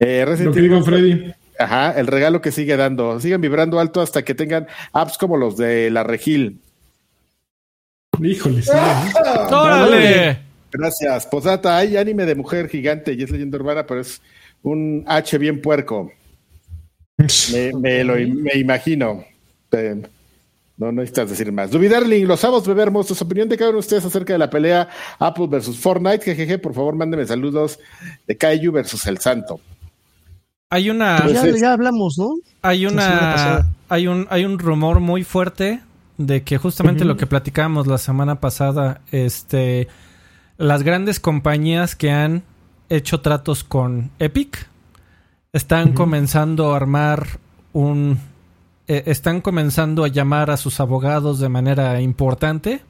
eh, 0.00 0.24
Lo 0.40 0.52
que 0.52 0.82
Freddy. 0.82 1.32
Ajá, 1.58 1.92
el 1.98 2.06
regalo 2.06 2.40
que 2.40 2.52
sigue 2.52 2.76
dando. 2.76 3.20
Siguen 3.20 3.40
vibrando 3.40 3.78
alto 3.78 4.00
hasta 4.00 4.24
que 4.24 4.34
tengan 4.34 4.66
apps 4.92 5.18
como 5.18 5.36
los 5.36 5.56
de 5.56 5.90
la 5.90 6.02
Regil. 6.02 6.60
Híjole, 8.20 8.62
sí. 8.62 8.70
¡Órale! 9.50 10.38
Gracias. 10.70 11.26
Posata, 11.26 11.76
hay 11.76 11.96
anime 11.96 12.24
de 12.24 12.34
mujer 12.34 12.68
gigante 12.68 13.12
y 13.12 13.22
es 13.22 13.30
leyenda 13.30 13.58
urbana, 13.58 13.86
pero 13.86 14.00
es 14.00 14.22
un 14.62 15.04
H 15.06 15.36
bien 15.38 15.60
puerco. 15.60 16.10
Me, 17.52 18.04
lo 18.04 18.18
imagino. 18.18 19.24
no, 19.70 20.08
no 20.78 20.92
necesitas 20.92 21.30
decir 21.30 21.52
más. 21.52 21.70
Duby 21.70 21.88
Darling, 21.88 22.26
los 22.26 22.44
amos 22.44 22.66
beber 22.66 22.88
hermosos. 22.88 23.20
Opinión 23.20 23.48
de 23.48 23.56
cada 23.56 23.70
uno 23.70 23.76
de 23.76 23.80
ustedes 23.80 24.04
acerca 24.04 24.32
de 24.32 24.38
la 24.38 24.50
pelea 24.50 24.88
Apple 25.18 25.46
versus 25.48 25.78
Fortnite. 25.78 26.24
Jejeje, 26.24 26.58
por 26.58 26.74
favor, 26.74 26.96
mándeme 26.96 27.26
saludos 27.26 27.78
de 28.26 28.36
Kaiju 28.36 28.72
versus 28.72 29.06
El 29.06 29.18
Santo. 29.18 29.60
Hay 30.72 30.88
una. 30.88 31.28
Ya, 31.28 31.74
hablamos, 31.74 32.16
¿no? 32.16 32.30
Hay 32.62 32.86
una. 32.86 33.68
Hay 33.90 34.06
un, 34.06 34.26
hay 34.30 34.46
un 34.46 34.58
rumor 34.58 35.00
muy 35.00 35.22
fuerte 35.22 35.82
de 36.16 36.44
que 36.44 36.56
justamente 36.56 37.04
lo 37.04 37.18
que 37.18 37.26
platicábamos 37.26 37.86
la 37.86 37.98
semana 37.98 38.40
pasada, 38.40 39.02
este. 39.10 39.88
Las 40.56 40.82
grandes 40.82 41.20
compañías 41.20 41.94
que 41.94 42.10
han 42.10 42.42
hecho 42.88 43.20
tratos 43.20 43.64
con 43.64 44.12
Epic 44.18 44.66
están 45.52 45.92
comenzando 45.92 46.72
a 46.72 46.76
armar 46.76 47.26
un. 47.74 48.18
Eh, 48.88 49.02
están 49.08 49.42
comenzando 49.42 50.04
a 50.04 50.08
llamar 50.08 50.50
a 50.50 50.56
sus 50.56 50.80
abogados 50.80 51.38
de 51.38 51.50
manera 51.50 52.00
importante 52.00 52.80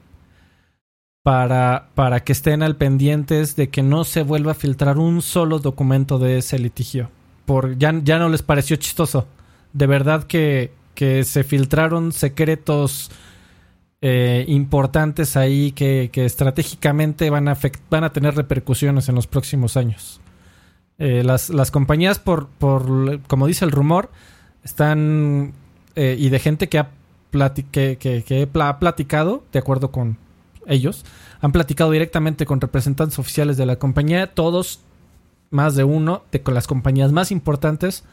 para, 1.24 1.88
para 1.96 2.20
que 2.20 2.30
estén 2.30 2.62
al 2.62 2.76
pendientes 2.76 3.56
de 3.56 3.70
que 3.70 3.82
no 3.82 4.04
se 4.04 4.22
vuelva 4.22 4.52
a 4.52 4.54
filtrar 4.54 4.98
un 4.98 5.20
solo 5.20 5.58
documento 5.58 6.20
de 6.20 6.38
ese 6.38 6.60
litigio 6.60 7.10
por 7.44 7.78
ya, 7.78 7.92
ya 8.02 8.18
no 8.18 8.28
les 8.28 8.42
pareció 8.42 8.76
chistoso. 8.76 9.26
De 9.72 9.86
verdad 9.86 10.24
que, 10.24 10.72
que 10.94 11.24
se 11.24 11.44
filtraron 11.44 12.12
secretos 12.12 13.10
eh, 14.04 14.44
importantes 14.48 15.36
ahí 15.36 15.72
que, 15.72 16.10
que 16.12 16.24
estratégicamente 16.24 17.30
van 17.30 17.48
a, 17.48 17.56
van 17.88 18.04
a 18.04 18.12
tener 18.12 18.34
repercusiones 18.34 19.08
en 19.08 19.14
los 19.14 19.26
próximos 19.26 19.76
años. 19.76 20.20
Eh, 20.98 21.22
las, 21.24 21.50
las, 21.50 21.70
compañías, 21.70 22.18
por, 22.18 22.48
por, 22.48 23.20
como 23.22 23.46
dice 23.46 23.64
el 23.64 23.70
rumor, 23.70 24.10
están, 24.64 25.52
eh, 25.94 26.16
y 26.18 26.28
de 26.28 26.38
gente 26.38 26.68
que 26.68 26.78
ha, 26.78 26.90
que, 27.70 27.96
que, 27.96 28.48
ha 28.60 28.78
platicado, 28.78 29.44
de 29.52 29.58
acuerdo 29.58 29.90
con 29.90 30.18
ellos, 30.66 31.04
han 31.40 31.52
platicado 31.52 31.90
directamente 31.90 32.44
con 32.44 32.60
representantes 32.60 33.18
oficiales 33.18 33.56
de 33.56 33.66
la 33.66 33.76
compañía, 33.76 34.34
todos 34.34 34.80
más 35.52 35.76
de 35.76 35.84
uno 35.84 36.22
de 36.32 36.40
con 36.42 36.54
las 36.54 36.66
compañías 36.66 37.12
más 37.12 37.30
importantes 37.30 38.04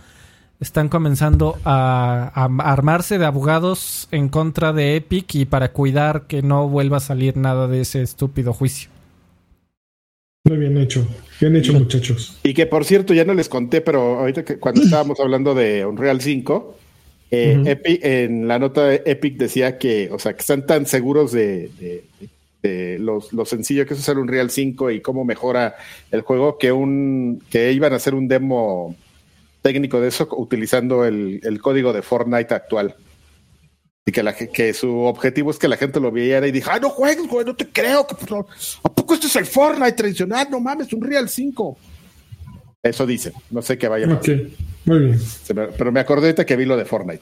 están 0.59 0.89
comenzando 0.89 1.57
a, 1.63 2.31
a 2.35 2.71
armarse 2.71 3.17
de 3.17 3.25
abogados 3.25 4.07
en 4.11 4.27
contra 4.29 4.73
de 4.73 4.97
Epic 4.97 5.33
y 5.35 5.45
para 5.45 5.71
cuidar 5.71 6.23
que 6.27 6.41
no 6.41 6.67
vuelva 6.67 6.97
a 6.97 6.99
salir 7.01 7.37
nada 7.37 7.67
de 7.67 7.81
ese 7.81 8.01
estúpido 8.01 8.51
juicio. 8.51 8.89
Muy 10.45 10.57
bien 10.57 10.77
hecho, 10.77 11.07
bien 11.39 11.55
hecho 11.55 11.73
muchachos. 11.73 12.37
Y 12.43 12.53
que 12.53 12.65
por 12.65 12.85
cierto, 12.85 13.13
ya 13.13 13.25
no 13.25 13.33
les 13.33 13.49
conté, 13.49 13.81
pero 13.81 14.19
ahorita 14.19 14.43
que 14.43 14.57
cuando 14.57 14.81
estábamos 14.81 15.19
hablando 15.21 15.53
de 15.53 15.85
Unreal 15.85 16.21
5, 16.21 16.75
eh. 17.31 17.61
Epic- 17.65 17.99
en 18.03 18.47
la 18.47 18.57
nota 18.57 18.85
de 18.85 19.03
Epic 19.05 19.37
decía 19.37 19.77
que, 19.77 20.09
o 20.11 20.17
sea, 20.19 20.33
que 20.33 20.39
están 20.41 20.65
tan 20.65 20.85
seguros 20.85 21.31
de, 21.31 21.69
de- 21.79 22.03
de 22.19 22.29
los, 22.61 23.31
lo 23.33 23.45
sencillo 23.45 23.85
que 23.85 23.93
es 23.93 23.99
usar 23.99 24.17
Unreal 24.17 24.49
5 24.49 24.91
y 24.91 25.01
cómo 25.01 25.23
mejora 25.23 25.75
el 26.11 26.21
juego, 26.21 26.57
que 26.57 26.71
un 26.71 27.41
que 27.49 27.71
iban 27.71 27.93
a 27.93 27.97
hacer 27.97 28.13
un 28.13 28.27
demo 28.27 28.95
técnico 29.61 29.99
de 30.01 30.09
eso 30.09 30.27
utilizando 30.31 31.05
el, 31.05 31.39
el 31.43 31.61
código 31.61 31.93
de 31.93 32.01
Fortnite 32.01 32.53
actual. 32.53 32.95
Y 34.05 34.11
que, 34.11 34.23
la, 34.23 34.33
que 34.33 34.73
su 34.73 34.97
objetivo 35.01 35.51
es 35.51 35.59
que 35.59 35.67
la 35.67 35.77
gente 35.77 35.99
lo 35.99 36.11
viera 36.11 36.47
y 36.47 36.51
dijo, 36.51 36.71
ah, 36.73 36.79
no 36.79 36.89
juegues, 36.89 37.27
güey, 37.27 37.45
no 37.45 37.55
te 37.55 37.67
creo. 37.67 38.07
que, 38.07 38.15
pues, 38.15 38.31
no. 38.31 38.47
¿A 38.83 38.93
poco 38.93 39.13
esto 39.13 39.27
es 39.27 39.35
el 39.35 39.45
Fortnite 39.45 39.91
tradicional? 39.91 40.47
No 40.49 40.59
mames, 40.59 40.91
Unreal 40.93 41.29
5. 41.29 41.77
Eso 42.81 43.05
dice, 43.05 43.33
no 43.51 43.61
sé 43.61 43.77
qué 43.77 43.87
vaya 43.87 44.07
a 44.07 44.19
pasar. 44.19 44.35
Ok, 44.35 44.41
muy 44.85 44.99
bien. 44.99 45.19
Pero 45.77 45.91
me 45.91 45.99
acordé 45.99 46.27
ahorita 46.27 46.45
que 46.45 46.55
vi 46.55 46.65
lo 46.65 46.77
de 46.77 46.85
Fortnite. 46.85 47.21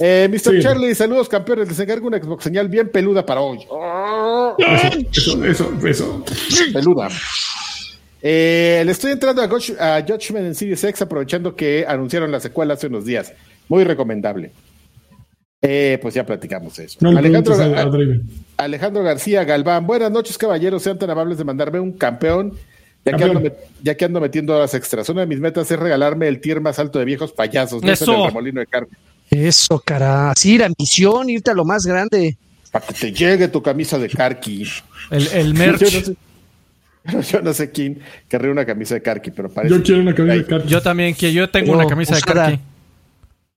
Eh, 0.00 0.28
Mr. 0.30 0.38
Sí. 0.56 0.60
Charlie, 0.60 0.94
saludos 0.94 1.28
campeones. 1.28 1.68
Les 1.68 1.78
encargo 1.80 2.06
una 2.06 2.18
Xbox 2.18 2.44
señal 2.44 2.68
bien 2.68 2.88
peluda 2.90 3.24
para 3.26 3.40
hoy. 3.40 3.58
Eso, 5.12 5.44
eso, 5.44 5.72
eso. 5.86 6.24
peluda. 6.72 7.08
Eh, 8.22 8.82
le 8.84 8.92
estoy 8.92 9.12
entrando 9.12 9.42
a, 9.42 9.46
Gosh- 9.48 9.76
a 9.78 10.00
Judgment 10.06 10.46
en 10.46 10.54
Series 10.54 10.82
X 10.82 11.02
aprovechando 11.02 11.54
que 11.54 11.84
anunciaron 11.86 12.30
la 12.32 12.40
secuela 12.40 12.74
hace 12.74 12.86
unos 12.88 13.04
días. 13.04 13.32
Muy 13.68 13.84
recomendable. 13.84 14.52
Eh, 15.60 15.98
pues 16.00 16.14
ya 16.14 16.24
platicamos 16.24 16.76
de 16.76 16.84
eso. 16.84 16.98
No 17.00 17.10
Alejandro, 17.10 17.54
preguntes 17.54 17.78
a, 17.78 17.80
a 17.82 17.90
Draven. 17.90 18.22
Alejandro 18.56 19.02
García 19.02 19.44
Galván. 19.44 19.86
Buenas 19.86 20.10
noches, 20.10 20.38
caballeros. 20.38 20.82
Sean 20.82 20.98
tan 20.98 21.10
amables 21.10 21.38
de 21.38 21.44
mandarme 21.44 21.80
un 21.80 21.92
campeón. 21.92 22.54
Ya 23.04 23.16
que, 23.16 23.24
ando, 23.24 23.40
met- 23.40 23.56
ya 23.82 23.96
que 23.96 24.04
ando 24.04 24.20
metiendo 24.20 24.54
horas 24.54 24.74
extras. 24.74 25.08
Una 25.08 25.22
de 25.22 25.26
mis 25.26 25.40
metas 25.40 25.70
es 25.70 25.78
regalarme 25.78 26.28
el 26.28 26.40
tier 26.40 26.60
más 26.60 26.78
alto 26.78 26.98
de 26.98 27.04
viejos 27.04 27.32
payasos. 27.32 27.82
En 27.82 27.88
Eso. 27.90 28.14
el 28.14 28.26
remolino 28.26 28.60
de 28.60 28.66
carne. 28.66 28.88
Eso, 29.30 29.78
cara. 29.80 30.32
Sí, 30.36 30.58
la 30.58 30.70
misión, 30.78 31.28
irte 31.30 31.50
a 31.50 31.54
lo 31.54 31.64
más 31.64 31.84
grande. 31.84 32.36
Para 32.70 32.86
que 32.86 32.94
te 32.94 33.12
llegue 33.12 33.48
tu 33.48 33.62
camisa 33.62 33.98
de 33.98 34.08
Karki. 34.08 34.64
El, 35.10 35.26
el 35.28 35.52
Yo 35.52 35.58
merch. 35.58 35.82
no 35.82 35.88
sé, 36.02 36.16
yo 37.32 37.42
no 37.42 37.52
sé 37.54 37.70
quién 37.70 38.00
querría 38.28 38.50
una 38.50 38.66
camisa 38.66 38.94
de 38.94 39.02
Karki, 39.02 39.30
pero 39.30 39.50
parece. 39.50 39.74
Yo 39.74 39.82
quiero 39.82 40.00
una 40.02 40.14
camisa 40.14 40.34
de 40.36 40.46
cartas. 40.46 40.70
Yo 40.70 40.82
también, 40.82 41.14
que 41.14 41.32
yo 41.32 41.48
tengo 41.50 41.72
No, 41.72 41.78
una 41.78 41.86
camisa 41.86 42.14
de. 42.16 42.22
Karki. 42.22 42.60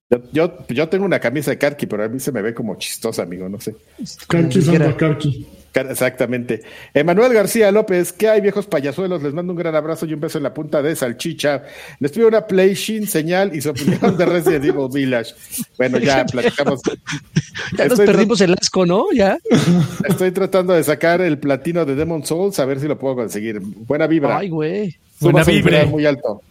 Yo, 0.10 0.19
yo, 0.34 0.68
yo 0.68 0.89
tengo 0.89 1.06
una 1.06 1.19
camisa 1.19 1.52
de 1.52 1.57
Karki, 1.57 1.85
pero 1.88 2.03
a 2.03 2.10
mí 2.10 2.19
se 2.19 2.31
me 2.34 2.41
ve 2.41 2.53
como 2.53 2.76
chistosa, 2.77 3.23
amigo, 3.23 3.48
no 3.48 3.60
sé. 3.61 3.76
Karki 4.27 4.27
Como 4.27 4.48
usando 4.60 4.72
dijera. 4.72 4.89
a 4.89 4.98
Karki. 4.98 5.48
Exactamente. 5.73 6.61
Emanuel 6.93 7.34
García 7.34 7.72
López, 7.72 8.11
¿qué 8.11 8.30
hay, 8.30 8.41
viejos 8.41 8.68
payasuelos? 8.68 9.23
Les 9.23 9.34
mando 9.34 9.53
un 9.53 9.60
gran 9.60 9.76
abrazo 9.76 10.06
y 10.06 10.14
un 10.14 10.19
beso 10.19 10.38
en 10.38 10.43
la 10.43 10.53
punta 10.53 10.81
de 10.81 10.95
salchicha. 10.95 11.64
Les 11.99 12.11
pido 12.11 12.27
una 12.27 12.45
play 12.45 12.73
shin 12.73 13.07
señal 13.07 13.56
y 13.56 13.61
su 13.61 13.69
opinión 13.69 14.18
de 14.18 14.26
Resident 14.26 14.65
Evil 14.65 14.89
Village. 14.91 15.34
Bueno, 15.77 15.98
ya 15.98 16.26
platicamos. 16.26 16.81
Ya 17.77 17.85
nos 17.85 17.93
Estoy 17.93 18.06
perdimos 18.06 18.41
el 18.41 18.53
asco, 18.53 18.85
¿no? 18.85 19.06
Ya. 19.14 19.38
Estoy 20.07 20.31
tratando 20.31 20.73
de 20.73 20.84
sacar 20.84 21.22
el 21.22 21.38
platino 21.38 21.85
de 21.85 21.95
Demon 21.95 22.26
Souls 22.26 22.60
a 22.60 22.65
ver 22.65 22.80
si 22.80 22.88
lo 22.88 22.98
puedo 22.98 23.15
conseguir. 23.15 23.60
Buena 23.61 24.07
vibra. 24.07 24.38
Ay, 24.38 24.49
güey. 24.49 24.95
Buena 25.19 25.43
vibra. 25.43 25.85
muy 25.85 26.06
alto. 26.06 26.41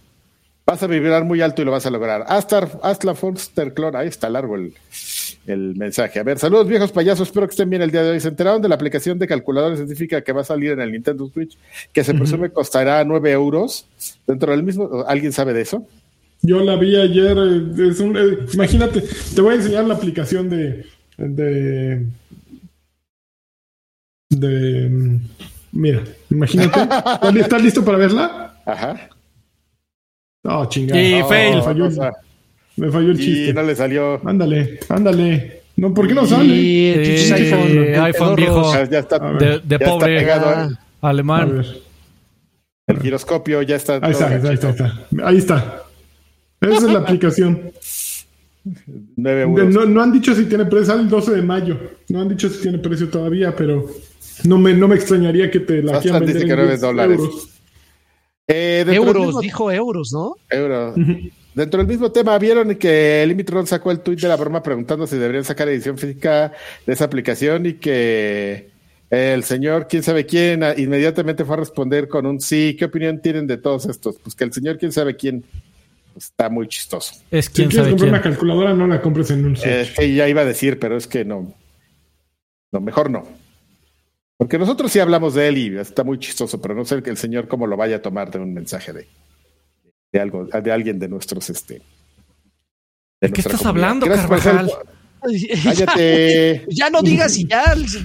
Vas 0.67 0.83
a 0.83 0.87
vibrar 0.87 1.25
muy 1.25 1.41
alto 1.41 1.63
y 1.63 1.65
lo 1.65 1.73
vas 1.73 1.87
a 1.87 1.91
lograr. 1.91 2.25
Hasta, 2.29 2.69
hasta 2.83 3.07
la 3.07 3.15
Foster 3.15 3.75
Clone. 3.75 3.99
Ahí 3.99 4.07
está 4.09 4.29
largo 4.29 4.55
el, 4.57 4.73
el 5.47 5.75
mensaje. 5.75 6.21
A 6.21 6.23
ver, 6.23 6.39
saludos 6.39 6.69
viejos 6.69 6.93
payasos. 6.93 7.27
Espero 7.29 7.47
que 7.49 7.53
estén 7.53 7.69
bien 7.71 7.83
el 7.83 7.91
día 7.91 8.03
de 8.05 8.11
hoy. 8.11 8.21
¿Se 8.21 8.29
enteraron 8.29 8.63
de 8.63 8.69
la 8.69 8.77
aplicación 8.77 9.19
de 9.19 9.27
calculadora 9.27 9.75
científica 9.75 10.21
que 10.23 10.33
va 10.33 10.43
a 10.43 10.45
salir 10.45 10.71
en 10.73 10.81
el 10.81 10.93
Nintendo 10.93 11.27
Switch? 11.33 11.57
Que 11.93 12.05
se 12.05 12.15
presume 12.15 12.51
costará 12.51 13.03
9 13.05 13.33
euros. 13.33 13.87
Dentro 14.27 14.53
del 14.53 14.63
mismo. 14.63 15.05
¿Alguien 15.09 15.33
sabe 15.33 15.55
de 15.55 15.63
eso? 15.63 15.87
Yo 16.43 16.61
la 16.63 16.77
vi 16.77 16.95
ayer. 16.97 17.37
eh, 17.37 17.89
es 17.91 17.99
un- 18.01 18.17
eh, 18.17 18.39
imagínate, 18.53 19.03
te 19.35 19.41
voy 19.41 19.55
a 19.55 19.57
enseñar 19.57 19.85
la 19.87 19.95
aplicación 19.95 20.49
de. 20.49 20.87
de. 21.19 22.07
de. 24.29 24.89
mm, 24.89 25.21
Mira, 25.73 26.03
imagínate. 26.31 26.81
¿Estás 26.83 27.35
li- 27.35 27.41
¿Estás 27.41 27.63
listo 27.63 27.85
para 27.85 27.99
verla? 27.99 28.55
Ajá. 28.67 29.09
Oh, 30.45 30.65
chingada. 30.67 31.01
Y 31.03 31.21
Oh, 31.21 31.29
fail. 31.29 31.57
Me 31.57 31.63
falló, 31.63 31.89
me 32.77 32.91
falló 32.91 33.11
el 33.11 33.21
y 33.21 33.25
chiste. 33.25 33.53
no 33.55 33.63
le 33.63 33.75
salió. 33.77 34.21
Ándale, 34.27 34.81
ándale. 34.89 35.61
No, 35.77 35.95
¿por 35.95 36.07
qué 36.09 36.15
no 36.15 36.27
sale? 36.27 36.45
Y 36.55 36.87
el 36.89 37.33
iPhone. 37.33 37.85
Eh, 37.85 37.97
iPhone 37.99 38.37
viejo. 38.37 38.73
Ya, 38.75 38.89
ya 38.91 38.99
está. 39.01 39.19
De, 39.19 39.47
de 39.47 39.63
ya 39.69 39.77
está 39.77 39.91
pobre 39.91 40.19
pegado. 40.19 40.47
Ah. 40.49 40.69
A 41.03 41.09
alemán. 41.11 41.57
ver. 41.59 41.67
El 42.87 43.01
giroscopio 43.01 43.63
ya 43.63 43.77
está. 43.77 43.99
Ahí 44.03 44.13
está, 44.13 44.29
ahí 44.29 44.35
está, 44.37 44.49
ahí 44.49 44.55
está. 44.55 45.07
Ahí 45.25 45.37
está. 45.39 45.83
Esa 46.61 46.75
es 46.77 46.83
la 46.93 46.99
aplicación. 47.01 47.73
9 49.17 49.37
De- 49.39 49.43
euros. 49.43 49.69
no, 49.75 49.87
no 49.87 50.03
han 50.03 50.13
dicho 50.13 50.35
si 50.35 50.45
tiene 50.45 50.67
precio, 50.67 50.87
sale 50.87 51.03
el 51.03 51.09
12 51.09 51.33
de 51.37 51.43
mayo. 51.43 51.79
No 52.09 52.21
han 52.21 52.29
dicho 52.29 52.49
si 52.51 52.61
tiene 52.61 52.79
precio 52.79 53.09
todavía, 53.09 53.55
pero 53.57 53.87
no 54.45 54.59
me, 54.59 54.75
no 54.75 54.87
me 54.89 54.97
extrañaría 54.97 55.51
que 55.51 55.61
te 55.61 55.83
la 55.83 55.99
quieran 56.01 56.21
vender 56.21 56.35
dice 56.37 56.45
en 56.45 56.49
que 56.51 56.57
nueve 56.57 56.71
10 56.73 56.81
dólares. 56.81 57.19
euros. 57.19 57.49
Eh, 58.53 58.85
dentro 58.87 58.93
del 59.05 59.07
Euros, 59.09 59.27
mismo- 59.27 59.41
dijo 59.41 59.71
euros, 59.73 60.13
¿no? 60.13 60.35
Euro. 60.51 60.95
Dentro 61.55 61.79
del 61.79 61.87
mismo 61.89 62.11
tema, 62.13 62.39
vieron 62.39 62.75
que 62.77 63.25
Limitron 63.27 63.67
sacó 63.67 63.91
el 63.91 64.01
tuit 64.01 64.21
de 64.21 64.29
la 64.29 64.37
broma 64.37 64.63
preguntando 64.63 65.07
si 65.07 65.17
deberían 65.17 65.45
sacar 65.45 65.69
edición 65.69 65.99
física 65.99 66.53
de 66.87 66.93
esa 66.93 67.05
aplicación 67.05 67.67
y 67.67 67.75
que 67.75 68.71
el 69.11 69.43
señor, 69.45 69.87
quién 69.89 70.03
sabe 70.03 70.25
quién, 70.27 70.63
a- 70.63 70.75
inmediatamente 70.79 71.45
fue 71.45 71.55
a 71.57 71.59
responder 71.59 72.09
con 72.09 72.27
un 72.27 72.41
sí. 72.41 72.77
¿Qué 72.79 72.85
opinión 72.85 73.21
tienen 73.21 73.47
de 73.47 73.57
todos 73.57 73.87
estos? 73.87 74.17
Pues 74.23 74.35
que 74.37 74.45
el 74.45 74.53
señor, 74.53 74.79
quién 74.79 74.93
sabe 74.93 75.17
quién, 75.17 75.43
pues, 76.13 76.27
está 76.27 76.49
muy 76.49 76.69
chistoso. 76.69 77.15
Es 77.33 77.47
Si 77.47 77.53
quién 77.53 77.69
quieres 77.69 77.75
sabe 77.77 77.91
comprar 77.91 77.99
quién. 77.99 78.15
una 78.15 78.23
calculadora, 78.23 78.75
no 78.75 78.87
la 78.87 79.03
compres 79.03 79.31
en 79.33 79.45
un 79.45 79.57
Switch. 79.57 79.69
Eh, 79.69 79.89
que 79.97 80.15
ya 80.15 80.29
iba 80.29 80.43
a 80.43 80.45
decir, 80.45 80.79
pero 80.79 80.97
es 80.97 81.07
que 81.09 81.25
no. 81.25 81.53
No, 82.73 82.81
mejor 82.81 83.11
no. 83.11 83.27
Porque 84.41 84.59
nosotros 84.59 84.91
sí 84.91 84.99
hablamos 84.99 85.35
de 85.35 85.49
él 85.49 85.59
y 85.59 85.79
está 85.79 86.03
muy 86.03 86.19
chistoso, 86.19 86.63
pero 86.63 86.75
no 86.75 86.87
sé 86.87 87.03
que 87.03 87.11
el 87.11 87.19
señor 87.19 87.47
cómo 87.47 87.67
lo 87.67 87.77
vaya 87.77 87.97
a 87.97 88.03
tomar 88.03 88.31
de 88.31 88.39
un 88.39 88.55
mensaje 88.55 88.91
de, 88.91 89.07
de 90.11 90.19
algo, 90.19 90.47
de 90.47 90.73
alguien 90.73 90.99
de 90.99 91.09
nuestros 91.11 91.51
este. 91.51 91.83
¿De 93.21 93.31
qué 93.31 93.43
estás 93.43 93.61
comunidad. 93.61 93.91
hablando, 93.91 94.07
Carvajal? 94.07 94.71
Cállate. 95.63 96.65
Ya 96.71 96.89
no 96.89 97.03
digas 97.03 97.37
y 97.37 97.47
ya. 97.47 97.65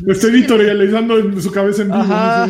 Estoy 0.09 0.31
editorializando 0.31 1.19
en 1.19 1.41
su 1.41 1.49
cabeza 1.53 1.83
en 1.83 1.91
vivo. 1.91 2.01
Ajá. 2.01 2.47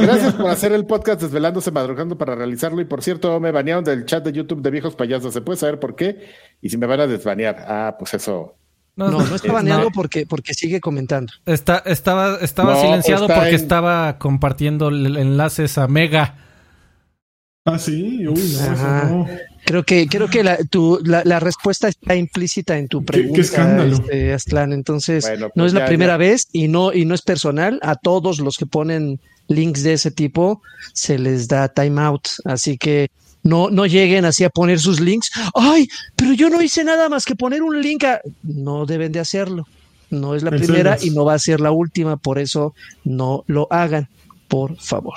Gracias 0.00 0.32
por 0.32 0.48
hacer 0.48 0.72
el 0.72 0.86
podcast 0.86 1.20
desvelándose, 1.20 1.70
madrugando 1.70 2.16
para 2.16 2.34
realizarlo. 2.34 2.80
Y 2.80 2.86
por 2.86 3.02
cierto, 3.02 3.38
me 3.38 3.52
banearon 3.52 3.84
del 3.84 4.06
chat 4.06 4.24
de 4.24 4.32
YouTube 4.32 4.62
de 4.62 4.70
viejos 4.70 4.96
payasos. 4.96 5.34
¿Se 5.34 5.42
puede 5.42 5.58
saber 5.58 5.78
por 5.78 5.94
qué? 5.94 6.26
Y 6.62 6.70
si 6.70 6.78
me 6.78 6.86
van 6.86 7.00
a 7.00 7.06
desbanear. 7.06 7.66
Ah, 7.68 7.96
pues 7.98 8.14
eso. 8.14 8.56
No, 8.96 9.10
no 9.10 9.34
está 9.34 9.52
baneado 9.52 9.84
no. 9.84 9.90
porque, 9.90 10.26
porque 10.26 10.52
sigue 10.52 10.80
comentando. 10.80 11.32
Está, 11.46 11.78
estaba 11.86 12.36
estaba 12.42 12.74
No, 12.74 12.80
silenciado 12.82 13.22
está 13.24 13.34
porque 13.36 13.48
en- 13.50 13.54
estaba 13.54 14.18
compartiendo 14.18 14.88
enlaces 14.88 15.78
a 15.78 15.88
Mega. 15.88 16.36
Ah, 17.64 17.78
sí. 17.78 18.26
Uy, 18.26 18.56
no, 18.58 19.04
no. 19.04 19.26
Creo 19.64 19.84
que, 19.84 20.06
creo 20.08 20.28
que 20.28 20.42
la, 20.42 20.56
tu, 20.70 20.98
la, 21.04 21.22
la 21.24 21.38
respuesta 21.40 21.88
está 21.88 22.14
implícita 22.16 22.76
en 22.78 22.88
tu 22.88 23.00
Qué- 23.00 23.04
qué 23.06 23.12
pregunta, 23.12 23.40
escándalo. 23.40 23.92
este, 23.96 24.32
Aztlán. 24.32 24.72
Entonces, 24.72 25.24
Bueno, 25.24 25.46
pues 25.48 25.56
no 25.56 25.66
es 25.66 25.72
la 25.74 25.86
primera 25.86 26.14
ya. 26.14 26.16
vez 26.18 26.48
y 26.52 26.68
no, 26.68 26.92
y 26.92 27.04
no 27.04 27.14
es 27.14 27.22
personal. 27.22 27.78
A 27.82 27.94
todos 27.96 28.40
los 28.40 28.56
que 28.56 28.66
ponen 28.66 29.20
links 29.48 29.82
de 29.82 29.92
ese 29.94 30.10
tipo 30.10 30.62
se 30.94 31.18
les 31.18 31.48
da 31.48 31.68
timeout. 31.68 32.28
Así 32.44 32.78
que 32.78 33.10
no, 33.42 33.70
no 33.70 33.86
lleguen 33.86 34.24
así 34.24 34.44
a 34.44 34.50
poner 34.50 34.78
sus 34.78 35.00
links. 35.00 35.30
Ay, 35.54 35.88
pero 36.16 36.32
yo 36.32 36.50
no 36.50 36.60
hice 36.62 36.84
nada 36.84 37.08
más 37.08 37.24
que 37.24 37.34
poner 37.34 37.62
un 37.62 37.80
link 37.80 38.04
a. 38.04 38.20
No 38.42 38.86
deben 38.86 39.12
de 39.12 39.20
hacerlo. 39.20 39.66
No 40.10 40.34
es 40.34 40.42
la 40.42 40.50
primera 40.50 40.98
y 41.00 41.10
no 41.10 41.24
va 41.24 41.34
a 41.34 41.38
ser 41.38 41.60
la 41.60 41.70
última. 41.70 42.16
Por 42.16 42.38
eso 42.38 42.74
no 43.04 43.44
lo 43.46 43.68
hagan. 43.70 44.08
Por 44.48 44.76
favor. 44.78 45.14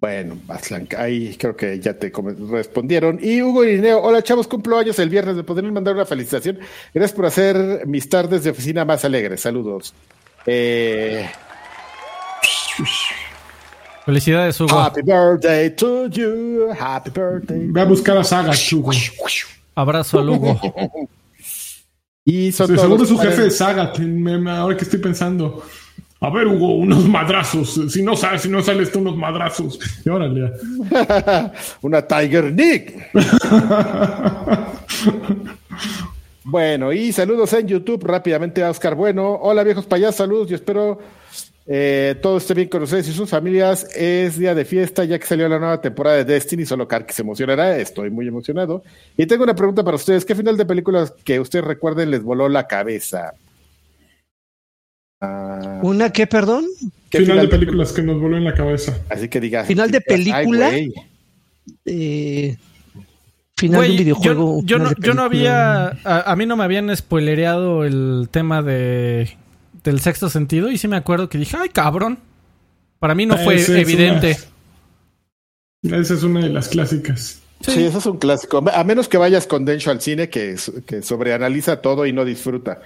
Bueno, 0.00 0.38
Aslan, 0.46 0.86
ahí 0.96 1.34
creo 1.36 1.56
que 1.56 1.80
ya 1.80 1.94
te 1.94 2.12
respondieron. 2.50 3.18
Y 3.20 3.42
Hugo 3.42 3.64
Irineo, 3.64 4.00
hola 4.00 4.22
chavos, 4.22 4.46
cumplo 4.46 4.78
años 4.78 4.98
el 5.00 5.08
viernes. 5.08 5.34
¿Me 5.34 5.42
podrían 5.42 5.72
mandar 5.72 5.94
una 5.94 6.06
felicitación? 6.06 6.60
Gracias 6.94 7.16
por 7.16 7.26
hacer 7.26 7.84
mis 7.86 8.08
tardes 8.08 8.44
de 8.44 8.50
oficina 8.50 8.84
más 8.84 9.04
alegres. 9.04 9.40
Saludos. 9.40 9.94
Eh, 10.46 11.28
Felicidades, 14.08 14.58
Hugo. 14.58 14.74
happy 14.74 15.02
birthday 15.02 15.68
to 15.68 16.08
you. 16.08 16.70
Happy 16.72 17.10
birthday. 17.10 17.66
Ve 17.70 17.82
a 17.82 17.84
buscar 17.84 18.16
a 18.16 18.24
Saga, 18.24 18.52
Chugo. 18.54 18.90
Abrazo 19.74 20.20
al 20.20 20.30
Hugo. 20.30 20.58
Y 22.24 22.52
son 22.52 22.68
seguro 22.68 22.88
los 22.88 23.02
es 23.02 23.08
su 23.08 23.18
jefe 23.18 23.42
de 23.42 23.50
Saga, 23.50 23.92
ahora 24.58 24.76
que 24.76 24.84
estoy 24.84 24.98
pensando. 24.98 25.62
A 26.20 26.30
ver, 26.30 26.46
Hugo, 26.46 26.76
unos 26.76 27.06
madrazos. 27.06 27.78
Si 27.90 28.02
no 28.02 28.16
sabes, 28.16 28.42
si 28.42 28.48
no 28.48 28.62
sales 28.62 28.90
tú 28.90 29.00
unos 29.00 29.16
madrazos. 29.16 29.78
Y 30.02 30.08
órale. 30.08 30.52
Una 31.82 32.00
Tiger 32.00 32.52
Nick. 32.52 33.10
bueno, 36.44 36.94
y 36.94 37.12
saludos 37.12 37.52
en 37.52 37.68
YouTube 37.68 38.04
rápidamente 38.04 38.64
a 38.64 38.70
Oscar 38.70 38.94
Bueno. 38.94 39.34
Hola 39.34 39.62
viejos 39.64 39.84
payasos, 39.84 40.16
saludos. 40.16 40.48
Yo 40.48 40.56
espero 40.56 40.98
eh, 41.70 42.16
todo 42.22 42.38
esté 42.38 42.54
bien 42.54 42.68
con 42.68 42.82
ustedes 42.82 43.08
y 43.08 43.12
sus 43.12 43.28
familias. 43.28 43.86
Es 43.94 44.38
día 44.38 44.54
de 44.54 44.64
fiesta 44.64 45.04
ya 45.04 45.18
que 45.18 45.26
salió 45.26 45.46
la 45.50 45.58
nueva 45.58 45.82
temporada 45.82 46.16
de 46.16 46.24
Destiny. 46.24 46.64
Solo 46.64 46.88
Karki 46.88 47.12
se 47.12 47.20
emocionará. 47.20 47.76
Estoy 47.76 48.10
muy 48.10 48.26
emocionado. 48.26 48.82
Y 49.18 49.26
tengo 49.26 49.44
una 49.44 49.54
pregunta 49.54 49.84
para 49.84 49.96
ustedes. 49.96 50.24
¿Qué 50.24 50.34
final 50.34 50.56
de 50.56 50.64
películas 50.64 51.12
que 51.24 51.38
ustedes 51.38 51.66
recuerden 51.66 52.10
les 52.10 52.22
voló 52.22 52.48
la 52.48 52.66
cabeza? 52.66 53.34
Ah, 55.20 55.80
¿Una 55.82 56.10
qué, 56.10 56.26
perdón? 56.26 56.64
¿Qué 57.10 57.18
final, 57.18 57.40
de 57.40 57.48
películas 57.48 57.92
que 57.92 58.02
nos 58.02 58.18
voló 58.18 58.38
en 58.38 58.44
la 58.44 58.54
cabeza? 58.54 58.98
Así 59.10 59.28
que 59.28 59.38
diga. 59.38 59.64
Final 59.64 59.90
de 59.90 60.00
película. 60.00 60.70
eh, 61.84 62.56
final 63.58 63.82
de 63.82 63.90
un 63.90 63.96
videojuego. 63.98 64.62
Yo, 64.64 64.78
no, 64.78 64.92
yo 64.98 65.12
no 65.12 65.20
había. 65.20 65.88
A, 65.88 66.32
a, 66.32 66.36
mí 66.36 66.46
no 66.46 66.56
me 66.56 66.64
habían 66.64 66.96
spoilereado 66.96 67.84
el 67.84 68.28
tema 68.30 68.62
de 68.62 69.36
del 69.88 70.00
sexto 70.00 70.28
sentido 70.28 70.70
y 70.70 70.76
sí 70.76 70.86
me 70.86 70.96
acuerdo 70.96 71.28
que 71.28 71.38
dije, 71.38 71.56
ay 71.58 71.70
cabrón. 71.70 72.18
Para 72.98 73.14
mí 73.14 73.26
no 73.26 73.36
fue 73.38 73.56
Ese 73.56 73.80
evidente. 73.80 74.32
Es 74.32 74.48
una, 75.82 75.98
esa 75.98 76.14
es 76.14 76.22
una 76.22 76.40
de 76.40 76.50
las 76.50 76.68
clásicas. 76.68 77.40
Sí. 77.60 77.72
sí, 77.72 77.84
eso 77.84 77.98
es 77.98 78.06
un 78.06 78.18
clásico. 78.18 78.62
A 78.72 78.84
menos 78.84 79.08
que 79.08 79.18
vayas 79.18 79.46
con 79.46 79.64
Dencho 79.64 79.90
al 79.90 80.00
cine 80.00 80.28
que, 80.28 80.56
que 80.86 81.02
sobreanaliza 81.02 81.80
todo 81.80 82.06
y 82.06 82.12
no 82.12 82.24
disfruta. 82.24 82.80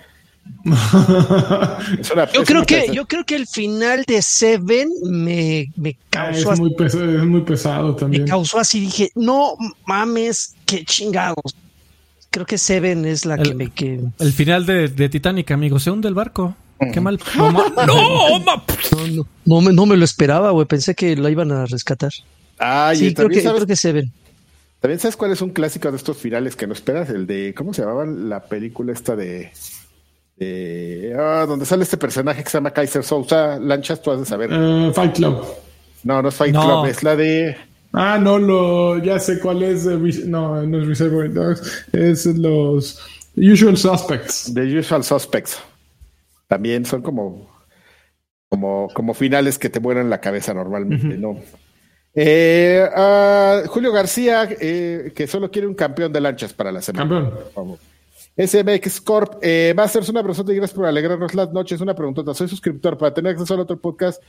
una, 0.65 2.33
yo 2.33 2.43
creo 2.45 2.65
que 2.65 2.91
yo 2.93 3.07
creo 3.07 3.25
que 3.25 3.37
el 3.37 3.47
final 3.47 4.05
de 4.07 4.21
Seven 4.23 4.89
me, 5.05 5.69
me 5.77 5.97
causó 6.11 6.53
es, 6.53 6.59
muy 6.59 6.75
pesado, 6.75 7.19
es 7.19 7.25
muy 7.25 7.43
pesado 7.43 7.97
también. 7.97 8.25
Me 8.25 8.29
causó 8.29 8.59
así, 8.59 8.81
dije, 8.81 9.11
no 9.15 9.55
mames, 9.87 10.55
qué 10.67 10.85
chingados. 10.85 11.55
Creo 12.31 12.47
que 12.47 12.59
Seven 12.59 13.05
es 13.05 13.25
la 13.25 13.35
el, 13.35 13.43
que 13.43 13.55
me 13.55 13.71
que... 13.71 14.01
El 14.19 14.33
final 14.33 14.67
de, 14.67 14.89
de 14.89 15.09
Titanic, 15.09 15.51
amigo, 15.51 15.79
se 15.79 15.91
hunde 15.91 16.09
el 16.09 16.15
barco. 16.15 16.57
Qué 16.93 17.01
mal. 17.01 17.19
No, 17.37 17.53
no, 17.53 17.69
no, 17.87 19.27
no, 19.45 19.61
me, 19.61 19.73
no 19.73 19.87
me 19.87 19.97
lo 19.97 20.05
esperaba, 20.05 20.51
güey. 20.51 20.67
Pensé 20.67 20.95
que 20.95 21.17
lo 21.17 21.29
iban 21.29 21.53
a 21.53 21.67
rescatar. 21.67 22.11
Ah, 22.59 22.93
sí, 22.95 23.09
y 23.09 23.15
creo, 23.15 23.29
que, 23.29 23.41
sabes, 23.41 23.57
creo 23.57 23.67
que 23.67 23.77
Seven. 23.77 24.13
También 24.81 24.99
sabes 24.99 25.17
cuál 25.17 25.33
es 25.33 25.43
un 25.43 25.51
clásico 25.51 25.91
de 25.91 25.97
estos 25.97 26.17
finales 26.17 26.57
que 26.57 26.67
no 26.67 26.73
esperas, 26.73 27.09
el 27.11 27.27
de 27.27 27.55
¿cómo 27.57 27.73
se 27.73 27.83
llamaba 27.83 28.05
la 28.05 28.45
película 28.45 28.93
esta 28.93 29.15
de, 29.15 29.53
de 30.37 31.15
ah, 31.19 31.45
donde 31.47 31.67
sale 31.67 31.85
este 31.85 31.97
personaje 31.97 32.43
que 32.43 32.51
se 32.51 32.59
llama 32.59 32.73
Kaiser 32.73 33.05
Sousa 33.05 33.59
Lanchas, 33.59 34.03
tú 34.03 34.11
has 34.11 34.21
de 34.21 34.27
saber. 34.27 34.53
Uh, 34.53 34.93
Fight 34.93 35.15
Club. 35.15 35.45
No, 36.05 36.21
no 36.21 36.29
es 36.29 36.35
Fight 36.35 36.53
no. 36.53 36.63
Club, 36.63 36.87
es 36.87 37.03
la 37.03 37.17
de 37.17 37.57
Ah, 37.93 38.19
no, 38.19 38.39
lo, 38.39 38.99
ya 39.03 39.19
sé 39.19 39.39
cuál 39.39 39.63
es. 39.63 39.85
No, 39.85 40.63
no 40.63 40.81
es 40.81 40.89
Reservoir 40.89 41.33
Dogs. 41.33 41.87
Es 41.93 42.25
los 42.27 42.99
Usual 43.37 43.77
Suspects. 43.77 44.53
The 44.55 44.79
Usual 44.79 45.05
Suspects. 45.05 45.59
También 46.53 46.85
son 46.85 47.01
como, 47.01 47.49
como, 48.51 48.89
como 48.93 49.15
finales 49.15 49.59
que 49.59 49.71
te 49.71 49.79
vuelan 49.79 50.11
la 50.11 50.21
cabeza 50.21 50.53
normalmente, 50.53 51.07
uh 51.07 51.11
-huh. 51.11 51.19
¿no? 51.19 51.41
Eh, 52.15 52.87
uh, 52.95 53.67
Julio 53.69 53.91
García, 53.91 54.47
eh, 54.61 55.15
que 55.15 55.27
solo 55.27 55.51
quiere 55.51 55.67
un 55.67 55.73
campeón 55.73 56.13
de 56.13 56.21
lanchas 56.21 56.53
para 56.53 56.71
la 56.71 56.83
semana. 56.83 57.09
Campeón. 57.09 57.31
Por 57.31 57.53
favor. 57.53 57.79
SMX 58.37 59.01
Corp, 59.01 59.39
eh, 59.41 59.73
Masters, 59.75 60.11
una 60.11 60.23
persona 60.23 60.53
y 60.53 60.57
gracias 60.57 60.77
por 60.77 60.85
alegrarnos 60.85 61.35
las 61.35 61.51
noches. 61.55 61.81
Una 61.81 61.95
preguntota, 61.95 62.35
soy 62.35 62.49
suscriptor 62.49 62.99
para 62.99 63.15
tener 63.15 63.33
acceso 63.33 63.55
al 63.55 63.61
otro 63.61 63.81
podcast, 63.81 64.23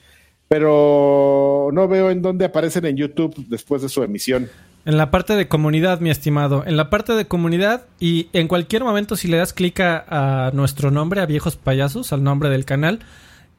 pero 0.47 1.71
no 1.73 1.89
veo 1.89 2.09
en 2.09 2.21
dónde 2.21 2.45
aparecen 2.45 2.85
en 2.85 2.95
YouTube 2.95 3.35
después 3.49 3.81
de 3.81 3.89
su 3.89 4.01
emisión. 4.01 4.49
En 4.85 4.97
la 4.97 5.11
parte 5.11 5.35
de 5.35 5.47
comunidad, 5.47 6.01
mi 6.01 6.09
estimado. 6.09 6.63
En 6.65 6.75
la 6.75 6.89
parte 6.89 7.13
de 7.13 7.25
comunidad 7.25 7.85
y 7.99 8.27
en 8.33 8.49
cualquier 8.49 8.83
momento 8.83 9.15
si 9.15 9.29
le 9.29 9.37
das 9.37 9.53
clic 9.53 9.79
a, 9.79 10.51
nuestro 10.53 10.91
nombre, 10.91 11.21
a 11.21 11.25
Viejos 11.25 11.55
Payasos, 11.55 12.11
al 12.11 12.23
nombre 12.23 12.49
del 12.49 12.65
canal, 12.65 12.99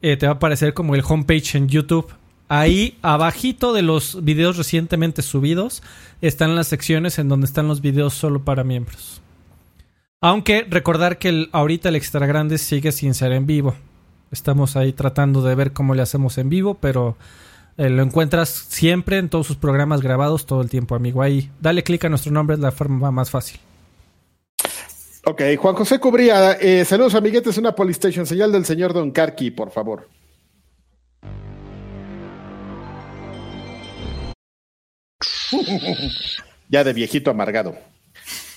eh, 0.03 0.17
te 0.17 0.27
va 0.27 0.33
a 0.33 0.35
aparecer 0.35 0.75
como 0.75 0.93
el 0.93 1.03
homepage 1.07 1.55
en 1.55 1.67
YouTube. 1.67 2.13
Ahí 2.47 2.99
abajito 3.01 3.73
de 3.73 3.81
los 3.81 4.23
videos 4.23 4.57
recientemente 4.57 5.23
subidos 5.23 5.81
están 6.21 6.55
las 6.55 6.67
secciones 6.67 7.17
en 7.17 7.27
donde 7.27 7.47
están 7.47 7.67
los 7.67 7.81
videos 7.81 8.13
solo 8.13 8.43
para 8.43 8.63
miembros. 8.63 9.19
Aunque 10.21 10.65
recordar 10.69 11.17
que 11.17 11.49
ahorita 11.51 11.89
el 11.89 11.95
extra 11.95 12.27
grande 12.27 12.59
sigue 12.59 12.91
sin 12.91 13.15
ser 13.15 13.31
en 13.31 13.47
vivo. 13.47 13.75
Estamos 14.29 14.75
ahí 14.75 14.93
tratando 14.93 15.41
de 15.41 15.55
ver 15.55 15.73
cómo 15.73 15.95
le 15.95 16.03
hacemos 16.03 16.37
en 16.37 16.49
vivo, 16.49 16.75
pero 16.75 17.17
eh, 17.77 17.89
lo 17.89 18.03
encuentras 18.03 18.49
siempre 18.49 19.17
en 19.17 19.29
todos 19.29 19.47
sus 19.47 19.57
programas 19.57 20.01
grabados 20.01 20.45
todo 20.45 20.61
el 20.61 20.69
tiempo, 20.69 20.95
amigo. 20.95 21.21
Ahí, 21.21 21.49
dale 21.59 21.83
clic 21.83 22.05
a 22.05 22.09
nuestro 22.09 22.31
nombre, 22.31 22.55
es 22.55 22.59
la 22.61 22.71
forma 22.71 23.11
más 23.11 23.29
fácil. 23.29 23.59
Ok, 25.25 25.41
Juan 25.57 25.75
José 25.75 25.99
Cubría, 25.99 26.53
eh, 26.53 26.85
saludos 26.85 27.15
amiguetes, 27.15 27.57
una 27.57 27.73
Polystation, 27.73 28.27
señal 28.27 28.51
del 28.51 28.63
señor 28.63 28.93
Don 28.93 29.11
Karki, 29.11 29.49
por 29.51 29.71
favor. 29.71 30.07
ya 36.69 36.83
de 36.83 36.93
viejito 36.93 37.31
amargado. 37.31 37.75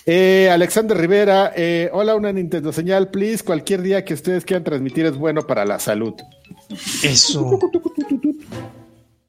Eh, 0.04 0.48
Alexander 0.50 0.96
Rivera, 0.96 1.52
eh, 1.54 1.90
hola, 1.92 2.16
una 2.16 2.32
Nintendo 2.32 2.72
señal, 2.72 3.10
please. 3.10 3.44
Cualquier 3.44 3.82
día 3.82 4.04
que 4.04 4.14
ustedes 4.14 4.44
quieran 4.44 4.64
transmitir 4.64 5.04
es 5.04 5.16
bueno 5.16 5.46
para 5.46 5.64
la 5.64 5.78
salud. 5.78 6.14
Eso. 7.02 7.58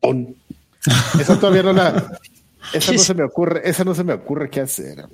On. 0.02 0.36
Esa 1.20 1.40
todavía 1.40 1.64
no 1.64 1.74
la. 1.74 2.20
Esa 2.74 2.92
no 2.94 3.00
se 3.00 3.14
me 3.14 3.24
ocurre, 3.24 3.62
esa 3.64 3.84
no 3.84 3.96
se 3.96 4.04
me 4.04 4.14
ocurre 4.14 4.50
qué 4.50 4.62
hacer. 4.62 5.06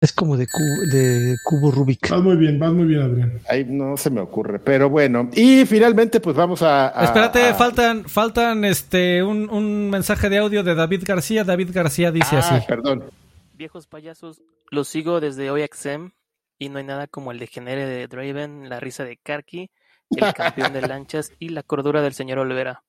Es 0.00 0.14
como 0.14 0.38
de 0.38 0.46
cubo, 0.46 0.90
de 0.90 1.36
cubo 1.44 1.70
Rubik. 1.70 2.08
Vas 2.08 2.22
muy 2.22 2.36
bien, 2.36 2.58
vas 2.58 2.72
muy 2.72 2.86
bien, 2.86 3.02
Adrián. 3.02 3.40
Ahí 3.46 3.66
no 3.66 3.98
se 3.98 4.08
me 4.08 4.22
ocurre, 4.22 4.58
pero 4.58 4.88
bueno. 4.88 5.28
Y 5.34 5.66
finalmente, 5.66 6.20
pues 6.20 6.34
vamos 6.34 6.62
a. 6.62 6.98
a 6.98 7.04
Espérate, 7.04 7.48
a... 7.48 7.54
faltan, 7.54 8.04
faltan 8.04 8.64
este 8.64 9.22
un, 9.22 9.50
un, 9.50 9.90
mensaje 9.90 10.30
de 10.30 10.38
audio 10.38 10.62
de 10.62 10.74
David 10.74 11.02
García. 11.04 11.44
David 11.44 11.70
García 11.72 12.10
dice 12.10 12.36
ah, 12.36 12.38
así. 12.38 12.66
Perdón. 12.66 13.04
Viejos 13.52 13.86
payasos, 13.86 14.40
los 14.70 14.88
sigo 14.88 15.20
desde 15.20 15.50
hoy 15.50 15.68
XM 15.70 16.12
y 16.58 16.70
no 16.70 16.78
hay 16.78 16.84
nada 16.84 17.06
como 17.06 17.30
el 17.30 17.38
degenere 17.38 17.84
de 17.84 18.06
Draven, 18.06 18.70
la 18.70 18.80
risa 18.80 19.04
de 19.04 19.18
Karki, 19.18 19.70
el 20.10 20.32
campeón 20.34 20.72
de 20.72 20.80
lanchas 20.80 21.32
y 21.38 21.50
la 21.50 21.62
cordura 21.62 22.00
del 22.00 22.14
señor 22.14 22.38
Olvera. 22.38 22.84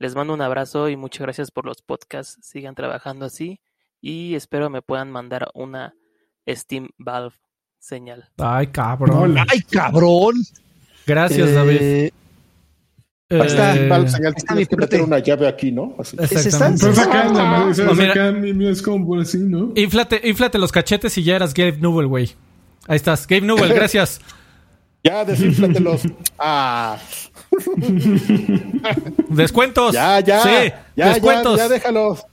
Les 0.00 0.14
mando 0.14 0.32
un 0.32 0.40
abrazo 0.40 0.88
y 0.88 0.96
muchas 0.96 1.20
gracias 1.20 1.50
por 1.50 1.66
los 1.66 1.82
podcasts. 1.82 2.38
Sigan 2.40 2.74
trabajando 2.74 3.26
así 3.26 3.60
y 4.00 4.34
espero 4.34 4.70
me 4.70 4.80
puedan 4.80 5.10
mandar 5.10 5.50
una 5.52 5.94
Steam 6.48 6.88
Valve 6.96 7.36
señal. 7.78 8.30
Ay, 8.38 8.68
cabrón. 8.68 9.36
Ay, 9.36 9.60
cabrón. 9.70 10.36
Gracias, 11.06 11.50
eh, 11.50 11.52
David. 11.52 11.76
Eh, 11.82 12.12
está, 13.28 13.74
Valve 13.88 14.08
señal, 14.08 14.32
está 14.34 14.54
tienes 14.54 14.68
que 14.68 14.76
meter 14.78 15.02
una 15.02 15.18
llave 15.18 15.46
aquí, 15.46 15.70
¿no? 15.70 15.94
Así. 15.98 16.16
Exactamente. 16.18 16.86
Pues 16.86 16.98
acá, 16.98 17.24
ah, 17.26 17.70
no, 17.76 17.84
no, 17.84 17.94
mira, 17.94 18.12
acá 18.12 18.70
es 18.70 18.80
como 18.80 19.20
así, 19.20 19.36
¿no? 19.36 19.72
Inflate, 19.76 20.26
inflate 20.26 20.56
los 20.56 20.72
cachetes 20.72 21.18
y 21.18 21.24
ya 21.24 21.36
eras 21.36 21.52
Gabe 21.52 21.76
Newell, 21.78 22.06
güey. 22.06 22.30
Ahí 22.88 22.96
estás. 22.96 23.26
Gabe 23.26 23.42
Newell, 23.42 23.68
gracias. 23.74 24.18
Ya, 25.04 25.26
desinflátelos. 25.26 26.04
ah. 26.38 26.96
Descuentos. 29.28 29.92
Ya, 29.92 30.20
ya. 30.20 30.42
Sí, 30.42 30.72
ya, 30.96 31.08
descuentos. 31.08 31.56
Ya, 31.56 31.64
ya, 31.64 31.68
déjalos. 31.68 32.24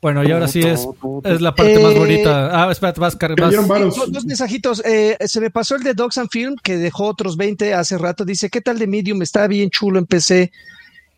Bueno, 0.00 0.22
y 0.22 0.30
ahora 0.30 0.46
sí 0.46 0.60
es, 0.60 0.86
es 1.24 1.40
la 1.40 1.54
parte 1.54 1.74
eh, 1.74 1.82
más 1.82 1.94
bonita. 1.94 2.50
Ah, 2.52 2.70
espérate, 2.70 3.00
vas 3.00 3.16
a 3.20 3.28
Dos, 3.28 4.12
dos 4.12 4.24
mensajitos. 4.24 4.82
Eh, 4.84 5.16
se 5.26 5.40
me 5.40 5.50
pasó 5.50 5.74
el 5.74 5.82
de 5.82 5.94
Dogs 5.94 6.18
and 6.18 6.30
Film, 6.30 6.54
que 6.62 6.76
dejó 6.76 7.06
otros 7.06 7.36
20 7.36 7.74
hace 7.74 7.98
rato. 7.98 8.24
Dice, 8.24 8.48
¿qué 8.48 8.60
tal 8.60 8.78
de 8.78 8.86
Medium? 8.86 9.22
Está 9.22 9.48
bien 9.48 9.70
chulo, 9.70 9.98
empecé. 9.98 10.52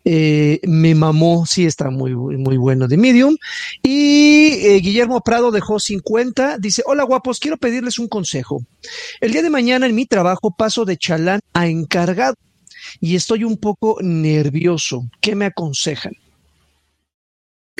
Eh, 0.03 0.59
me 0.63 0.95
mamó, 0.95 1.45
sí 1.45 1.65
está 1.65 1.89
muy, 1.89 2.15
muy 2.15 2.57
bueno 2.57 2.87
de 2.87 2.97
Medium. 2.97 3.35
Y 3.83 4.53
eh, 4.61 4.79
Guillermo 4.81 5.21
Prado 5.21 5.51
dejó 5.51 5.79
50. 5.79 6.57
Dice, 6.57 6.83
hola 6.85 7.03
guapos, 7.03 7.39
quiero 7.39 7.57
pedirles 7.57 7.99
un 7.99 8.07
consejo. 8.07 8.65
El 9.19 9.31
día 9.31 9.41
de 9.41 9.49
mañana 9.49 9.85
en 9.85 9.95
mi 9.95 10.05
trabajo 10.05 10.55
paso 10.55 10.85
de 10.85 10.97
chalán 10.97 11.39
a 11.53 11.67
encargado 11.67 12.35
y 12.99 13.15
estoy 13.15 13.43
un 13.43 13.57
poco 13.57 13.97
nervioso. 14.01 15.07
¿Qué 15.21 15.35
me 15.35 15.45
aconsejan? 15.45 16.13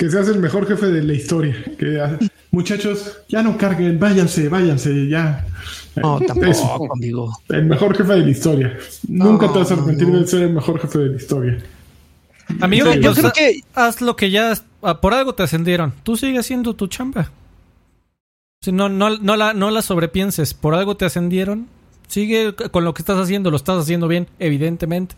que 0.02 0.10
seas 0.10 0.26
el 0.28 0.40
mejor 0.40 0.66
jefe 0.66 0.86
de 0.86 1.00
la 1.00 1.12
historia. 1.12 1.54
Que 1.78 2.18
muchachos, 2.50 3.18
ya 3.28 3.40
no 3.40 3.56
carguen, 3.56 4.00
váyanse, 4.00 4.48
váyanse, 4.48 5.08
ya. 5.08 5.46
No, 5.94 6.18
tampoco, 6.26 6.92
amigo. 6.92 7.38
El 7.48 7.66
mejor 7.66 7.96
jefe 7.96 8.14
de 8.14 8.20
la 8.20 8.30
historia. 8.30 8.76
No, 9.06 9.26
Nunca 9.26 9.52
te 9.52 9.60
vas 9.60 9.70
a 9.70 9.74
arrepentir 9.74 10.08
no. 10.08 10.18
de 10.18 10.26
ser 10.26 10.42
el 10.42 10.54
mejor 10.54 10.80
jefe 10.80 10.98
de 10.98 11.08
la 11.10 11.16
historia. 11.16 11.58
Amigo, 12.60 12.92
yo 12.94 13.14
creo 13.14 13.32
que 13.32 13.60
haz 13.74 14.00
lo 14.00 14.16
que 14.16 14.30
ya 14.30 14.54
por 15.00 15.14
algo 15.14 15.34
te 15.34 15.42
ascendieron. 15.42 15.92
Tú 16.02 16.16
sigue 16.16 16.38
haciendo 16.38 16.74
tu 16.74 16.86
chamba. 16.86 17.30
Si 18.60 18.72
no, 18.72 18.88
no, 18.88 19.10
no 19.18 19.36
la, 19.36 19.54
no 19.54 19.70
la 19.70 19.82
sobrepienses. 19.82 20.54
Por 20.54 20.74
algo 20.74 20.96
te 20.96 21.04
ascendieron. 21.04 21.66
Sigue 22.06 22.54
con 22.54 22.84
lo 22.84 22.94
que 22.94 23.02
estás 23.02 23.18
haciendo, 23.18 23.50
lo 23.50 23.56
estás 23.56 23.78
haciendo 23.80 24.06
bien, 24.06 24.28
evidentemente. 24.38 25.14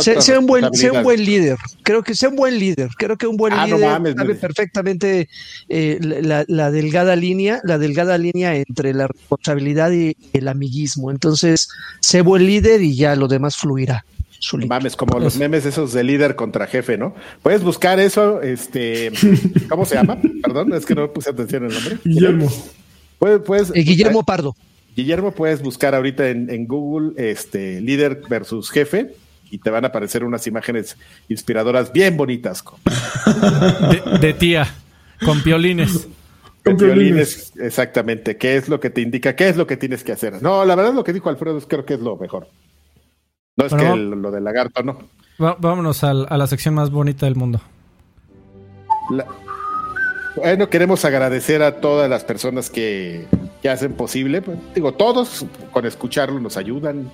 Sé 0.00 0.38
un 0.38 0.46
buen, 0.46 0.72
sé 0.74 0.90
un 0.90 1.02
buen 1.02 1.24
líder. 1.24 1.56
Creo 1.82 2.02
que 2.02 2.14
sea 2.14 2.28
un 2.30 2.36
buen 2.36 2.58
líder. 2.58 2.88
Creo 2.96 3.16
que 3.16 3.26
un 3.26 3.36
buen 3.36 3.52
Ah, 3.52 3.66
no 3.66 3.76
líder 3.76 3.90
mames, 3.90 4.14
sabe 4.14 4.34
perfectamente 4.34 5.28
eh, 5.68 5.98
la, 6.00 6.44
la 6.48 6.70
delgada 6.70 7.14
línea, 7.16 7.60
la 7.64 7.78
delgada 7.78 8.16
línea 8.18 8.56
entre 8.56 8.94
la 8.94 9.06
responsabilidad 9.06 9.92
y 9.92 10.16
el 10.32 10.48
amiguismo. 10.48 11.10
Entonces, 11.10 11.68
sé 12.00 12.22
buen 12.22 12.46
líder 12.46 12.82
y 12.82 12.96
ya 12.96 13.16
lo 13.16 13.28
demás 13.28 13.56
fluirá. 13.56 14.04
Mames, 14.68 14.94
como 14.96 15.18
los 15.20 15.36
memes 15.38 15.64
esos 15.64 15.94
de 15.94 16.04
líder 16.04 16.36
contra 16.36 16.66
jefe, 16.66 16.98
¿no? 16.98 17.14
Puedes 17.42 17.62
buscar 17.62 17.98
eso, 17.98 18.42
este, 18.42 19.10
¿cómo 19.70 19.86
se 19.86 19.94
llama? 19.94 20.18
Perdón, 20.42 20.74
es 20.74 20.84
que 20.84 20.94
no 20.94 21.10
puse 21.12 21.30
atención 21.30 21.64
al 21.64 21.72
nombre. 21.72 21.98
Guillermo. 22.04 22.52
Puedes, 23.18 23.40
puedes- 23.40 23.70
Eh, 23.74 23.80
Guillermo 23.82 24.22
Pardo. 24.22 24.54
Guillermo, 24.96 25.32
puedes 25.32 25.62
buscar 25.62 25.94
ahorita 25.94 26.28
en, 26.28 26.50
en 26.50 26.66
Google, 26.66 27.12
este, 27.16 27.80
líder 27.80 28.20
versus 28.28 28.70
jefe, 28.70 29.14
y 29.50 29.58
te 29.58 29.70
van 29.70 29.84
a 29.84 29.88
aparecer 29.88 30.24
unas 30.24 30.46
imágenes 30.46 30.96
inspiradoras 31.28 31.92
bien 31.92 32.16
bonitas. 32.16 32.62
Con, 32.62 32.78
De, 33.90 34.18
de 34.18 34.34
tía, 34.34 34.66
con 35.24 35.42
piolines. 35.42 36.08
Con 36.64 36.76
violines, 36.76 37.52
exactamente. 37.56 38.36
¿Qué 38.38 38.56
es 38.56 38.68
lo 38.68 38.80
que 38.80 38.88
te 38.90 39.00
indica? 39.02 39.36
¿Qué 39.36 39.48
es 39.48 39.56
lo 39.56 39.66
que 39.66 39.76
tienes 39.76 40.02
que 40.02 40.12
hacer? 40.12 40.42
No, 40.42 40.64
la 40.64 40.74
verdad 40.74 40.94
lo 40.94 41.04
que 41.04 41.12
dijo 41.12 41.28
Alfredo 41.28 41.58
es, 41.58 41.66
creo 41.66 41.84
que 41.84 41.94
es 41.94 42.00
lo 42.00 42.16
mejor. 42.16 42.48
No 43.56 43.66
es 43.66 43.72
Bueno, 43.72 43.94
que 43.94 44.00
el- 44.00 44.10
lo 44.10 44.30
del 44.30 44.44
lagarto, 44.44 44.82
no. 44.82 44.98
Va- 45.42 45.56
vámonos 45.60 46.02
al- 46.04 46.26
a 46.30 46.36
la 46.38 46.46
sección 46.46 46.74
más 46.74 46.90
bonita 46.90 47.26
del 47.26 47.36
mundo. 47.36 47.60
La- 49.10 49.26
Bueno, 50.36 50.68
queremos 50.68 51.04
agradecer 51.04 51.62
a 51.62 51.80
todas 51.80 52.10
las 52.10 52.24
personas 52.24 52.68
que, 52.70 53.26
que 53.62 53.68
hacen 53.68 53.92
posible. 53.92 54.42
pues, 54.42 54.58
digo, 54.74 54.92
todos 54.92 55.44
con 55.70 55.86
escucharlo 55.86 56.40
nos 56.40 56.56
ayudan 56.56 57.10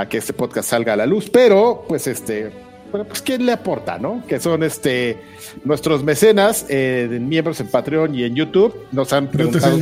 a 0.00 0.08
que 0.08 0.18
este 0.18 0.32
podcast 0.32 0.70
salga 0.70 0.94
a 0.94 0.96
la 0.96 1.06
luz, 1.06 1.28
pero 1.28 1.84
pues 1.86 2.06
este, 2.06 2.50
bueno, 2.90 3.06
pues 3.06 3.20
quién 3.20 3.44
le 3.44 3.52
aporta, 3.52 3.98
¿no? 3.98 4.24
Que 4.26 4.40
son 4.40 4.62
este 4.62 5.18
nuestros 5.64 6.02
mecenas, 6.02 6.66
eh, 6.68 7.18
miembros 7.20 7.60
en 7.60 7.68
Patreon 7.68 8.14
y 8.14 8.24
en 8.24 8.34
YouTube, 8.34 8.74
nos 8.92 9.12
han 9.12 9.28
preguntado. 9.28 9.78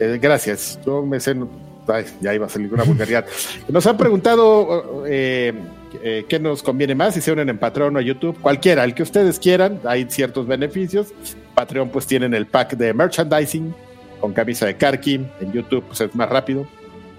Eh, 0.00 0.18
gracias, 0.20 0.78
yo 0.84 1.02
meceno. 1.02 1.48
Ay, 1.86 2.04
ya 2.20 2.34
iba 2.34 2.46
a 2.46 2.48
salir 2.48 2.72
una 2.72 2.84
vulgaridad. 2.84 3.26
Nos 3.68 3.86
han 3.86 3.96
preguntado 3.96 5.04
eh, 5.06 5.52
eh, 6.02 6.24
qué 6.28 6.38
nos 6.38 6.62
conviene 6.62 6.94
más, 6.94 7.14
si 7.14 7.20
se 7.20 7.32
unen 7.32 7.48
en 7.48 7.58
Patreon 7.58 7.96
o 7.96 8.00
YouTube, 8.00 8.38
cualquiera, 8.40 8.84
el 8.84 8.94
que 8.94 9.02
ustedes 9.02 9.38
quieran, 9.38 9.80
hay 9.84 10.06
ciertos 10.08 10.46
beneficios. 10.46 11.08
Patreon 11.54 11.88
pues 11.88 12.06
tienen 12.06 12.34
el 12.34 12.46
pack 12.46 12.76
de 12.76 12.94
merchandising 12.94 13.74
con 14.20 14.32
camisa 14.32 14.66
de 14.66 14.76
Karki, 14.76 15.14
en 15.40 15.52
YouTube 15.52 15.84
pues 15.86 16.00
es 16.00 16.14
más 16.14 16.28
rápido. 16.28 16.66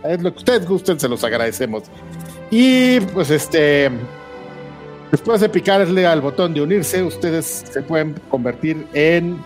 Es 0.03 0.21
lo 0.21 0.31
que 0.31 0.39
ustedes 0.39 0.67
gusten, 0.67 0.99
se 0.99 1.07
los 1.07 1.23
agradecemos. 1.23 1.83
Y 2.49 2.99
pues 2.99 3.29
este, 3.29 3.89
después 5.11 5.41
de 5.41 5.49
picarle 5.49 6.05
al 6.05 6.21
botón 6.21 6.53
de 6.53 6.61
unirse, 6.61 7.03
ustedes 7.03 7.63
se 7.71 7.81
pueden 7.81 8.15
convertir 8.29 8.87
en 8.93 9.37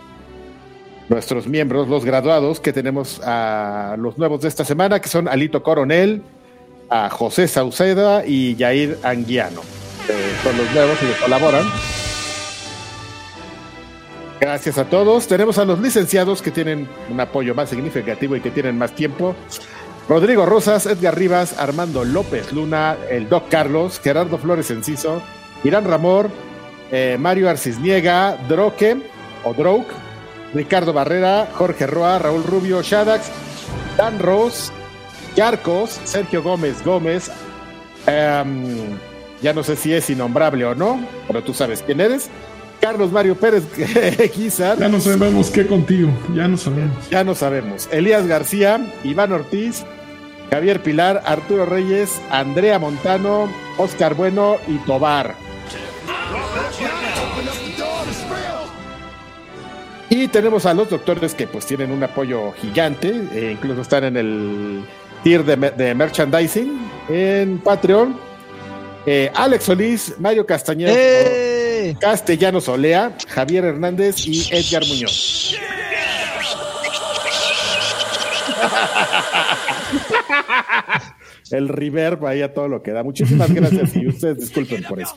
nuestros 1.10 1.48
miembros, 1.48 1.88
los 1.88 2.06
graduados, 2.06 2.60
que 2.60 2.74
tenemos 2.74 3.22
a 3.24 3.96
los 4.00 4.18
nuevos 4.18 4.42
de 4.42 4.48
esta 4.48 4.66
semana, 4.66 5.00
que 5.00 5.10
son 5.10 5.28
Alito 5.28 5.62
Coronel, 5.62 6.24
a 6.90 7.10
José 7.10 7.48
Sauceda 7.48 8.26
y 8.26 8.56
Yair 8.56 8.98
Anguiano. 9.04 9.62
Eh, 10.10 10.34
son 10.44 10.58
los 10.58 10.72
nuevos 10.74 10.98
y 11.02 11.06
que 11.06 11.22
colaboran. 11.22 11.66
Gracias 14.40 14.78
a 14.78 14.86
todos. 14.86 15.28
Tenemos 15.28 15.58
a 15.58 15.66
los 15.66 15.80
licenciados 15.80 16.42
que 16.42 16.52
tienen 16.52 16.88
un 17.10 17.20
apoyo 17.20 17.56
más 17.56 17.70
significativo 17.70 18.36
y 18.36 18.42
que 18.42 18.52
tienen 18.52 18.78
más 18.78 18.94
tiempo. 18.94 19.36
Rodrigo 20.08 20.46
Rosas, 20.46 20.86
Edgar 20.86 21.18
Rivas, 21.18 21.58
Armando 21.60 22.04
López 22.06 22.52
Luna, 22.54 22.96
el 23.10 23.28
Doc 23.28 23.50
Carlos, 23.50 24.00
Gerardo 24.04 24.38
Flores 24.38 24.70
Enciso, 24.70 25.22
Irán 25.64 25.86
Ramor, 25.86 26.30
eh, 26.92 27.18
Mario 27.20 27.50
Arcisniega, 27.50 28.38
Droque 28.48 28.98
o 29.44 29.54
Drouk, 29.54 29.88
Ricardo 30.54 30.94
Barrera, 30.94 31.48
Jorge 31.54 31.88
Roa, 31.88 32.20
Raúl 32.20 32.44
Rubio, 32.44 32.82
Shadax, 32.84 33.30
Dan 33.98 34.20
Ross, 34.20 34.72
Yarcos, 35.36 36.00
Sergio 36.04 36.44
Gómez 36.44 36.84
Gómez, 36.86 37.32
em, 38.06 38.98
ya 39.42 39.54
no 39.54 39.64
sé 39.64 39.76
si 39.76 39.92
es 39.92 40.08
innombrable 40.10 40.66
o 40.66 40.76
no, 40.76 41.00
pero 41.28 41.44
tú 41.44 41.54
sabes 41.54 41.82
quién 41.82 42.00
eres. 42.00 42.30
Carlos 42.80 43.12
Mario 43.12 43.36
Pérez 43.36 43.64
Guizar, 44.38 44.78
Ya 44.78 44.88
no 44.88 45.00
sabemos 45.00 45.50
qué 45.50 45.66
contigo. 45.66 46.10
Ya 46.36 46.48
no 46.48 46.58
sabemos. 46.58 47.10
ya 47.10 47.24
no 47.24 47.34
sabemos. 47.34 47.90
Elías 47.92 48.28
García, 48.28 48.80
Iván 49.04 49.32
Ortiz, 49.32 49.84
Javier 50.52 50.82
Pilar, 50.82 51.22
Arturo 51.26 51.66
Reyes, 51.66 52.22
Andrea 52.30 52.80
Montano, 52.80 53.50
Oscar 53.78 54.14
Bueno 54.16 54.58
y 54.68 54.78
Tobar. 54.80 55.36
Y 60.10 60.28
tenemos 60.28 60.66
a 60.66 60.74
los 60.74 60.90
doctores 60.90 61.34
que 61.34 61.48
pues 61.48 61.66
tienen 61.66 61.92
un 61.92 62.04
apoyo 62.04 62.54
gigante, 62.54 63.10
e 63.34 63.52
incluso 63.52 63.82
están 63.82 64.04
en 64.06 64.18
el 64.18 64.86
tier 65.24 65.44
de 65.44 65.96
merchandising 65.96 66.90
en 67.10 67.60
Patreon. 67.60 68.18
Eh, 69.06 69.32
Alex 69.36 69.66
Solís, 69.66 70.16
Mario 70.20 70.46
Castañeda, 70.46 70.92
¡Eh! 70.96 71.96
Castellanos 72.00 72.68
Olea, 72.68 73.16
Javier 73.28 73.66
Hernández 73.66 74.26
y 74.26 74.48
Edgar 74.52 74.84
Muñoz. 74.88 75.56
El 81.52 81.68
reverb 81.70 82.26
ahí 82.26 82.42
a 82.42 82.54
todo 82.54 82.68
lo 82.68 82.82
que 82.82 82.92
da. 82.92 83.04
Muchísimas 83.04 83.54
gracias 83.54 83.96
y 83.96 84.08
ustedes 84.08 84.38
disculpen 84.40 84.84
por 84.84 85.00
eso. 85.02 85.16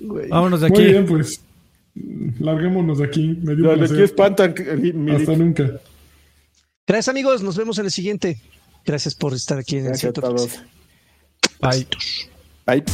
Vámonos 0.00 0.60
de 0.60 0.68
Muy 0.68 0.78
aquí. 0.82 0.90
bien, 0.90 1.06
pues. 1.06 1.40
Larguémonos 2.38 2.98
de 2.98 3.04
aquí. 3.04 3.38
Me 3.42 3.54
dio 3.56 3.72
aquí 3.72 4.02
espantan. 4.02 4.54
mi- 4.80 4.92
mi- 4.92 5.12
Hasta 5.16 5.36
nunca. 5.36 5.80
Gracias, 6.86 7.08
amigos. 7.08 7.42
Nos 7.42 7.56
vemos 7.56 7.78
en 7.78 7.86
el 7.86 7.90
siguiente. 7.90 8.38
Gracias 8.86 9.14
por 9.14 9.34
estar 9.34 9.58
aquí 9.58 9.76
en 9.76 9.82
el 9.82 9.88
Gracias 9.88 10.10
a 10.10 10.14
Centro 10.14 10.34
todos. 10.34 10.58
Bye. 11.60 11.86
Bye. 12.66 12.84